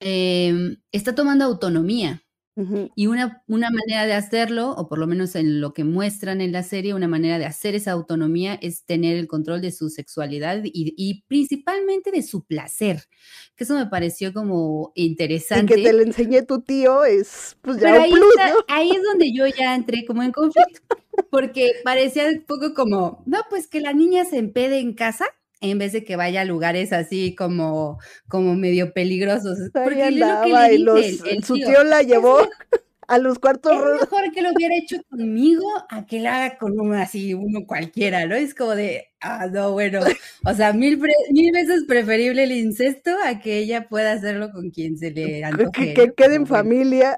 em, 0.00 0.78
está 0.90 1.14
tomando 1.14 1.44
autonomía. 1.44 2.22
Y 2.94 3.06
una, 3.06 3.42
una 3.48 3.70
manera 3.70 4.06
de 4.06 4.14
hacerlo, 4.14 4.70
o 4.70 4.88
por 4.88 4.98
lo 4.98 5.06
menos 5.06 5.34
en 5.36 5.60
lo 5.60 5.74
que 5.74 5.84
muestran 5.84 6.40
en 6.40 6.52
la 6.52 6.62
serie, 6.62 6.94
una 6.94 7.06
manera 7.06 7.38
de 7.38 7.44
hacer 7.44 7.74
esa 7.74 7.92
autonomía 7.92 8.58
es 8.62 8.84
tener 8.86 9.18
el 9.18 9.28
control 9.28 9.60
de 9.60 9.72
su 9.72 9.90
sexualidad 9.90 10.62
y, 10.64 11.24
principalmente 11.28 12.10
de 12.10 12.22
su 12.22 12.44
placer, 12.46 13.02
que 13.56 13.64
eso 13.64 13.74
me 13.74 13.86
pareció 13.86 14.32
como 14.32 14.92
interesante. 14.94 15.74
Y 15.74 15.82
que 15.82 15.88
te 15.90 15.92
lo 15.92 16.02
enseñé 16.02 16.42
tu 16.44 16.62
tío 16.62 17.04
es 17.04 17.58
pues 17.60 17.78
ya 17.78 18.02
ahí, 18.02 18.12
ahí 18.68 18.90
es 18.90 19.02
donde 19.02 19.32
yo 19.34 19.46
ya 19.46 19.74
entré 19.74 20.06
como 20.06 20.22
en 20.22 20.32
conflicto, 20.32 20.96
porque 21.30 21.72
parecía 21.84 22.24
un 22.26 22.42
poco 22.46 22.72
como, 22.72 23.22
no, 23.26 23.40
pues 23.50 23.66
que 23.66 23.80
la 23.80 23.92
niña 23.92 24.24
se 24.24 24.38
empede 24.38 24.78
en 24.78 24.94
casa 24.94 25.26
en 25.60 25.78
vez 25.78 25.92
de 25.92 26.04
que 26.04 26.16
vaya 26.16 26.42
a 26.42 26.44
lugares 26.44 26.92
así 26.92 27.34
como, 27.34 27.98
como 28.28 28.54
medio 28.54 28.92
peligrosos. 28.92 29.58
Porque 29.72 30.02
andaba, 30.02 30.70
y 30.72 30.84
su 31.42 31.54
tío, 31.54 31.84
la 31.84 32.02
llevó 32.02 32.38
a 33.08 33.18
los 33.18 33.38
cuartos 33.38 33.72
Es 33.72 34.00
mejor 34.00 34.32
que 34.32 34.42
lo 34.42 34.50
hubiera 34.52 34.76
hecho 34.76 34.96
conmigo 35.08 35.66
a 35.88 36.06
que 36.06 36.20
la 36.20 36.36
haga 36.36 36.58
con 36.58 36.78
uno 36.78 36.94
así, 36.98 37.34
uno 37.34 37.66
cualquiera, 37.66 38.26
¿no? 38.26 38.34
Es 38.34 38.54
como 38.54 38.74
de, 38.74 39.08
ah, 39.20 39.46
no, 39.46 39.72
bueno, 39.72 40.00
o 40.44 40.54
sea, 40.54 40.72
mil, 40.72 41.00
mil 41.30 41.52
veces 41.52 41.84
preferible 41.84 42.44
el 42.44 42.52
incesto 42.52 43.10
a 43.24 43.38
que 43.40 43.58
ella 43.58 43.88
pueda 43.88 44.12
hacerlo 44.12 44.50
con 44.52 44.70
quien 44.70 44.98
se 44.98 45.10
le 45.10 45.44
antoje. 45.44 45.94
Que, 45.94 46.12
quede 46.14 46.36
en 46.36 46.46
familia. 46.46 47.14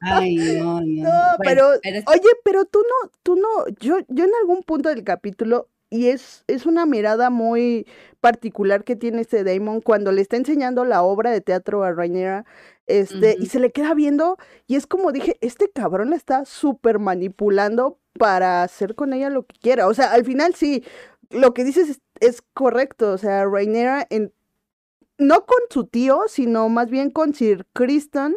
Ay, 0.00 0.36
no, 0.36 0.80
no. 0.84 1.02
No, 1.02 1.36
pero, 1.42 1.68
oye, 1.68 2.30
pero 2.44 2.64
tú 2.64 2.80
no, 2.80 3.10
tú 3.22 3.36
no, 3.36 3.66
yo, 3.80 3.98
yo 4.08 4.24
en 4.24 4.32
algún 4.42 4.62
punto 4.62 4.88
del 4.90 5.04
capítulo 5.04 5.68
y 5.90 6.08
es, 6.08 6.44
es 6.46 6.66
una 6.66 6.86
mirada 6.86 7.30
muy 7.30 7.86
particular 8.20 8.84
que 8.84 8.96
tiene 8.96 9.20
este 9.20 9.44
Damon 9.44 9.80
cuando 9.80 10.12
le 10.12 10.22
está 10.22 10.36
enseñando 10.36 10.84
la 10.84 11.02
obra 11.02 11.30
de 11.30 11.40
teatro 11.40 11.84
a 11.84 11.92
Rainera, 11.92 12.44
este, 12.86 13.36
y 13.38 13.46
se 13.46 13.60
le 13.60 13.72
queda 13.72 13.94
viendo, 13.94 14.36
y 14.66 14.76
es 14.76 14.86
como 14.86 15.12
dije, 15.12 15.36
este 15.40 15.70
cabrón 15.70 16.12
está 16.12 16.44
súper 16.44 16.98
manipulando 16.98 17.98
para 18.18 18.62
hacer 18.62 18.94
con 18.94 19.12
ella 19.12 19.30
lo 19.30 19.44
que 19.46 19.56
quiera. 19.58 19.86
O 19.86 19.94
sea, 19.94 20.12
al 20.12 20.24
final 20.24 20.54
sí, 20.54 20.84
lo 21.30 21.54
que 21.54 21.64
dices 21.64 22.00
es, 22.20 22.42
correcto. 22.54 23.12
O 23.12 23.18
sea, 23.18 23.44
Rainera 23.46 24.06
en, 24.10 24.32
no 25.18 25.46
con 25.46 25.58
su 25.70 25.86
tío, 25.86 26.22
sino 26.28 26.68
más 26.68 26.90
bien 26.90 27.10
con 27.10 27.34
Sir 27.34 27.66
Kristen, 27.72 28.36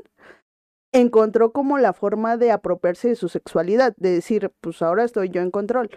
encontró 0.91 1.51
como 1.51 1.77
la 1.77 1.93
forma 1.93 2.37
de 2.37 2.51
apropiarse 2.51 3.09
de 3.09 3.15
su 3.15 3.29
sexualidad, 3.29 3.93
de 3.97 4.11
decir, 4.11 4.51
pues 4.61 4.81
ahora 4.81 5.03
estoy 5.03 5.29
yo 5.29 5.41
en 5.41 5.51
control 5.51 5.89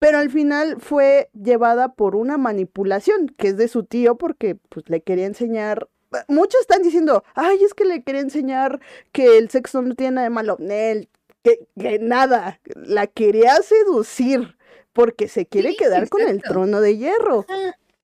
pero 0.00 0.18
al 0.18 0.30
final 0.30 0.80
fue 0.80 1.30
llevada 1.32 1.92
por 1.92 2.16
una 2.16 2.38
manipulación, 2.38 3.28
que 3.38 3.48
es 3.48 3.56
de 3.56 3.68
su 3.68 3.84
tío, 3.84 4.16
porque 4.16 4.56
pues 4.56 4.88
le 4.88 5.02
quería 5.02 5.26
enseñar. 5.26 5.88
Muchos 6.26 6.62
están 6.62 6.82
diciendo, 6.82 7.22
ay, 7.34 7.62
es 7.62 7.74
que 7.74 7.84
le 7.84 8.02
quería 8.02 8.22
enseñar 8.22 8.80
que 9.12 9.38
el 9.38 9.50
sexo 9.50 9.82
no 9.82 9.94
tiene 9.94 10.12
nada 10.12 10.24
de 10.24 10.30
malo. 10.30 10.56
Nel, 10.58 11.08
que, 11.44 11.68
que 11.78 11.98
nada, 12.00 12.60
la 12.74 13.06
quería 13.06 13.54
seducir 13.56 14.56
porque 14.92 15.28
se 15.28 15.46
quiere 15.46 15.76
quedar 15.76 16.08
con 16.08 16.22
el 16.22 16.42
trono 16.42 16.80
de 16.80 16.96
hierro. 16.96 17.46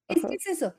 Es 0.07 0.25
que 0.25 0.35
es 0.37 0.47
eso 0.47 0.75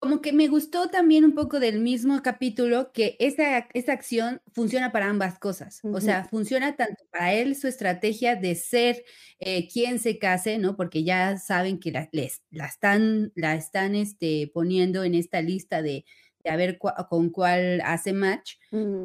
como 0.00 0.22
que 0.22 0.32
me 0.32 0.48
gustó 0.48 0.88
también 0.88 1.26
un 1.26 1.34
poco 1.34 1.60
del 1.60 1.78
mismo 1.78 2.22
capítulo 2.22 2.90
que 2.90 3.16
esa, 3.20 3.68
esa 3.74 3.92
acción 3.92 4.40
funciona 4.50 4.92
para 4.92 5.10
ambas 5.10 5.38
cosas. 5.38 5.82
O 5.84 6.00
sea, 6.00 6.24
funciona 6.24 6.74
tanto 6.74 7.04
para 7.10 7.34
él 7.34 7.54
su 7.54 7.68
estrategia 7.68 8.34
de 8.34 8.54
ser 8.54 9.04
eh, 9.40 9.68
quien 9.68 9.98
se 9.98 10.18
case, 10.18 10.56
¿no? 10.56 10.74
Porque 10.74 11.04
ya 11.04 11.36
saben 11.36 11.78
que 11.78 11.92
la, 11.92 12.08
les, 12.12 12.42
la 12.50 12.64
están, 12.64 13.30
la 13.34 13.54
están 13.54 13.94
este, 13.94 14.50
poniendo 14.54 15.04
en 15.04 15.14
esta 15.14 15.42
lista 15.42 15.82
de, 15.82 16.06
de 16.44 16.50
a 16.50 16.56
ver 16.56 16.78
con 16.78 17.28
cuál 17.28 17.82
hace 17.84 18.14
match. 18.14 18.54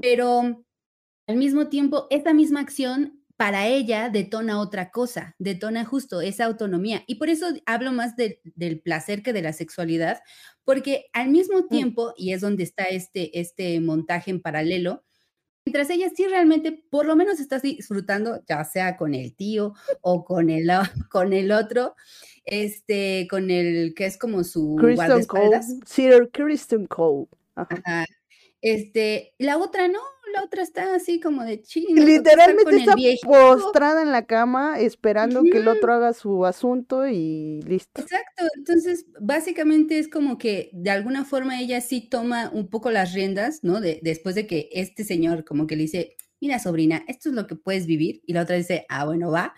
Pero 0.01 0.65
al 1.27 1.35
mismo 1.35 1.67
tiempo, 1.67 2.07
esa 2.09 2.33
misma 2.33 2.61
acción 2.61 3.24
para 3.37 3.67
ella 3.67 4.09
detona 4.09 4.59
otra 4.59 4.91
cosa, 4.91 5.35
detona 5.39 5.83
justo 5.83 6.21
esa 6.21 6.45
autonomía. 6.45 7.03
Y 7.07 7.15
por 7.15 7.29
eso 7.29 7.47
hablo 7.65 7.91
más 7.91 8.15
del 8.15 8.79
placer 8.81 9.23
que 9.23 9.33
de 9.33 9.41
la 9.41 9.53
sexualidad, 9.53 10.21
porque 10.63 11.05
al 11.13 11.29
mismo 11.29 11.59
mm. 11.59 11.67
tiempo, 11.67 12.13
y 12.17 12.33
es 12.33 12.41
donde 12.41 12.63
está 12.63 12.83
este, 12.85 13.39
este 13.39 13.79
montaje 13.81 14.31
en 14.31 14.41
paralelo, 14.41 15.03
mientras 15.65 15.89
ella 15.89 16.09
sí 16.15 16.27
realmente 16.27 16.71
por 16.89 17.05
lo 17.05 17.15
menos 17.15 17.39
está 17.39 17.59
disfrutando, 17.59 18.41
ya 18.47 18.63
sea 18.63 18.95
con 18.95 19.13
el 19.13 19.35
tío 19.35 19.73
o 20.01 20.23
con 20.23 20.49
el, 20.49 20.69
con 21.09 21.33
el 21.33 21.51
otro, 21.51 21.95
este, 22.45 23.27
con 23.29 23.51
el 23.51 23.93
que 23.95 24.05
es 24.05 24.17
como 24.17 24.43
su 24.43 24.75
Kristen 24.75 25.25
Cole, 25.25 25.61
Sir 25.85 26.29
Kristen 26.31 26.85
Cole. 26.85 27.27
Este, 28.61 29.35
la 29.37 29.57
otra 29.57 29.87
no, 29.87 29.99
la 30.35 30.43
otra 30.43 30.63
está 30.63 30.93
así 30.93 31.19
como 31.19 31.43
de 31.43 31.61
ching. 31.61 31.95
Literalmente 31.95 32.77
está 32.77 32.95
postrada 33.23 34.01
en 34.01 34.11
la 34.11 34.25
cama 34.25 34.79
esperando 34.79 35.43
que 35.43 35.57
el 35.57 35.67
otro 35.67 35.93
haga 35.93 36.13
su 36.13 36.45
asunto 36.45 37.07
y 37.07 37.61
listo. 37.65 38.01
Exacto, 38.01 38.43
entonces 38.57 39.05
básicamente 39.19 39.99
es 39.99 40.07
como 40.07 40.37
que 40.37 40.69
de 40.73 40.91
alguna 40.91 41.25
forma 41.25 41.59
ella 41.59 41.81
sí 41.81 42.01
toma 42.01 42.49
un 42.53 42.69
poco 42.69 42.91
las 42.91 43.13
riendas, 43.13 43.59
¿no? 43.63 43.81
De, 43.81 43.99
después 44.03 44.35
de 44.35 44.47
que 44.47 44.69
este 44.71 45.03
señor 45.03 45.45
como 45.45 45.67
que 45.67 45.75
le 45.75 45.83
dice, 45.83 46.15
mira 46.41 46.59
sobrina, 46.59 47.03
esto 47.07 47.29
es 47.29 47.35
lo 47.35 47.47
que 47.47 47.55
puedes 47.55 47.85
vivir, 47.85 48.21
y 48.25 48.33
la 48.33 48.41
otra 48.41 48.55
dice, 48.55 48.85
ah, 48.89 49.05
bueno, 49.05 49.31
va, 49.31 49.53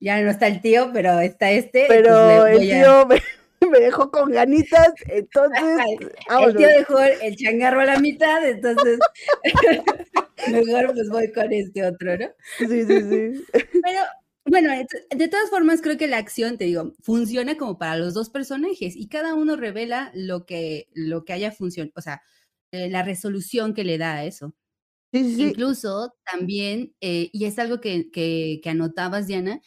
ya 0.00 0.20
no 0.20 0.30
está 0.30 0.46
el 0.46 0.60
tío, 0.60 0.90
pero 0.92 1.18
está 1.20 1.50
este. 1.50 1.86
Pero 1.88 2.46
el 2.46 2.60
tío... 2.60 3.08
me 3.70 3.80
dejó 3.80 4.10
con 4.10 4.30
ganitas, 4.30 4.92
entonces... 5.06 5.62
el 6.42 6.56
tío 6.56 6.68
dejó 6.68 7.00
el 7.00 7.36
changarro 7.36 7.80
a 7.80 7.86
la 7.86 7.98
mitad, 7.98 8.46
entonces 8.46 8.98
mejor 10.50 10.92
pues 10.94 11.08
voy 11.08 11.32
con 11.32 11.52
este 11.52 11.84
otro, 11.84 12.16
¿no? 12.18 12.26
Sí, 12.58 12.66
sí, 12.66 12.86
sí. 12.86 13.44
Pero 13.52 14.00
bueno, 14.44 14.70
de 15.10 15.28
todas 15.28 15.50
formas 15.50 15.82
creo 15.82 15.98
que 15.98 16.06
la 16.06 16.18
acción, 16.18 16.56
te 16.56 16.64
digo, 16.64 16.94
funciona 17.02 17.56
como 17.56 17.78
para 17.78 17.96
los 17.96 18.14
dos 18.14 18.30
personajes 18.30 18.96
y 18.96 19.08
cada 19.08 19.34
uno 19.34 19.56
revela 19.56 20.10
lo 20.14 20.46
que, 20.46 20.88
lo 20.94 21.24
que 21.24 21.34
haya 21.34 21.52
funcionado, 21.52 21.92
o 21.96 22.00
sea, 22.00 22.22
eh, 22.72 22.88
la 22.88 23.02
resolución 23.02 23.74
que 23.74 23.84
le 23.84 23.98
da 23.98 24.14
a 24.14 24.24
eso. 24.24 24.54
Sí, 25.12 25.34
sí, 25.34 25.42
Incluso 25.48 26.14
también, 26.30 26.94
eh, 27.00 27.30
y 27.32 27.46
es 27.46 27.58
algo 27.58 27.80
que, 27.80 28.10
que, 28.10 28.60
que 28.62 28.70
anotabas, 28.70 29.26
Diana, 29.26 29.60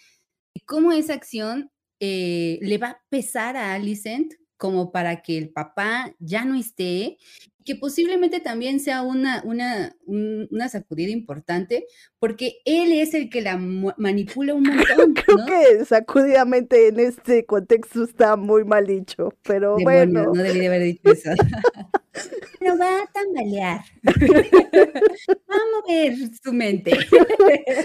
cómo 0.66 0.91
esa 0.91 1.14
acción 1.14 1.71
eh, 2.04 2.58
le 2.64 2.80
va 2.80 2.88
a 2.88 3.02
pesar 3.10 3.56
a 3.56 3.76
Alicent 3.76 4.34
como 4.58 4.91
para 4.91 5.22
que 5.22 5.38
el 5.38 5.49
papá 5.49 6.16
ya 6.20 6.45
no 6.45 6.56
esté, 6.56 7.18
que 7.64 7.76
posiblemente 7.76 8.39
también 8.39 8.80
sea 8.80 9.04
una, 9.04 9.43
una, 9.45 9.95
una 10.06 10.68
sacudida 10.68 11.12
importante, 11.12 11.86
porque 12.18 12.58
él 12.66 12.91
es 12.91 13.14
el 13.14 13.30
que 13.30 13.41
la 13.41 13.58
manipula 13.58 14.56
un 14.56 14.64
montón. 14.64 15.14
Creo 15.14 15.45
que 15.45 15.86
sacudidamente 15.86 16.88
en 16.88 16.99
este 16.99 17.45
contexto 17.45 18.04
está 18.04 18.36
muy 18.36 18.64
mal 18.64 18.88
dicho, 18.88 19.34
pero 19.43 19.78
bueno. 19.78 20.32
No 20.34 20.41
debí 20.41 20.60
de 20.60 20.68
haber 20.68 20.84
dicho 20.84 21.02
eso. 21.12 21.30
Pero 22.60 22.78
va 22.78 23.02
a 23.02 23.08
tambalear. 23.12 23.82
va 24.06 25.56
a 25.56 25.82
mover 25.82 26.14
su 26.43 26.54
mente. 26.54 26.91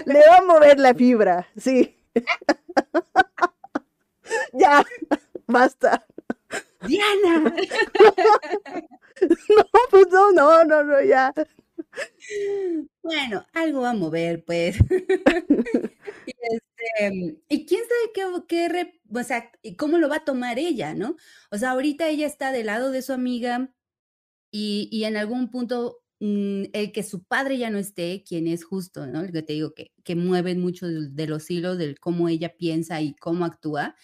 Le 0.05 0.19
va 0.19 0.37
a 0.37 0.45
mover 0.45 0.79
la 0.79 0.93
fibra, 0.93 1.47
sí. 1.55 1.95
Ya, 4.53 4.85
basta. 5.47 6.05
Diana. 6.85 7.53
no, 9.21 9.65
pues 9.89 10.07
no, 10.11 10.31
no, 10.31 10.63
no, 10.63 10.83
no, 10.83 11.03
ya. 11.03 11.33
Bueno, 13.01 13.45
algo 13.53 13.81
va 13.81 13.91
a 13.91 13.93
mover, 13.93 14.43
pues. 14.45 14.77
y, 16.25 16.31
este, 16.41 17.39
y 17.49 17.65
quién 17.65 17.81
sabe 17.81 18.11
qué, 18.13 18.23
qué 18.47 19.01
o 19.13 19.23
sea, 19.23 19.51
cómo 19.77 19.97
lo 19.97 20.09
va 20.09 20.17
a 20.17 20.25
tomar 20.25 20.59
ella, 20.59 20.93
¿no? 20.93 21.15
O 21.51 21.57
sea, 21.57 21.71
ahorita 21.71 22.09
ella 22.09 22.27
está 22.27 22.51
del 22.51 22.67
lado 22.67 22.91
de 22.91 23.01
su 23.01 23.13
amiga 23.13 23.71
y, 24.51 24.89
y 24.91 25.05
en 25.05 25.17
algún 25.17 25.49
punto 25.49 25.99
mm, 26.19 26.65
el 26.73 26.91
que 26.91 27.03
su 27.03 27.23
padre 27.23 27.57
ya 27.57 27.69
no 27.69 27.77
esté, 27.79 28.23
quien 28.27 28.47
es 28.47 28.63
justo, 28.65 29.07
¿no? 29.07 29.21
El 29.21 29.31
que 29.31 29.41
te 29.41 29.53
digo 29.53 29.73
que, 29.73 29.93
que 30.03 30.15
mueve 30.15 30.55
mucho 30.55 30.87
de, 30.87 31.09
de, 31.09 31.27
los 31.27 31.49
hilos 31.49 31.77
del 31.77 31.99
cómo 31.99 32.29
ella 32.29 32.55
piensa 32.57 33.01
y 33.01 33.15
cómo 33.15 33.45
actúa, 33.45 33.95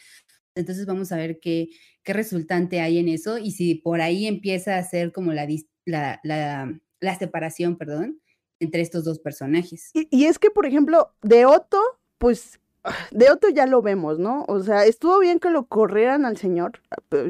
entonces 0.56 0.86
vamos 0.86 1.12
a 1.12 1.18
ver 1.18 1.39
qué, 1.39 1.70
qué 2.04 2.14
resultante 2.14 2.82
hay 2.82 2.97
en 2.97 3.10
eso 3.10 3.38
y 3.38 3.51
si 3.51 3.76
por 3.76 4.01
ahí 4.01 4.28
empieza 4.28 4.78
a 4.78 4.84
ser 4.84 5.12
como 5.12 5.34
la, 5.34 5.47
la, 5.86 6.80
la 6.99 7.20
separación, 7.20 7.78
perdón, 7.78 8.22
entre 8.60 8.82
estos 8.82 9.04
dos 9.04 9.20
personajes. 9.20 9.89
Y, 9.93 10.08
y 10.12 10.26
es 10.26 10.39
que, 10.39 10.49
por 10.49 10.66
ejemplo, 10.66 11.14
de 11.22 11.45
Otto, 11.45 11.80
pues 12.18 12.60
de 13.12 13.30
Otto 13.32 13.49
ya 13.49 13.66
lo 13.66 13.82
vemos, 13.82 14.20
¿no? 14.20 14.45
O 14.47 14.62
sea, 14.62 14.86
estuvo 14.86 15.20
bien 15.20 15.39
que 15.39 15.49
lo 15.49 15.68
corrieran 15.68 16.26
al 16.26 16.38
señor, 16.38 16.82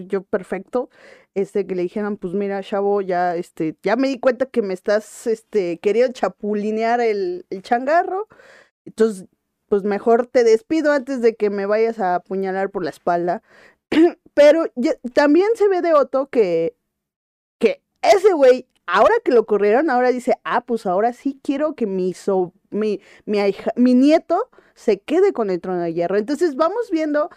yo 0.08 0.24
perfecto, 0.24 0.90
este, 1.36 1.66
que 1.66 1.76
le 1.76 1.84
dijeran, 1.84 2.18
pues 2.18 2.34
mira, 2.34 2.62
chavo, 2.62 3.02
ya, 3.02 3.36
este, 3.36 3.76
ya 3.84 3.96
me 3.96 4.08
di 4.08 4.20
cuenta 4.20 4.46
que 4.46 4.62
me 4.62 4.74
estás, 4.74 5.28
este, 5.28 5.80
queriendo 5.80 6.14
chapulinear 6.14 7.02
el, 7.02 7.46
el 7.50 7.62
changarro, 7.62 8.28
entonces, 8.86 9.26
pues 9.74 9.82
mejor 9.84 10.28
te 10.28 10.44
despido 10.44 10.92
antes 10.92 11.20
de 11.24 11.36
que 11.36 11.50
me 11.50 11.66
vayas 11.66 11.98
a 11.98 12.14
apuñalar 12.14 12.70
por 12.70 12.84
la 12.84 12.92
espalda. 12.92 13.42
Pero 14.36 14.66
también 15.16 15.48
se 15.56 15.68
ve 15.68 15.82
de 15.82 15.96
Otto 15.96 16.30
que, 16.30 16.76
que 17.58 17.82
ese 18.04 18.34
güey, 18.34 18.68
ahora 18.86 19.16
que 19.26 19.32
lo 19.32 19.48
corrieron, 19.48 19.90
ahora 19.90 20.12
dice, 20.12 20.36
ah, 20.44 20.62
pues 20.62 20.86
ahora 20.86 21.12
sí 21.12 21.40
quiero 21.42 21.74
que 21.74 21.88
mi, 21.88 22.14
so, 22.14 22.54
mi, 22.74 23.02
mi, 23.26 23.40
mi 23.76 23.94
nieto 23.94 24.50
se 24.76 25.00
quede 25.00 25.34
con 25.34 25.50
el 25.50 25.62
trono 25.62 25.82
de 25.82 25.94
hierro. 25.94 26.18
Entonces 26.18 26.56
vamos 26.56 26.90
viendo, 26.92 27.30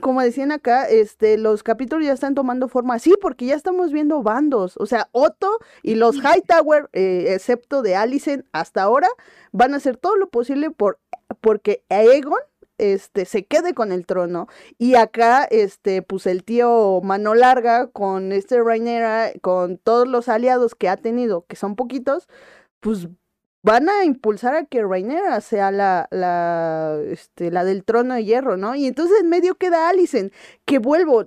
como 0.00 0.22
decían 0.22 0.52
acá, 0.52 0.88
este, 0.88 1.38
los 1.38 1.62
capítulos 1.62 2.06
ya 2.06 2.12
están 2.12 2.34
tomando 2.34 2.68
forma 2.68 2.94
así, 2.94 3.14
porque 3.20 3.46
ya 3.46 3.54
estamos 3.54 3.92
viendo 3.92 4.22
bandos. 4.22 4.76
O 4.78 4.86
sea, 4.86 5.08
Otto 5.12 5.58
y 5.82 5.94
los 5.94 6.16
Hightower, 6.16 6.88
eh, 6.92 7.26
excepto 7.28 7.82
de 7.82 7.96
Alicent 7.96 8.46
hasta 8.52 8.82
ahora, 8.82 9.08
van 9.52 9.74
a 9.74 9.78
hacer 9.78 9.96
todo 9.96 10.16
lo 10.16 10.28
posible 10.28 10.70
por 10.70 10.98
porque 11.40 11.84
Aegon 11.88 12.40
este, 12.78 13.24
se 13.24 13.44
quede 13.46 13.74
con 13.74 13.92
el 13.92 14.06
trono. 14.06 14.48
Y 14.78 14.94
acá, 14.94 15.44
este, 15.44 16.02
pues 16.02 16.26
el 16.26 16.44
tío 16.44 17.00
Mano 17.02 17.34
Larga 17.34 17.88
con 17.88 18.32
este 18.32 18.60
Rhaenyra, 18.62 19.32
con 19.42 19.78
todos 19.78 20.08
los 20.08 20.28
aliados 20.28 20.74
que 20.74 20.88
ha 20.88 20.96
tenido, 20.96 21.44
que 21.46 21.56
son 21.56 21.76
poquitos, 21.76 22.28
pues 22.80 23.08
van 23.62 23.88
a 23.88 24.04
impulsar 24.04 24.54
a 24.54 24.64
que 24.64 24.82
Rhaenyra 24.82 25.40
sea 25.40 25.70
la, 25.70 26.08
la, 26.10 26.98
este, 27.06 27.50
la 27.50 27.64
del 27.64 27.84
trono 27.84 28.14
de 28.14 28.24
hierro, 28.24 28.56
¿no? 28.56 28.74
Y 28.74 28.86
entonces 28.86 29.20
en 29.20 29.28
medio 29.28 29.56
queda 29.56 29.88
Alicent, 29.88 30.32
que 30.64 30.78
vuelvo, 30.78 31.26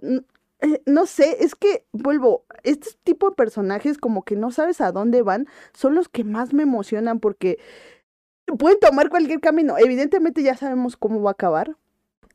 eh, 0.61 0.81
no 0.85 1.05
sé, 1.05 1.43
es 1.43 1.55
que 1.55 1.85
vuelvo, 1.91 2.45
este 2.63 2.91
tipo 3.03 3.29
de 3.29 3.35
personajes 3.35 3.97
como 3.97 4.23
que 4.23 4.35
no 4.35 4.51
sabes 4.51 4.81
a 4.81 4.91
dónde 4.91 5.21
van, 5.21 5.47
son 5.73 5.95
los 5.95 6.09
que 6.09 6.23
más 6.23 6.53
me 6.53 6.63
emocionan 6.63 7.19
porque 7.19 7.59
pueden 8.57 8.79
tomar 8.79 9.09
cualquier 9.09 9.39
camino. 9.39 9.77
Evidentemente 9.77 10.43
ya 10.43 10.55
sabemos 10.55 10.97
cómo 10.97 11.21
va 11.21 11.31
a 11.31 11.33
acabar, 11.33 11.77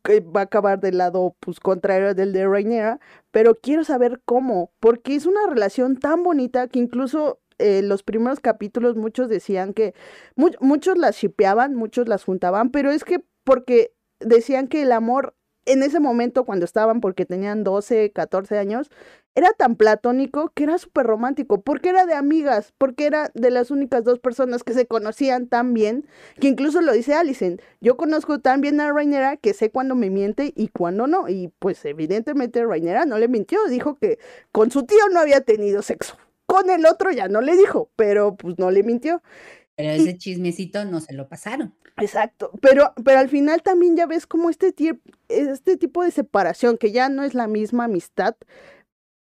va 0.08 0.40
a 0.40 0.44
acabar 0.44 0.80
del 0.80 0.98
lado 0.98 1.34
pues 1.40 1.60
contrario 1.60 2.14
del 2.14 2.32
de 2.32 2.46
Rhaenyra, 2.46 3.00
pero 3.30 3.54
quiero 3.54 3.84
saber 3.84 4.20
cómo, 4.24 4.70
porque 4.80 5.14
es 5.16 5.26
una 5.26 5.46
relación 5.48 5.96
tan 5.96 6.22
bonita 6.22 6.68
que 6.68 6.78
incluso 6.78 7.40
eh, 7.58 7.82
los 7.82 8.02
primeros 8.02 8.40
capítulos 8.40 8.96
muchos 8.96 9.28
decían 9.28 9.74
que 9.74 9.94
muchos 10.36 10.96
las 10.98 11.16
shipeaban, 11.16 11.74
muchos 11.74 12.08
las 12.08 12.24
juntaban, 12.24 12.70
pero 12.70 12.90
es 12.90 13.04
que 13.04 13.24
porque 13.44 13.92
decían 14.20 14.68
que 14.68 14.82
el 14.82 14.92
amor 14.92 15.34
en 15.68 15.82
ese 15.82 16.00
momento 16.00 16.44
cuando 16.44 16.64
estaban, 16.64 17.00
porque 17.00 17.26
tenían 17.26 17.62
12, 17.62 18.10
14 18.12 18.58
años, 18.58 18.90
era 19.34 19.52
tan 19.52 19.76
platónico 19.76 20.50
que 20.54 20.64
era 20.64 20.78
súper 20.78 21.06
romántico, 21.06 21.60
porque 21.60 21.90
era 21.90 22.06
de 22.06 22.14
amigas, 22.14 22.72
porque 22.78 23.06
era 23.06 23.30
de 23.34 23.50
las 23.50 23.70
únicas 23.70 24.02
dos 24.02 24.18
personas 24.18 24.64
que 24.64 24.72
se 24.72 24.86
conocían 24.86 25.46
tan 25.46 25.74
bien, 25.74 26.06
que 26.40 26.48
incluso 26.48 26.80
lo 26.80 26.92
dice 26.92 27.14
Alicent, 27.14 27.60
yo 27.80 27.96
conozco 27.96 28.40
tan 28.40 28.62
bien 28.62 28.80
a 28.80 28.92
Rainera 28.92 29.36
que 29.36 29.52
sé 29.52 29.70
cuándo 29.70 29.94
me 29.94 30.10
miente 30.10 30.52
y 30.56 30.68
cuándo 30.68 31.06
no, 31.06 31.28
y 31.28 31.52
pues 31.58 31.84
evidentemente 31.84 32.64
Rainera 32.64 33.04
no 33.04 33.18
le 33.18 33.28
mintió, 33.28 33.58
dijo 33.68 33.98
que 33.98 34.18
con 34.52 34.70
su 34.70 34.84
tío 34.86 35.08
no 35.12 35.20
había 35.20 35.42
tenido 35.42 35.82
sexo, 35.82 36.16
con 36.48 36.70
el 36.70 36.86
otro 36.86 37.10
ya 37.10 37.28
no 37.28 37.42
le 37.42 37.56
dijo, 37.56 37.90
pero 37.94 38.34
pues 38.34 38.58
no 38.58 38.70
le 38.70 38.82
mintió. 38.82 39.22
Pero 39.76 39.90
ese 39.90 40.16
chismecito 40.16 40.84
no 40.86 41.00
se 41.00 41.12
lo 41.12 41.28
pasaron. 41.28 41.74
Exacto, 41.98 42.50
pero, 42.62 42.94
pero 43.04 43.18
al 43.18 43.28
final 43.28 43.62
también 43.62 43.96
ya 43.96 44.06
ves 44.06 44.26
como 44.26 44.48
este, 44.48 44.74
este 45.28 45.76
tipo 45.76 46.02
de 46.02 46.10
separación, 46.10 46.78
que 46.78 46.90
ya 46.90 47.08
no 47.10 47.22
es 47.22 47.34
la 47.34 47.48
misma 47.48 47.84
amistad, 47.84 48.34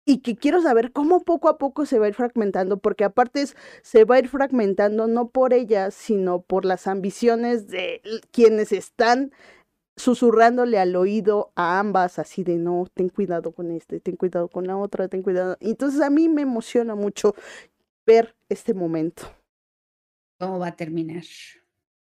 y 0.06 0.20
que 0.20 0.36
quiero 0.36 0.62
saber 0.62 0.92
cómo 0.92 1.20
poco 1.24 1.50
a 1.50 1.58
poco 1.58 1.86
se 1.86 2.00
va 2.00 2.06
a 2.06 2.10
ir 2.10 2.16
fragmentando, 2.16 2.80
porque 2.80 3.04
aparte 3.04 3.46
se 3.84 4.06
va 4.06 4.16
a 4.16 4.20
ir 4.20 4.30
fragmentando 4.30 5.08
no 5.08 5.30
por 5.30 5.54
ella, 5.54 5.92
sino 5.92 6.42
por 6.42 6.66
las 6.66 6.88
ambiciones 6.88 7.68
de 7.68 8.02
quienes 8.32 8.72
están 8.72 9.32
susurrándole 10.00 10.80
al 10.80 10.96
oído 10.96 11.52
a 11.56 11.78
ambas, 11.78 12.20
así 12.20 12.44
de 12.44 12.58
no, 12.58 12.88
ten 12.94 13.10
cuidado 13.10 13.52
con 13.52 13.70
este, 13.72 14.00
ten 14.00 14.16
cuidado 14.16 14.48
con 14.48 14.66
la 14.66 14.78
otra, 14.78 15.10
ten 15.10 15.22
cuidado. 15.22 15.58
Entonces 15.60 16.00
a 16.02 16.10
mí 16.10 16.30
me 16.30 16.42
emociona 16.42 16.96
mucho 16.96 17.36
ver 18.06 18.34
este 18.48 18.74
momento. 18.74 19.24
¿Cómo 20.40 20.58
va 20.58 20.68
a 20.68 20.76
terminar? 20.76 21.24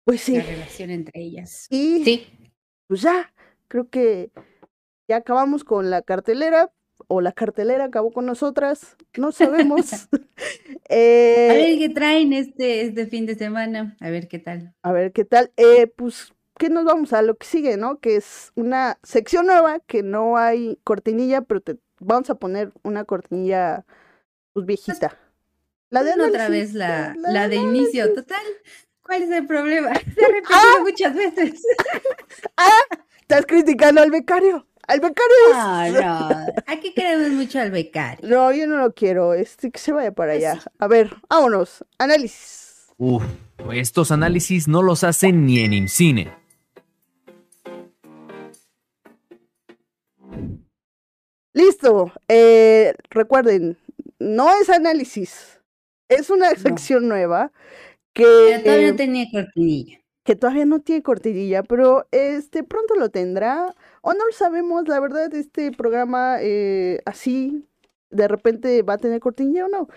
Pues 0.05 0.21
sí. 0.21 0.37
La 0.37 0.45
relación 0.45 0.91
entre 0.91 1.21
ellas. 1.21 1.67
Y 1.71 2.05
sí. 2.05 2.27
pues 2.87 3.03
ya, 3.03 3.35
creo 3.67 3.89
que 3.91 4.31
ya 5.09 5.17
acabamos 5.17 5.65
con 5.65 5.91
la 5.91 6.03
cartelera 6.03 6.73
o 7.09 7.21
la 7.21 7.33
cartelera 7.33 7.85
acabó 7.85 8.13
con 8.13 8.27
nosotras, 8.27 8.97
no 9.17 9.33
sabemos. 9.33 10.09
eh, 10.89 11.49
a 11.51 11.55
ver 11.55 11.79
qué 11.79 11.89
traen 11.89 12.33
este, 12.33 12.83
este 12.83 13.07
fin 13.09 13.27
de 13.27 13.35
semana, 13.35 13.97
a 13.99 14.11
ver 14.11 14.29
qué 14.29 14.39
tal. 14.39 14.73
A 14.83 14.93
ver 14.93 15.13
qué 15.13 15.25
tal. 15.25 15.51
Eh, 15.57 15.89
pues, 15.89 16.33
¿qué 16.59 16.69
nos 16.69 16.85
vamos 16.85 17.13
a 17.13 17.23
lo 17.23 17.37
que 17.37 17.47
sigue, 17.47 17.77
no? 17.77 18.01
Que 18.01 18.17
es 18.17 18.53
una 18.55 18.99
sección 19.03 19.47
nueva, 19.47 19.81
que 19.81 20.03
no 20.03 20.37
hay 20.37 20.79
cortinilla, 20.85 21.43
pero 21.43 21.61
te 21.61 21.79
vamos 22.01 22.29
a 22.31 22.35
poner 22.35 22.73
una 22.83 23.05
cortinilla, 23.05 23.87
pues, 24.53 24.67
viejita. 24.67 25.17
La 25.91 26.03
de 26.03 26.13
otra 26.23 26.49
vez 26.51 26.75
la, 26.75 27.15
la, 27.17 27.49
de, 27.49 27.57
inicio, 27.57 28.13
total. 28.13 28.43
¿Cuál 29.01 29.23
es 29.23 29.31
el 29.31 29.47
problema? 29.47 29.95
Se 29.95 30.27
repetido 30.27 30.51
ah. 30.51 30.81
muchas 30.83 31.15
veces. 31.15 31.63
ah, 32.59 32.97
estás 33.21 33.47
criticando 33.47 34.03
al 34.03 34.11
becario. 34.11 34.67
Al 34.87 35.01
becario. 35.01 35.35
No, 35.53 36.01
no. 36.01 36.47
Aquí 36.67 36.93
queremos 36.95 37.31
mucho 37.31 37.59
al 37.61 37.71
becario. 37.71 38.27
No, 38.29 38.53
yo 38.53 38.67
no 38.67 38.79
lo 38.79 38.93
quiero. 38.93 39.35
Este, 39.35 39.71
que 39.71 39.79
se 39.79 39.93
vaya 39.93 40.13
para 40.13 40.33
allá. 40.33 40.55
Pues 40.55 40.67
A 40.79 40.89
ver, 40.89 41.17
vámonos. 41.29 41.85
Análisis. 41.99 42.87
Uf, 42.97 43.23
estos 43.73 44.11
análisis 44.11 44.67
no 44.67 44.83
los 44.83 45.05
hacen 45.05 45.47
ni 45.47 45.61
en 45.61 45.73
IMCINE. 45.73 46.33
Listo. 51.59 52.13
Eh, 52.29 52.95
recuerden, 53.11 53.77
no 54.21 54.49
es 54.61 54.71
análisis. 54.71 55.61
Es 56.09 56.31
una 56.31 56.51
sección 56.51 57.09
nueva 57.09 57.51
que... 58.15 58.23
Pero 58.23 58.63
todavía 58.63 58.91
no 58.93 58.97
tenía 58.97 59.27
cortinilla. 59.33 60.01
Que 60.23 60.37
todavía 60.37 60.67
no 60.67 60.81
tiene 60.81 61.03
cortinilla, 61.03 61.65
pero 61.65 62.07
este 62.13 62.63
pronto 62.63 62.95
lo 62.95 63.09
tendrá 63.09 63.75
o 64.03 64.13
no 64.13 64.25
lo 64.27 64.33
sabemos, 64.33 64.87
la 64.87 65.01
verdad, 65.01 65.35
este 65.35 65.73
programa 65.73 66.37
eh, 66.41 67.01
así 67.07 67.67
de 68.11 68.29
repente 68.29 68.83
va 68.83 68.95
a 68.95 68.99
tener 68.99 69.19
cortinilla 69.19 69.67
o 69.67 69.69
no. 69.69 69.89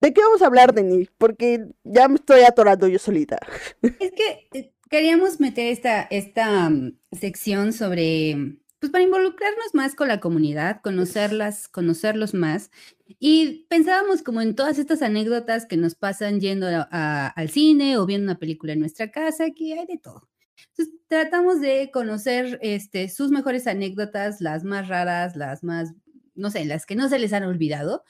¿De 0.00 0.14
qué 0.14 0.22
vamos 0.22 0.40
a 0.40 0.46
hablar, 0.46 0.72
Denis? 0.72 1.10
Porque 1.18 1.66
ya 1.84 2.08
me 2.08 2.14
estoy 2.14 2.40
atorando 2.42 2.88
yo 2.88 2.98
solita. 2.98 3.38
Es 3.82 4.12
que 4.12 4.48
eh, 4.54 4.72
queríamos 4.88 5.40
meter 5.40 5.66
esta, 5.66 6.02
esta 6.02 6.70
mm, 6.70 6.98
sección 7.12 7.72
sobre, 7.74 8.56
pues 8.78 8.92
para 8.92 9.04
involucrarnos 9.04 9.74
más 9.74 9.94
con 9.94 10.08
la 10.08 10.20
comunidad, 10.20 10.80
conocerlas, 10.82 11.68
conocerlos 11.68 12.34
más. 12.34 12.70
Y 13.18 13.66
pensábamos 13.68 14.22
como 14.22 14.42
en 14.42 14.54
todas 14.54 14.78
estas 14.78 15.02
anécdotas 15.02 15.66
que 15.66 15.76
nos 15.76 15.94
pasan 15.94 16.40
yendo 16.40 16.66
al 16.90 17.50
cine 17.50 17.96
o 17.96 18.06
viendo 18.06 18.24
una 18.30 18.38
película 18.38 18.74
en 18.74 18.80
nuestra 18.80 19.10
casa, 19.10 19.50
que 19.50 19.78
hay 19.78 19.86
de 19.86 19.98
todo. 19.98 20.28
Entonces, 20.70 20.94
tratamos 21.08 21.60
de 21.60 21.90
conocer 21.92 22.58
este, 22.62 23.08
sus 23.08 23.30
mejores 23.30 23.66
anécdotas, 23.66 24.40
las 24.40 24.64
más 24.64 24.88
raras, 24.88 25.36
las 25.36 25.62
más, 25.62 25.94
no 26.34 26.50
sé, 26.50 26.64
las 26.64 26.84
que 26.84 26.96
no 26.96 27.08
se 27.08 27.18
les 27.18 27.32
han 27.32 27.44
olvidado. 27.44 28.04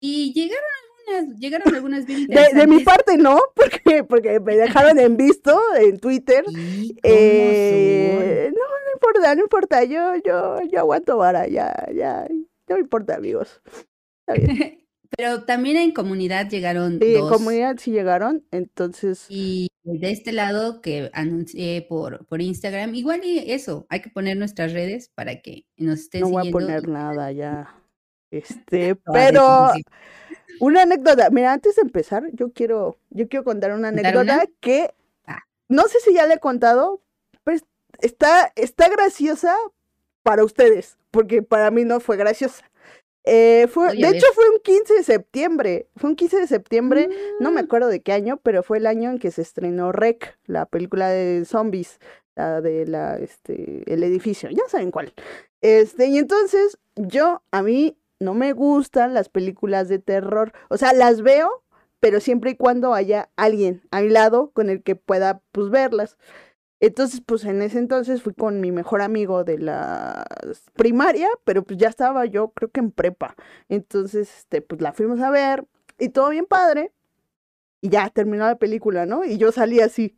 Y 0.00 0.32
llegaron 0.34 0.64
algunas, 1.08 1.38
llegaron 1.38 1.74
algunas 1.74 2.06
bien 2.06 2.26
de, 2.26 2.66
mi 2.66 2.82
parte 2.84 3.16
no, 3.16 3.40
porque, 3.54 4.04
porque 4.04 4.40
me 4.40 4.56
dejaron 4.56 4.98
en 4.98 5.16
visto 5.16 5.58
en 5.78 5.98
Twitter. 5.98 6.44
Eh, 7.02 8.50
no, 8.52 8.60
no 8.60 8.89
importa, 9.00 9.34
no 9.34 9.42
importa, 9.42 9.84
yo, 9.84 10.14
yo, 10.24 10.60
yo 10.70 10.80
aguanto 10.80 11.16
vara, 11.16 11.46
ya, 11.48 11.74
ya, 11.94 12.26
no 12.68 12.78
importa, 12.78 13.16
amigos. 13.16 13.60
Está 14.26 14.34
bien. 14.34 14.76
Pero 15.16 15.42
también 15.42 15.76
en 15.76 15.92
comunidad 15.92 16.48
llegaron. 16.48 17.00
Sí, 17.00 17.16
en 17.16 17.28
comunidad 17.28 17.76
sí 17.78 17.90
llegaron, 17.90 18.44
entonces. 18.52 19.26
Y 19.28 19.68
de 19.82 20.12
este 20.12 20.32
lado 20.32 20.80
que 20.80 21.10
anuncié 21.12 21.82
por, 21.82 22.24
por 22.26 22.40
Instagram, 22.40 22.94
igual 22.94 23.24
y 23.24 23.50
eso, 23.50 23.86
hay 23.88 24.02
que 24.02 24.10
poner 24.10 24.36
nuestras 24.36 24.72
redes 24.72 25.10
para 25.14 25.40
que 25.42 25.66
nos 25.76 26.00
estén 26.00 26.20
no 26.20 26.28
siguiendo. 26.28 26.60
No 26.60 26.66
voy 26.66 26.72
a 26.74 26.78
poner 26.78 26.88
nada 26.88 27.32
ya. 27.32 27.76
Este, 28.32 28.94
pero 29.12 29.72
una 30.60 30.82
anécdota. 30.82 31.30
Mira, 31.30 31.52
antes 31.52 31.74
de 31.74 31.82
empezar, 31.82 32.30
yo 32.32 32.52
quiero, 32.52 32.96
yo 33.10 33.28
quiero 33.28 33.42
contar 33.42 33.72
una 33.72 33.88
anécdota 33.88 34.44
que 34.60 34.94
ah. 35.26 35.40
no 35.68 35.82
sé 35.88 35.98
si 35.98 36.14
ya 36.14 36.26
le 36.26 36.34
he 36.34 36.38
contado, 36.38 37.02
está, 38.02 38.52
está 38.56 38.88
graciosa 38.88 39.54
para 40.22 40.44
ustedes, 40.44 40.98
porque 41.10 41.42
para 41.42 41.70
mí 41.70 41.84
no 41.84 42.00
fue 42.00 42.16
graciosa. 42.16 42.64
Eh, 43.24 43.66
fue, 43.70 43.90
Oye, 43.90 44.00
de 44.06 44.16
hecho, 44.16 44.26
fue 44.34 44.48
un 44.50 44.60
15 44.60 44.94
de 44.94 45.02
septiembre. 45.04 45.86
Fue 45.96 46.08
un 46.10 46.16
15 46.16 46.38
de 46.40 46.46
septiembre, 46.46 47.08
no 47.38 47.50
me 47.50 47.60
Mm. 47.62 47.64
acuerdo 47.64 47.88
de 47.88 48.00
qué 48.00 48.12
año, 48.12 48.38
pero 48.42 48.62
fue 48.62 48.78
el 48.78 48.86
año 48.86 49.10
en 49.10 49.18
que 49.18 49.30
se 49.30 49.42
estrenó 49.42 49.92
Rec, 49.92 50.38
la 50.46 50.66
película 50.66 51.08
de 51.10 51.44
zombies, 51.44 51.98
la 52.34 52.60
de 52.62 52.86
la, 52.86 53.18
este, 53.18 53.82
el 53.92 54.02
edificio, 54.04 54.48
ya 54.50 54.62
saben 54.68 54.90
cuál. 54.90 55.12
Este, 55.60 56.06
y 56.06 56.16
entonces, 56.18 56.78
yo, 56.96 57.42
a 57.50 57.62
mí 57.62 57.98
no 58.18 58.32
me 58.34 58.52
gustan 58.54 59.12
las 59.14 59.28
películas 59.28 59.88
de 59.88 59.98
terror. 59.98 60.52
O 60.70 60.78
sea, 60.78 60.92
las 60.94 61.20
veo, 61.22 61.62
pero 62.00 62.20
siempre 62.20 62.52
y 62.52 62.56
cuando 62.56 62.94
haya 62.94 63.28
alguien 63.36 63.82
a 63.90 64.00
mi 64.00 64.08
lado 64.08 64.50
con 64.52 64.70
el 64.70 64.82
que 64.82 64.96
pueda, 64.96 65.42
pues, 65.52 65.68
verlas. 65.68 66.16
Entonces, 66.80 67.20
pues 67.24 67.44
en 67.44 67.60
ese 67.60 67.78
entonces 67.78 68.22
fui 68.22 68.32
con 68.34 68.60
mi 68.60 68.72
mejor 68.72 69.02
amigo 69.02 69.44
de 69.44 69.58
la 69.58 70.26
primaria, 70.74 71.28
pero 71.44 71.62
pues 71.62 71.78
ya 71.78 71.88
estaba 71.88 72.24
yo 72.24 72.50
creo 72.50 72.70
que 72.70 72.80
en 72.80 72.90
prepa. 72.90 73.36
Entonces, 73.68 74.30
este, 74.38 74.62
pues 74.62 74.80
la 74.80 74.92
fuimos 74.94 75.20
a 75.20 75.30
ver 75.30 75.66
y 75.98 76.08
todo 76.08 76.30
bien 76.30 76.46
padre. 76.46 76.92
Y 77.82 77.90
ya 77.90 78.10
terminó 78.10 78.46
la 78.46 78.56
película, 78.58 79.06
¿no? 79.06 79.24
Y 79.24 79.38
yo 79.38 79.52
salí 79.52 79.80
así. 79.80 80.16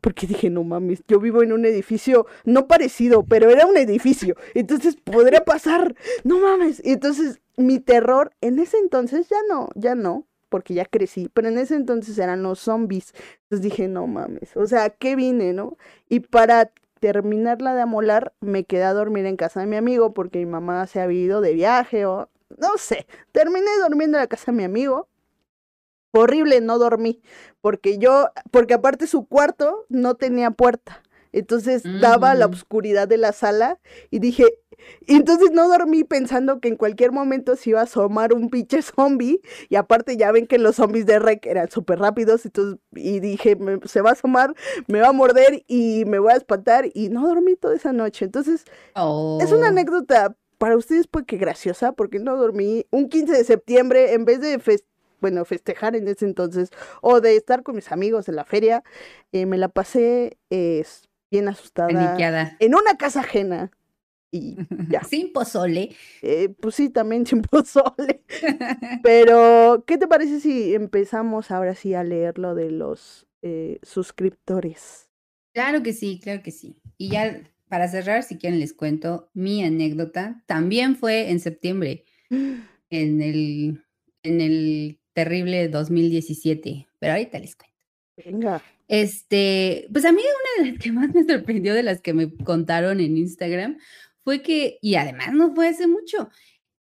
Porque 0.00 0.26
dije, 0.26 0.50
no 0.50 0.64
mames, 0.64 1.02
yo 1.08 1.20
vivo 1.20 1.42
en 1.42 1.52
un 1.52 1.66
edificio 1.66 2.26
no 2.44 2.66
parecido, 2.66 3.24
pero 3.24 3.50
era 3.50 3.66
un 3.66 3.76
edificio. 3.76 4.36
Entonces 4.54 4.96
podría 4.96 5.44
pasar, 5.44 5.94
no 6.24 6.38
mames. 6.38 6.80
Y 6.84 6.92
entonces 6.92 7.40
mi 7.56 7.80
terror 7.80 8.32
en 8.40 8.58
ese 8.58 8.78
entonces 8.78 9.28
ya 9.28 9.36
no, 9.48 9.68
ya 9.74 9.94
no, 9.94 10.26
porque 10.50 10.74
ya 10.74 10.84
crecí, 10.84 11.30
pero 11.32 11.48
en 11.48 11.56
ese 11.56 11.74
entonces 11.76 12.18
eran 12.18 12.42
los 12.42 12.58
zombies. 12.60 13.14
Entonces 13.44 13.62
dije, 13.62 13.88
no 13.88 14.06
mames, 14.06 14.54
o 14.56 14.66
sea, 14.66 14.90
¿qué 14.90 15.16
vine, 15.16 15.54
no? 15.54 15.78
Y 16.10 16.20
para 16.20 16.70
terminarla 17.00 17.74
de 17.74 17.80
amolar, 17.80 18.34
me 18.40 18.64
quedé 18.64 18.82
a 18.84 18.92
dormir 18.92 19.24
en 19.24 19.36
casa 19.38 19.60
de 19.60 19.66
mi 19.66 19.76
amigo 19.76 20.12
porque 20.12 20.38
mi 20.40 20.46
mamá 20.46 20.86
se 20.86 21.00
había 21.00 21.20
ido 21.22 21.40
de 21.40 21.54
viaje 21.54 22.04
o 22.04 22.28
no 22.58 22.68
sé. 22.76 23.06
Terminé 23.32 23.70
durmiendo 23.82 24.18
en 24.18 24.22
la 24.22 24.26
casa 24.26 24.52
de 24.52 24.58
mi 24.58 24.64
amigo. 24.64 25.08
Horrible, 26.12 26.60
no 26.60 26.78
dormí, 26.78 27.22
porque 27.60 27.98
yo, 27.98 28.30
porque 28.50 28.74
aparte 28.74 29.06
su 29.06 29.26
cuarto 29.26 29.86
no 29.88 30.16
tenía 30.16 30.50
puerta. 30.50 31.02
Entonces 31.32 31.84
daba 32.00 32.32
a 32.32 32.34
la 32.34 32.48
Mm. 32.48 32.50
oscuridad 32.50 33.06
de 33.06 33.16
la 33.16 33.30
sala 33.32 33.78
y 34.10 34.18
dije, 34.18 34.46
y 35.06 35.14
entonces 35.16 35.50
no 35.52 35.68
dormí 35.68 36.04
pensando 36.04 36.60
que 36.60 36.68
en 36.68 36.76
cualquier 36.76 37.12
momento 37.12 37.56
se 37.56 37.70
iba 37.70 37.80
a 37.80 37.84
asomar 37.84 38.32
un 38.32 38.50
pinche 38.50 38.80
zombie. 38.82 39.40
Y 39.68 39.76
aparte 39.76 40.16
ya 40.16 40.30
ven 40.32 40.46
que 40.46 40.58
los 40.58 40.76
zombies 40.76 41.06
de 41.06 41.18
Rec 41.18 41.46
eran 41.46 41.70
súper 41.70 41.98
rápidos. 41.98 42.44
Entonces, 42.44 42.78
y 42.94 43.20
dije, 43.20 43.56
"Me- 43.56 43.80
se 43.86 44.00
va 44.00 44.10
a 44.10 44.12
asomar, 44.12 44.54
me 44.88 45.00
va 45.00 45.08
a 45.08 45.12
morder 45.12 45.64
y 45.66 46.04
me 46.06 46.18
voy 46.18 46.32
a 46.32 46.36
espantar. 46.36 46.86
Y 46.94 47.08
no 47.08 47.26
dormí 47.26 47.56
toda 47.56 47.74
esa 47.74 47.92
noche. 47.92 48.24
Entonces, 48.24 48.62
es 48.64 49.52
una 49.52 49.66
Oh. 49.66 49.68
anécdota 49.68 50.36
para 50.58 50.76
ustedes, 50.76 51.06
pues 51.06 51.24
que 51.24 51.38
graciosa, 51.38 51.92
porque 51.92 52.18
no 52.18 52.36
dormí 52.36 52.86
un 52.90 53.08
15 53.08 53.32
de 53.32 53.44
septiembre 53.44 54.12
en 54.12 54.24
vez 54.26 54.40
de 54.40 54.58
fes- 54.60 54.84
bueno, 55.20 55.44
festejar 55.44 55.96
en 55.96 56.08
ese 56.08 56.24
entonces 56.24 56.70
o 57.02 57.20
de 57.20 57.36
estar 57.36 57.62
con 57.62 57.76
mis 57.76 57.92
amigos 57.92 58.28
en 58.28 58.36
la 58.36 58.44
feria. 58.44 58.82
eh, 59.32 59.46
me 59.46 59.56
la 59.58 59.68
pasé 59.68 60.38
eh, 60.50 60.84
bien 61.30 61.48
asustada 61.48 61.88
Paniqueada. 61.88 62.56
en 62.58 62.74
una 62.74 62.96
casa 62.96 63.20
ajena. 63.20 63.70
Y 64.30 64.56
ya. 64.90 65.02
Sin 65.04 65.32
pozole. 65.32 65.94
Eh, 66.22 66.48
pues 66.60 66.74
sí, 66.74 66.90
también 66.90 67.26
sin 67.26 67.42
pozole. 67.42 68.22
Pero, 69.02 69.84
¿qué 69.86 69.98
te 69.98 70.06
parece 70.06 70.40
si 70.40 70.74
empezamos 70.74 71.50
ahora 71.50 71.74
sí 71.74 71.94
a 71.94 72.04
leer 72.04 72.38
lo 72.38 72.54
de 72.54 72.70
los 72.70 73.26
eh, 73.42 73.78
suscriptores? 73.82 75.08
Claro 75.52 75.82
que 75.82 75.92
sí, 75.92 76.20
claro 76.22 76.42
que 76.42 76.52
sí. 76.52 76.76
Y 76.96 77.10
ya 77.10 77.42
para 77.70 77.86
cerrar, 77.86 78.24
si 78.24 78.36
quieren 78.36 78.58
les 78.58 78.74
cuento 78.74 79.30
mi 79.32 79.64
anécdota. 79.64 80.42
También 80.46 80.96
fue 80.96 81.30
en 81.30 81.38
septiembre, 81.38 82.04
en 82.30 83.22
el, 83.22 83.84
en 84.24 84.40
el 84.40 84.98
terrible 85.14 85.68
2017, 85.68 86.88
pero 86.98 87.12
ahorita 87.12 87.38
les 87.38 87.54
cuento. 87.54 87.76
Venga. 88.16 88.62
Este, 88.88 89.86
pues 89.92 90.04
a 90.04 90.10
mí 90.10 90.20
una 90.20 90.64
de 90.64 90.72
las 90.72 90.82
que 90.82 90.90
más 90.90 91.14
me 91.14 91.22
sorprendió 91.22 91.72
de 91.72 91.84
las 91.84 92.00
que 92.00 92.12
me 92.12 92.34
contaron 92.38 92.98
en 92.98 93.16
Instagram 93.16 93.78
fue 94.24 94.42
que, 94.42 94.78
y 94.82 94.94
además 94.96 95.32
no 95.32 95.54
fue 95.54 95.68
hace 95.68 95.86
mucho, 95.86 96.28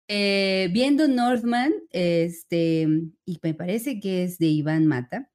eh, 0.08 0.70
viendo 0.72 1.08
Northman, 1.08 1.74
este, 1.92 2.88
y 3.26 3.40
me 3.42 3.54
parece 3.54 4.00
que 4.00 4.24
es 4.24 4.38
de 4.38 4.48
Iván 4.48 4.86
Mata, 4.86 5.32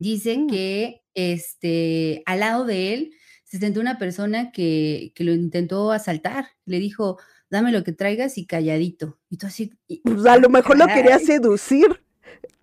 dice 0.00 0.38
Mm. 0.38 0.46
que 0.48 1.02
este, 1.14 2.22
al 2.26 2.40
lado 2.40 2.64
de 2.64 2.94
él 2.94 3.10
se 3.44 3.58
sentó 3.58 3.80
una 3.80 3.98
persona 3.98 4.52
que, 4.52 5.12
que 5.14 5.24
lo 5.24 5.32
intentó 5.32 5.90
asaltar, 5.90 6.46
le 6.66 6.78
dijo, 6.78 7.18
dame 7.50 7.72
lo 7.72 7.82
que 7.82 7.92
traigas 7.92 8.38
y 8.38 8.46
calladito. 8.46 9.18
Y 9.30 9.38
tú 9.38 9.46
así, 9.46 9.72
y- 9.88 10.00
Pues 10.02 10.24
a 10.26 10.36
lo 10.36 10.48
mejor 10.50 10.76
lo 10.78 10.86
quería 10.86 11.18
seducir. 11.18 11.86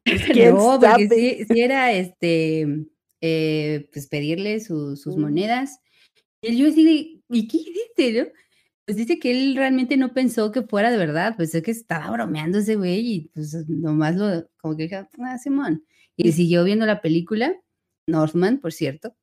Pues, 0.03 0.21
¿quién 0.31 0.55
no, 0.55 0.79
porque 0.79 1.45
sí 1.49 1.59
era 1.59 1.91
este, 1.91 2.85
eh, 3.21 3.89
pues 3.91 4.07
pedirle 4.07 4.59
su- 4.59 4.95
sus 4.95 5.17
Mm. 5.17 5.21
monedas. 5.21 5.79
Y 6.41 6.55
yo 6.57 6.67
así 6.69 7.14
¿y 7.29 7.47
qué 7.47 7.57
hiciste, 7.57 8.23
no? 8.23 8.29
Pues 8.85 8.97
dice 8.97 9.19
que 9.19 9.31
él 9.31 9.55
realmente 9.55 9.97
no 9.97 10.13
pensó 10.13 10.51
que 10.51 10.61
fuera 10.61 10.91
de 10.91 10.97
verdad, 10.97 11.35
pues 11.35 11.55
es 11.55 11.63
que 11.63 11.71
estaba 11.71 12.11
bromeando 12.11 12.59
ese 12.59 12.75
güey 12.75 13.13
y 13.13 13.21
pues 13.33 13.67
nomás 13.67 14.15
lo, 14.15 14.47
como 14.57 14.77
que 14.77 14.83
dijo, 14.83 15.07
ah, 15.19 15.37
Simón. 15.39 15.85
Y 16.15 16.31
siguió 16.33 16.63
viendo 16.63 16.85
la 16.85 17.01
película, 17.01 17.55
Northman, 18.07 18.59
por 18.59 18.73
cierto, 18.73 19.15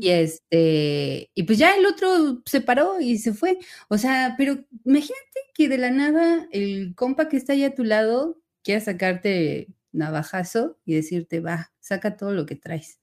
y 0.00 0.08
este, 0.08 1.30
y 1.34 1.42
pues 1.42 1.58
ya 1.58 1.76
el 1.76 1.84
otro 1.84 2.40
se 2.46 2.62
paró 2.62 3.00
y 3.00 3.18
se 3.18 3.34
fue. 3.34 3.58
O 3.88 3.98
sea, 3.98 4.34
pero 4.38 4.64
imagínate 4.84 5.40
que 5.52 5.68
de 5.68 5.76
la 5.76 5.90
nada 5.90 6.48
el 6.52 6.94
compa 6.94 7.28
que 7.28 7.36
está 7.36 7.52
ahí 7.52 7.64
a 7.64 7.74
tu 7.74 7.84
lado 7.84 8.40
quiera 8.64 8.80
sacarte 8.80 9.68
navajazo 9.92 10.78
y 10.86 10.94
decirte, 10.94 11.40
va, 11.40 11.70
saca 11.80 12.16
todo 12.16 12.32
lo 12.32 12.46
que 12.46 12.56
traes. 12.56 12.98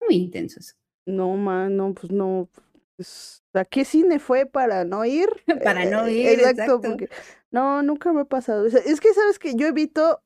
Muy 0.00 0.16
intenso 0.16 0.60
eso. 0.60 0.74
No, 1.04 1.36
man, 1.36 1.76
no, 1.76 1.92
pues 1.92 2.10
no. 2.10 2.48
Pues, 2.96 3.42
¿A 3.52 3.64
qué 3.64 3.84
cine 3.84 4.18
fue 4.18 4.46
para 4.46 4.84
no 4.84 5.04
ir? 5.04 5.28
Para 5.64 5.84
no 5.84 6.06
Eh, 6.06 6.12
ir, 6.12 6.40
Exacto, 6.40 6.62
exacto. 6.62 6.80
porque 6.82 7.08
no, 7.50 7.82
nunca 7.82 8.12
me 8.12 8.22
ha 8.22 8.24
pasado. 8.24 8.66
O 8.66 8.70
sea, 8.70 8.80
es 8.80 9.00
que 9.00 9.12
sabes 9.14 9.38
que 9.38 9.54
yo 9.54 9.66
evito, 9.66 10.22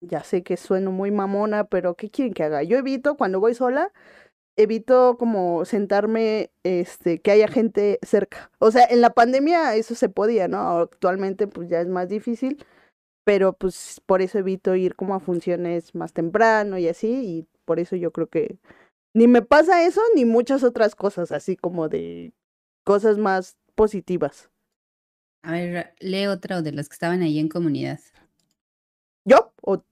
ya 0.00 0.24
sé 0.24 0.42
que 0.42 0.56
sueno 0.56 0.92
muy 0.92 1.10
mamona, 1.10 1.64
pero 1.64 1.94
¿qué 1.96 2.10
quieren 2.10 2.34
que 2.34 2.44
haga? 2.44 2.62
Yo 2.62 2.78
evito 2.78 3.16
cuando 3.16 3.40
voy 3.40 3.54
sola, 3.54 3.92
evito 4.56 5.16
como 5.18 5.64
sentarme, 5.66 6.52
este, 6.64 7.20
que 7.20 7.32
haya 7.32 7.48
gente 7.48 7.98
cerca. 8.02 8.50
O 8.60 8.70
sea, 8.72 8.86
en 8.90 9.00
la 9.02 9.10
pandemia 9.10 9.76
eso 9.76 9.94
se 9.96 10.08
podía, 10.10 10.48
¿no? 10.48 10.80
Actualmente 10.80 11.46
pues 11.48 11.68
ya 11.70 11.80
es 11.80 11.88
más 11.88 12.08
difícil, 12.08 12.64
pero 13.24 13.52
pues 13.54 14.00
por 14.06 14.22
eso 14.22 14.38
evito 14.38 14.74
ir 14.76 14.96
como 14.96 15.14
a 15.14 15.20
funciones 15.20 15.94
más 15.94 16.12
temprano 16.14 16.78
y 16.78 16.88
así, 16.88 17.08
y 17.26 17.48
por 17.64 17.80
eso 17.80 17.96
yo 17.96 18.12
creo 18.12 18.28
que 18.28 18.58
ni 19.14 19.26
me 19.28 19.42
pasa 19.42 19.84
eso, 19.84 20.00
ni 20.14 20.24
muchas 20.24 20.62
otras 20.62 20.94
cosas, 20.94 21.32
así 21.32 21.56
como 21.56 21.88
de 21.88 22.32
cosas 22.84 23.18
más 23.18 23.56
positivas. 23.74 24.50
A 25.42 25.52
ver, 25.52 25.94
lee 26.00 26.26
otro 26.26 26.62
de 26.62 26.72
los 26.72 26.88
que 26.88 26.94
estaban 26.94 27.22
ahí 27.22 27.38
en 27.38 27.48
comunidad. 27.48 28.00
¿Yo? 29.24 29.52
¿O 29.62 29.82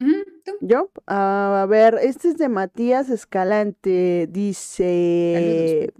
Ujú, 0.00 0.24
tú. 0.44 0.58
yo? 0.60 0.90
Ah, 1.06 1.62
a 1.62 1.66
ver, 1.66 1.98
este 2.02 2.28
es 2.28 2.36
de 2.38 2.48
Matías 2.48 3.08
Escalante. 3.10 4.28
Dice, 4.30 5.92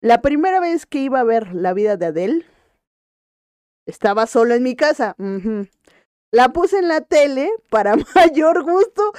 la 0.00 0.20
primera 0.22 0.60
vez 0.60 0.86
que 0.86 0.98
iba 0.98 1.20
a 1.20 1.24
ver 1.24 1.54
la 1.54 1.72
vida 1.72 1.96
de 1.96 2.06
Adele, 2.06 2.44
estaba 3.86 4.26
solo 4.26 4.54
en 4.54 4.62
mi 4.62 4.76
casa. 4.76 5.16
La 6.30 6.52
puse 6.52 6.78
en 6.78 6.88
la 6.88 7.00
tele 7.02 7.50
para 7.68 7.96
mayor 8.14 8.62
gusto. 8.62 9.12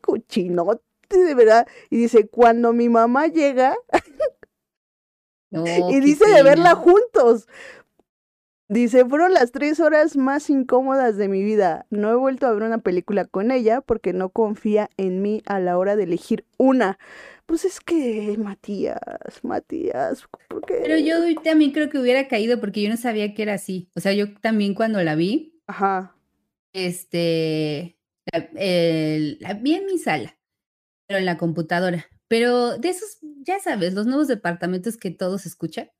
Cochinote, 0.00 0.82
de 1.18 1.34
verdad. 1.34 1.66
Y 1.90 1.96
dice, 1.96 2.28
cuando 2.28 2.72
mi 2.72 2.88
mamá 2.88 3.26
llega, 3.28 3.76
y 5.90 6.00
dice 6.00 6.24
de 6.30 6.42
verla 6.42 6.74
juntos. 6.74 7.46
Dice, 8.68 9.04
fueron 9.04 9.34
las 9.34 9.52
tres 9.52 9.80
horas 9.80 10.16
más 10.16 10.48
incómodas 10.48 11.18
de 11.18 11.28
mi 11.28 11.42
vida. 11.44 11.84
No 11.90 12.10
he 12.10 12.14
vuelto 12.14 12.46
a 12.46 12.52
ver 12.52 12.62
una 12.62 12.78
película 12.78 13.26
con 13.26 13.50
ella 13.50 13.82
porque 13.82 14.14
no 14.14 14.30
confía 14.30 14.88
en 14.96 15.20
mí 15.20 15.42
a 15.44 15.60
la 15.60 15.76
hora 15.76 15.94
de 15.94 16.04
elegir 16.04 16.46
una. 16.56 16.98
Pues 17.44 17.66
es 17.66 17.80
que, 17.80 18.34
Matías, 18.38 18.98
Matías, 19.42 20.24
¿por 20.48 20.64
qué? 20.64 20.78
Pero 20.82 20.96
yo 20.96 21.16
también 21.42 21.72
creo 21.72 21.90
que 21.90 21.98
hubiera 21.98 22.28
caído 22.28 22.60
porque 22.60 22.80
yo 22.80 22.88
no 22.88 22.96
sabía 22.96 23.34
que 23.34 23.42
era 23.42 23.54
así. 23.54 23.90
O 23.94 24.00
sea, 24.00 24.14
yo 24.14 24.32
también 24.40 24.72
cuando 24.74 25.02
la 25.02 25.16
vi, 25.16 25.60
Ajá. 25.66 26.16
este, 26.72 27.98
la, 28.32 28.48
el- 28.56 29.36
la 29.40 29.52
vi 29.52 29.74
en 29.74 29.84
mi 29.84 29.98
sala, 29.98 30.38
en 31.18 31.24
la 31.26 31.36
computadora. 31.38 32.06
Pero 32.28 32.78
de 32.78 32.88
esos, 32.88 33.18
ya 33.46 33.58
sabes, 33.60 33.94
los 33.94 34.06
nuevos 34.06 34.28
departamentos 34.28 34.96
que 34.96 35.10
todos 35.10 35.46
escuchan. 35.46 35.90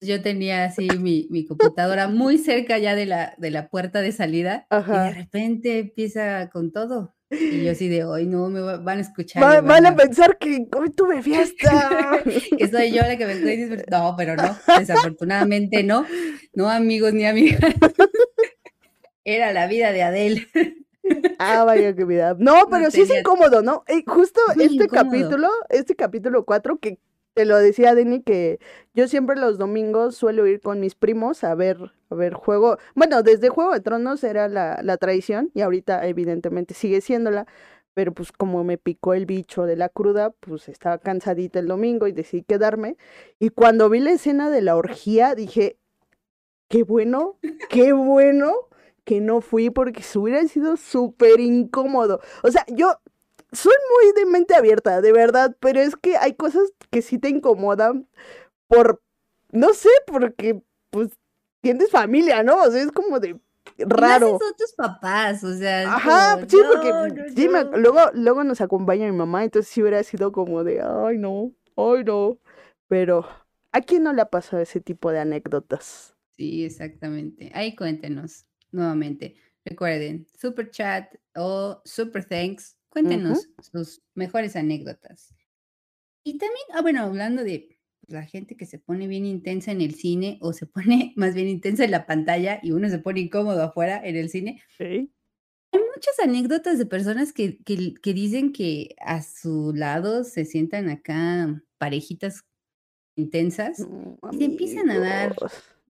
Yo 0.00 0.22
tenía 0.22 0.64
así 0.64 0.86
mi, 1.00 1.26
mi 1.30 1.44
computadora 1.44 2.08
muy 2.08 2.38
cerca 2.38 2.78
ya 2.78 2.94
de 2.94 3.06
la, 3.06 3.34
de 3.38 3.50
la 3.50 3.68
puerta 3.68 4.00
de 4.00 4.12
salida 4.12 4.66
y 4.70 4.74
de 4.74 4.80
Ajá. 4.80 5.10
repente 5.10 5.78
empieza 5.80 6.48
con 6.50 6.72
todo. 6.72 7.14
Y 7.30 7.62
yo 7.64 7.72
así 7.72 7.88
de 7.88 8.04
hoy 8.04 8.26
no 8.26 8.48
me 8.48 8.60
va- 8.60 8.78
van 8.78 8.98
a 8.98 9.00
escuchar. 9.02 9.42
Va- 9.42 9.58
y 9.58 9.60
van 9.60 9.84
a 9.84 9.94
pensar 9.94 10.38
que 10.38 10.66
hoy 10.74 10.90
tuve 10.96 11.22
fiesta. 11.22 12.22
que 12.58 12.68
soy 12.68 12.90
yo 12.92 13.02
la 13.02 13.18
que 13.18 13.26
me 13.26 13.32
estoy 13.32 13.56
disfrutando. 13.56 14.10
No, 14.10 14.16
pero 14.16 14.34
no, 14.34 14.56
desafortunadamente 14.78 15.82
no. 15.82 16.06
No, 16.54 16.70
amigos 16.70 17.12
ni 17.12 17.26
amigas. 17.26 17.60
Era 19.24 19.52
la 19.52 19.66
vida 19.66 19.92
de 19.92 20.02
Adele. 20.02 20.46
Ah, 21.38 21.64
vaya 21.64 21.94
que 21.94 22.04
vida. 22.04 22.36
No, 22.38 22.66
pero 22.70 22.90
sí 22.90 23.02
es 23.02 23.10
incómodo, 23.10 23.62
¿no? 23.62 23.84
Eh, 23.86 24.02
justo 24.06 24.40
Muy 24.54 24.64
este 24.64 24.84
incómodo. 24.84 25.04
capítulo, 25.04 25.48
este 25.68 25.94
capítulo 25.96 26.44
4, 26.44 26.78
que 26.78 26.98
te 27.34 27.44
lo 27.44 27.56
decía 27.58 27.94
Denny, 27.94 28.22
que 28.22 28.58
yo 28.94 29.06
siempre 29.08 29.36
los 29.36 29.58
domingos 29.58 30.16
suelo 30.16 30.46
ir 30.46 30.60
con 30.60 30.80
mis 30.80 30.94
primos 30.96 31.44
a 31.44 31.54
ver, 31.54 31.78
a 32.10 32.14
ver 32.14 32.34
juego. 32.34 32.78
Bueno, 32.94 33.22
desde 33.22 33.48
Juego 33.48 33.72
de 33.72 33.80
Tronos 33.80 34.24
era 34.24 34.48
la, 34.48 34.80
la 34.82 34.96
tradición 34.96 35.50
y 35.54 35.60
ahorita 35.60 36.06
evidentemente 36.08 36.74
sigue 36.74 37.00
siéndola. 37.00 37.46
Pero 37.94 38.12
pues 38.12 38.30
como 38.32 38.62
me 38.62 38.78
picó 38.78 39.14
el 39.14 39.26
bicho 39.26 39.64
de 39.66 39.76
la 39.76 39.88
cruda, 39.88 40.30
pues 40.30 40.68
estaba 40.68 40.98
cansadita 40.98 41.58
el 41.58 41.66
domingo 41.66 42.06
y 42.06 42.12
decidí 42.12 42.42
quedarme. 42.42 42.96
Y 43.40 43.50
cuando 43.50 43.88
vi 43.90 43.98
la 44.00 44.12
escena 44.12 44.50
de 44.50 44.62
la 44.62 44.76
orgía, 44.76 45.34
dije, 45.34 45.78
qué 46.68 46.82
bueno, 46.84 47.38
qué 47.70 47.92
bueno 47.92 48.67
que 49.08 49.22
no 49.22 49.40
fui 49.40 49.70
porque 49.70 50.02
se 50.02 50.18
hubiera 50.18 50.46
sido 50.46 50.76
súper 50.76 51.40
incómodo. 51.40 52.20
O 52.42 52.50
sea, 52.50 52.66
yo 52.68 52.92
soy 53.52 53.72
muy 53.94 54.12
de 54.12 54.30
mente 54.30 54.54
abierta, 54.54 55.00
de 55.00 55.12
verdad, 55.12 55.56
pero 55.60 55.80
es 55.80 55.96
que 55.96 56.18
hay 56.18 56.34
cosas 56.34 56.74
que 56.90 57.00
sí 57.00 57.16
te 57.18 57.30
incomodan 57.30 58.06
por, 58.66 59.00
no 59.50 59.72
sé, 59.72 59.88
porque 60.06 60.60
pues 60.90 61.08
tienes 61.62 61.90
familia, 61.90 62.42
¿no? 62.42 62.60
O 62.60 62.70
sea, 62.70 62.82
es 62.82 62.92
como 62.92 63.18
de 63.18 63.40
raro. 63.78 64.32
Más 64.32 64.42
son 64.42 64.56
tus 64.58 64.74
papás, 64.74 65.42
o 65.42 65.56
sea. 65.56 65.84
Ajá, 65.84 66.34
como, 66.34 66.50
sí, 66.50 66.58
no, 66.62 66.68
porque 66.68 66.92
no, 66.92 67.28
sí, 67.34 67.48
me- 67.48 67.64
no. 67.64 67.78
luego, 67.78 68.00
luego 68.12 68.44
nos 68.44 68.60
acompaña 68.60 69.06
mi 69.06 69.16
mamá, 69.16 69.42
entonces 69.42 69.72
sí 69.72 69.80
hubiera 69.80 70.02
sido 70.02 70.32
como 70.32 70.64
de, 70.64 70.82
ay 70.82 71.16
no, 71.16 71.52
ay 71.76 72.04
no. 72.04 72.36
Pero, 72.88 73.26
¿a 73.72 73.80
quién 73.80 74.02
no 74.02 74.12
le 74.12 74.20
ha 74.20 74.26
pasado 74.28 74.60
ese 74.62 74.82
tipo 74.82 75.10
de 75.12 75.20
anécdotas? 75.20 76.14
Sí, 76.36 76.66
exactamente. 76.66 77.50
Ahí 77.54 77.74
cuéntenos 77.74 78.44
nuevamente. 78.70 79.36
Recuerden, 79.64 80.26
super 80.38 80.70
chat 80.70 81.14
o 81.34 81.80
super 81.84 82.24
thanks. 82.24 82.76
Cuéntenos 82.88 83.48
sus 83.60 84.02
mejores 84.14 84.56
anécdotas. 84.56 85.34
Y 86.24 86.38
también, 86.38 86.64
ah, 86.72 86.82
bueno, 86.82 87.02
hablando 87.02 87.44
de 87.44 87.78
la 88.06 88.24
gente 88.24 88.56
que 88.56 88.66
se 88.66 88.78
pone 88.78 89.06
bien 89.06 89.26
intensa 89.26 89.70
en 89.72 89.82
el 89.82 89.94
cine 89.94 90.38
o 90.40 90.52
se 90.52 90.66
pone 90.66 91.12
más 91.16 91.34
bien 91.34 91.48
intensa 91.48 91.84
en 91.84 91.90
la 91.90 92.06
pantalla 92.06 92.60
y 92.62 92.72
uno 92.72 92.88
se 92.88 92.98
pone 92.98 93.20
incómodo 93.20 93.62
afuera 93.62 94.00
en 94.04 94.16
el 94.16 94.30
cine. 94.30 94.62
¿Sí? 94.76 95.12
Hay 95.70 95.80
muchas 95.94 96.18
anécdotas 96.22 96.78
de 96.78 96.86
personas 96.86 97.32
que, 97.34 97.58
que, 97.58 97.92
que 97.94 98.14
dicen 98.14 98.52
que 98.52 98.96
a 99.00 99.22
su 99.22 99.74
lado 99.74 100.24
se 100.24 100.46
sientan 100.46 100.88
acá 100.88 101.62
parejitas 101.76 102.44
intensas 103.16 103.80
No, 103.80 104.18
y 104.32 104.38
se 104.38 104.44
empiezan 104.44 104.90
a 104.90 104.98
dar 104.98 105.36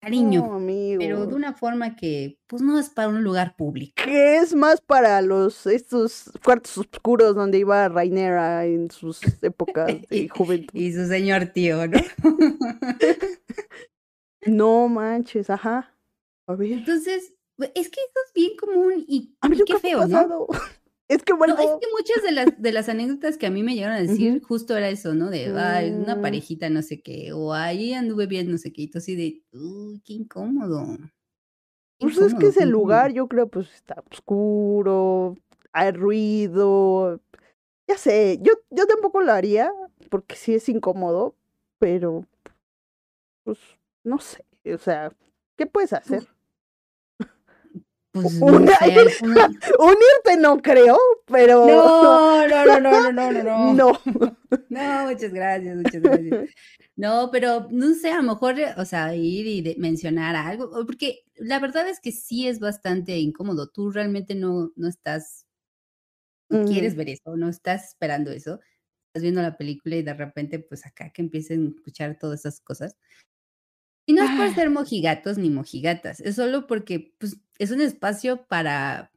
cariño. 0.01 0.59
no, 0.61 0.98
pero 0.98 1.26
de 1.26 1.34
una 1.34 1.53
forma 1.53 1.94
que 1.96 2.38
pues 2.46 2.62
no 2.62 2.78
es 2.78 2.88
para 2.90 3.09
un 3.09 3.22
lugar 3.22 3.55
público. 3.57 3.92
que 4.03 4.36
es 4.38 4.55
más 4.55 4.80
para 4.80 5.20
los 5.22 5.66
estos 5.66 6.30
cuartos 6.44 6.78
oscuros 6.78 7.34
donde 7.34 7.59
iba 7.59 7.88
Rainera 7.88 8.64
en 8.64 8.90
sus 8.90 9.20
épocas 9.42 9.86
de 10.11 10.28
juventud. 10.28 10.74
Y 10.78 10.92
su 10.92 11.07
señor 11.07 11.46
tío, 11.46 11.86
¿no? 11.86 11.98
No 14.46 14.88
manches, 14.88 15.51
ajá. 15.51 15.94
A 16.46 16.55
ver, 16.55 16.72
Entonces, 16.72 17.34
bu- 17.59 17.70
es 17.74 17.90
que 17.90 18.01
eso 18.01 18.18
es 18.26 18.32
bien 18.34 18.53
común 18.57 19.05
y, 19.07 19.36
a 19.42 19.48
mí 19.48 19.57
y 19.57 19.59
nunca 19.59 19.66
qué 19.66 19.72
me 19.74 19.78
ha 19.78 19.80
feo, 19.82 19.98
¿no? 20.09 20.46
pasado. 20.46 20.48
Es 21.11 21.24
que 21.24 21.32
No, 21.32 21.38
bueno, 21.38 21.54
es 21.58 21.70
que 21.80 21.86
muchas 21.92 22.22
de 22.22 22.30
las, 22.30 22.62
de 22.62 22.72
las 22.72 22.88
anécdotas 22.88 23.36
que 23.36 23.46
a 23.46 23.50
mí 23.50 23.64
me 23.64 23.74
llegaron 23.74 23.96
a 23.96 24.00
decir 24.00 24.40
justo 24.42 24.76
era 24.76 24.88
eso, 24.88 25.12
¿no? 25.12 25.28
De, 25.28 25.46
ay, 25.58 25.90
una 25.90 26.14
Mm. 26.14 26.22
parejita 26.22 26.70
no 26.70 26.82
sé 26.82 27.02
qué, 27.02 27.32
o 27.32 27.52
ahí 27.52 27.92
anduve 27.94 28.26
bien 28.26 28.48
no 28.48 28.58
sé 28.58 28.72
qué, 28.72 28.82
y 28.82 28.88
tú 28.90 28.98
así 28.98 29.16
de, 29.16 29.42
uy, 29.52 30.00
qué 30.04 30.12
incómodo. 30.12 30.86
qué 31.98 32.06
pues 32.06 32.12
es 32.18 32.34
que 32.34 32.46
incómodo, 32.46 32.50
ese 32.50 32.61
qué 32.61 32.66
lugar 32.66 33.11
incómodo". 33.11 33.16
yo 33.24 33.28
creo 33.28 33.48
pues 33.48 33.74
está 33.74 34.02
oscuro, 34.11 35.36
hay 35.72 35.90
ruido. 35.90 37.20
Ya 37.88 37.98
sé, 37.98 38.38
yo, 38.40 38.52
yo 38.70 38.86
tampoco 38.86 39.20
lo 39.20 39.32
haría 39.32 39.72
porque 40.11 40.36
sí 40.36 40.54
es 40.54 40.68
incómodo, 40.68 41.34
pero 41.80 42.24
pues 43.44 43.58
no 44.04 44.18
sé, 44.18 44.44
o 44.72 44.78
sea, 44.78 45.12
¿qué 45.56 45.66
puedes 45.66 45.92
hacer? 45.92 46.28
Pues 48.12 48.32
no 48.42 48.66
sé, 48.66 48.96
Unirte 49.78 50.36
no 50.40 50.61
creo, 50.61 50.98
pero 51.26 51.64
No, 51.66 52.48
no, 52.48 52.66
no, 52.66 52.80
no, 52.80 53.12
no, 53.12 53.32
no, 53.32 53.42
no, 53.42 53.74
no. 53.74 54.00
no. 54.68 55.08
Muchas 55.08 55.32
gracias, 55.32 55.76
muchas 55.76 56.02
gracias. 56.02 56.50
No, 56.96 57.30
pero 57.30 57.68
no 57.70 57.94
sé, 57.94 58.11
a 58.11 58.16
lo 58.16 58.24
mejor, 58.24 58.56
o 58.76 58.84
sea, 58.84 59.14
ir 59.14 59.46
y 59.46 59.62
de- 59.62 59.76
mencionar 59.78 60.36
algo, 60.36 60.70
porque 60.86 61.20
la 61.36 61.58
verdad 61.61 61.88
es 61.88 62.00
que 62.00 62.12
sí 62.12 62.46
es 62.48 62.58
bastante 62.61 63.16
incómodo. 63.18 63.68
Tú 63.68 63.90
realmente 63.90 64.34
no, 64.34 64.72
no 64.76 64.88
estás, 64.88 65.46
no 66.48 66.64
quieres 66.66 66.92
Ujú. 66.92 66.98
ver 66.98 67.08
eso, 67.11 67.36
no 67.36 67.48
estás 67.48 67.88
esperando 67.90 68.30
eso. 68.32 68.61
Estás 69.08 69.22
viendo 69.22 69.40
la 69.42 69.56
película 69.56 69.96
y 69.96 70.02
de 70.02 70.14
repente, 70.14 70.58
pues 70.58 70.84
acá 70.86 71.11
que 71.11 71.22
empiecen 71.22 71.66
a 71.66 71.70
escuchar 71.70 72.18
todas 72.18 72.40
esas 72.40 72.61
cosas. 72.61 72.96
Y 74.06 74.12
no 74.12 74.22
es 74.24 74.30
por 74.30 74.46
Ay. 74.46 74.54
ser 74.54 74.70
mojigatos 74.70 75.38
ni 75.38 75.50
mojigatas, 75.50 76.20
es 76.20 76.36
solo 76.36 76.66
porque, 76.66 77.14
pues, 77.18 77.36
es 77.61 77.70
un 77.70 77.82
espacio 77.82 78.46
para, 78.46 79.12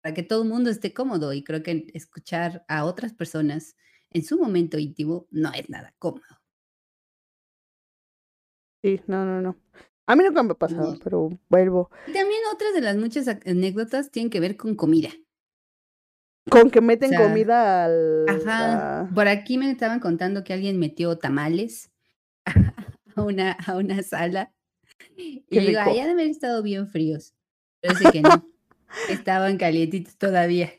para 0.00 0.14
que 0.14 0.22
todo 0.22 0.44
el 0.44 0.48
mundo 0.48 0.70
esté 0.70 0.94
cómodo 0.94 1.32
y 1.32 1.42
creo 1.42 1.64
que 1.64 1.88
escuchar 1.92 2.64
a 2.68 2.84
otras 2.84 3.12
personas 3.12 3.74
en 4.10 4.24
su 4.24 4.38
momento 4.38 4.78
íntimo 4.78 5.26
no 5.32 5.52
es 5.52 5.68
nada 5.68 5.92
cómodo. 5.98 6.22
Sí, 8.84 9.00
no, 9.08 9.24
no, 9.24 9.40
no. 9.42 9.56
A 10.06 10.14
mí 10.14 10.22
nunca 10.22 10.44
me 10.44 10.52
ha 10.52 10.54
pasado, 10.54 10.92
No. 10.92 10.98
pero 11.02 11.30
vuelvo. 11.48 11.90
Y 12.06 12.12
también 12.12 12.40
otras 12.52 12.72
de 12.72 12.82
las 12.82 12.96
muchas 12.96 13.26
anécdotas 13.26 14.12
tienen 14.12 14.30
que 14.30 14.38
ver 14.38 14.56
con 14.56 14.76
comida. 14.76 15.08
Con 16.48 16.70
que 16.70 16.80
meten 16.80 17.08
sea, 17.10 17.20
comida 17.20 17.86
al... 17.86 18.28
Ajá. 18.28 19.10
Por 19.12 19.26
aquí 19.26 19.58
me 19.58 19.68
estaban 19.72 19.98
contando 19.98 20.44
que 20.44 20.52
alguien 20.52 20.78
metió 20.78 21.18
tamales 21.18 21.90
a 23.16 23.22
una, 23.22 23.52
a 23.52 23.76
una 23.76 24.02
sala. 24.04 24.53
Y 25.16 25.44
Qué 25.50 25.60
digo, 25.60 25.80
han 25.80 25.94
de 25.94 26.00
haber 26.02 26.26
estado 26.26 26.62
bien 26.62 26.88
fríos. 26.88 27.34
Pero 27.80 27.94
dice 27.94 28.12
que 28.12 28.22
no. 28.22 28.48
estaban 29.08 29.58
calientitos 29.58 30.16
todavía. 30.16 30.72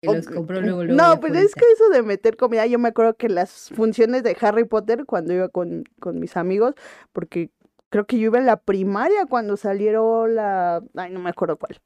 Que 0.00 0.08
los 0.08 0.26
compró 0.26 0.60
luego, 0.60 0.84
luego. 0.84 1.00
No, 1.00 1.20
pero 1.20 1.34
por 1.34 1.42
es 1.42 1.54
que 1.54 1.64
eso 1.72 1.88
de 1.90 2.02
meter 2.02 2.36
comida, 2.36 2.66
yo 2.66 2.78
me 2.78 2.88
acuerdo 2.88 3.16
que 3.16 3.28
las 3.28 3.70
funciones 3.74 4.22
de 4.22 4.36
Harry 4.40 4.64
Potter, 4.64 5.06
cuando 5.06 5.32
iba 5.32 5.48
con, 5.48 5.84
con 6.00 6.20
mis 6.20 6.36
amigos, 6.36 6.74
porque 7.12 7.50
creo 7.88 8.06
que 8.06 8.18
yo 8.18 8.26
iba 8.26 8.38
en 8.38 8.46
la 8.46 8.58
primaria 8.58 9.26
cuando 9.26 9.56
salieron 9.56 10.34
la... 10.34 10.82
Ay, 10.94 11.10
no 11.10 11.20
me 11.20 11.30
acuerdo 11.30 11.56
cuál. 11.56 11.80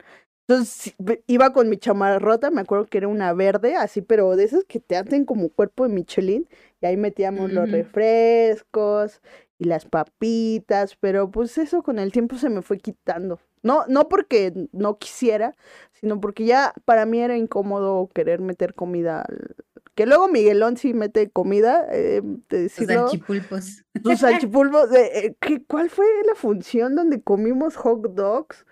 Entonces 0.55 0.95
iba 1.29 1.53
con 1.53 1.69
mi 1.69 1.77
chamarrota, 1.77 2.51
me 2.51 2.61
acuerdo 2.63 2.87
que 2.87 2.99
era 2.99 3.07
una 3.07 3.33
verde, 3.35 3.77
así, 3.77 4.03
pero 4.03 4.35
de 4.35 4.43
esas 4.43 4.65
que 4.65 4.81
te 4.81 4.97
hacen 4.97 5.25
como 5.25 5.49
cuerpo 5.49 5.85
de 5.87 5.95
Michelin, 5.95 6.49
y 6.83 6.87
ahí 6.87 6.97
metíamos 6.97 7.53
los 7.53 7.69
Ujú. 7.69 7.73
refrescos 7.77 9.21
y 9.59 9.65
las 9.67 9.85
papitas, 9.85 10.97
pero 10.97 11.31
pues 11.31 11.57
eso 11.57 11.85
con 11.85 12.01
el 12.01 12.11
tiempo 12.11 12.37
se 12.37 12.49
me 12.49 12.63
fue 12.63 12.79
quitando. 12.79 13.39
No, 13.63 13.85
no 13.87 14.09
porque 14.09 14.53
no 14.73 14.99
quisiera, 14.99 15.55
sino 15.93 16.21
porque 16.21 16.45
ya 16.47 16.73
para 16.85 17.07
mí 17.07 17.21
era 17.21 17.37
incómodo 17.37 18.09
querer 18.13 18.41
meter 18.41 18.75
comida. 18.75 19.23
al- 19.23 19.55
Que 19.95 20.05
luego 20.07 20.27
Miguelón 20.27 20.77
sí 20.79 20.95
mete 20.95 21.31
comida, 21.31 21.87
eh, 21.93 22.23
salchipulpos. 22.71 23.85
sus 24.03 24.19
salchipulpos. 24.19 24.89
eh, 24.97 25.37
¿qué- 25.41 25.63
¿Cuál 25.65 25.91
fue 25.91 26.07
la 26.27 26.35
función 26.35 26.97
donde 26.97 27.21
comimos 27.23 27.77
hot 27.77 28.03
dogs? 28.15 28.67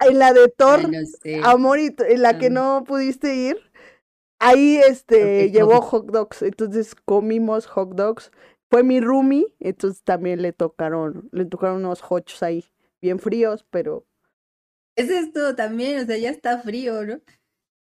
En 0.00 0.18
la 0.18 0.32
de 0.32 0.48
Thor, 0.48 0.80
Ay, 0.80 0.86
no 0.86 1.06
sé. 1.06 1.40
Amor, 1.44 1.78
y 1.78 1.94
en 1.98 2.22
la 2.22 2.38
que 2.38 2.50
no 2.50 2.84
pudiste 2.84 3.34
ir. 3.34 3.56
Ahí 4.38 4.78
este 4.78 5.50
llevó 5.50 5.82
hot 5.82 6.06
dogs, 6.06 6.42
entonces 6.42 6.94
comimos 6.94 7.66
hot 7.66 7.94
dogs. 7.94 8.30
Fue 8.70 8.82
mi 8.82 9.00
roomie, 9.00 9.46
entonces 9.58 10.02
también 10.02 10.40
le 10.40 10.52
tocaron, 10.52 11.28
le 11.32 11.44
tocaron 11.44 11.78
unos 11.78 12.02
hochos 12.08 12.42
ahí, 12.42 12.64
bien 13.02 13.18
fríos, 13.18 13.66
pero 13.70 14.06
Es 14.96 15.10
esto 15.10 15.54
también, 15.56 16.00
o 16.00 16.06
sea, 16.06 16.16
ya 16.16 16.30
está 16.30 16.58
frío, 16.58 17.04
¿no? 17.04 17.20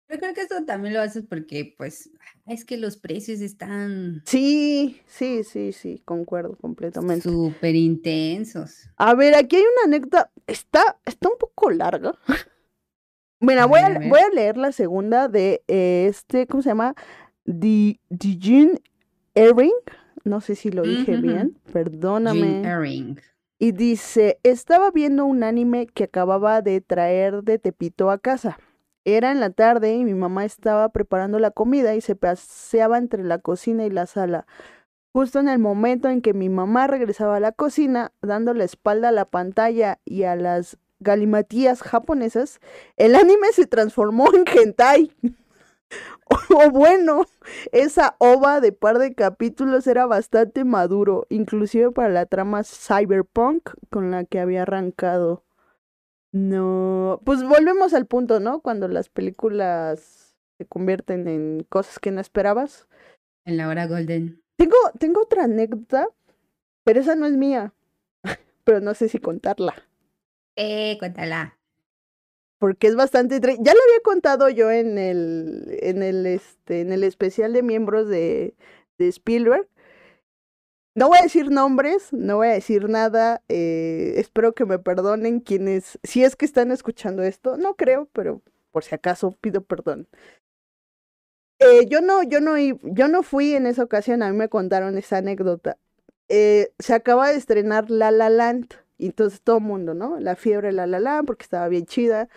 Pero 0.08 0.20
creo 0.20 0.34
que 0.34 0.42
eso 0.42 0.64
también 0.66 0.94
lo 0.94 1.02
haces 1.02 1.24
porque, 1.28 1.74
pues, 1.78 2.12
es 2.46 2.64
que 2.64 2.78
los 2.78 2.98
precios 2.98 3.42
están 3.42 4.22
sí, 4.26 5.02
sí, 5.08 5.44
sí, 5.44 5.72
sí, 5.72 6.02
concuerdo 6.06 6.56
completamente. 6.58 7.28
súper 7.28 7.76
intensos. 7.76 8.88
A 8.98 9.16
ver, 9.16 9.36
aquí 9.36 9.56
hay 9.56 9.64
una 9.64 9.96
anécdota, 9.96 10.32
está, 10.48 11.00
está 11.06 11.30
un 11.30 11.38
poco 11.40 11.72
larga. 11.72 12.14
Mira, 13.40 13.66
voy 13.66 13.80
a, 13.82 14.00
voy 14.10 14.20
a 14.20 14.30
leer 14.30 14.58
la 14.58 14.72
segunda 14.72 15.28
de 15.28 15.64
eh, 15.68 16.08
este, 16.10 16.48
¿cómo 16.48 16.64
se 16.64 16.70
llama? 16.70 16.96
Di- 17.44 18.00
Dijin 18.10 18.80
Ehring, 19.36 19.74
no 20.24 20.40
sé 20.42 20.56
si 20.56 20.72
lo 20.72 20.84
dije 20.84 21.12
Ujú, 21.14 21.20
ujú. 21.20 21.28
bien, 21.28 21.58
perdóname. 21.74 22.56
Jim 22.62 22.66
Herring. 22.66 23.20
Y 23.58 23.72
dice, 23.72 24.40
estaba 24.44 24.92
viendo 24.92 25.26
un 25.26 25.44
anime 25.44 25.88
que 25.88 26.06
acababa 26.06 26.62
de 26.62 26.82
traer 26.82 27.44
de 27.44 27.58
Tepito 27.60 28.10
a 28.10 28.18
casa. 28.20 28.58
Era 29.06 29.32
en 29.32 29.40
la 29.40 29.52
tarde 29.52 29.94
y 29.94 30.04
mi 30.04 30.16
mamá 30.16 30.46
estaba 30.46 30.90
preparando 30.90 31.38
la 31.38 31.52
comida 31.52 31.94
y 31.94 32.02
se 32.02 32.16
paseaba 32.16 32.98
entre 32.98 33.24
la 33.24 33.38
cocina 33.38 33.86
y 33.86 33.92
la 33.92 34.08
sala. 34.08 34.48
Justo 35.14 35.40
en 35.40 35.48
el 35.48 35.60
momento 35.60 36.10
en 36.10 36.22
que 36.22 36.34
mi 36.34 36.50
mamá 36.50 36.88
regresaba 36.88 37.38
a 37.38 37.40
la 37.40 37.52
cocina, 37.52 38.12
dando 38.24 38.54
la 38.56 38.64
espalda 38.64 39.10
a 39.10 39.14
la 39.14 39.26
pantalla 39.26 40.00
y 40.06 40.24
a 40.24 40.36
las 40.36 40.78
galimatías 41.00 41.84
japonesas, 41.84 42.60
el 42.98 43.16
anime 43.16 43.54
se 43.54 43.68
transformó 43.68 44.28
en 44.34 44.44
hentai. 44.46 45.12
o 46.50 46.72
bueno, 46.72 47.26
esa 47.72 48.16
ova 48.18 48.60
de 48.60 48.72
par 48.72 48.98
de 48.98 49.14
capítulos 49.14 49.86
era 49.86 50.08
bastante 50.08 50.66
maduro, 50.66 51.28
inclusive 51.30 51.92
para 51.92 52.10
la 52.10 52.26
trama 52.26 52.64
cyberpunk 52.64 53.70
con 53.92 54.10
la 54.10 54.26
que 54.26 54.40
había 54.40 54.64
arrancado. 54.64 55.45
No, 56.36 57.22
pues 57.24 57.44
volvemos 57.44 57.94
al 57.94 58.08
punto, 58.08 58.42
¿no? 58.42 58.60
Cuando 58.60 58.90
las 58.90 59.08
películas 59.08 60.36
se 60.58 60.66
convierten 60.66 61.30
en 61.30 61.66
cosas 61.70 61.98
que 61.98 62.12
no 62.12 62.20
esperabas. 62.20 62.90
En 63.46 63.56
la 63.56 63.70
hora 63.70 63.88
golden. 63.88 64.44
Tengo, 64.58 64.76
tengo 65.00 65.22
otra 65.22 65.46
anécdota, 65.46 66.10
pero 66.84 67.00
esa 67.00 67.16
no 67.16 67.26
es 67.26 67.38
mía. 67.38 67.74
pero 68.66 68.82
no 68.82 68.94
sé 68.96 69.08
si 69.08 69.18
contarla. 69.18 69.76
Eh, 70.58 70.98
cuéntala. 71.00 71.58
Porque 72.60 72.88
es 72.88 72.98
bastante. 72.98 73.40
Ya 73.40 73.74
lo 73.74 73.82
había 73.82 74.02
contado 74.04 74.50
yo 74.50 74.72
en 74.72 74.98
el, 74.98 75.80
en 75.84 76.04
el, 76.04 76.26
este, 76.26 76.82
en 76.82 76.92
el 76.92 77.06
especial 77.06 77.54
de 77.54 77.64
miembros 77.64 78.10
de, 78.10 78.56
de 78.98 79.08
Spielberg. 79.08 79.70
No 80.96 81.10
voy 81.10 81.18
a 81.20 81.24
decir 81.24 81.52
nombres, 81.52 82.14
no 82.14 82.38
voy 82.38 82.48
a 82.48 82.52
decir 82.54 82.88
nada. 82.90 83.42
Eh, 83.50 84.14
espero 84.18 84.54
que 84.56 84.66
me 84.66 84.80
perdonen 84.80 85.42
quienes, 85.42 86.00
si 86.04 86.24
es 86.24 86.36
que 86.38 86.46
están 86.46 86.72
escuchando 86.72 87.22
esto, 87.24 87.58
no 87.58 87.76
creo, 87.76 88.08
pero 88.14 88.42
por 88.72 88.84
si 88.86 88.96
acaso 88.96 89.32
pido 89.42 89.62
perdón. 89.62 90.08
Eh, 91.60 91.88
yo 91.90 92.02
no, 92.02 92.24
yo 92.24 92.42
no, 92.42 92.58
yo 92.58 93.08
no 93.08 93.24
fui 93.24 93.54
en 93.56 93.66
esa 93.68 93.84
ocasión. 93.84 94.24
A 94.24 94.32
mí 94.32 94.38
me 94.38 94.50
contaron 94.50 94.98
esa 94.98 95.18
anécdota. 95.18 95.78
Eh, 96.30 96.72
se 96.80 96.94
acaba 96.94 97.30
de 97.30 97.38
estrenar 97.38 97.90
La 97.90 98.12
La 98.12 98.30
Land. 98.30 98.74
Y 98.98 99.08
entonces 99.08 99.42
todo 99.42 99.58
el 99.58 99.64
mundo, 99.64 99.94
¿no? 99.94 100.20
La 100.20 100.36
fiebre 100.36 100.72
La 100.72 100.88
La 100.88 101.00
Land 101.00 101.28
porque 101.28 101.44
estaba 101.44 101.68
bien 101.68 101.86
chida. 101.86 102.30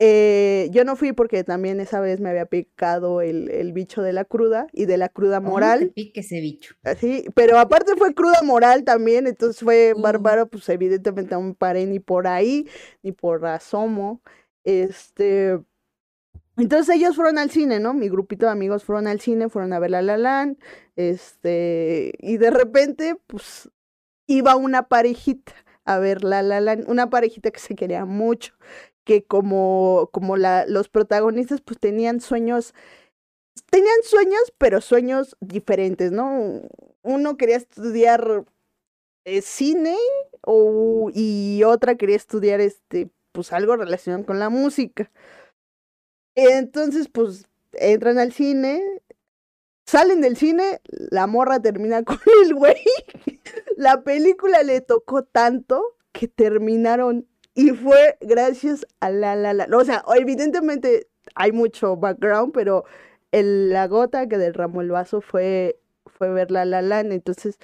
Eh, 0.00 0.68
yo 0.72 0.84
no 0.84 0.96
fui 0.96 1.12
porque 1.12 1.44
también 1.44 1.80
esa 1.80 2.00
vez 2.00 2.20
me 2.20 2.28
había 2.28 2.46
picado 2.46 3.20
el, 3.20 3.48
el 3.50 3.72
bicho 3.72 4.02
de 4.02 4.12
la 4.12 4.24
cruda 4.24 4.66
y 4.72 4.86
de 4.86 4.96
la 4.96 5.08
cruda 5.08 5.40
moral. 5.40 5.80
Te 5.80 5.86
pique 5.86 6.20
ese 6.20 6.40
bicho. 6.40 6.74
Así, 6.82 7.26
pero 7.34 7.58
aparte 7.58 7.92
fue 7.96 8.12
cruda 8.12 8.42
moral 8.42 8.84
también, 8.84 9.26
entonces 9.26 9.62
fue 9.62 9.94
bárbaro, 9.96 10.48
pues 10.48 10.68
evidentemente 10.68 11.34
no 11.34 11.42
me 11.42 11.54
paré 11.54 11.86
ni 11.86 12.00
por 12.00 12.26
ahí, 12.26 12.68
ni 13.02 13.12
por 13.12 13.46
asomo. 13.46 14.20
Este, 14.64 15.60
entonces 16.56 16.94
ellos 16.96 17.16
fueron 17.16 17.38
al 17.38 17.50
cine, 17.50 17.80
¿no? 17.80 17.94
Mi 17.94 18.08
grupito 18.08 18.46
de 18.46 18.52
amigos 18.52 18.84
fueron 18.84 19.06
al 19.06 19.20
cine, 19.20 19.48
fueron 19.48 19.72
a 19.72 19.78
ver 19.78 19.90
La 19.90 20.02
La 20.02 20.16
Land, 20.16 20.58
este, 20.96 22.12
y 22.18 22.36
de 22.36 22.50
repente, 22.50 23.16
pues, 23.26 23.70
iba 24.26 24.54
una 24.56 24.88
parejita 24.88 25.52
a 25.84 25.98
ver 25.98 26.22
La 26.24 26.42
La 26.42 26.60
Land, 26.60 26.88
una 26.88 27.10
parejita 27.10 27.50
que 27.50 27.60
se 27.60 27.74
quería 27.74 28.04
mucho, 28.04 28.54
que 29.04 29.24
como, 29.24 30.10
como 30.12 30.36
la, 30.36 30.66
los 30.66 30.88
protagonistas 30.88 31.60
pues 31.60 31.78
tenían 31.78 32.20
sueños, 32.20 32.74
tenían 33.70 34.02
sueños, 34.02 34.52
pero 34.58 34.80
sueños 34.80 35.36
diferentes, 35.40 36.12
¿no? 36.12 36.62
Uno 37.02 37.36
quería 37.36 37.56
estudiar 37.56 38.44
eh, 39.24 39.42
cine 39.42 39.96
o, 40.42 41.10
y 41.14 41.62
otra 41.64 41.96
quería 41.96 42.16
estudiar 42.16 42.60
este, 42.60 43.10
pues 43.32 43.52
algo 43.52 43.76
relacionado 43.76 44.26
con 44.26 44.38
la 44.38 44.48
música. 44.50 45.10
Entonces, 46.34 47.08
pues 47.08 47.46
entran 47.72 48.18
al 48.18 48.32
cine, 48.32 48.82
salen 49.86 50.20
del 50.20 50.36
cine, 50.36 50.80
la 50.84 51.26
morra 51.26 51.60
termina 51.60 52.02
con 52.04 52.18
el 52.44 52.54
güey. 52.54 52.84
La 53.76 54.02
película 54.02 54.62
le 54.62 54.80
tocó 54.80 55.24
tanto 55.24 55.96
que 56.12 56.28
terminaron 56.28 57.26
y 57.54 57.70
fue 57.70 58.16
gracias 58.20 58.86
a 59.00 59.10
la 59.10 59.36
la 59.36 59.54
la. 59.54 59.68
O 59.76 59.84
sea, 59.84 60.04
evidentemente 60.16 61.08
hay 61.34 61.52
mucho 61.52 61.96
background, 61.96 62.52
pero 62.52 62.84
el, 63.32 63.70
la 63.70 63.86
gota 63.88 64.28
que 64.28 64.38
derramó 64.38 64.80
el 64.82 64.90
vaso 64.90 65.20
fue, 65.20 65.78
fue 66.06 66.30
ver 66.30 66.50
la 66.50 66.64
la 66.64 66.82
la. 66.82 67.00
Entonces, 67.00 67.58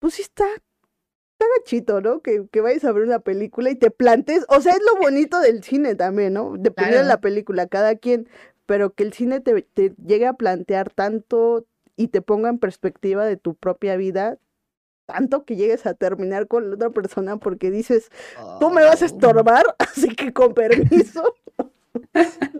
pues 0.00 0.14
sí 0.14 0.22
está, 0.22 0.46
está 0.46 1.46
gachito, 1.58 2.00
¿no? 2.00 2.20
Que, 2.22 2.46
que 2.50 2.60
vayas 2.60 2.84
a 2.84 2.92
ver 2.92 3.04
una 3.04 3.20
película 3.20 3.70
y 3.70 3.76
te 3.76 3.90
plantes. 3.90 4.44
O 4.48 4.60
sea, 4.60 4.72
es 4.72 4.80
lo 4.80 5.00
bonito 5.00 5.40
del 5.40 5.62
cine 5.62 5.94
también, 5.94 6.34
¿no? 6.34 6.54
Depende 6.58 6.98
de 6.98 7.04
la 7.04 7.20
película, 7.20 7.66
cada 7.66 7.96
quien. 7.96 8.28
Pero 8.66 8.94
que 8.94 9.04
el 9.04 9.12
cine 9.12 9.40
te, 9.40 9.62
te 9.62 9.94
llegue 10.06 10.26
a 10.26 10.34
plantear 10.34 10.90
tanto 10.90 11.66
y 11.96 12.08
te 12.08 12.22
ponga 12.22 12.48
en 12.48 12.58
perspectiva 12.58 13.24
de 13.26 13.36
tu 13.36 13.54
propia 13.54 13.96
vida, 13.96 14.38
tanto 15.12 15.44
que 15.44 15.56
llegues 15.56 15.86
a 15.86 15.94
terminar 15.94 16.46
con 16.46 16.68
la 16.68 16.76
otra 16.76 16.90
persona 16.90 17.36
porque 17.38 17.70
dices, 17.70 18.10
tú 18.58 18.70
me 18.70 18.82
vas 18.82 19.02
a 19.02 19.06
estorbar, 19.06 19.64
así 19.78 20.08
que 20.08 20.32
con 20.32 20.54
permiso. 20.54 21.34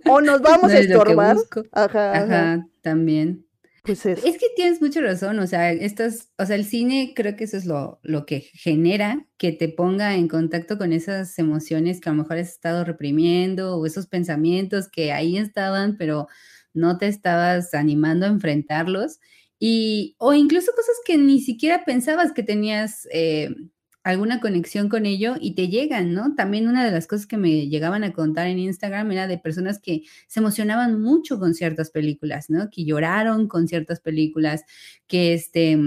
o 0.06 0.20
nos 0.20 0.40
vamos 0.42 0.72
a 0.72 0.78
estorbar. 0.78 1.36
Ajá, 1.72 2.12
ajá, 2.12 2.68
también. 2.82 3.46
Pues 3.82 4.04
es. 4.04 4.22
es. 4.24 4.36
que 4.36 4.48
tienes 4.54 4.82
mucha 4.82 5.00
razón, 5.00 5.38
o 5.38 5.46
sea, 5.46 5.72
estas, 5.72 6.28
o 6.38 6.44
sea, 6.44 6.54
el 6.54 6.66
cine 6.66 7.14
creo 7.16 7.34
que 7.34 7.44
eso 7.44 7.56
es 7.56 7.64
lo, 7.64 7.98
lo 8.02 8.26
que 8.26 8.40
genera 8.40 9.26
que 9.38 9.52
te 9.52 9.68
ponga 9.68 10.16
en 10.16 10.28
contacto 10.28 10.76
con 10.76 10.92
esas 10.92 11.38
emociones 11.38 12.00
que 12.00 12.10
a 12.10 12.12
lo 12.12 12.22
mejor 12.22 12.36
has 12.36 12.50
estado 12.50 12.84
reprimiendo 12.84 13.78
o 13.78 13.86
esos 13.86 14.06
pensamientos 14.06 14.88
que 14.88 15.12
ahí 15.12 15.38
estaban, 15.38 15.96
pero 15.96 16.28
no 16.74 16.98
te 16.98 17.08
estabas 17.08 17.72
animando 17.74 18.26
a 18.26 18.28
enfrentarlos 18.28 19.18
y, 19.60 20.16
o 20.18 20.34
incluso 20.34 20.72
cosas 20.72 20.96
que 21.04 21.18
ni 21.18 21.40
siquiera 21.40 21.84
pensabas 21.84 22.32
que 22.32 22.42
tenías 22.42 23.06
eh, 23.12 23.54
alguna 24.02 24.40
conexión 24.40 24.88
con 24.88 25.06
ello 25.06 25.36
y 25.40 25.54
te 25.54 25.68
llegan, 25.68 26.14
¿no? 26.14 26.34
También 26.34 26.66
una 26.68 26.84
de 26.84 26.90
las 26.90 27.06
cosas 27.06 27.26
que 27.26 27.36
me 27.36 27.68
llegaban 27.68 28.02
a 28.02 28.12
contar 28.14 28.46
en 28.48 28.58
Instagram 28.58 29.12
era 29.12 29.26
de 29.28 29.38
personas 29.38 29.78
que 29.78 30.02
se 30.26 30.40
emocionaban 30.40 31.00
mucho 31.00 31.38
con 31.38 31.54
ciertas 31.54 31.90
películas, 31.90 32.48
¿no? 32.50 32.70
Que 32.70 32.84
lloraron 32.86 33.46
con 33.48 33.68
ciertas 33.68 34.00
películas, 34.00 34.64
que 35.06 35.34
este 35.34 35.78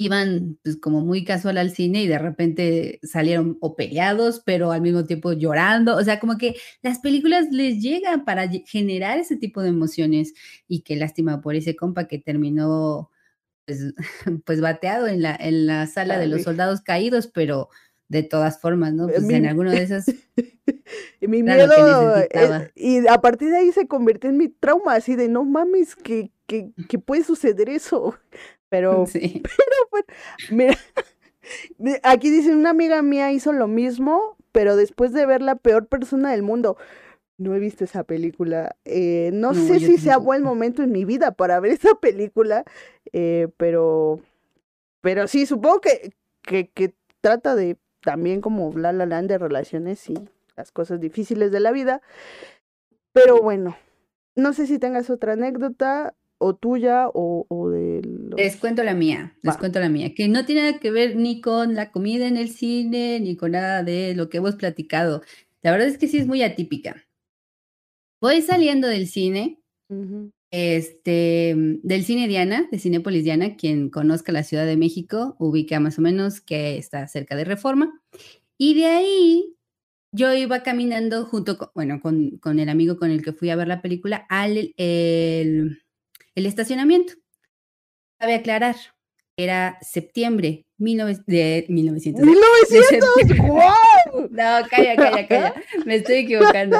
iban 0.00 0.58
pues 0.62 0.76
como 0.76 1.00
muy 1.00 1.24
casual 1.24 1.58
al 1.58 1.72
cine 1.72 2.02
y 2.02 2.06
de 2.06 2.18
repente 2.18 3.00
salieron 3.02 3.58
o 3.60 3.74
peleados, 3.74 4.40
pero 4.46 4.70
al 4.70 4.80
mismo 4.80 5.04
tiempo 5.04 5.32
llorando. 5.32 5.96
O 5.96 6.04
sea, 6.04 6.20
como 6.20 6.38
que 6.38 6.54
las 6.82 7.00
películas 7.00 7.48
les 7.50 7.82
llegan 7.82 8.24
para 8.24 8.48
generar 8.48 9.18
ese 9.18 9.36
tipo 9.36 9.60
de 9.60 9.70
emociones 9.70 10.34
y 10.68 10.82
qué 10.82 10.94
lástima 10.94 11.40
por 11.40 11.56
ese 11.56 11.74
compa 11.74 12.06
que 12.06 12.18
terminó 12.18 13.10
pues, 13.66 13.92
pues 14.46 14.60
bateado 14.60 15.08
en 15.08 15.20
la, 15.20 15.34
en 15.34 15.66
la 15.66 15.86
sala 15.88 16.16
de 16.18 16.28
los 16.28 16.44
soldados 16.44 16.80
caídos, 16.80 17.26
pero 17.26 17.68
de 18.06 18.22
todas 18.22 18.60
formas, 18.60 18.94
¿no? 18.94 19.08
Pues 19.08 19.28
en 19.28 19.46
alguno 19.46 19.72
de 19.72 19.80
mi 21.20 21.42
miedo, 21.42 22.16
eh, 22.18 22.70
y 22.76 23.06
a 23.08 23.20
partir 23.20 23.50
de 23.50 23.58
ahí 23.58 23.72
se 23.72 23.88
convirtió 23.88 24.30
en 24.30 24.38
mi 24.38 24.48
trauma, 24.48 24.94
así 24.94 25.16
de 25.16 25.28
no 25.28 25.44
mames, 25.44 25.96
que, 25.96 26.30
que, 26.46 26.70
que 26.88 26.98
puede 27.00 27.24
suceder 27.24 27.68
eso. 27.68 28.16
Pero, 28.68 29.06
sí. 29.06 29.42
pero 29.42 30.06
mira, 30.50 30.76
aquí 32.02 32.30
dicen, 32.30 32.56
una 32.56 32.70
amiga 32.70 33.02
mía 33.02 33.32
hizo 33.32 33.52
lo 33.52 33.68
mismo, 33.68 34.36
pero 34.52 34.76
después 34.76 35.12
de 35.12 35.26
ver 35.26 35.42
la 35.42 35.56
peor 35.56 35.86
persona 35.86 36.32
del 36.32 36.42
mundo. 36.42 36.76
No 37.36 37.54
he 37.54 37.60
visto 37.60 37.84
esa 37.84 38.02
película. 38.02 38.74
Eh, 38.84 39.30
no, 39.32 39.54
sé 39.54 39.78
si 39.78 39.96
sea 39.98 40.16
buen 40.16 40.42
momento 40.42 40.82
en 40.82 40.90
mi 40.90 41.04
vida 41.04 41.32
para 41.32 41.60
ver 41.60 41.72
esa 41.80 41.94
película, 41.94 42.64
eh, 43.12 43.48
pero, 43.56 44.20
pero 45.00 45.28
sí, 45.28 45.46
supongo 45.46 45.80
que, 45.80 46.12
que, 46.42 46.68
que 46.68 46.94
trata 47.20 47.54
de 47.54 47.76
también 48.02 48.40
como 48.40 48.72
la 48.76 48.92
la 48.92 49.06
land 49.06 49.28
de 49.28 49.38
relaciones 49.38 50.08
y 50.08 50.14
las 50.56 50.72
cosas 50.72 50.98
difíciles 51.00 51.52
de 51.52 51.60
la 51.60 51.70
vida. 51.70 52.02
Pero 53.12 53.40
bueno, 53.40 53.76
no 54.34 54.52
sé 54.52 54.66
si 54.66 54.78
tengas 54.78 55.10
otra 55.10 55.34
anécdota 55.34 56.14
o 56.38 56.56
tuya 56.56 57.08
o, 57.08 57.46
o 57.48 57.70
de 57.70 58.02
Les 58.36 58.56
cuento 58.56 58.84
la 58.84 58.94
mía, 58.94 59.36
les 59.42 59.56
cuento 59.56 59.80
la 59.80 59.88
mía, 59.88 60.14
que 60.14 60.28
no 60.28 60.44
tiene 60.44 60.62
nada 60.62 60.78
que 60.78 60.90
ver 60.90 61.16
ni 61.16 61.40
con 61.40 61.74
la 61.74 61.90
comida 61.90 62.26
en 62.26 62.36
el 62.36 62.50
cine, 62.50 63.20
ni 63.20 63.36
con 63.36 63.52
nada 63.52 63.82
de 63.82 64.14
lo 64.14 64.28
que 64.28 64.38
hemos 64.38 64.56
platicado. 64.56 65.22
La 65.62 65.72
verdad 65.72 65.88
es 65.88 65.98
que 65.98 66.08
sí 66.08 66.18
es 66.18 66.26
muy 66.26 66.42
atípica. 66.42 67.04
Voy 68.20 68.42
saliendo 68.42 68.88
del 68.88 69.08
cine, 69.08 69.60
este, 70.50 71.54
del 71.56 72.04
cine 72.04 72.28
Diana, 72.28 72.68
de 72.70 72.78
Cinépolis 72.78 73.24
Diana, 73.24 73.56
quien 73.56 73.90
conozca 73.90 74.32
la 74.32 74.42
Ciudad 74.42 74.66
de 74.66 74.76
México, 74.76 75.36
ubica 75.38 75.78
más 75.80 75.98
o 75.98 76.02
menos 76.02 76.40
que 76.40 76.78
está 76.78 77.06
cerca 77.06 77.36
de 77.36 77.44
Reforma. 77.44 78.00
Y 78.56 78.74
de 78.74 78.86
ahí 78.86 79.56
yo 80.12 80.32
iba 80.34 80.62
caminando 80.62 81.24
junto 81.26 81.58
con, 81.58 81.68
bueno, 81.74 82.00
con, 82.00 82.38
con, 82.38 82.58
el 82.58 82.68
amigo 82.68 82.96
con 82.96 83.10
el 83.10 83.22
que 83.22 83.32
fui 83.32 83.50
a 83.50 83.56
ver 83.56 83.68
la 83.68 83.82
película 83.82 84.26
al 84.28 84.74
el, 84.76 85.82
el 86.38 86.46
estacionamiento. 86.46 87.12
Cabe 88.18 88.36
aclarar, 88.36 88.76
era 89.36 89.76
septiembre 89.82 90.64
19 90.78 91.18
de 91.26 91.66
1900. 91.68 92.24
1900, 92.24 93.36
¡guau! 93.38 93.74
No, 94.30 94.62
calla, 94.70 94.96
calla, 94.96 95.26
calla. 95.26 95.52
Me 95.84 95.96
estoy 95.96 96.18
equivocando. 96.18 96.78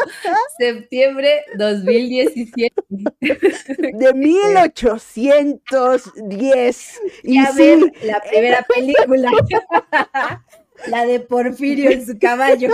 Septiembre 0.58 1.42
2017. 1.56 2.72
De 3.18 4.14
1810. 4.14 7.00
Y 7.24 7.34
Y 7.34 7.38
a 7.38 7.52
sí, 7.52 7.58
ver 7.58 7.80
la 8.02 8.20
primera 8.20 8.62
película. 8.62 9.32
La 10.86 11.04
de 11.04 11.18
Porfirio 11.18 11.90
en 11.90 12.06
su 12.06 12.16
caballo. 12.20 12.70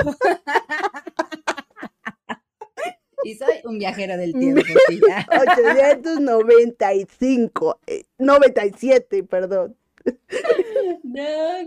Y 3.24 3.34
soy 3.34 3.54
un 3.64 3.78
viajero 3.78 4.16
del 4.16 4.32
tiempo. 4.32 4.62
sí, 4.88 5.00
ya. 5.08 5.26
895, 5.40 7.80
eh, 7.86 8.04
97, 8.18 9.24
perdón. 9.24 9.76
No, 11.02 11.22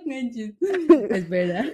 manches. 0.06 0.54
Espera. 1.10 1.66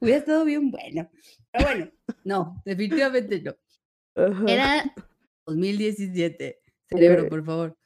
Hubiera 0.00 0.18
estado 0.18 0.44
bien 0.44 0.70
bueno. 0.70 1.10
Pero 1.52 1.64
bueno, 1.64 1.90
no, 2.24 2.62
definitivamente 2.64 3.40
no. 3.42 3.54
Ajá. 4.16 4.44
Era 4.48 4.94
2017. 5.46 6.58
Cerebro, 6.88 7.22
Ok. 7.24 7.28
por 7.28 7.44
favor. 7.44 7.76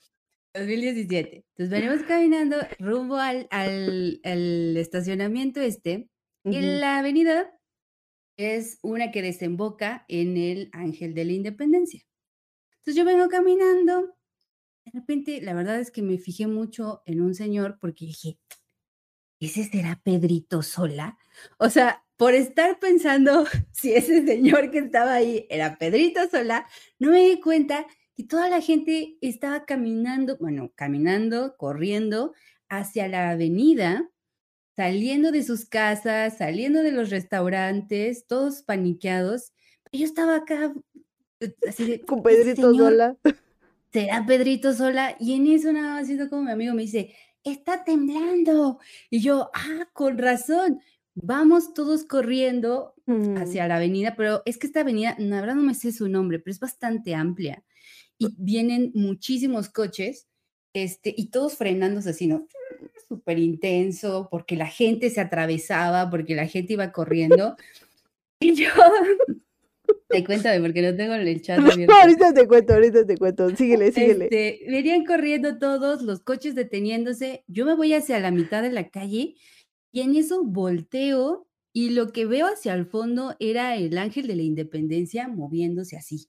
2017. 0.55 1.45
Entonces 1.57 1.71
venimos 1.71 2.03
caminando 2.07 2.57
rumbo 2.79 3.17
al, 3.17 3.47
al, 3.51 4.21
al 4.25 4.77
estacionamiento 4.77 5.61
este. 5.61 6.09
Y 6.45 6.61
la 6.61 6.99
avenida 6.99 7.53
es 8.37 8.79
una 8.83 9.11
que 9.11 9.23
desemboca 9.23 10.05
en 10.09 10.37
el 10.37 10.69
Ángel 10.73 11.15
de 11.15 11.25
la 11.25 11.33
Independencia. 11.33 12.03
Entonces 12.79 12.97
yo 12.97 13.05
vengo 13.05 13.29
caminando. 13.29 14.17
De 14.85 14.93
repente, 14.93 15.41
la 15.41 15.55
verdad 15.55 15.81
es 15.81 15.91
que 15.91 16.03
me 16.03 16.19
fijé 16.19 16.47
mucho 16.47 17.03
en 17.07 17.21
un 17.21 17.35
señor 17.35 17.79
porque 17.81 18.07
dije, 18.07 18.39
¿ese 19.41 19.65
será 19.65 20.01
Pedrito 20.03 20.63
Sola? 20.63 21.19
O 21.59 21.69
sea, 21.71 22.05
por 22.17 22.35
estar 22.35 22.79
pensando 22.79 23.45
si 23.73 23.93
ese 23.93 24.25
señor 24.25 24.71
que 24.71 24.79
estaba 24.79 25.15
ahí 25.15 25.47
era 25.51 25.79
Pedrito 25.79 26.29
Sola, 26.31 26.67
no 26.99 27.11
me 27.11 27.29
di 27.29 27.41
cuenta 27.41 27.87
que 28.15 28.25
toda 28.25 28.49
la 28.49 28.61
gente 28.61 29.19
estaba 29.21 29.65
caminando, 29.67 30.37
bueno, 30.39 30.73
caminando, 30.75 31.57
corriendo 31.57 32.33
hacia 32.69 33.09
la 33.09 33.31
avenida, 33.31 34.09
saliendo 34.77 35.33
de 35.33 35.43
sus 35.43 35.65
casas, 35.65 36.39
saliendo 36.39 36.83
de 36.83 36.93
los 36.93 37.11
restaurantes, 37.11 38.27
todos 38.27 38.63
paniqueados. 38.63 39.53
Yo 39.93 40.05
estaba 40.05 40.37
acá, 40.37 40.75
eh, 41.41 41.55
así 41.69 41.85
de, 41.87 42.01
Con 42.03 42.21
"¿Ese 42.21 42.37
Pedrito 42.39 42.71
señor 42.71 42.91
Sola. 42.91 43.17
¿Será 43.93 44.27
Pedrito 44.27 44.75
sola? 44.75 45.17
Y 45.19 45.33
en 45.35 45.47
eso 45.47 45.73
nada 45.73 45.95
más 45.95 46.07
siento 46.07 46.29
como 46.29 46.43
mi 46.43 46.51
amigo 46.51 46.75
me 46.75 46.83
dice, 46.83 47.15
está 47.45 47.85
temblando. 47.85 48.79
Y 49.11 49.21
yo, 49.21 49.51
ah, 49.55 49.89
con 49.93 50.19
razón. 50.19 50.81
Vamos 51.15 51.73
todos 51.73 52.05
corriendo 52.05 52.93
Mm, 53.07 53.37
hacia 53.37 53.69
la 53.69 53.77
avenida, 53.77 54.17
pero 54.17 54.43
es 54.47 54.59
que 54.59 54.67
esta 54.67 54.81
avenida, 54.81 55.15
la 55.19 55.41
verdad 55.41 55.55
no 55.55 55.63
me 55.63 55.75
sé 55.75 55.93
su 55.93 56.09
nombre, 56.09 56.41
pero 56.41 56.51
es 56.51 56.59
bastante 56.59 57.15
amplia. 57.15 57.65
Y 58.19 58.35
vienen 58.37 58.91
muchísimos 58.95 59.69
coches, 59.69 60.27
este, 60.75 61.15
y 61.17 61.31
todos 61.31 61.55
frenándose 61.55 62.11
así, 62.11 62.27
¿no? 62.27 62.49
Súper 63.09 63.39
intenso, 63.39 64.29
porque 64.31 64.57
la 64.57 64.67
gente 64.67 65.11
se 65.11 65.21
atravesaba, 65.21 66.11
porque 66.11 66.35
la 66.35 66.47
gente 66.47 66.75
iba 66.75 66.93
corriendo. 66.93 67.57
Y 68.39 68.55
yo, 68.55 68.69
te 70.09 70.23
cuéntame, 70.23 70.61
porque 70.61 70.83
no 70.83 70.95
tengo 70.95 71.15
el 71.15 71.41
chat 71.41 71.59
abierto. 71.59 71.95
ahorita 71.95 72.35
te 72.35 72.47
cuento, 72.47 72.75
ahorita 72.75 73.07
te 73.07 73.17
cuento. 73.17 73.49
Síguele, 73.57 73.93
síguele. 73.93 74.25
Este, 74.25 74.71
venían 74.71 75.07
corriendo 75.07 75.59
todos, 75.59 76.03
los 76.03 76.21
coches 76.21 76.55
deteniéndose. 76.55 77.45
Yo 77.47 77.65
me 77.65 77.75
voy 77.75 77.95
hacia 77.95 78.21
la 78.21 78.31
mitad 78.31 78.63
de 78.63 78.73
la 78.73 78.91
calle 78.91 79.37
y 79.91 80.01
en 80.03 80.15
eso 80.15 80.45
volteo 80.45 81.49
y 81.73 81.91
lo 81.91 82.13
que 82.13 82.27
veo 82.27 82.47
hacia 82.47 82.75
el 82.75 82.87
fondo 82.87 83.37
era 83.39 83.77
el 83.77 83.99
ángel 83.99 84.27
de 84.27 84.37
la 84.37 84.43
independencia 84.43 85.29
moviéndose 85.29 85.97
así, 85.97 86.29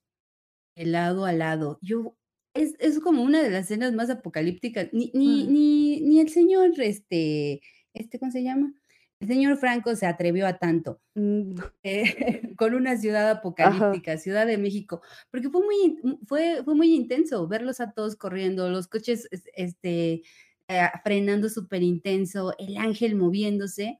de 0.76 0.86
lado 0.86 1.26
a 1.26 1.32
lado. 1.32 1.80
Yo, 1.82 2.16
es, 2.58 2.76
es 2.80 3.00
como 3.00 3.24
una 3.24 3.42
de 3.44 3.50
las 3.50 3.66
escenas 3.66 3.94
más 3.94 4.10
apocalípticas. 4.10 4.90
Ni, 4.94 5.12
ni, 5.14 5.46
ni, 5.48 6.02
ni 6.02 6.20
el 6.20 6.30
señor, 6.30 6.72
este, 6.80 7.62
este, 7.94 8.20
¿cómo 8.20 8.32
se 8.32 8.44
llama? 8.44 8.74
El 9.20 9.28
señor 9.30 9.58
Franco 9.58 9.96
se 9.96 10.06
atrevió 10.06 10.46
a 10.46 10.60
tanto 10.60 11.02
Mm, 11.16 11.56
eh, 11.84 12.54
con 12.56 12.76
una 12.76 12.98
ciudad 12.98 13.30
apocalíptica, 13.32 14.18
Ciudad 14.18 14.46
de 14.46 14.58
México, 14.60 15.02
porque 15.32 15.50
fue 15.50 15.62
muy, 15.66 15.76
in- 15.84 16.20
fue, 16.28 16.62
fue 16.64 16.76
muy 16.76 16.94
intenso 16.94 17.48
verlos 17.48 17.80
a 17.80 17.92
todos 17.94 18.16
corriendo, 18.16 18.70
los 18.70 18.88
coches 18.88 19.28
es- 19.32 19.46
este, 19.56 20.22
eh, 20.68 20.82
frenando 21.04 21.50
súper 21.50 21.82
intenso, 21.84 22.54
el 22.60 22.78
ángel 22.78 23.16
moviéndose, 23.16 24.00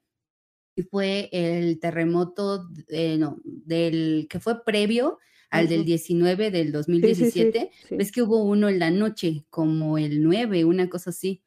y 0.76 0.84
fue 0.84 1.30
el 1.32 1.80
terremoto 1.80 2.68
eh, 2.90 3.18
no, 3.18 3.40
del 3.44 4.28
que 4.30 4.40
fue 4.40 4.64
previo 4.64 5.18
al 5.50 5.68
del 5.68 5.80
Ujú. 5.80 5.88
19 5.88 6.52
del 6.52 6.68
sí, 6.68 6.72
sí, 6.72 6.72
sí, 6.72 6.74
2017. 6.74 7.72
sí. 7.88 7.96
Ves 7.96 8.12
que 8.12 8.22
hubo 8.22 8.44
uno 8.44 8.70
en 8.70 8.80
la 8.80 8.92
noche, 8.92 9.46
como 9.50 9.98
el 9.98 10.24
9, 10.24 10.66
una 10.66 10.90
cosa 10.90 11.12
así. 11.12 11.44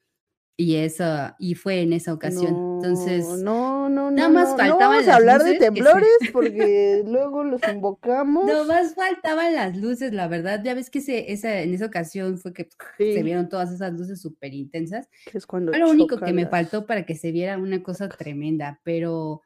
Y 0.57 0.75
esa, 0.77 1.37
y 1.39 1.55
fue 1.55 1.81
en 1.81 1.95
esa 1.95 2.13
ocasión. 2.13 2.49
Entonces, 2.77 3.25
no, 3.43 3.89
no, 3.89 3.89
no. 3.89 4.11
nada 4.11 4.29
más 4.29 4.45
no, 4.45 4.51
no 4.51 4.57
faltaban 4.59 4.79
vamos 4.79 5.05
a 5.05 5.07
las 5.07 5.17
hablar 5.17 5.39
de 5.43 5.45
luces 5.53 5.59
que 5.59 5.65
se- 5.65 5.73
temblores 5.73 6.11
porque 6.35 7.03
luego 7.07 7.45
los 7.45 7.63
invocamos. 7.67 8.47
No 8.47 8.65
más 8.67 8.95
faltaban 8.95 9.55
las 9.55 9.75
luces, 9.79 10.13
la 10.13 10.29
verdad. 10.29 10.61
Ya 10.63 10.75
ves 10.75 10.91
que 10.91 11.01
se, 11.01 11.33
esa, 11.33 11.61
en 11.63 11.73
esa 11.73 11.87
ocasión 11.87 12.37
fue 12.37 12.53
que 12.53 12.69
se 12.99 13.15
Sí. 13.15 13.23
vieron 13.23 13.49
todas 13.49 13.73
esas 13.73 13.95
luces 13.95 14.21
súper 14.21 14.53
intensas. 14.53 15.09
es 15.33 15.47
cuando 15.47 15.73
lo 15.73 15.89
único 15.89 16.17
que 16.17 16.21
chocan 16.21 16.35
me 16.35 16.43
las- 16.43 16.51
faltó 16.51 16.85
para 16.85 17.07
que 17.07 17.15
se 17.15 17.33
viera 17.33 17.57
una 17.57 17.83
cosa 17.83 18.11
tremenda, 18.11 18.83
pero 18.85 19.41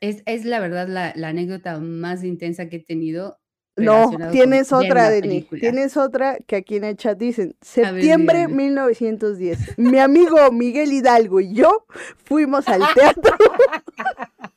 es, 0.00 0.24
es 0.26 0.44
la 0.44 0.58
verdad 0.58 0.88
la, 0.88 1.12
la 1.14 1.28
anécdota 1.28 1.78
más 1.78 2.24
intensa 2.24 2.68
que 2.68 2.76
he 2.78 2.84
tenido. 2.84 3.38
No, 3.76 4.10
con 4.10 4.30
tienes 4.30 4.70
ver 4.70 4.84
otra, 4.84 5.08
película. 5.10 5.60
Tienes 5.60 5.96
otra 5.96 6.38
que 6.46 6.56
aquí 6.56 6.76
en 6.76 6.84
el 6.84 6.96
chat 6.96 7.18
dicen, 7.18 7.48
ver, 7.48 7.56
septiembre 7.60 8.38
dígame. 8.38 8.54
1910. 8.54 9.78
Mi 9.78 9.98
amigo 9.98 10.50
Miguel 10.50 10.92
Hidalgo 10.92 11.40
y 11.40 11.54
yo 11.54 11.86
fuimos 12.24 12.66
al 12.68 12.82
teatro 12.94 13.36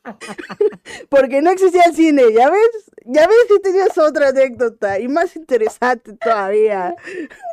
porque 1.10 1.42
no 1.42 1.52
existía 1.52 1.84
el 1.84 1.96
cine, 1.96 2.24
¿ya 2.34 2.50
ves? 2.50 2.92
Ya 3.06 3.28
ves 3.28 3.38
si 3.50 3.62
tenías 3.62 3.98
otra 3.98 4.30
anécdota 4.30 5.00
y 5.00 5.08
más 5.08 5.36
interesante 5.36 6.14
todavía. 6.14 6.96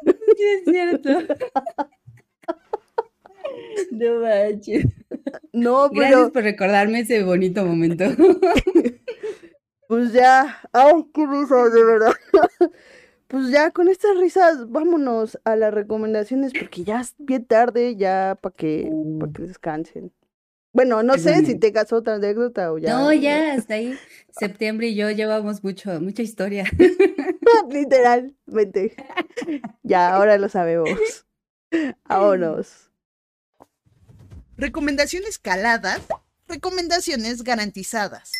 Sí, 0.05 0.43
es 0.43 0.65
cierto. 0.65 1.11
No 3.91 4.21
manches. 4.21 4.87
No, 5.53 5.89
Gracias 5.89 6.15
pero 6.15 6.33
por 6.33 6.43
recordarme 6.43 7.01
ese 7.01 7.23
bonito 7.23 7.65
momento. 7.65 8.05
pues 9.89 10.13
ya, 10.13 10.61
ay, 10.73 11.07
qué 11.13 11.27
risas, 11.27 11.73
de 11.73 11.85
verdad. 11.85 12.13
Pues 13.29 13.51
ya 13.51 13.73
con 13.73 13.89
estas 13.89 14.17
risas, 14.19 14.71
vámonos 14.71 15.37
a 15.43 15.57
las 15.57 15.75
recomendaciones 15.75 16.53
porque 16.57 16.85
ya 16.85 17.01
es 17.01 17.17
bien 17.19 17.45
tarde, 17.45 17.97
ya 17.97 18.39
para 18.41 18.55
que, 18.55 18.89
pa' 19.19 19.33
que 19.33 19.43
descansen. 19.43 20.13
Bueno, 20.73 21.03
no 21.03 21.19
sé 21.19 21.45
si 21.45 21.59
tengas 21.59 21.93
otra 21.93 22.17
anécdota 22.17 22.71
o 22.71 22.79
ya. 22.79 22.93
No, 22.93 23.13
ya, 23.13 23.53
hasta 23.55 23.75
ahí. 23.75 23.99
Septiembre 24.31 24.89
y 24.89 24.95
yo 24.95 25.11
llevamos 25.11 25.65
mucho, 25.65 26.01
mucha 26.01 26.23
historia. 26.23 26.67
Literalmente. 27.71 28.95
Ya, 29.83 30.15
ahora 30.15 30.39
lo 30.39 30.49
sabemos. 30.49 31.27
Vámonos. 32.09 32.91
Recomendaciones 34.57 35.39
caladas, 35.39 36.01
recomendaciones 36.47 37.43
garantizadas. 37.43 38.31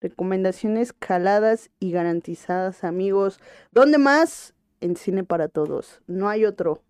Recomendaciones 0.00 0.92
caladas 0.92 1.70
y 1.80 1.90
garantizadas, 1.90 2.84
amigos. 2.84 3.40
¿Dónde 3.72 3.98
más? 3.98 4.54
En 4.80 4.96
Cine 4.96 5.24
para 5.24 5.48
Todos. 5.48 6.02
No 6.06 6.28
hay 6.28 6.44
otro. 6.44 6.82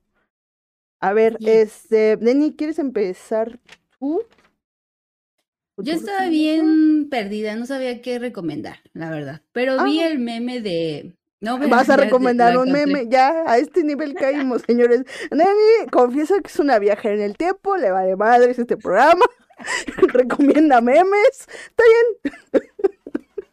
A 1.01 1.13
ver, 1.13 1.37
este, 1.41 2.17
Denny, 2.17 2.55
¿quieres 2.57 2.79
empezar 2.79 3.59
tú? 3.99 4.23
¿Con 5.77 5.85
Yo 5.85 5.93
estaba 5.93 6.29
bien 6.29 7.09
perdida, 7.11 7.55
no 7.55 7.67
sabía 7.67 8.01
qué 8.01 8.19
recomendar, 8.19 8.79
la 8.93 9.11
verdad. 9.11 9.43
Pero 9.53 9.85
vi 9.85 10.01
Ah. 10.01 10.09
el 10.09 10.19
meme 10.19 10.61
de. 10.61 11.15
No, 11.41 11.59
Vas 11.69 11.91
a 11.91 11.97
recomendar 11.99 12.57
un 12.57 12.73
meme, 12.73 13.09
ya 13.09 13.45
a 13.47 13.59
este 13.59 13.85
nivel 13.85 14.15
caímos, 14.15 14.63
señores. 14.67 15.03
Neni 15.31 15.87
confiesa 15.93 16.41
que 16.41 16.49
es 16.49 16.59
una 16.59 16.79
viajera 16.79 17.15
en 17.15 17.21
el 17.21 17.37
tiempo, 17.37 17.77
le 17.77 17.91
vale 17.91 18.17
madres 18.17 18.59
este 18.59 18.79
programa, 18.79 19.25
recomienda 20.15 20.81
memes. 20.81 21.47
Está 21.69 21.85
bien, 21.85 22.63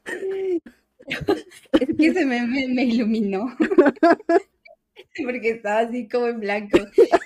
Es 0.06 1.98
que 1.98 2.08
ese 2.08 2.26
meme 2.26 2.68
me 2.70 2.84
iluminó. 2.86 3.56
Porque 5.24 5.50
estaba 5.52 5.80
así 5.80 6.08
como 6.08 6.28
en 6.28 6.40
blanco. 6.40 6.80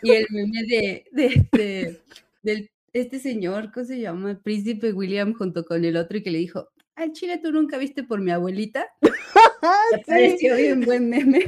Y 0.04 0.12
el 0.12 0.28
meme 0.30 0.64
de, 1.12 2.00
del 2.42 2.70
este 2.94 3.20
señor, 3.20 3.72
¿cómo 3.72 3.86
se 3.86 4.00
llama? 4.00 4.32
El 4.32 4.40
príncipe 4.40 4.94
William 4.94 5.34
junto 5.34 5.66
con 5.66 5.86
el 5.86 5.98
otro 5.98 6.18
y 6.18 6.24
que 6.24 6.32
le 6.32 6.40
dijo, 6.40 6.70
al 6.96 7.12
chile 7.14 7.38
tú 7.38 7.52
nunca 7.52 7.78
viste 7.78 8.04
por 8.04 8.20
mi 8.22 8.32
abuelita. 8.32 8.88
Me 9.92 10.00
pareció 10.06 10.56
bien 10.56 10.82
buen 10.82 11.10
meme. 11.10 11.46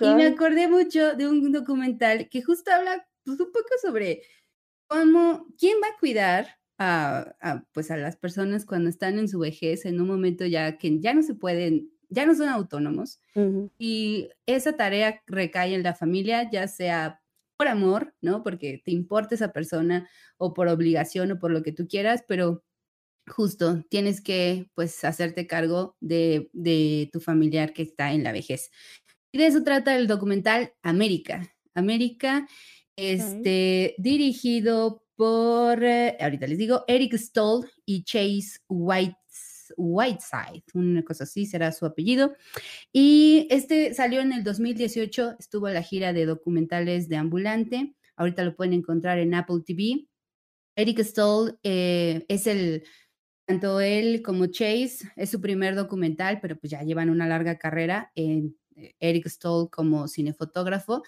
Y 0.00 0.14
me 0.14 0.26
acordé 0.26 0.68
mucho 0.68 1.14
de 1.14 1.28
un 1.28 1.52
documental 1.52 2.28
que 2.30 2.42
justo 2.42 2.70
habla 2.70 3.06
pues, 3.24 3.38
un 3.38 3.52
poco 3.52 3.68
sobre 3.82 4.22
cómo, 4.86 5.46
quién 5.58 5.76
va 5.82 5.88
a 5.88 5.98
cuidar 6.00 6.46
a, 6.78 7.36
a, 7.40 7.64
pues, 7.72 7.90
a 7.90 7.96
las 7.96 8.16
personas 8.16 8.66
cuando 8.66 8.90
están 8.90 9.18
en 9.18 9.28
su 9.28 9.38
vejez, 9.38 9.84
en 9.86 10.00
un 10.00 10.08
momento 10.08 10.46
ya 10.46 10.78
que 10.78 11.00
ya 11.00 11.14
no 11.14 11.22
se 11.22 11.34
pueden, 11.34 11.90
ya 12.08 12.26
no 12.26 12.34
son 12.34 12.48
autónomos. 12.48 13.20
Y 13.78 14.30
esa 14.46 14.76
tarea 14.76 15.22
recae 15.26 15.74
en 15.74 15.82
la 15.82 15.94
familia, 15.94 16.50
ya 16.50 16.68
sea 16.68 17.22
por 17.56 17.68
amor, 17.68 18.14
¿no? 18.20 18.42
Porque 18.42 18.82
te 18.84 18.92
importa 18.92 19.34
esa 19.34 19.52
persona 19.52 20.08
o 20.38 20.54
por 20.54 20.68
obligación 20.68 21.32
o 21.32 21.38
por 21.38 21.50
lo 21.50 21.62
que 21.62 21.72
tú 21.72 21.88
quieras, 21.88 22.24
pero 22.28 22.64
justo 23.28 23.84
tienes 23.90 24.20
que, 24.22 24.70
pues, 24.74 25.04
hacerte 25.04 25.46
cargo 25.46 25.96
de, 26.00 26.50
de 26.52 27.10
tu 27.12 27.20
familiar 27.20 27.72
que 27.72 27.82
está 27.82 28.12
en 28.12 28.24
la 28.24 28.32
vejez. 28.32 28.70
Y 29.32 29.38
de 29.38 29.46
eso 29.48 29.62
trata 29.64 29.96
el 29.96 30.06
documental 30.06 30.74
América. 30.82 31.54
América, 31.74 32.48
este, 32.96 33.94
dirigido 33.98 35.05
por, 35.16 35.82
eh, 35.82 36.16
ahorita 36.20 36.46
les 36.46 36.58
digo, 36.58 36.84
Eric 36.86 37.14
Stoll 37.14 37.68
y 37.84 38.04
Chase 38.04 38.60
White, 38.68 39.16
Whiteside, 39.76 40.64
una 40.74 41.02
cosa 41.02 41.24
así 41.24 41.46
será 41.46 41.72
su 41.72 41.86
apellido. 41.86 42.34
Y 42.92 43.48
este 43.50 43.94
salió 43.94 44.20
en 44.20 44.32
el 44.32 44.44
2018, 44.44 45.36
estuvo 45.38 45.68
en 45.68 45.74
la 45.74 45.82
gira 45.82 46.12
de 46.12 46.26
documentales 46.26 47.08
de 47.08 47.16
Ambulante. 47.16 47.94
Ahorita 48.16 48.44
lo 48.44 48.54
pueden 48.54 48.74
encontrar 48.74 49.18
en 49.18 49.34
Apple 49.34 49.62
TV. 49.64 50.06
Eric 50.76 51.00
Stoll 51.00 51.58
eh, 51.62 52.24
es 52.28 52.46
el, 52.46 52.84
tanto 53.46 53.80
él 53.80 54.22
como 54.22 54.46
Chase, 54.46 55.10
es 55.16 55.30
su 55.30 55.40
primer 55.40 55.74
documental, 55.74 56.40
pero 56.40 56.58
pues 56.58 56.70
ya 56.70 56.82
llevan 56.82 57.10
una 57.10 57.26
larga 57.26 57.58
carrera 57.58 58.12
en 58.14 58.56
eh, 58.76 58.94
Eric 59.00 59.26
Stoll 59.28 59.70
como 59.70 60.06
cinefotógrafo. 60.08 61.02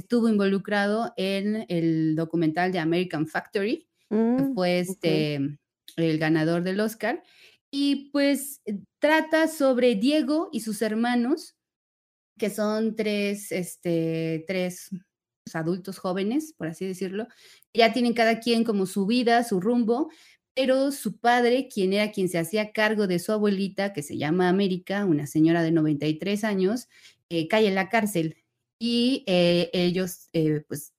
Estuvo 0.00 0.28
involucrado 0.28 1.12
en 1.16 1.66
el 1.68 2.14
documental 2.16 2.72
de 2.72 2.78
American 2.78 3.26
Factory, 3.26 3.90
Mm, 4.10 4.54
fue 4.54 4.80
este, 4.80 5.36
el 5.96 6.18
ganador 6.18 6.62
del 6.62 6.80
Oscar. 6.80 7.22
Y 7.70 8.10
pues 8.10 8.60
trata 8.98 9.48
sobre 9.48 9.94
Diego 9.94 10.50
y 10.52 10.60
sus 10.60 10.82
hermanos, 10.82 11.56
que 12.36 12.50
son 12.50 12.96
tres, 12.96 13.52
este, 13.52 14.44
tres 14.46 14.90
adultos 15.54 15.98
jóvenes, 15.98 16.52
por 16.56 16.66
así 16.66 16.86
decirlo. 16.86 17.28
Ya 17.72 17.92
tienen 17.92 18.14
cada 18.14 18.40
quien 18.40 18.64
como 18.64 18.86
su 18.86 19.06
vida, 19.06 19.44
su 19.44 19.60
rumbo, 19.60 20.10
pero 20.54 20.90
su 20.90 21.18
padre, 21.18 21.68
quien 21.72 21.92
era 21.92 22.10
quien 22.10 22.28
se 22.28 22.38
hacía 22.38 22.72
cargo 22.72 23.06
de 23.06 23.20
su 23.20 23.30
abuelita, 23.32 23.92
que 23.92 24.02
se 24.02 24.18
llama 24.18 24.48
América, 24.48 25.04
una 25.04 25.26
señora 25.28 25.62
de 25.62 25.70
93 25.70 26.42
años, 26.42 26.88
eh, 27.28 27.46
cae 27.46 27.68
en 27.68 27.76
la 27.76 27.88
cárcel 27.88 28.36
y 28.80 29.24
eh, 29.26 29.70
ellos 29.74 30.28
eh, 30.32 30.64
pues 30.66 30.94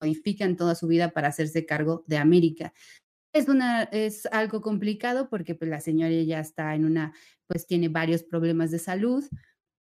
modifican 0.00 0.56
toda 0.56 0.74
su 0.74 0.86
vida 0.86 1.10
para 1.12 1.28
hacerse 1.28 1.66
cargo 1.66 2.04
de 2.06 2.18
América. 2.18 2.72
Es, 3.32 3.48
una, 3.48 3.84
es 3.84 4.26
algo 4.26 4.60
complicado 4.60 5.30
porque 5.30 5.54
pues, 5.54 5.70
la 5.70 5.80
señora 5.80 6.12
ya 6.12 6.40
está 6.40 6.74
en 6.74 6.84
una, 6.84 7.14
pues 7.48 7.66
tiene 7.66 7.88
varios 7.88 8.22
problemas 8.22 8.70
de 8.70 8.78
salud, 8.78 9.24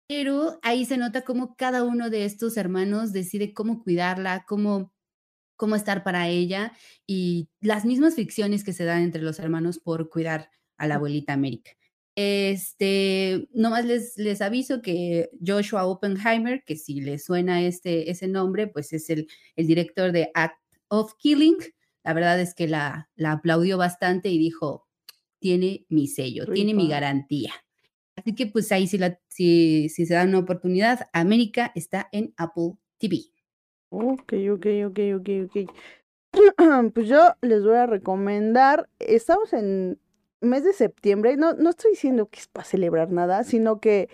pero 0.09 0.59
ahí 0.63 0.85
se 0.85 0.97
nota 0.99 1.23
cómo 1.23 1.55
cada 1.57 1.85
uno 1.85 2.11
de 2.11 2.25
estos 2.25 2.57
hermanos 2.57 3.13
decide 3.13 3.55
cómo 3.55 3.83
cuidarla, 3.83 4.45
cómo, 4.49 4.93
cómo 5.57 5.77
estar 5.77 6.03
para 6.03 6.29
ella 6.29 6.73
y 7.07 7.49
las 7.61 7.85
mismas 7.85 8.17
ficciones 8.17 8.65
que 8.65 8.73
se 8.73 8.85
dan 8.85 9.03
entre 9.03 9.23
los 9.23 9.39
hermanos 9.39 9.79
por 9.79 10.11
cuidar 10.11 10.51
a 10.79 10.89
la 10.89 10.97
abuelita 10.97 11.33
América. 11.33 11.73
Este, 12.17 13.47
nomás 13.53 13.85
les, 13.85 14.17
les 14.17 14.41
aviso 14.41 14.81
que 14.81 15.29
Joshua 15.47 15.85
Oppenheimer, 15.85 16.65
que 16.65 16.77
si 16.77 17.03
les 17.03 17.25
suena 17.25 17.63
este, 17.63 18.11
ese 18.11 18.27
nombre, 18.27 18.67
pues 18.69 18.95
es 18.95 19.11
el, 19.11 19.29
el 19.55 19.67
director 19.67 20.13
de 20.13 20.31
Act 20.35 20.57
of 20.89 21.13
Killing. 21.19 21.59
La 22.05 22.15
verdad 22.15 22.41
es 22.41 22.55
que 22.55 22.69
la, 22.69 23.11
la 23.17 23.33
aplaudió 23.33 23.77
bastante 23.77 24.31
y 24.31 24.39
dijo, 24.39 24.87
tiene 25.39 25.85
mi 25.91 26.07
sello, 26.07 26.47
tiene 26.47 26.73
mi 26.73 26.89
garantía. 26.89 27.53
Así 28.17 28.35
que 28.35 28.47
pues 28.47 28.73
ahí 28.73 28.87
si, 28.87 28.97
la, 28.97 29.21
si, 29.29 29.91
si 29.91 30.07
se 30.07 30.15
da 30.15 30.25
una 30.25 30.39
oportunidad, 30.39 31.09
América 31.13 31.71
está 31.75 32.09
en 32.13 32.33
Apple 32.39 32.79
TV. 32.97 33.25
Ok, 33.91 34.33
ok, 34.53 34.67
ok, 34.87 34.99
ok, 35.17 35.29
ok. 35.45 35.71
Pues 36.95 37.09
yo 37.09 37.35
les 37.43 37.63
voy 37.63 37.77
a 37.77 37.87
recomendar, 37.87 38.89
estamos 38.99 39.53
en 39.53 39.99
mes 40.47 40.65
de 40.65 40.73
septiembre, 40.73 41.37
no, 41.37 41.53
no 41.55 41.71
estoy 41.71 41.93
diciendo 41.93 42.29
que 42.29 42.41
es 42.41 42.49
para 42.49 42.65
celebrar 42.65 43.11
nada, 43.13 43.45
sino 43.45 43.81
que 43.81 44.09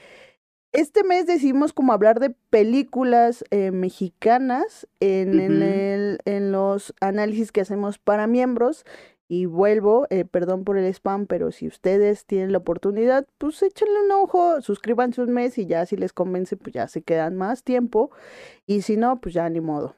este 0.72 1.04
mes 1.04 1.26
decidimos 1.26 1.72
como 1.72 1.92
hablar 1.92 2.18
de 2.20 2.30
películas 2.50 3.44
eh, 3.50 3.70
mexicanas 3.72 4.88
en, 5.00 5.38
en 5.40 5.62
el- 5.62 6.18
en 6.24 6.52
los 6.52 6.94
análisis 7.00 7.52
que 7.52 7.60
hacemos 7.60 7.98
para 7.98 8.26
miembros. 8.26 8.84
Y 9.28 9.46
vuelvo, 9.46 10.06
eh, 10.10 10.26
perdón 10.26 10.64
por 10.64 10.76
el 10.76 10.84
spam, 10.92 11.26
pero 11.26 11.52
si 11.52 11.66
ustedes 11.66 12.26
tienen 12.26 12.52
la 12.52 12.58
oportunidad, 12.58 13.26
pues 13.38 13.62
échenle 13.62 14.02
un 14.04 14.10
ojo, 14.12 14.60
suscríbanse 14.60 15.22
un 15.22 15.30
mes 15.32 15.56
y 15.56 15.64
ya 15.66 15.86
si 15.86 15.96
les 15.96 16.12
convence, 16.12 16.56
pues 16.58 16.74
ya 16.74 16.86
se 16.86 17.00
quedan 17.02 17.36
más 17.36 17.62
tiempo. 17.64 18.10
Y 18.66 18.82
si 18.82 18.98
no, 18.98 19.20
pues 19.22 19.34
ya 19.34 19.48
ni 19.48 19.60
modo. 19.62 19.96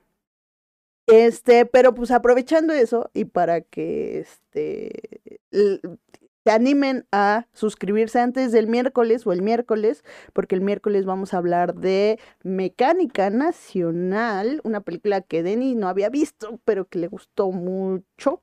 Este, 1.07 1.67
pero 1.67 1.95
pues 1.95 2.11
aprovechando 2.11 2.73
eso 2.73 3.11
y 3.13 3.27
para 3.27 3.61
que 3.61 4.21
este 4.21 4.93
se 6.45 6.51
animen 6.51 7.07
a 7.11 7.47
suscribirse 7.55 8.21
antes 8.21 8.53
del 8.53 8.67
miércoles 8.67 9.27
o 9.27 9.33
el 9.33 9.41
miércoles, 9.41 10.05
porque 10.35 10.55
el 10.55 10.61
miércoles 10.61 11.07
vamos 11.07 11.33
a 11.33 11.39
hablar 11.39 11.75
de 11.75 12.21
Mecánica 12.43 13.31
Nacional, 13.31 14.61
una 14.63 14.83
película 14.83 15.23
que 15.23 15.43
Denny 15.43 15.75
no 15.75 15.89
había 15.89 16.11
visto, 16.11 16.61
pero 16.67 16.87
que 16.87 16.99
le 16.99 17.09
gustó 17.09 17.51
mucho. 17.51 18.43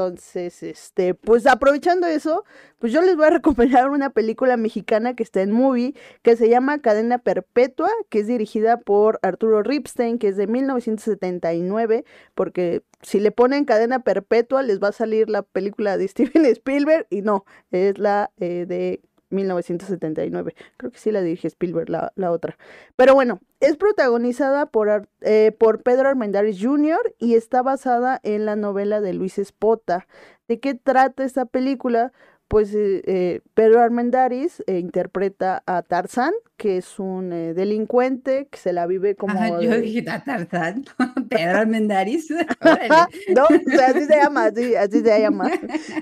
Entonces, 0.00 0.62
este, 0.62 1.12
pues 1.12 1.46
aprovechando 1.46 2.06
eso, 2.06 2.44
pues 2.78 2.90
yo 2.90 3.02
les 3.02 3.16
voy 3.16 3.26
a 3.26 3.30
recomendar 3.38 3.90
una 3.90 4.08
película 4.08 4.56
mexicana 4.56 5.14
que 5.14 5.22
está 5.22 5.42
en 5.42 5.52
movie, 5.52 5.94
que 6.22 6.36
se 6.36 6.48
llama 6.48 6.80
Cadena 6.80 7.18
Perpetua, 7.18 7.90
que 8.08 8.20
es 8.20 8.26
dirigida 8.26 8.78
por 8.78 9.18
Arturo 9.20 9.62
Ripstein, 9.62 10.18
que 10.18 10.28
es 10.28 10.38
de 10.38 10.46
1979, 10.46 12.06
porque 12.34 12.82
si 13.02 13.20
le 13.20 13.30
ponen 13.30 13.66
Cadena 13.66 14.02
Perpetua 14.02 14.62
les 14.62 14.80
va 14.80 14.88
a 14.88 14.92
salir 14.92 15.28
la 15.28 15.42
película 15.42 15.98
de 15.98 16.08
Steven 16.08 16.46
Spielberg 16.46 17.06
y 17.10 17.20
no, 17.20 17.44
es 17.70 17.98
la 17.98 18.30
eh, 18.38 18.64
de 18.66 19.02
1979. 19.30 20.54
Creo 20.76 20.92
que 20.92 20.98
sí 20.98 21.10
la 21.10 21.22
dirige 21.22 21.48
Spielberg, 21.48 21.88
la, 21.88 22.12
la 22.16 22.30
otra. 22.30 22.56
Pero 22.96 23.14
bueno, 23.14 23.40
es 23.60 23.76
protagonizada 23.76 24.66
por, 24.66 25.08
eh, 25.22 25.52
por 25.58 25.82
Pedro 25.82 26.08
Armendáriz 26.08 26.58
Jr. 26.60 27.14
y 27.18 27.34
está 27.34 27.62
basada 27.62 28.20
en 28.22 28.46
la 28.46 28.56
novela 28.56 29.00
de 29.00 29.14
Luis 29.14 29.38
Espota. 29.38 30.06
¿De 30.48 30.60
qué 30.60 30.74
trata 30.74 31.24
esta 31.24 31.46
película? 31.46 32.12
Pues 32.50 32.74
eh, 32.74 33.00
eh, 33.06 33.40
Pedro 33.54 33.80
Armendáriz 33.80 34.60
eh, 34.66 34.80
interpreta 34.80 35.62
a 35.66 35.82
Tarzán, 35.82 36.32
que 36.56 36.78
es 36.78 36.98
un 36.98 37.32
eh, 37.32 37.54
delincuente 37.54 38.48
que 38.50 38.58
se 38.58 38.72
la 38.72 38.88
vive 38.88 39.14
como... 39.14 39.34
Ajá, 39.34 39.60
yo 39.60 39.80
dije, 39.80 40.04
"Ah, 40.08 40.24
Tarzán, 40.24 40.84
Pedro 41.30 41.58
Armendáriz. 41.58 42.28
no, 43.36 43.44
o 43.44 43.70
sea, 43.70 43.86
así 43.90 44.04
se 44.04 44.16
llama, 44.16 44.46
así, 44.46 44.74
así 44.74 45.00
se 45.00 45.20
llama 45.20 45.48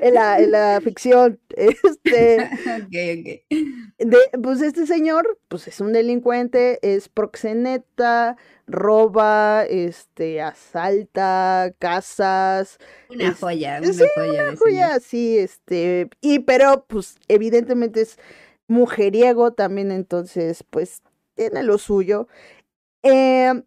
en 0.01 0.15
la, 0.15 0.39
en 0.39 0.51
la 0.53 0.81
ficción. 0.83 1.39
Este, 1.51 2.39
ok, 2.45 2.97
ok. 3.19 4.07
de, 4.07 4.19
pues 4.43 4.63
este 4.63 4.87
señor, 4.87 5.39
pues 5.49 5.69
es 5.69 5.83
un 5.83 5.93
delincuente, 5.93 6.79
es 6.81 7.11
proxeneta, 7.11 8.39
roba, 8.69 9.65
este, 9.65 10.41
asalta, 10.43 11.73
casas, 11.79 12.79
Una 13.11 13.29
Es- 13.31 13.41
joya, 13.41 13.79
una 13.83 13.93
sí, 13.93 14.05
joya 14.15 14.31
una 14.31 14.43
señor. 14.43 14.59
joya 14.59 14.95
así, 14.95 15.39
este, 15.39 16.11
y 16.21 16.41
pero 16.41 16.85
pues 16.87 17.17
evidentemente 17.29 18.03
es 18.03 18.19
mujeriego 18.69 19.53
también, 19.53 19.91
entonces 19.91 20.63
pues 20.71 21.01
tiene 21.35 21.63
lo 21.63 21.79
suyo. 21.79 22.29
Eh, 23.03 23.63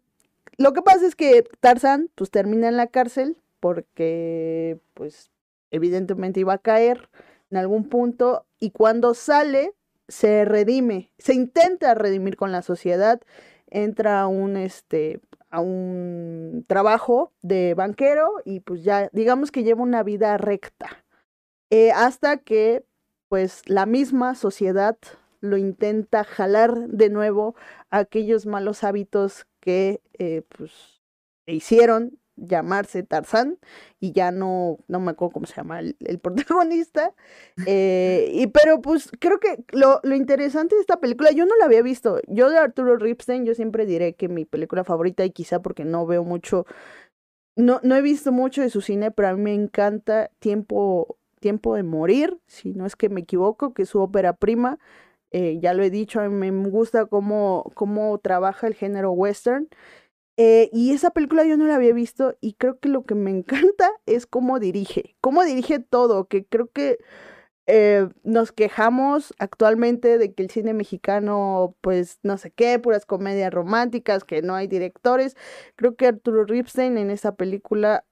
lo 0.58 0.72
que 0.72 0.82
pasa 0.82 1.06
es 1.06 1.16
que 1.16 1.44
Tarzán 1.60 2.10
pues 2.14 2.30
termina 2.30 2.68
en 2.68 2.76
la 2.76 2.86
cárcel 2.86 3.36
porque 3.60 4.78
pues 4.94 5.30
evidentemente 5.70 6.40
iba 6.40 6.52
a 6.54 6.58
caer 6.58 7.08
en 7.50 7.56
algún 7.56 7.88
punto 7.88 8.46
y 8.60 8.70
cuando 8.70 9.14
sale 9.14 9.72
se 10.08 10.44
redime, 10.44 11.10
se 11.18 11.34
intenta 11.34 11.94
redimir 11.94 12.36
con 12.36 12.52
la 12.52 12.62
sociedad, 12.62 13.20
entra 13.72 14.20
a 14.20 14.26
un 14.28 14.56
este 14.56 15.20
a 15.50 15.60
un 15.60 16.64
trabajo 16.66 17.32
de 17.42 17.74
banquero 17.74 18.30
y 18.44 18.60
pues 18.60 18.84
ya 18.84 19.08
digamos 19.12 19.50
que 19.50 19.64
lleva 19.64 19.82
una 19.82 20.02
vida 20.02 20.38
recta 20.38 21.04
eh, 21.70 21.90
hasta 21.92 22.38
que 22.38 22.84
pues 23.28 23.62
la 23.66 23.86
misma 23.86 24.34
sociedad 24.34 24.96
lo 25.40 25.56
intenta 25.56 26.24
jalar 26.24 26.88
de 26.88 27.10
nuevo 27.10 27.54
aquellos 27.90 28.46
malos 28.46 28.84
hábitos 28.84 29.46
que 29.60 30.00
eh, 30.18 30.42
pues 30.48 31.02
hicieron 31.46 32.18
llamarse 32.36 33.02
Tarzán 33.02 33.58
y 34.00 34.12
ya 34.12 34.30
no, 34.30 34.78
no 34.88 35.00
me 35.00 35.12
acuerdo 35.12 35.32
cómo 35.32 35.46
se 35.46 35.54
llama 35.54 35.80
el, 35.80 35.96
el 36.00 36.18
protagonista. 36.20 37.14
Eh, 37.66 38.30
y 38.32 38.46
pero 38.48 38.80
pues 38.80 39.10
creo 39.18 39.38
que 39.40 39.64
lo, 39.72 40.00
lo 40.02 40.14
interesante 40.14 40.74
de 40.74 40.80
esta 40.80 41.00
película, 41.00 41.30
yo 41.32 41.46
no 41.46 41.56
la 41.56 41.66
había 41.66 41.82
visto. 41.82 42.20
Yo 42.28 42.50
de 42.50 42.58
Arturo 42.58 42.96
Ripstein, 42.96 43.44
yo 43.44 43.54
siempre 43.54 43.86
diré 43.86 44.14
que 44.14 44.28
mi 44.28 44.44
película 44.44 44.84
favorita 44.84 45.24
y 45.24 45.30
quizá 45.30 45.60
porque 45.62 45.84
no 45.84 46.06
veo 46.06 46.24
mucho, 46.24 46.66
no, 47.56 47.80
no 47.82 47.96
he 47.96 48.02
visto 48.02 48.32
mucho 48.32 48.62
de 48.62 48.70
su 48.70 48.80
cine, 48.80 49.10
pero 49.10 49.28
a 49.28 49.34
mí 49.34 49.42
me 49.42 49.54
encanta 49.54 50.30
Tiempo, 50.38 51.18
Tiempo 51.40 51.74
de 51.74 51.82
Morir, 51.82 52.38
si 52.46 52.72
no 52.72 52.86
es 52.86 52.96
que 52.96 53.08
me 53.08 53.20
equivoco, 53.22 53.74
que 53.74 53.82
es 53.82 53.88
su 53.90 54.00
ópera 54.00 54.34
prima. 54.34 54.78
Eh, 55.32 55.58
ya 55.60 55.74
lo 55.74 55.82
he 55.82 55.90
dicho, 55.90 56.20
a 56.20 56.28
mí 56.28 56.50
me 56.52 56.68
gusta 56.70 57.06
cómo, 57.06 57.72
cómo 57.74 58.18
trabaja 58.18 58.66
el 58.66 58.74
género 58.74 59.12
western. 59.12 59.68
Eh, 60.38 60.70
y 60.72 60.92
esa 60.92 61.10
película 61.10 61.44
yo 61.44 61.56
no 61.56 61.66
la 61.66 61.74
había 61.76 61.92
visto 61.92 62.36
y 62.40 62.54
creo 62.54 62.78
que 62.80 62.88
lo 62.88 63.04
que 63.04 63.14
me 63.14 63.30
encanta 63.70 63.90
es 64.06 64.26
cómo 64.26 64.58
dirige, 64.58 65.16
cómo 65.20 65.44
dirige 65.44 65.78
todo, 65.78 66.26
que 66.26 66.44
creo 66.44 66.70
que 66.70 66.98
eh, 67.66 68.08
nos 68.24 68.50
quejamos 68.52 69.34
actualmente 69.38 70.18
de 70.18 70.34
que 70.34 70.42
el 70.42 70.50
cine 70.50 70.74
mexicano, 70.74 71.76
pues 71.80 72.18
no 72.22 72.36
sé 72.38 72.50
qué, 72.50 72.78
puras 72.78 73.06
comedias 73.06 73.52
románticas, 73.52 74.24
que 74.24 74.42
no 74.42 74.54
hay 74.54 74.66
directores. 74.66 75.36
Creo 75.76 75.94
que 75.96 76.06
Arturo 76.08 76.44
Ripstein 76.44 76.98
en 76.98 77.10
esa 77.10 77.36
película, 77.36 78.04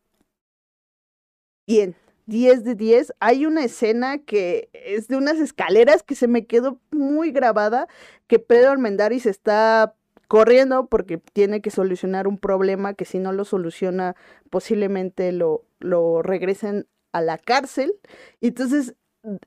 bien, 1.66 1.96
10 2.26 2.64
de 2.64 2.74
10. 2.74 3.12
Hay 3.20 3.46
una 3.46 3.64
escena 3.64 4.18
que 4.18 4.70
es 4.72 5.08
de 5.08 5.16
unas 5.16 5.38
escaleras 5.38 6.02
que 6.02 6.14
se 6.14 6.28
me 6.28 6.46
quedó 6.46 6.80
muy 6.90 7.32
grabada, 7.32 7.88
que 8.28 8.38
Pedro 8.38 8.70
Armendáriz 8.70 9.26
está 9.26 9.94
corriendo 10.30 10.86
porque 10.86 11.18
tiene 11.18 11.60
que 11.60 11.72
solucionar 11.72 12.28
un 12.28 12.38
problema 12.38 12.94
que 12.94 13.04
si 13.04 13.18
no 13.18 13.32
lo 13.32 13.44
soluciona 13.44 14.14
posiblemente 14.48 15.32
lo, 15.32 15.64
lo 15.80 16.22
regresen 16.22 16.86
a 17.10 17.20
la 17.20 17.36
cárcel. 17.36 17.96
Entonces 18.40 18.94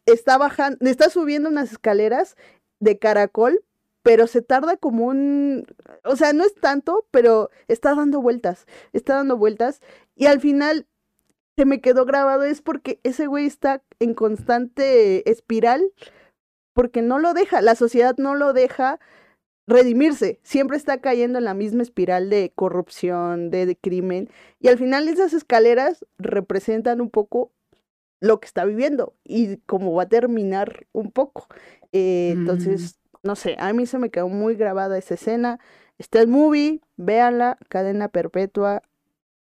está 0.06 0.38
bajando, 0.38 0.78
está 0.82 1.10
subiendo 1.10 1.48
unas 1.48 1.72
escaleras 1.72 2.36
de 2.82 3.00
caracol, 3.00 3.64
pero 4.02 4.28
se 4.28 4.42
tarda 4.42 4.76
como 4.76 5.06
un, 5.06 5.66
o 6.04 6.18
sea, 6.18 6.34
no 6.34 6.44
es 6.44 6.54
tanto, 6.54 7.08
pero 7.12 7.50
está 7.70 7.96
dando 7.96 8.22
vueltas, 8.22 8.66
está 8.92 9.16
dando 9.16 9.38
vueltas 9.38 9.80
y 10.18 10.26
al 10.26 10.42
final 10.42 10.86
se 11.56 11.64
me 11.64 11.80
quedó 11.80 12.04
grabado 12.04 12.44
es 12.44 12.62
porque 12.62 13.00
ese 13.04 13.28
güey 13.28 13.46
está 13.46 13.82
en 14.00 14.14
constante 14.14 15.32
espiral 15.32 15.94
porque 16.74 17.02
no 17.02 17.20
lo 17.20 17.34
deja, 17.34 17.62
la 17.62 17.76
sociedad 17.76 18.16
no 18.18 18.36
lo 18.36 18.52
deja 18.52 19.00
redimirse, 19.68 20.40
siempre 20.44 20.78
está 20.78 21.00
cayendo 21.00 21.38
en 21.40 21.46
la 21.46 21.54
misma 21.54 21.84
espiral 21.84 22.30
de 22.30 22.52
corrupción, 22.54 23.50
de, 23.50 23.66
de 23.66 23.76
crimen 23.76 24.30
y 24.60 24.68
al 24.68 24.78
final 24.78 25.08
esas 25.08 25.34
escaleras 25.34 26.06
representan 26.18 27.02
un 27.02 27.10
poco 27.10 27.52
lo 28.20 28.40
que 28.40 28.48
está 28.48 28.66
viviendo 28.66 29.14
y 29.24 29.58
cómo 29.66 29.94
va 29.94 30.04
a 30.04 30.10
terminar 30.10 30.88
un 30.94 31.12
poco. 31.12 31.48
Eh, 31.92 32.34
Mm. 32.36 32.40
Entonces, 32.40 33.00
no 33.22 33.36
sé, 33.36 33.56
a 33.60 33.72
mí 33.74 33.86
se 33.86 34.00
me 34.00 34.10
quedó 34.10 34.30
muy 34.30 34.56
grabada 34.56 34.98
esa 34.98 35.14
escena. 35.16 35.60
Está 35.98 36.22
el 36.22 36.28
movie, 36.28 36.82
véanla, 36.98 37.58
cadena 37.70 38.08
perpetua 38.10 38.82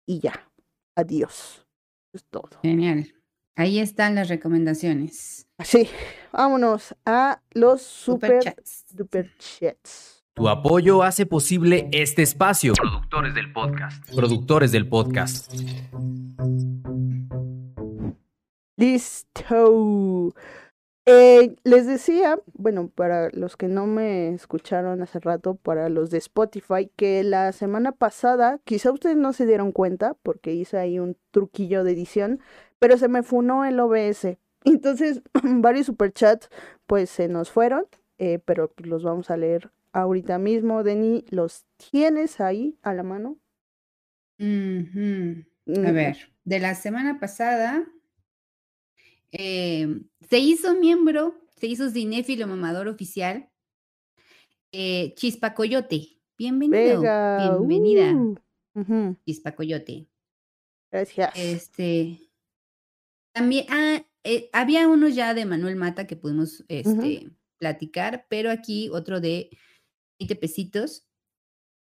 y 0.06 0.20
ya. 0.20 0.50
Adiós. 0.96 1.66
Es 2.12 2.24
todo. 2.24 2.48
Genial. 2.62 3.14
Ahí 3.60 3.78
están 3.78 4.14
las 4.14 4.30
recomendaciones. 4.30 5.46
Así, 5.58 5.86
vámonos 6.32 6.96
a 7.04 7.42
los 7.50 7.82
super, 7.82 8.42
Superchats. 8.42 8.86
super 8.96 9.30
chats. 9.36 10.24
Tu 10.32 10.48
apoyo 10.48 11.02
hace 11.02 11.26
posible 11.26 11.86
este 11.92 12.22
espacio. 12.22 12.72
Productores 12.72 13.34
del 13.34 13.52
podcast. 13.52 14.14
Productores 14.14 14.72
del 14.72 14.88
podcast. 14.88 15.52
Listo. 18.78 20.32
Eh, 21.04 21.54
les 21.64 21.86
decía, 21.86 22.38
bueno, 22.54 22.88
para 22.88 23.28
los 23.32 23.58
que 23.58 23.68
no 23.68 23.86
me 23.86 24.32
escucharon 24.32 25.02
hace 25.02 25.20
rato, 25.20 25.56
para 25.56 25.90
los 25.90 26.10
de 26.10 26.16
Spotify, 26.16 26.90
que 26.96 27.24
la 27.24 27.52
semana 27.52 27.92
pasada, 27.92 28.58
quizá 28.64 28.90
ustedes 28.90 29.16
no 29.16 29.34
se 29.34 29.44
dieron 29.44 29.72
cuenta, 29.72 30.16
porque 30.22 30.54
hice 30.54 30.78
ahí 30.78 30.98
un 30.98 31.18
truquillo 31.30 31.84
de 31.84 31.92
edición, 31.92 32.40
pero 32.80 32.98
se 32.98 33.06
me 33.06 33.22
funó 33.22 33.64
el 33.64 33.78
OBS. 33.78 34.36
Entonces, 34.64 35.22
varios 35.44 35.86
superchats, 35.86 36.48
pues 36.86 37.08
se 37.10 37.28
nos 37.28 37.50
fueron, 37.50 37.86
eh, 38.18 38.40
pero 38.44 38.72
los 38.78 39.04
vamos 39.04 39.30
a 39.30 39.36
leer 39.36 39.70
ahorita 39.92 40.38
mismo. 40.38 40.82
Denny, 40.82 41.24
¿los 41.30 41.66
tienes 41.76 42.40
ahí 42.40 42.76
a 42.82 42.92
la 42.92 43.04
mano? 43.04 43.38
A 44.40 45.92
ver, 45.92 46.16
de 46.44 46.58
la 46.58 46.74
semana 46.74 47.20
pasada 47.20 47.86
eh, 49.32 50.00
se 50.28 50.38
hizo 50.38 50.74
miembro, 50.74 51.34
se 51.56 51.66
hizo 51.66 51.90
cinéfilo 51.90 52.46
mamador 52.46 52.88
oficial, 52.88 53.50
eh, 54.72 55.14
Chispa 55.16 55.54
Coyote. 55.54 56.20
Bienvenido, 56.38 57.02
Venga, 57.02 57.58
bienvenida, 57.58 58.14
uh, 58.74 59.14
Chispa 59.26 59.52
Coyote. 59.52 60.08
gracias. 60.90 61.32
Este, 61.36 62.29
también, 63.32 63.66
ah, 63.68 64.02
eh, 64.24 64.50
había 64.52 64.88
uno 64.88 65.08
ya 65.08 65.34
de 65.34 65.46
Manuel 65.46 65.76
Mata 65.76 66.06
que 66.06 66.16
pudimos 66.16 66.64
este, 66.68 67.30
platicar, 67.58 68.26
pero 68.28 68.50
aquí 68.50 68.88
otro 68.90 69.20
de 69.20 69.50
20 70.18 70.36
pesitos. 70.36 71.06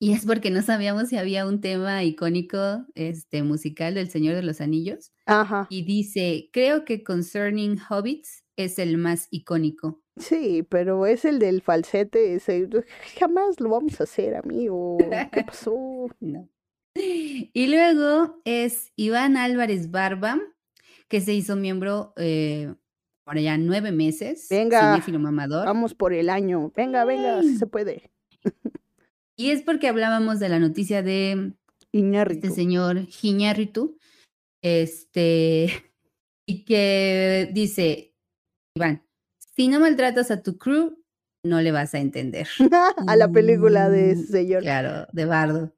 Y 0.01 0.13
es 0.13 0.27
porque 0.27 0.51
no 0.51 0.63
sabíamos 0.63 1.11
si 1.11 1.17
había 1.17 1.47
un 1.47 1.61
tema 1.61 2.03
icónico 2.03 2.85
este, 2.97 3.45
musical 3.45 3.95
del 3.95 4.11
Señor 4.11 4.35
de 4.35 4.43
los 4.43 4.61
Anillos. 4.61 5.13
Ajá. 5.27 5.69
Y 5.71 5.83
dice, 5.83 6.51
creo 6.53 6.85
que 6.85 7.05
Concerning 7.05 7.79
Hobbits 7.89 8.43
es 8.57 8.81
el 8.81 8.99
más 8.99 9.29
icónico. 9.31 10.03
Sí, 10.17 10.67
pero 10.69 11.07
es 11.07 11.25
el 11.25 11.39
del 11.39 11.63
falsete, 11.63 12.35
ese 12.35 12.69
jamás 13.19 13.61
lo 13.61 13.71
vamos 13.71 14.01
a 14.01 14.05
hacer, 14.05 14.35
amigo. 14.35 14.99
¿Qué 15.33 15.45
pasó? 15.47 16.09
No. 16.21 16.49
Y 16.95 17.67
luego 17.69 18.43
es 18.45 18.93
Iván 18.97 19.37
Álvarez 19.37 19.91
Barba, 19.91 20.39
que 21.13 21.21
se 21.21 21.35
hizo 21.35 21.57
miembro 21.57 22.15
eh, 22.17 22.75
ahora 23.27 23.43
ya 23.43 23.59
nueve 23.59 23.93
meses. 23.93 24.47
Venga, 24.49 24.99
mamador. 25.19 25.67
Vamos 25.67 25.95
por 25.95 26.15
el 26.15 26.31
año. 26.31 26.73
Venga, 26.75 27.05
venga, 27.05 27.43
sí 27.43 27.59
se 27.59 27.67
puede. 27.67 28.11
Y 29.37 29.51
es 29.51 29.61
porque 29.61 29.89
hablábamos 29.89 30.41
de 30.41 30.49
la 30.49 30.59
noticia 30.59 31.03
de 31.03 31.53
Iñárritu. 31.93 32.47
este 32.47 32.55
señor 32.55 33.05
Giñárritu, 33.09 33.99
este, 34.63 35.69
y 36.47 36.65
que 36.65 37.51
dice, 37.53 38.15
Iván, 38.75 39.07
si 39.55 39.69
no 39.69 39.81
maltratas 39.81 40.31
a 40.31 40.43
tu 40.43 40.57
crew, 40.57 40.99
no 41.45 41.61
le 41.61 41.73
vas 41.73 41.93
a 41.95 41.99
entender. 41.99 42.49
a 43.07 43.17
la 43.17 43.29
película 43.29 43.91
de 43.91 44.15
Mm, 44.15 44.19
ese 44.19 44.27
señor. 44.33 44.63
Claro, 44.63 45.07
de 45.13 45.25
Bardo. 45.27 45.75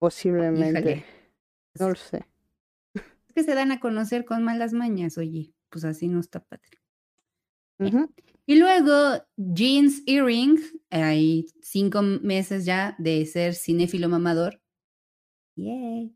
Posiblemente. 0.00 1.04
No 1.78 1.90
lo 1.90 1.94
sé. 1.94 2.27
Que 3.38 3.44
se 3.44 3.54
dan 3.54 3.70
a 3.70 3.78
conocer 3.78 4.24
con 4.24 4.42
malas 4.42 4.72
mañas, 4.72 5.16
oye, 5.16 5.54
pues 5.68 5.84
así 5.84 6.08
no 6.08 6.18
está 6.18 6.40
padre. 6.40 6.80
Y 8.46 8.56
luego 8.56 9.24
Jeans 9.36 10.02
Earring, 10.06 10.58
hay 10.90 11.46
cinco 11.62 12.02
meses 12.02 12.64
ya 12.64 12.96
de 12.98 13.24
ser 13.26 13.54
cinéfilo 13.54 14.08
mamador. 14.08 14.60
Yay. 15.54 16.12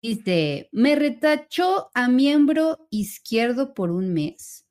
Dice, 0.00 0.68
me 0.70 0.94
retachó 0.94 1.90
a 1.92 2.06
miembro 2.06 2.86
izquierdo 2.88 3.74
por 3.74 3.90
un 3.90 4.14
mes. 4.14 4.64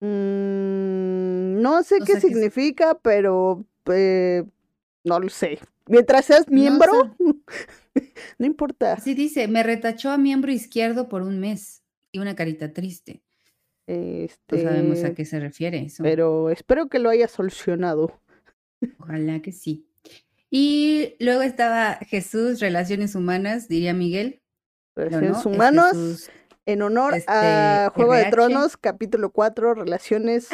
Mm, 0.00 1.62
no 1.62 1.84
sé 1.84 1.98
O 2.02 2.04
qué 2.04 2.14
que 2.14 2.20
significa, 2.20 2.98
pero 2.98 3.64
eh, 3.92 4.42
no 5.04 5.20
lo 5.20 5.28
sé. 5.28 5.60
Mientras 5.86 6.24
seas 6.24 6.48
No 6.48 6.56
miembro, 6.56 7.14
no 8.38 8.46
importa. 8.46 8.94
Así 8.94 9.14
dice, 9.14 9.48
me 9.48 9.62
retachó 9.62 10.10
a 10.10 10.18
miembro 10.18 10.52
izquierdo 10.52 11.08
por 11.08 11.22
un 11.22 11.40
mes. 11.40 11.82
Y 12.12 12.18
una 12.18 12.34
carita 12.34 12.72
triste. 12.72 13.22
No 13.88 14.58
sabemos 14.58 14.98
a 14.98 15.08
Este, 15.08 15.14
qué 15.14 15.24
se 15.24 15.38
refiere 15.38 15.78
eso. 15.78 16.02
pero 16.02 16.50
espero 16.50 16.88
que 16.88 16.98
lo 16.98 17.10
haya 17.10 17.28
solucionado. 17.28 18.20
Ojalá 18.98 19.40
que 19.42 19.52
sí. 19.52 19.86
Y 20.50 21.14
luego 21.20 21.42
estaba 21.42 21.96
Jesús, 22.06 22.60
Relaciones 22.60 23.14
Humanas, 23.14 23.68
diría 23.68 23.94
Miguel. 23.94 24.40
Relaciones 24.94 25.44
no, 25.44 25.84
Jesús 25.90 26.30
en 26.66 26.82
honor 26.82 27.14
este, 27.14 27.32
a 27.32 27.92
Juego 27.94 28.14
de. 28.14 28.24
Tronos, 28.26 28.76
capítulo 28.76 29.30
4, 29.30 29.74
Relaciones 29.74 30.48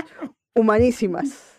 Humanísimas. 0.54 1.51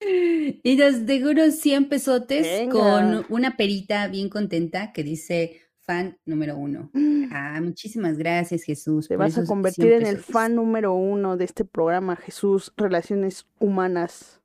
Y 0.00 0.76
los 0.76 0.96
seguro 1.06 1.50
100 1.50 1.88
pesotes 1.88 2.42
Venga. 2.46 2.72
con 2.72 3.26
una 3.28 3.56
perita 3.56 4.08
bien 4.08 4.28
contenta 4.28 4.92
que 4.92 5.02
dice 5.04 5.60
fan 5.80 6.18
número 6.24 6.56
uno. 6.56 6.90
Ah, 7.32 7.60
muchísimas 7.62 8.16
gracias, 8.16 8.62
Jesús. 8.62 9.08
Te 9.08 9.16
vas 9.16 9.36
a 9.38 9.44
convertir 9.44 9.86
100 9.88 10.00
en 10.02 10.06
el 10.06 10.18
fan 10.18 10.54
número 10.54 10.94
uno 10.94 11.36
de 11.36 11.44
este 11.44 11.64
programa, 11.64 12.16
Jesús, 12.16 12.72
Relaciones 12.76 13.46
Humanas. 13.58 14.40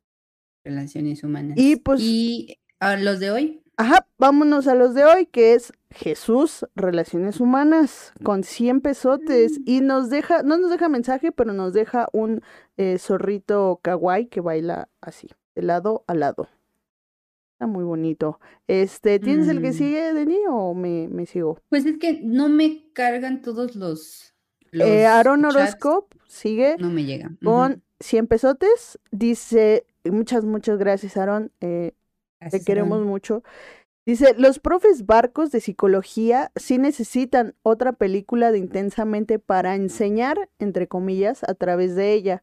Relaciones 0.64 1.22
humanas. 1.24 1.56
Y, 1.58 1.76
pues- 1.76 2.00
Y 2.02 2.58
ah, 2.80 2.96
los 2.96 3.20
de 3.20 3.30
hoy, 3.30 3.62
Ajá, 3.78 4.06
vámonos 4.18 4.68
a 4.68 4.74
los 4.74 4.94
de 4.94 5.04
hoy, 5.04 5.26
que 5.26 5.52
es 5.52 5.70
Jesús, 5.90 6.64
Relaciones 6.74 7.40
Humanas, 7.40 8.14
con 8.22 8.42
100 8.42 8.80
pesotes. 8.80 9.60
Y 9.66 9.82
nos 9.82 10.08
deja, 10.08 10.42
no 10.42 10.56
nos 10.56 10.70
deja 10.70 10.88
mensaje, 10.88 11.30
pero 11.30 11.52
nos 11.52 11.74
deja 11.74 12.08
un 12.14 12.40
eh, 12.78 12.96
zorrito 12.98 13.78
kawaii 13.82 14.28
que 14.28 14.40
baila 14.40 14.88
así, 15.02 15.28
de 15.56 15.62
lado 15.62 16.04
a 16.06 16.14
lado. 16.14 16.48
Está 17.54 17.66
muy 17.66 17.84
bonito. 17.84 18.38
Este, 18.68 19.18
¿tienes 19.18 19.48
el 19.48 19.62
que 19.62 19.70
Mm. 19.70 19.72
sigue, 19.72 20.12
Denis, 20.12 20.40
o 20.48 20.74
me, 20.74 21.08
me 21.08 21.24
sigo? 21.26 21.58
Pues 21.70 21.86
es 21.86 21.98
que 21.98 22.20
no 22.22 22.48
me 22.48 22.92
cargan 22.92 23.40
todos 23.42 23.74
los. 23.74 24.34
los 24.72 24.86
Eh, 24.86 25.06
Aaron 25.06 25.42
chats, 25.42 25.56
Horoscope 25.56 26.16
sigue 26.28 26.76
No 26.78 26.90
me 26.90 27.04
llegan. 27.04 27.38
con 27.42 27.82
100 28.00 28.26
pesotes. 28.26 28.98
Dice, 29.10 29.86
muchas, 30.04 30.44
muchas 30.44 30.78
gracias, 30.78 31.16
Aaron. 31.16 31.50
Eh, 31.62 31.92
te 32.50 32.62
queremos 32.62 33.02
mucho. 33.04 33.42
Dice, 34.04 34.34
los 34.38 34.58
profes 34.60 35.06
barcos 35.06 35.50
de 35.50 35.60
psicología 35.60 36.52
sí 36.56 36.76
necesitan 36.78 37.54
otra 37.62 37.92
película 37.94 38.52
de 38.52 38.58
intensamente 38.58 39.38
para 39.38 39.74
enseñar, 39.74 40.48
entre 40.58 40.86
comillas, 40.86 41.42
a 41.42 41.54
través 41.54 41.96
de 41.96 42.12
ella. 42.12 42.42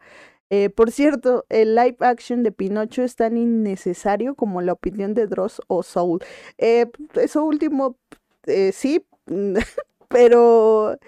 Eh, 0.56 0.70
por 0.70 0.92
cierto, 0.92 1.48
el 1.50 1.74
live 1.74 1.98
action 2.02 2.44
de 2.44 2.52
Pinocho 2.52 3.02
es 3.02 3.16
tan 3.16 3.38
innecesario 3.38 4.36
como 4.36 4.62
la 4.62 4.74
opinión 4.74 5.16
de 5.16 5.26
Dross 5.26 5.60
o 5.66 5.82
Soul. 5.82 6.20
Eh, 6.60 6.86
eso 7.16 7.44
último, 7.44 7.98
eh, 8.46 8.72
sí, 8.72 9.04
pero 10.10 11.00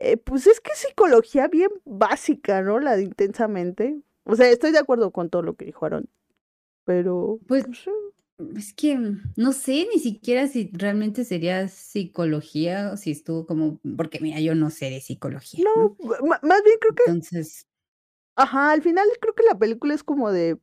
eh, 0.00 0.18
pues 0.18 0.46
es 0.46 0.60
que 0.60 0.72
es 0.72 0.80
psicología 0.80 1.48
bien 1.48 1.70
básica, 1.86 2.60
¿no? 2.60 2.78
La 2.78 2.94
de 2.96 3.04
intensamente. 3.04 3.98
O 4.24 4.36
sea, 4.36 4.50
estoy 4.50 4.70
de 4.70 4.80
acuerdo 4.80 5.12
con 5.12 5.30
todo 5.30 5.40
lo 5.40 5.54
que 5.54 5.64
dijo 5.64 5.86
Aaron, 5.86 6.10
pero... 6.84 7.40
Pues, 7.48 7.64
Es 8.54 8.74
que 8.74 8.98
no 9.34 9.52
sé 9.52 9.88
ni 9.94 9.98
siquiera 9.98 10.46
si 10.46 10.70
realmente 10.74 11.24
sería 11.24 11.68
psicología 11.68 12.90
o 12.92 12.98
si 12.98 13.12
estuvo 13.12 13.46
como. 13.46 13.80
Porque 13.96 14.20
mira, 14.20 14.40
yo 14.40 14.54
no 14.54 14.68
sé 14.70 14.90
de 14.90 15.00
psicología. 15.00 15.64
No, 15.64 15.96
más 16.22 16.62
bien 16.64 16.76
creo 16.80 16.94
que, 16.94 17.02
Entonces, 17.06 17.66
ajá, 18.36 18.72
al 18.72 18.82
final 18.82 19.06
creo 19.20 19.34
que 19.34 19.44
la 19.44 19.58
película 19.58 19.94
es 19.94 20.02
como 20.02 20.30
de 20.30 20.58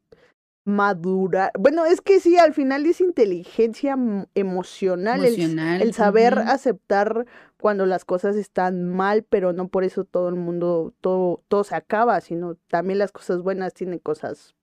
madurar. 0.68 1.52
Bueno, 1.58 1.86
es 1.86 2.02
que 2.02 2.20
sí, 2.20 2.38
al 2.38 2.54
final 2.54 2.86
es 2.86 3.00
inteligencia 3.00 3.98
emocional, 4.36 5.24
el 5.24 5.34
emocional. 5.34 5.82
el, 5.82 5.94
saber 5.94 6.40
aceptar 6.40 7.26
cuando 7.58 7.86
las 7.86 8.04
cosas 8.04 8.36
están 8.36 8.86
mal, 8.86 9.24
pero 9.24 9.54
no 9.54 9.70
por 9.70 9.86
eso 9.86 10.04
todo 10.04 10.28
el 10.28 10.36
mundo, 10.36 10.94
todo, 11.00 11.42
todo 11.48 11.64
se 11.64 11.76
acaba, 11.76 12.20
sino 12.20 12.56
también 12.68 13.00
las 13.00 13.14
cosas 13.14 13.42
buenas 13.42 13.74
tienen 13.74 14.00
cosas 14.00 14.56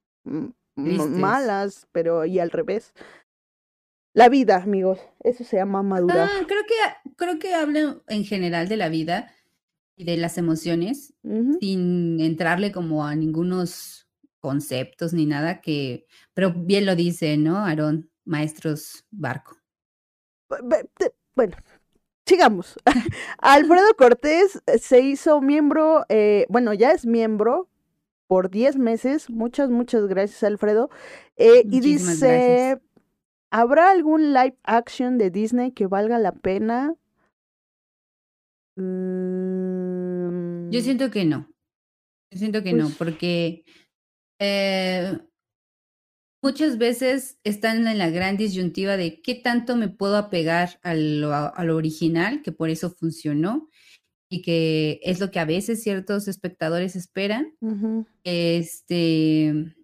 malas, 0.77 1.89
pero 1.91 2.27
y 2.27 2.39
al 2.39 2.51
revés. 2.51 2.93
La 4.13 4.29
vida, 4.29 4.57
amigos, 4.57 5.01
eso 5.21 5.43
se 5.43 5.57
llama 5.57 5.83
madurar. 5.83 6.29
Ah, 6.31 6.45
creo 6.47 6.63
que 6.67 7.15
creo 7.17 7.39
que 7.39 7.55
habla 7.55 7.97
en 8.09 8.25
general 8.25 8.69
de 8.69 8.77
la 8.77 8.91
vida 8.91 9.33
de 9.97 10.17
las 10.17 10.39
emociones, 10.39 11.15
sin 11.61 12.21
entrarle 12.21 12.73
como 12.73 13.07
a 13.07 13.15
ningunos 13.15 14.09
conceptos 14.41 15.13
ni 15.13 15.25
nada 15.25 15.61
que, 15.61 16.07
pero 16.35 16.53
bien 16.53 16.85
lo 16.85 16.97
dice, 16.97 17.37
¿no? 17.37 17.59
Aarón, 17.59 18.11
maestros 18.25 19.05
barco. 19.11 19.57
Bueno, 21.35 21.57
sigamos. 22.27 22.77
Alfredo 23.39 23.95
Cortés 23.97 24.63
se 24.81 25.01
hizo 25.01 25.41
miembro, 25.41 26.05
eh, 26.09 26.47
bueno, 26.49 26.75
ya 26.75 26.93
es 26.93 27.07
miembro 27.07 27.69
por 28.27 28.51
10 28.51 28.77
meses. 28.77 29.31
Muchas, 29.31 29.71
muchas 29.71 30.07
gracias, 30.07 30.43
Alfredo. 30.43 30.91
Eh, 31.37 31.63
y 31.71 31.81
dice, 31.81 32.27
gracias. 32.27 32.81
¿habrá 33.51 33.91
algún 33.91 34.33
live 34.33 34.57
action 34.65 35.19
de 35.19 35.31
Disney 35.31 35.73
que 35.73 35.87
valga 35.87 36.19
la 36.19 36.33
pena? 36.33 36.95
Mm, 38.77 39.84
Yo 40.71 40.81
siento 40.81 41.11
que 41.11 41.25
no. 41.25 41.53
Yo 42.31 42.39
siento 42.39 42.63
que 42.63 42.73
no, 42.73 42.91
porque 42.99 43.65
eh, 44.41 45.19
muchas 46.43 46.79
veces 46.79 47.39
están 47.45 47.87
en 47.87 47.99
la 47.99 48.11
gran 48.11 48.37
disyuntiva 48.37 48.97
de 48.97 49.23
qué 49.23 49.35
tanto 49.35 49.77
me 49.77 49.89
puedo 49.89 50.17
apegar 50.17 50.79
a 50.83 50.95
lo, 50.95 51.33
a 51.33 51.65
lo 51.65 51.77
original, 51.77 52.43
que 52.43 52.53
por 52.53 52.71
eso 52.71 52.91
funcionó, 52.91 53.71
y 54.29 54.43
que 54.43 55.01
es 55.05 55.21
lo 55.21 55.31
que 55.31 55.39
a 55.39 55.45
veces 55.45 55.83
ciertos 55.83 56.27
espectadores 56.27 56.97
esperan. 56.97 57.55
Este, 58.25 59.75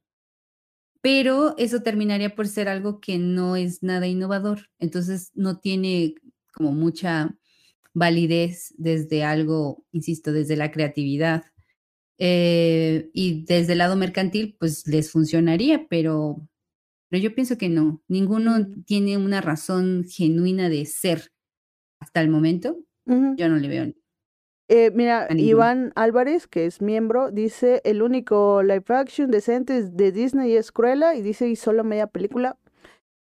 pero 1.01 1.55
eso 1.57 1.83
terminaría 1.83 2.35
por 2.35 2.49
ser 2.49 2.69
algo 2.69 3.01
que 3.01 3.19
no 3.19 3.57
es 3.57 3.83
nada 3.83 4.07
innovador. 4.07 4.69
Entonces 4.79 5.31
no 5.35 5.61
tiene 5.61 6.15
como 6.53 6.73
mucha 6.73 7.39
validez 7.95 8.75
desde 8.79 9.25
algo, 9.25 9.85
insisto, 9.93 10.33
desde 10.33 10.57
la 10.57 10.71
creatividad. 10.71 11.45
Eh, 12.19 13.11
y 13.15 13.45
desde 13.45 13.73
el 13.73 13.79
lado 13.79 13.97
mercantil, 13.97 14.57
pues 14.59 14.87
les 14.87 15.11
funcionaría, 15.11 15.87
pero, 15.89 16.47
pero 17.09 17.23
yo 17.23 17.35
pienso 17.35 17.57
que 17.57 17.69
no. 17.69 18.03
Ninguno 18.09 18.67
tiene 18.85 19.17
una 19.17 19.41
razón 19.41 20.05
genuina 20.09 20.69
de 20.69 20.85
ser 20.87 21.33
hasta 21.99 22.21
el 22.21 22.29
momento. 22.29 22.79
Yo 23.07 23.49
no 23.49 23.57
le 23.57 23.69
veo. 23.69 23.93
Eh, 24.69 24.93
mira. 24.95 25.27
Iván 25.37 25.93
Álvarez, 25.97 26.47
que 26.47 26.65
es 26.65 26.81
miembro, 26.81 27.33
dice, 27.33 27.81
el 27.85 28.03
único 28.03 28.63
live 28.63 28.85
action 28.87 29.29
decente 29.29 29.79
es 29.79 29.97
de 29.97 30.13
Disney 30.13 30.55
es 30.55 30.71
Cruella, 30.71 31.17
y 31.17 31.23
dice, 31.23 31.49
y 31.49 31.57
solo 31.57 31.83
media 31.83 32.07
película. 32.07 32.57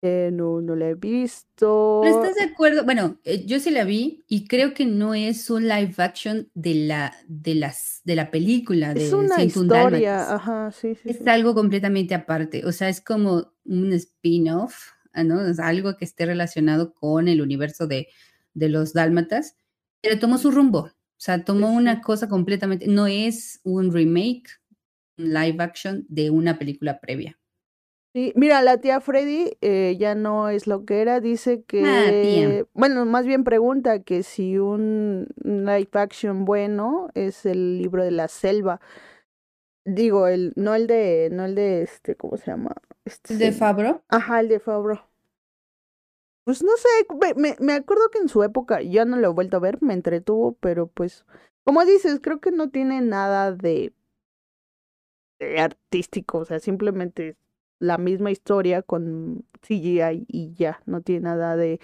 Eh, 0.06 0.32
no, 0.34 0.60
no 0.60 0.76
la 0.76 0.90
he 0.90 0.96
visto. 0.96 2.02
¿Pero 2.04 2.22
estás 2.22 2.36
de 2.36 2.52
acuerdo? 2.52 2.84
Bueno, 2.84 3.22
eh, 3.24 3.46
yo 3.46 3.58
sí 3.62 3.70
la 3.72 3.86
vi 3.86 4.26
y 4.28 4.48
creo 4.48 4.74
que 4.74 4.86
no 4.86 5.14
es 5.14 5.50
un 5.50 5.64
live 5.70 5.94
action 5.98 6.50
de 6.54 6.76
la, 6.76 7.16
de 7.30 7.56
las, 7.56 8.02
de 8.04 8.16
la 8.18 8.30
película 8.30 8.94
de 8.94 9.06
Es 9.08 9.14
una 9.14 9.36
101 9.38 9.46
historia, 9.46 10.34
ajá, 10.36 10.72
sí, 10.72 10.94
sí, 10.96 11.10
Es 11.10 11.20
sí. 11.20 11.24
algo 11.26 11.54
completamente 11.56 12.14
aparte. 12.16 12.66
O 12.66 12.74
sea, 12.74 12.90
es 12.90 13.00
como 13.00 13.54
un 13.64 13.94
spin-off, 13.94 14.76
ah, 15.14 15.24
¿no? 15.24 15.40
Es 15.48 15.58
algo 15.60 15.96
que 15.96 16.04
esté 16.04 16.26
relacionado 16.26 16.94
con 16.94 17.30
el 17.30 17.42
universo 17.42 17.88
de, 17.88 18.10
de 18.54 18.68
los 18.68 18.92
dálmatas, 18.92 19.56
pero 20.02 20.20
tomó 20.20 20.38
su 20.38 20.52
rumbo. 20.52 20.80
O 20.80 20.92
sea, 21.24 21.46
tomó 21.46 21.70
Sí, 21.70 21.76
una 21.78 22.02
cosa 22.02 22.28
completamente. 22.28 22.88
No 22.88 23.08
es 23.08 23.62
un 23.64 23.94
remake, 23.94 24.50
un 25.18 25.34
live 25.34 25.64
action 25.64 26.06
de 26.10 26.30
una 26.30 26.60
película 26.60 27.00
previa. 27.00 27.40
Sí, 28.14 28.32
mira, 28.36 28.62
la 28.62 28.78
tía 28.78 29.02
Freddy 29.02 29.58
eh, 29.62 29.96
ya 30.00 30.14
no 30.14 30.50
es 30.50 30.68
lo 30.68 30.86
que 30.86 31.02
era, 31.02 31.20
dice 31.20 31.64
Ah, 31.82 32.12
que, 32.14 32.68
bueno, 32.76 33.06
más 33.08 33.26
bien 33.26 33.44
pregunta 33.44 34.04
que 34.04 34.22
si 34.22 34.60
un 34.60 35.28
live 35.44 35.90
action 35.94 36.46
bueno 36.46 37.10
es 37.16 37.44
el 37.48 37.80
libro 37.80 38.04
de 38.04 38.12
la 38.12 38.28
selva. 38.28 38.80
Digo, 39.86 40.28
el, 40.28 40.54
no 40.56 40.76
el 40.76 40.88
de, 40.88 41.30
no 41.32 41.46
el 41.46 41.56
de 41.56 41.82
este, 41.82 42.16
¿cómo 42.16 42.38
se 42.38 42.48
llama? 42.52 42.76
Este 43.06 43.34
¿De 43.34 43.52
Fabro? 43.52 44.02
Ajá, 44.08 44.40
el 44.40 44.48
de 44.48 44.60
Fabro. 44.62 45.10
Pues 46.46 46.62
no 46.64 46.72
sé, 46.78 46.88
me, 47.36 47.56
me- 47.60 47.74
acuerdo 47.74 48.10
que 48.10 48.20
en 48.20 48.28
su 48.30 48.44
época, 48.44 48.82
ya 48.82 49.06
no 49.06 49.18
lo 49.18 49.30
he 49.30 49.34
vuelto 49.34 49.58
a 49.58 49.60
ver, 49.62 49.82
me 49.82 49.94
entretuvo, 49.94 50.54
pero 50.60 50.88
pues, 50.88 51.26
como 51.64 51.86
dices, 51.86 52.20
creo 52.22 52.40
que 52.42 52.52
no 52.52 52.70
tiene 52.70 53.02
nada 53.02 53.52
de, 53.54 53.94
de 55.40 55.60
artístico, 55.60 56.40
o 56.40 56.46
sea, 56.46 56.60
simplemente 56.60 57.36
la 57.80 57.98
misma 57.98 58.32
historia 58.32 58.82
con 58.82 59.46
CGI 59.62 60.26
y 60.28 60.54
ya, 60.54 60.82
no 60.86 61.02
tiene 61.02 61.22
nada 61.22 61.56
de 61.56 61.80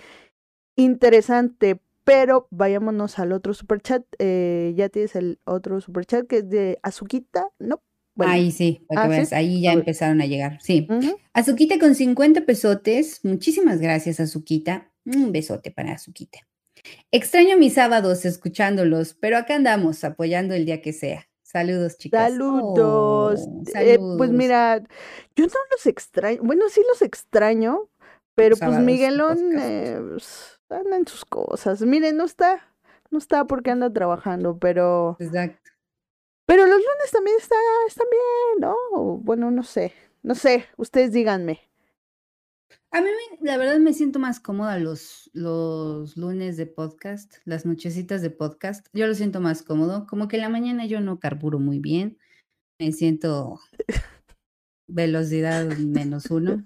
interesante. 0.75 1.79
Pero 2.03 2.47
vayámonos 2.49 3.19
al 3.19 3.33
otro 3.33 3.53
superchat. 3.53 4.03
Eh, 4.17 4.73
ya 4.75 4.89
tienes 4.89 5.15
el 5.15 5.39
otro 5.45 5.79
superchat 5.79 6.25
que 6.27 6.37
es 6.37 6.49
de 6.49 6.79
Azuquita, 6.81 7.49
¿no? 7.59 7.83
Bueno, 8.15 8.33
Ahí 8.33 8.51
sí, 8.51 8.83
para 8.87 9.07
que 9.07 9.27
Ah, 9.31 9.37
ahí 9.37 9.61
ya 9.61 9.71
A 9.71 9.73
empezaron 9.73 10.19
a 10.19 10.25
llegar. 10.25 10.57
Sí. 10.61 10.87
Azuquita 11.33 11.77
con 11.77 11.93
50 11.95 12.45
pesotes. 12.45 13.23
Muchísimas 13.23 13.79
gracias, 13.79 14.19
Azuquita. 14.19 14.91
Un 15.05 15.31
besote 15.31 15.71
para 15.71 15.93
Azuquita. 15.93 16.39
Extraño 17.11 17.57
mis 17.57 17.73
sábados 17.73 18.25
escuchándolos, 18.25 19.13
pero 19.13 19.37
acá 19.37 19.55
andamos 19.55 20.03
apoyando 20.03 20.55
el 20.55 20.65
día 20.65 20.81
que 20.81 20.93
sea. 20.93 21.28
Saludos, 21.51 21.97
chicas. 21.97 22.31
Saludos. 22.31 23.41
Oh, 23.47 23.63
Eh, 23.73 23.97
pues 24.19 24.29
mira, 24.29 24.83
yo 25.35 25.47
no 25.47 25.53
los 25.71 25.85
extraño. 25.87 26.43
Bueno, 26.43 26.69
sí 26.69 26.83
los 26.87 27.01
extraño, 27.01 27.89
pero 28.35 28.49
pues 28.49 28.59
sábados 28.59 28.83
Miguelón 28.85 29.57
eh, 29.57 29.99
pues, 30.11 30.61
anda 30.69 30.97
en 30.97 31.07
sus 31.07 31.25
cosas. 31.25 31.81
Miren, 31.81 32.17
no 32.17 32.25
está, 32.25 32.71
no 33.09 33.17
está 33.17 33.45
porque 33.45 33.71
anda 33.71 33.91
trabajando, 33.91 34.59
pero, 34.59 35.17
Exacto. 35.19 35.71
pero 36.45 36.67
los 36.67 36.77
lunes 36.77 37.11
también 37.11 37.37
está, 37.39 37.55
están 37.87 38.07
bien, 38.11 38.69
¿no? 38.69 38.75
Bueno, 39.17 39.49
no 39.49 39.63
sé, 39.63 39.91
no 40.21 40.35
sé. 40.35 40.67
Ustedes 40.77 41.13
díganme. 41.13 41.67
A 42.91 43.01
mí, 43.01 43.09
la 43.41 43.57
verdad, 43.57 43.77
me 43.79 43.93
siento 43.93 44.19
más 44.19 44.39
cómoda 44.39 44.79
los, 44.79 45.29
los 45.33 46.17
lunes 46.17 46.57
de 46.57 46.65
podcast, 46.65 47.35
las 47.45 47.65
nochecitas 47.65 48.21
de 48.21 48.31
podcast. 48.31 48.87
Yo 48.93 49.05
lo 49.05 49.13
siento 49.13 49.41
más 49.41 49.61
cómodo. 49.61 50.07
Como 50.07 50.27
que 50.27 50.37
en 50.37 50.41
la 50.41 50.49
mañana 50.49 50.85
yo 50.85 50.99
no 50.99 51.19
carburo 51.19 51.59
muy 51.59 51.79
bien. 51.79 52.17
Me 52.79 52.91
siento 52.91 53.59
velocidad 54.87 55.67
menos 55.77 56.31
uno. 56.31 56.65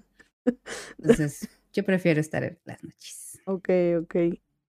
Entonces, 0.98 1.48
Yo 1.74 1.84
prefiero 1.84 2.20
estar 2.20 2.44
en 2.44 2.58
las 2.64 2.82
noches. 2.84 3.40
Ok, 3.46 3.68
ok. 4.00 4.14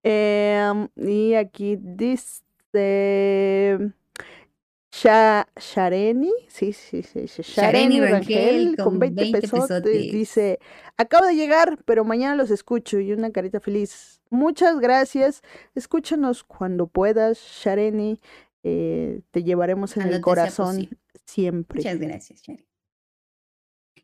Em, 0.01 0.89
y 0.95 1.35
aquí 1.35 1.77
dice 1.79 2.41
Sha- 5.01 5.47
Shareni, 5.59 6.31
sí, 6.47 6.71
sí, 6.71 7.03
sí, 7.03 7.25
Shareni 7.25 7.97
Shareni 7.97 7.99
Rangel 7.99 8.75
con 8.77 8.85
con 8.85 8.99
20 8.99 9.21
20 9.23 9.41
pesos 9.41 9.59
pesotes. 9.67 10.11
dice, 10.11 10.59
acabo 10.95 11.25
de 11.25 11.35
llegar, 11.35 11.77
pero 11.85 12.05
mañana 12.05 12.35
los 12.35 12.49
escucho 12.49 12.99
y 12.99 13.11
una 13.11 13.31
carita 13.31 13.59
feliz. 13.59 14.21
Muchas 14.29 14.79
gracias, 14.79 15.41
escúchanos 15.75 16.43
cuando 16.43 16.87
puedas, 16.87 17.39
Shareni, 17.39 18.21
eh, 18.63 19.21
te 19.31 19.43
llevaremos 19.43 19.97
en 19.97 20.03
Cuando 20.03 20.15
el 20.15 20.21
corazón 20.21 20.89
siempre. 21.25 21.79
Muchas 21.79 21.99
gracias, 21.99 22.41
Shari. 22.41 22.65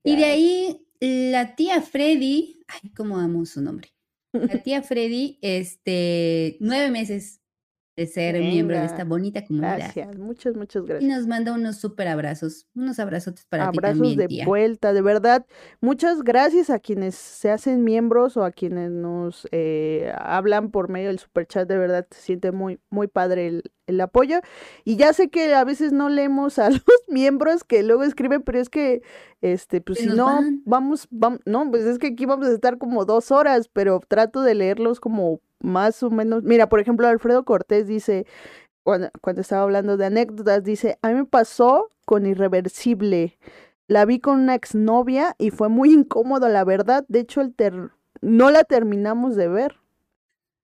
Y 0.03 0.15
de 0.17 0.25
ahí, 0.25 0.87
la 0.99 1.55
tía 1.55 1.81
Freddy, 1.81 2.63
ay, 2.67 2.89
cómo 2.95 3.17
amo 3.17 3.45
su 3.45 3.61
nombre. 3.61 3.93
La 4.33 4.33
tía 4.63 4.81
Freddy, 4.81 5.37
este, 5.41 6.57
nueve 6.59 6.91
meses 6.91 7.40
de 8.01 8.07
ser 8.07 8.35
miembro 8.39 8.77
de 8.77 8.85
esta 8.85 9.03
Venga, 9.03 9.09
bonita 9.09 9.45
comunidad. 9.45 9.77
Gracias, 9.77 10.17
muchas, 10.17 10.55
muchas 10.55 10.83
Y 10.83 10.87
gracias. 10.87 11.17
nos 11.17 11.27
manda 11.27 11.53
unos 11.53 11.77
súper 11.77 12.07
abrazos, 12.07 12.67
unos 12.75 12.99
abrazotes 12.99 13.45
para 13.45 13.69
ti 13.71 13.77
Abrazos 13.77 13.97
también, 13.99 14.17
de 14.17 14.27
tía. 14.27 14.45
vuelta, 14.45 14.93
de 14.93 15.01
verdad. 15.01 15.45
Muchas 15.81 16.23
gracias 16.23 16.69
a 16.69 16.79
quienes 16.79 17.15
se 17.15 17.51
hacen 17.51 17.83
miembros 17.83 18.37
o 18.37 18.43
a 18.43 18.51
quienes 18.51 18.91
nos 18.91 19.47
eh, 19.51 20.11
hablan 20.17 20.71
por 20.71 20.89
medio 20.89 21.07
del 21.09 21.19
superchat. 21.19 21.67
De 21.67 21.77
verdad, 21.77 22.07
se 22.11 22.21
siente 22.21 22.51
muy, 22.51 22.79
muy 22.89 23.07
padre 23.07 23.47
el, 23.47 23.63
el 23.87 24.01
apoyo. 24.01 24.39
Y 24.83 24.95
ya 24.97 25.13
sé 25.13 25.29
que 25.29 25.53
a 25.53 25.63
veces 25.63 25.91
no 25.93 26.09
leemos 26.09 26.59
a 26.59 26.69
los 26.71 26.81
miembros 27.07 27.63
que 27.63 27.83
luego 27.83 28.03
escriben, 28.03 28.41
pero 28.41 28.59
es 28.59 28.69
que, 28.69 29.01
este, 29.41 29.81
pues 29.81 29.99
si 29.99 30.07
no, 30.07 30.25
van. 30.25 30.61
vamos, 30.65 31.07
vamos, 31.11 31.39
no, 31.45 31.69
pues 31.69 31.83
es 31.85 31.99
que 31.99 32.07
aquí 32.07 32.25
vamos 32.25 32.47
a 32.47 32.53
estar 32.53 32.77
como 32.77 33.05
dos 33.05 33.31
horas, 33.31 33.67
pero 33.67 33.99
trato 34.07 34.41
de 34.41 34.55
leerlos 34.55 34.99
como 34.99 35.39
más 35.61 36.03
o 36.03 36.09
menos. 36.09 36.43
Mira, 36.43 36.69
por 36.69 36.79
ejemplo, 36.79 37.07
Alfredo 37.07 37.45
Cortés 37.45 37.87
dice, 37.87 38.25
cuando, 38.83 39.09
estaba 39.37 39.63
hablando 39.63 39.97
de 39.97 40.05
anécdotas, 40.05 40.63
dice, 40.63 40.97
a 41.01 41.09
mí 41.09 41.15
me 41.15 41.25
pasó 41.25 41.89
con 42.05 42.25
Irreversible. 42.25 43.37
La 43.87 44.05
vi 44.05 44.19
con 44.19 44.39
una 44.39 44.55
exnovia 44.55 45.35
y 45.37 45.51
fue 45.51 45.69
muy 45.69 45.93
incómodo, 45.93 46.47
la 46.49 46.63
verdad. 46.63 47.05
De 47.07 47.19
hecho, 47.19 47.41
el 47.41 47.53
no 48.21 48.51
la 48.51 48.63
terminamos 48.63 49.35
de 49.35 49.47
ver. 49.47 49.77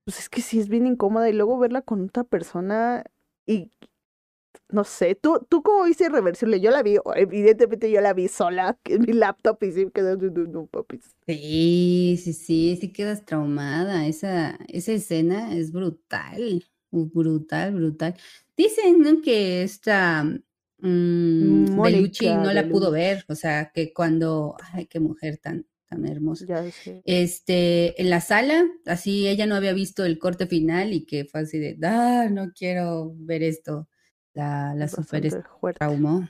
Pues 0.06 0.19
es 0.19 0.30
que 0.30 0.41
sí 0.41 0.60
es 0.60 0.69
bien 0.69 0.88
incómoda 0.88 1.30
y 1.30 1.34
luego 1.34 1.57
verla 1.57 1.82
con 1.82 2.06
otra 2.06 2.24
persona 2.24 3.03
y 3.45 3.72
no 4.69 4.84
sé, 4.84 5.15
¿tú, 5.15 5.45
tú 5.49 5.63
cómo 5.63 5.85
viste 5.85 6.05
Irreversible? 6.05 6.59
Yo 6.59 6.71
la 6.71 6.84
vi, 6.84 6.97
evidentemente 7.15 7.89
yo 7.89 8.01
la 8.01 8.13
vi 8.13 8.27
sola 8.27 8.77
en 8.85 9.01
mi 9.01 9.13
laptop 9.13 9.57
y 9.63 9.71
sí 9.71 9.85
papis. 10.71 11.15
Sí, 11.25 12.19
sí, 12.21 12.34
sí, 12.34 12.77
sí 12.79 12.91
quedas 12.91 13.25
traumada. 13.25 14.07
Esa, 14.07 14.57
esa 14.67 14.91
escena 14.91 15.55
es 15.55 15.71
brutal, 15.71 16.65
brutal, 16.91 17.73
brutal. 17.73 18.15
Dicen, 18.55 18.99
¿no? 18.99 19.21
que 19.21 19.63
esta 19.63 20.23
mm, 20.23 21.81
Bellucci 21.81 22.25
Mónica 22.25 22.43
no 22.43 22.53
la 22.53 22.67
pudo 22.67 22.91
ver, 22.91 23.23
o 23.27 23.35
sea, 23.35 23.71
que 23.73 23.93
cuando, 23.93 24.55
ay, 24.73 24.88
qué 24.88 24.99
mujer 24.99 25.38
tan, 25.38 25.65
tan 25.89 26.05
hermosa. 26.05 26.45
Ya. 26.47 26.65
Este, 27.05 28.01
en 28.01 28.09
la 28.09 28.21
sala, 28.21 28.65
así 28.85 29.27
ella 29.27 29.45
no 29.45 29.55
había 29.55 29.73
visto 29.73 30.05
el 30.05 30.19
corte 30.19 30.47
final 30.47 30.93
y 30.93 31.05
que 31.05 31.25
fue 31.25 31.41
así 31.41 31.59
de, 31.59 31.77
ah, 31.84 32.27
no 32.31 32.51
quiero 32.53 33.13
ver 33.15 33.43
esto. 33.43 33.88
La, 34.38 34.76
la 34.76 34.88
super 34.88 35.22
Bastante 35.23 35.49
fuerte. 35.59 35.80
traumó. 35.80 36.27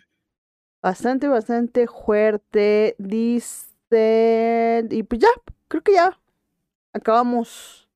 Bastante, 0.82 1.28
bastante 1.28 1.88
fuerte. 1.88 2.96
Dice. 2.98 4.88
Y 4.90 5.04
pues 5.04 5.22
ya, 5.22 5.28
creo 5.68 5.84
que 5.84 5.94
ya. 5.94 6.18
Acabamos. 6.94 7.90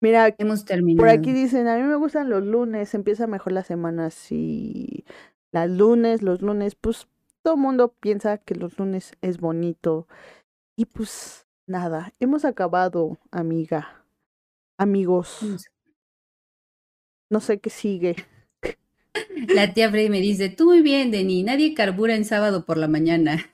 Mira, 0.00 0.34
Hemos 0.38 0.60
por 0.60 0.66
terminado. 0.68 1.08
aquí 1.08 1.32
dicen, 1.32 1.66
a 1.68 1.76
mí 1.76 1.82
me 1.82 1.96
gustan 1.96 2.28
los 2.30 2.44
lunes, 2.44 2.94
empieza 2.94 3.26
mejor 3.26 3.52
la 3.52 3.64
semana. 3.64 4.10
Sí, 4.10 5.04
las 5.52 5.70
lunes, 5.70 6.22
los 6.22 6.42
lunes, 6.42 6.74
pues 6.76 7.08
todo 7.42 7.54
el 7.54 7.60
mundo 7.60 7.94
piensa 8.00 8.38
que 8.38 8.54
los 8.54 8.78
lunes 8.78 9.12
es 9.22 9.38
bonito. 9.40 10.06
Y 10.76 10.84
pues 10.86 11.46
nada, 11.66 12.12
hemos 12.20 12.44
acabado, 12.44 13.18
amiga. 13.32 14.04
Amigos, 14.78 15.40
no 17.30 17.40
sé 17.40 17.58
qué 17.60 17.70
sigue. 17.70 18.16
La 19.48 19.72
tía 19.72 19.90
Freddy 19.90 20.10
me 20.10 20.20
dice, 20.20 20.48
tú 20.48 20.66
muy 20.66 20.82
bien, 20.82 21.10
Denny, 21.10 21.42
nadie 21.42 21.74
carbura 21.74 22.14
en 22.14 22.24
sábado 22.24 22.64
por 22.64 22.76
la 22.76 22.88
mañana. 22.88 23.50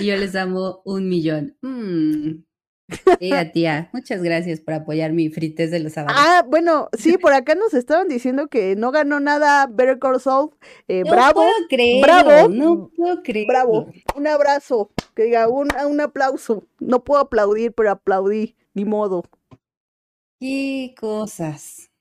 Y 0.00 0.06
yo 0.06 0.16
les 0.16 0.34
amo 0.36 0.80
un 0.84 1.08
millón. 1.08 1.56
Mm. 1.60 2.44
Tía, 3.18 3.52
tía, 3.52 3.90
muchas 3.92 4.22
gracias 4.22 4.60
por 4.60 4.74
apoyar 4.74 5.12
mi 5.12 5.30
frites 5.30 5.70
de 5.70 5.80
los 5.80 5.94
sábados. 5.94 6.20
Ah, 6.22 6.44
bueno, 6.46 6.88
sí, 6.96 7.16
por 7.16 7.32
acá 7.32 7.54
nos 7.54 7.74
estaban 7.74 8.08
diciendo 8.08 8.48
que 8.48 8.76
no 8.76 8.90
ganó 8.90 9.18
nada 9.20 9.66
Better 9.66 9.98
Call 9.98 10.20
Saul. 10.20 10.50
Eh, 10.88 11.02
no 11.04 11.10
bravo, 11.10 11.40
puedo 11.42 11.52
creerlo, 11.68 12.02
bravo, 12.02 12.48
no 12.48 12.90
puedo 12.94 13.22
creerlo. 13.22 13.52
bravo. 13.52 13.86
Un 14.14 14.26
abrazo, 14.26 14.90
que 15.14 15.24
diga 15.24 15.48
un, 15.48 15.68
un 15.86 16.00
aplauso. 16.00 16.66
No 16.80 17.02
puedo 17.02 17.20
aplaudir, 17.22 17.72
pero 17.72 17.92
aplaudí, 17.92 18.56
ni 18.74 18.84
modo. 18.84 19.24
Qué 20.38 20.94
cosas. 20.98 21.91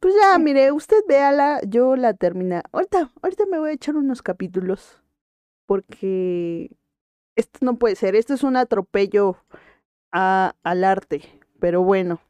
Pues 0.00 0.14
ya, 0.20 0.38
mire, 0.38 0.72
usted 0.72 0.96
véala, 1.06 1.60
yo 1.66 1.94
la 1.96 2.14
termina. 2.14 2.62
Ahorita, 2.72 3.10
ahorita 3.22 3.44
me 3.46 3.58
voy 3.58 3.70
a 3.70 3.74
echar 3.74 3.96
unos 3.96 4.22
capítulos. 4.22 5.02
Porque 5.66 6.70
esto 7.36 7.58
no 7.62 7.78
puede 7.78 7.94
ser, 7.96 8.16
esto 8.16 8.34
es 8.34 8.42
un 8.42 8.56
atropello 8.56 9.36
a, 10.10 10.54
al 10.62 10.84
arte. 10.84 11.22
Pero 11.60 11.82
bueno, 11.84 12.20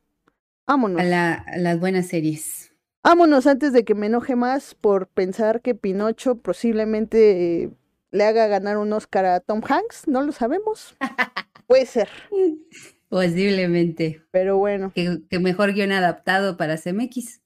vámonos. 0.66 1.00
A, 1.00 1.04
la- 1.04 1.34
a 1.46 1.56
las 1.58 1.78
buenas 1.80 2.06
series. 2.08 2.74
Vámonos 3.02 3.46
antes 3.46 3.72
de 3.72 3.84
que 3.84 3.94
me 3.94 4.06
enoje 4.06 4.36
más 4.36 4.74
por 4.74 5.06
pensar 5.06 5.62
que 5.62 5.74
Pinocho 5.74 6.34
posiblemente 6.34 7.62
eh, 7.62 7.70
le 8.10 8.24
haga 8.24 8.46
ganar 8.46 8.76
un 8.76 8.92
Oscar 8.92 9.24
a 9.24 9.40
Tom 9.40 9.62
Hanks. 9.66 10.06
No 10.06 10.22
lo 10.22 10.32
sabemos. 10.32 10.96
Puede 11.66 11.86
ser, 11.86 12.08
Posiblemente. 13.08 14.22
pero 14.32 14.58
bueno. 14.58 14.92
Que, 14.94 15.22
que 15.30 15.38
mejor 15.38 15.72
guion 15.72 15.92
adaptado 15.92 16.56
para 16.56 16.76
CMX. 16.76 17.39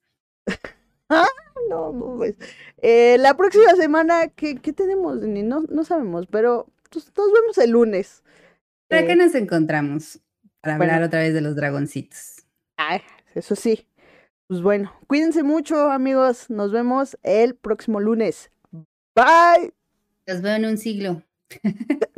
No, 1.71 1.93
no, 1.93 2.17
pues. 2.17 2.35
Eh, 2.83 3.17
la 3.19 3.37
próxima 3.37 3.75
semana, 3.77 4.29
¿qué, 4.29 4.57
qué 4.57 4.73
tenemos? 4.73 5.19
Ni 5.21 5.43
No, 5.43 5.63
no 5.69 5.85
sabemos, 5.85 6.27
pero 6.27 6.67
pues, 6.91 7.11
nos 7.17 7.33
vemos 7.33 7.59
el 7.59 7.71
lunes. 7.71 8.23
¿Para 8.89 9.03
Eh, 9.03 9.07
qué 9.07 9.17
nos 9.17 9.35
encontramos? 9.35 10.21
Para 10.61 10.77
bueno. 10.77 10.93
hablar 10.93 11.09
otra 11.09 11.21
vez 11.21 11.33
de 11.35 11.41
los 11.41 11.57
dragoncitos. 11.57 12.45
ay, 12.77 13.01
eso 13.35 13.55
sí. 13.57 13.87
Pues 14.49 14.61
bueno, 14.63 14.93
cuídense 15.07 15.43
mucho, 15.43 15.91
amigos. 15.91 16.51
Nos 16.51 16.71
vemos 16.73 17.17
el 17.23 17.55
próximo 17.55 18.01
lunes. 18.01 18.51
Bye. 19.15 19.73
Los 20.27 20.43
veo 20.43 20.55
en 20.57 20.65
un 20.67 20.77
siglo. 20.79 21.23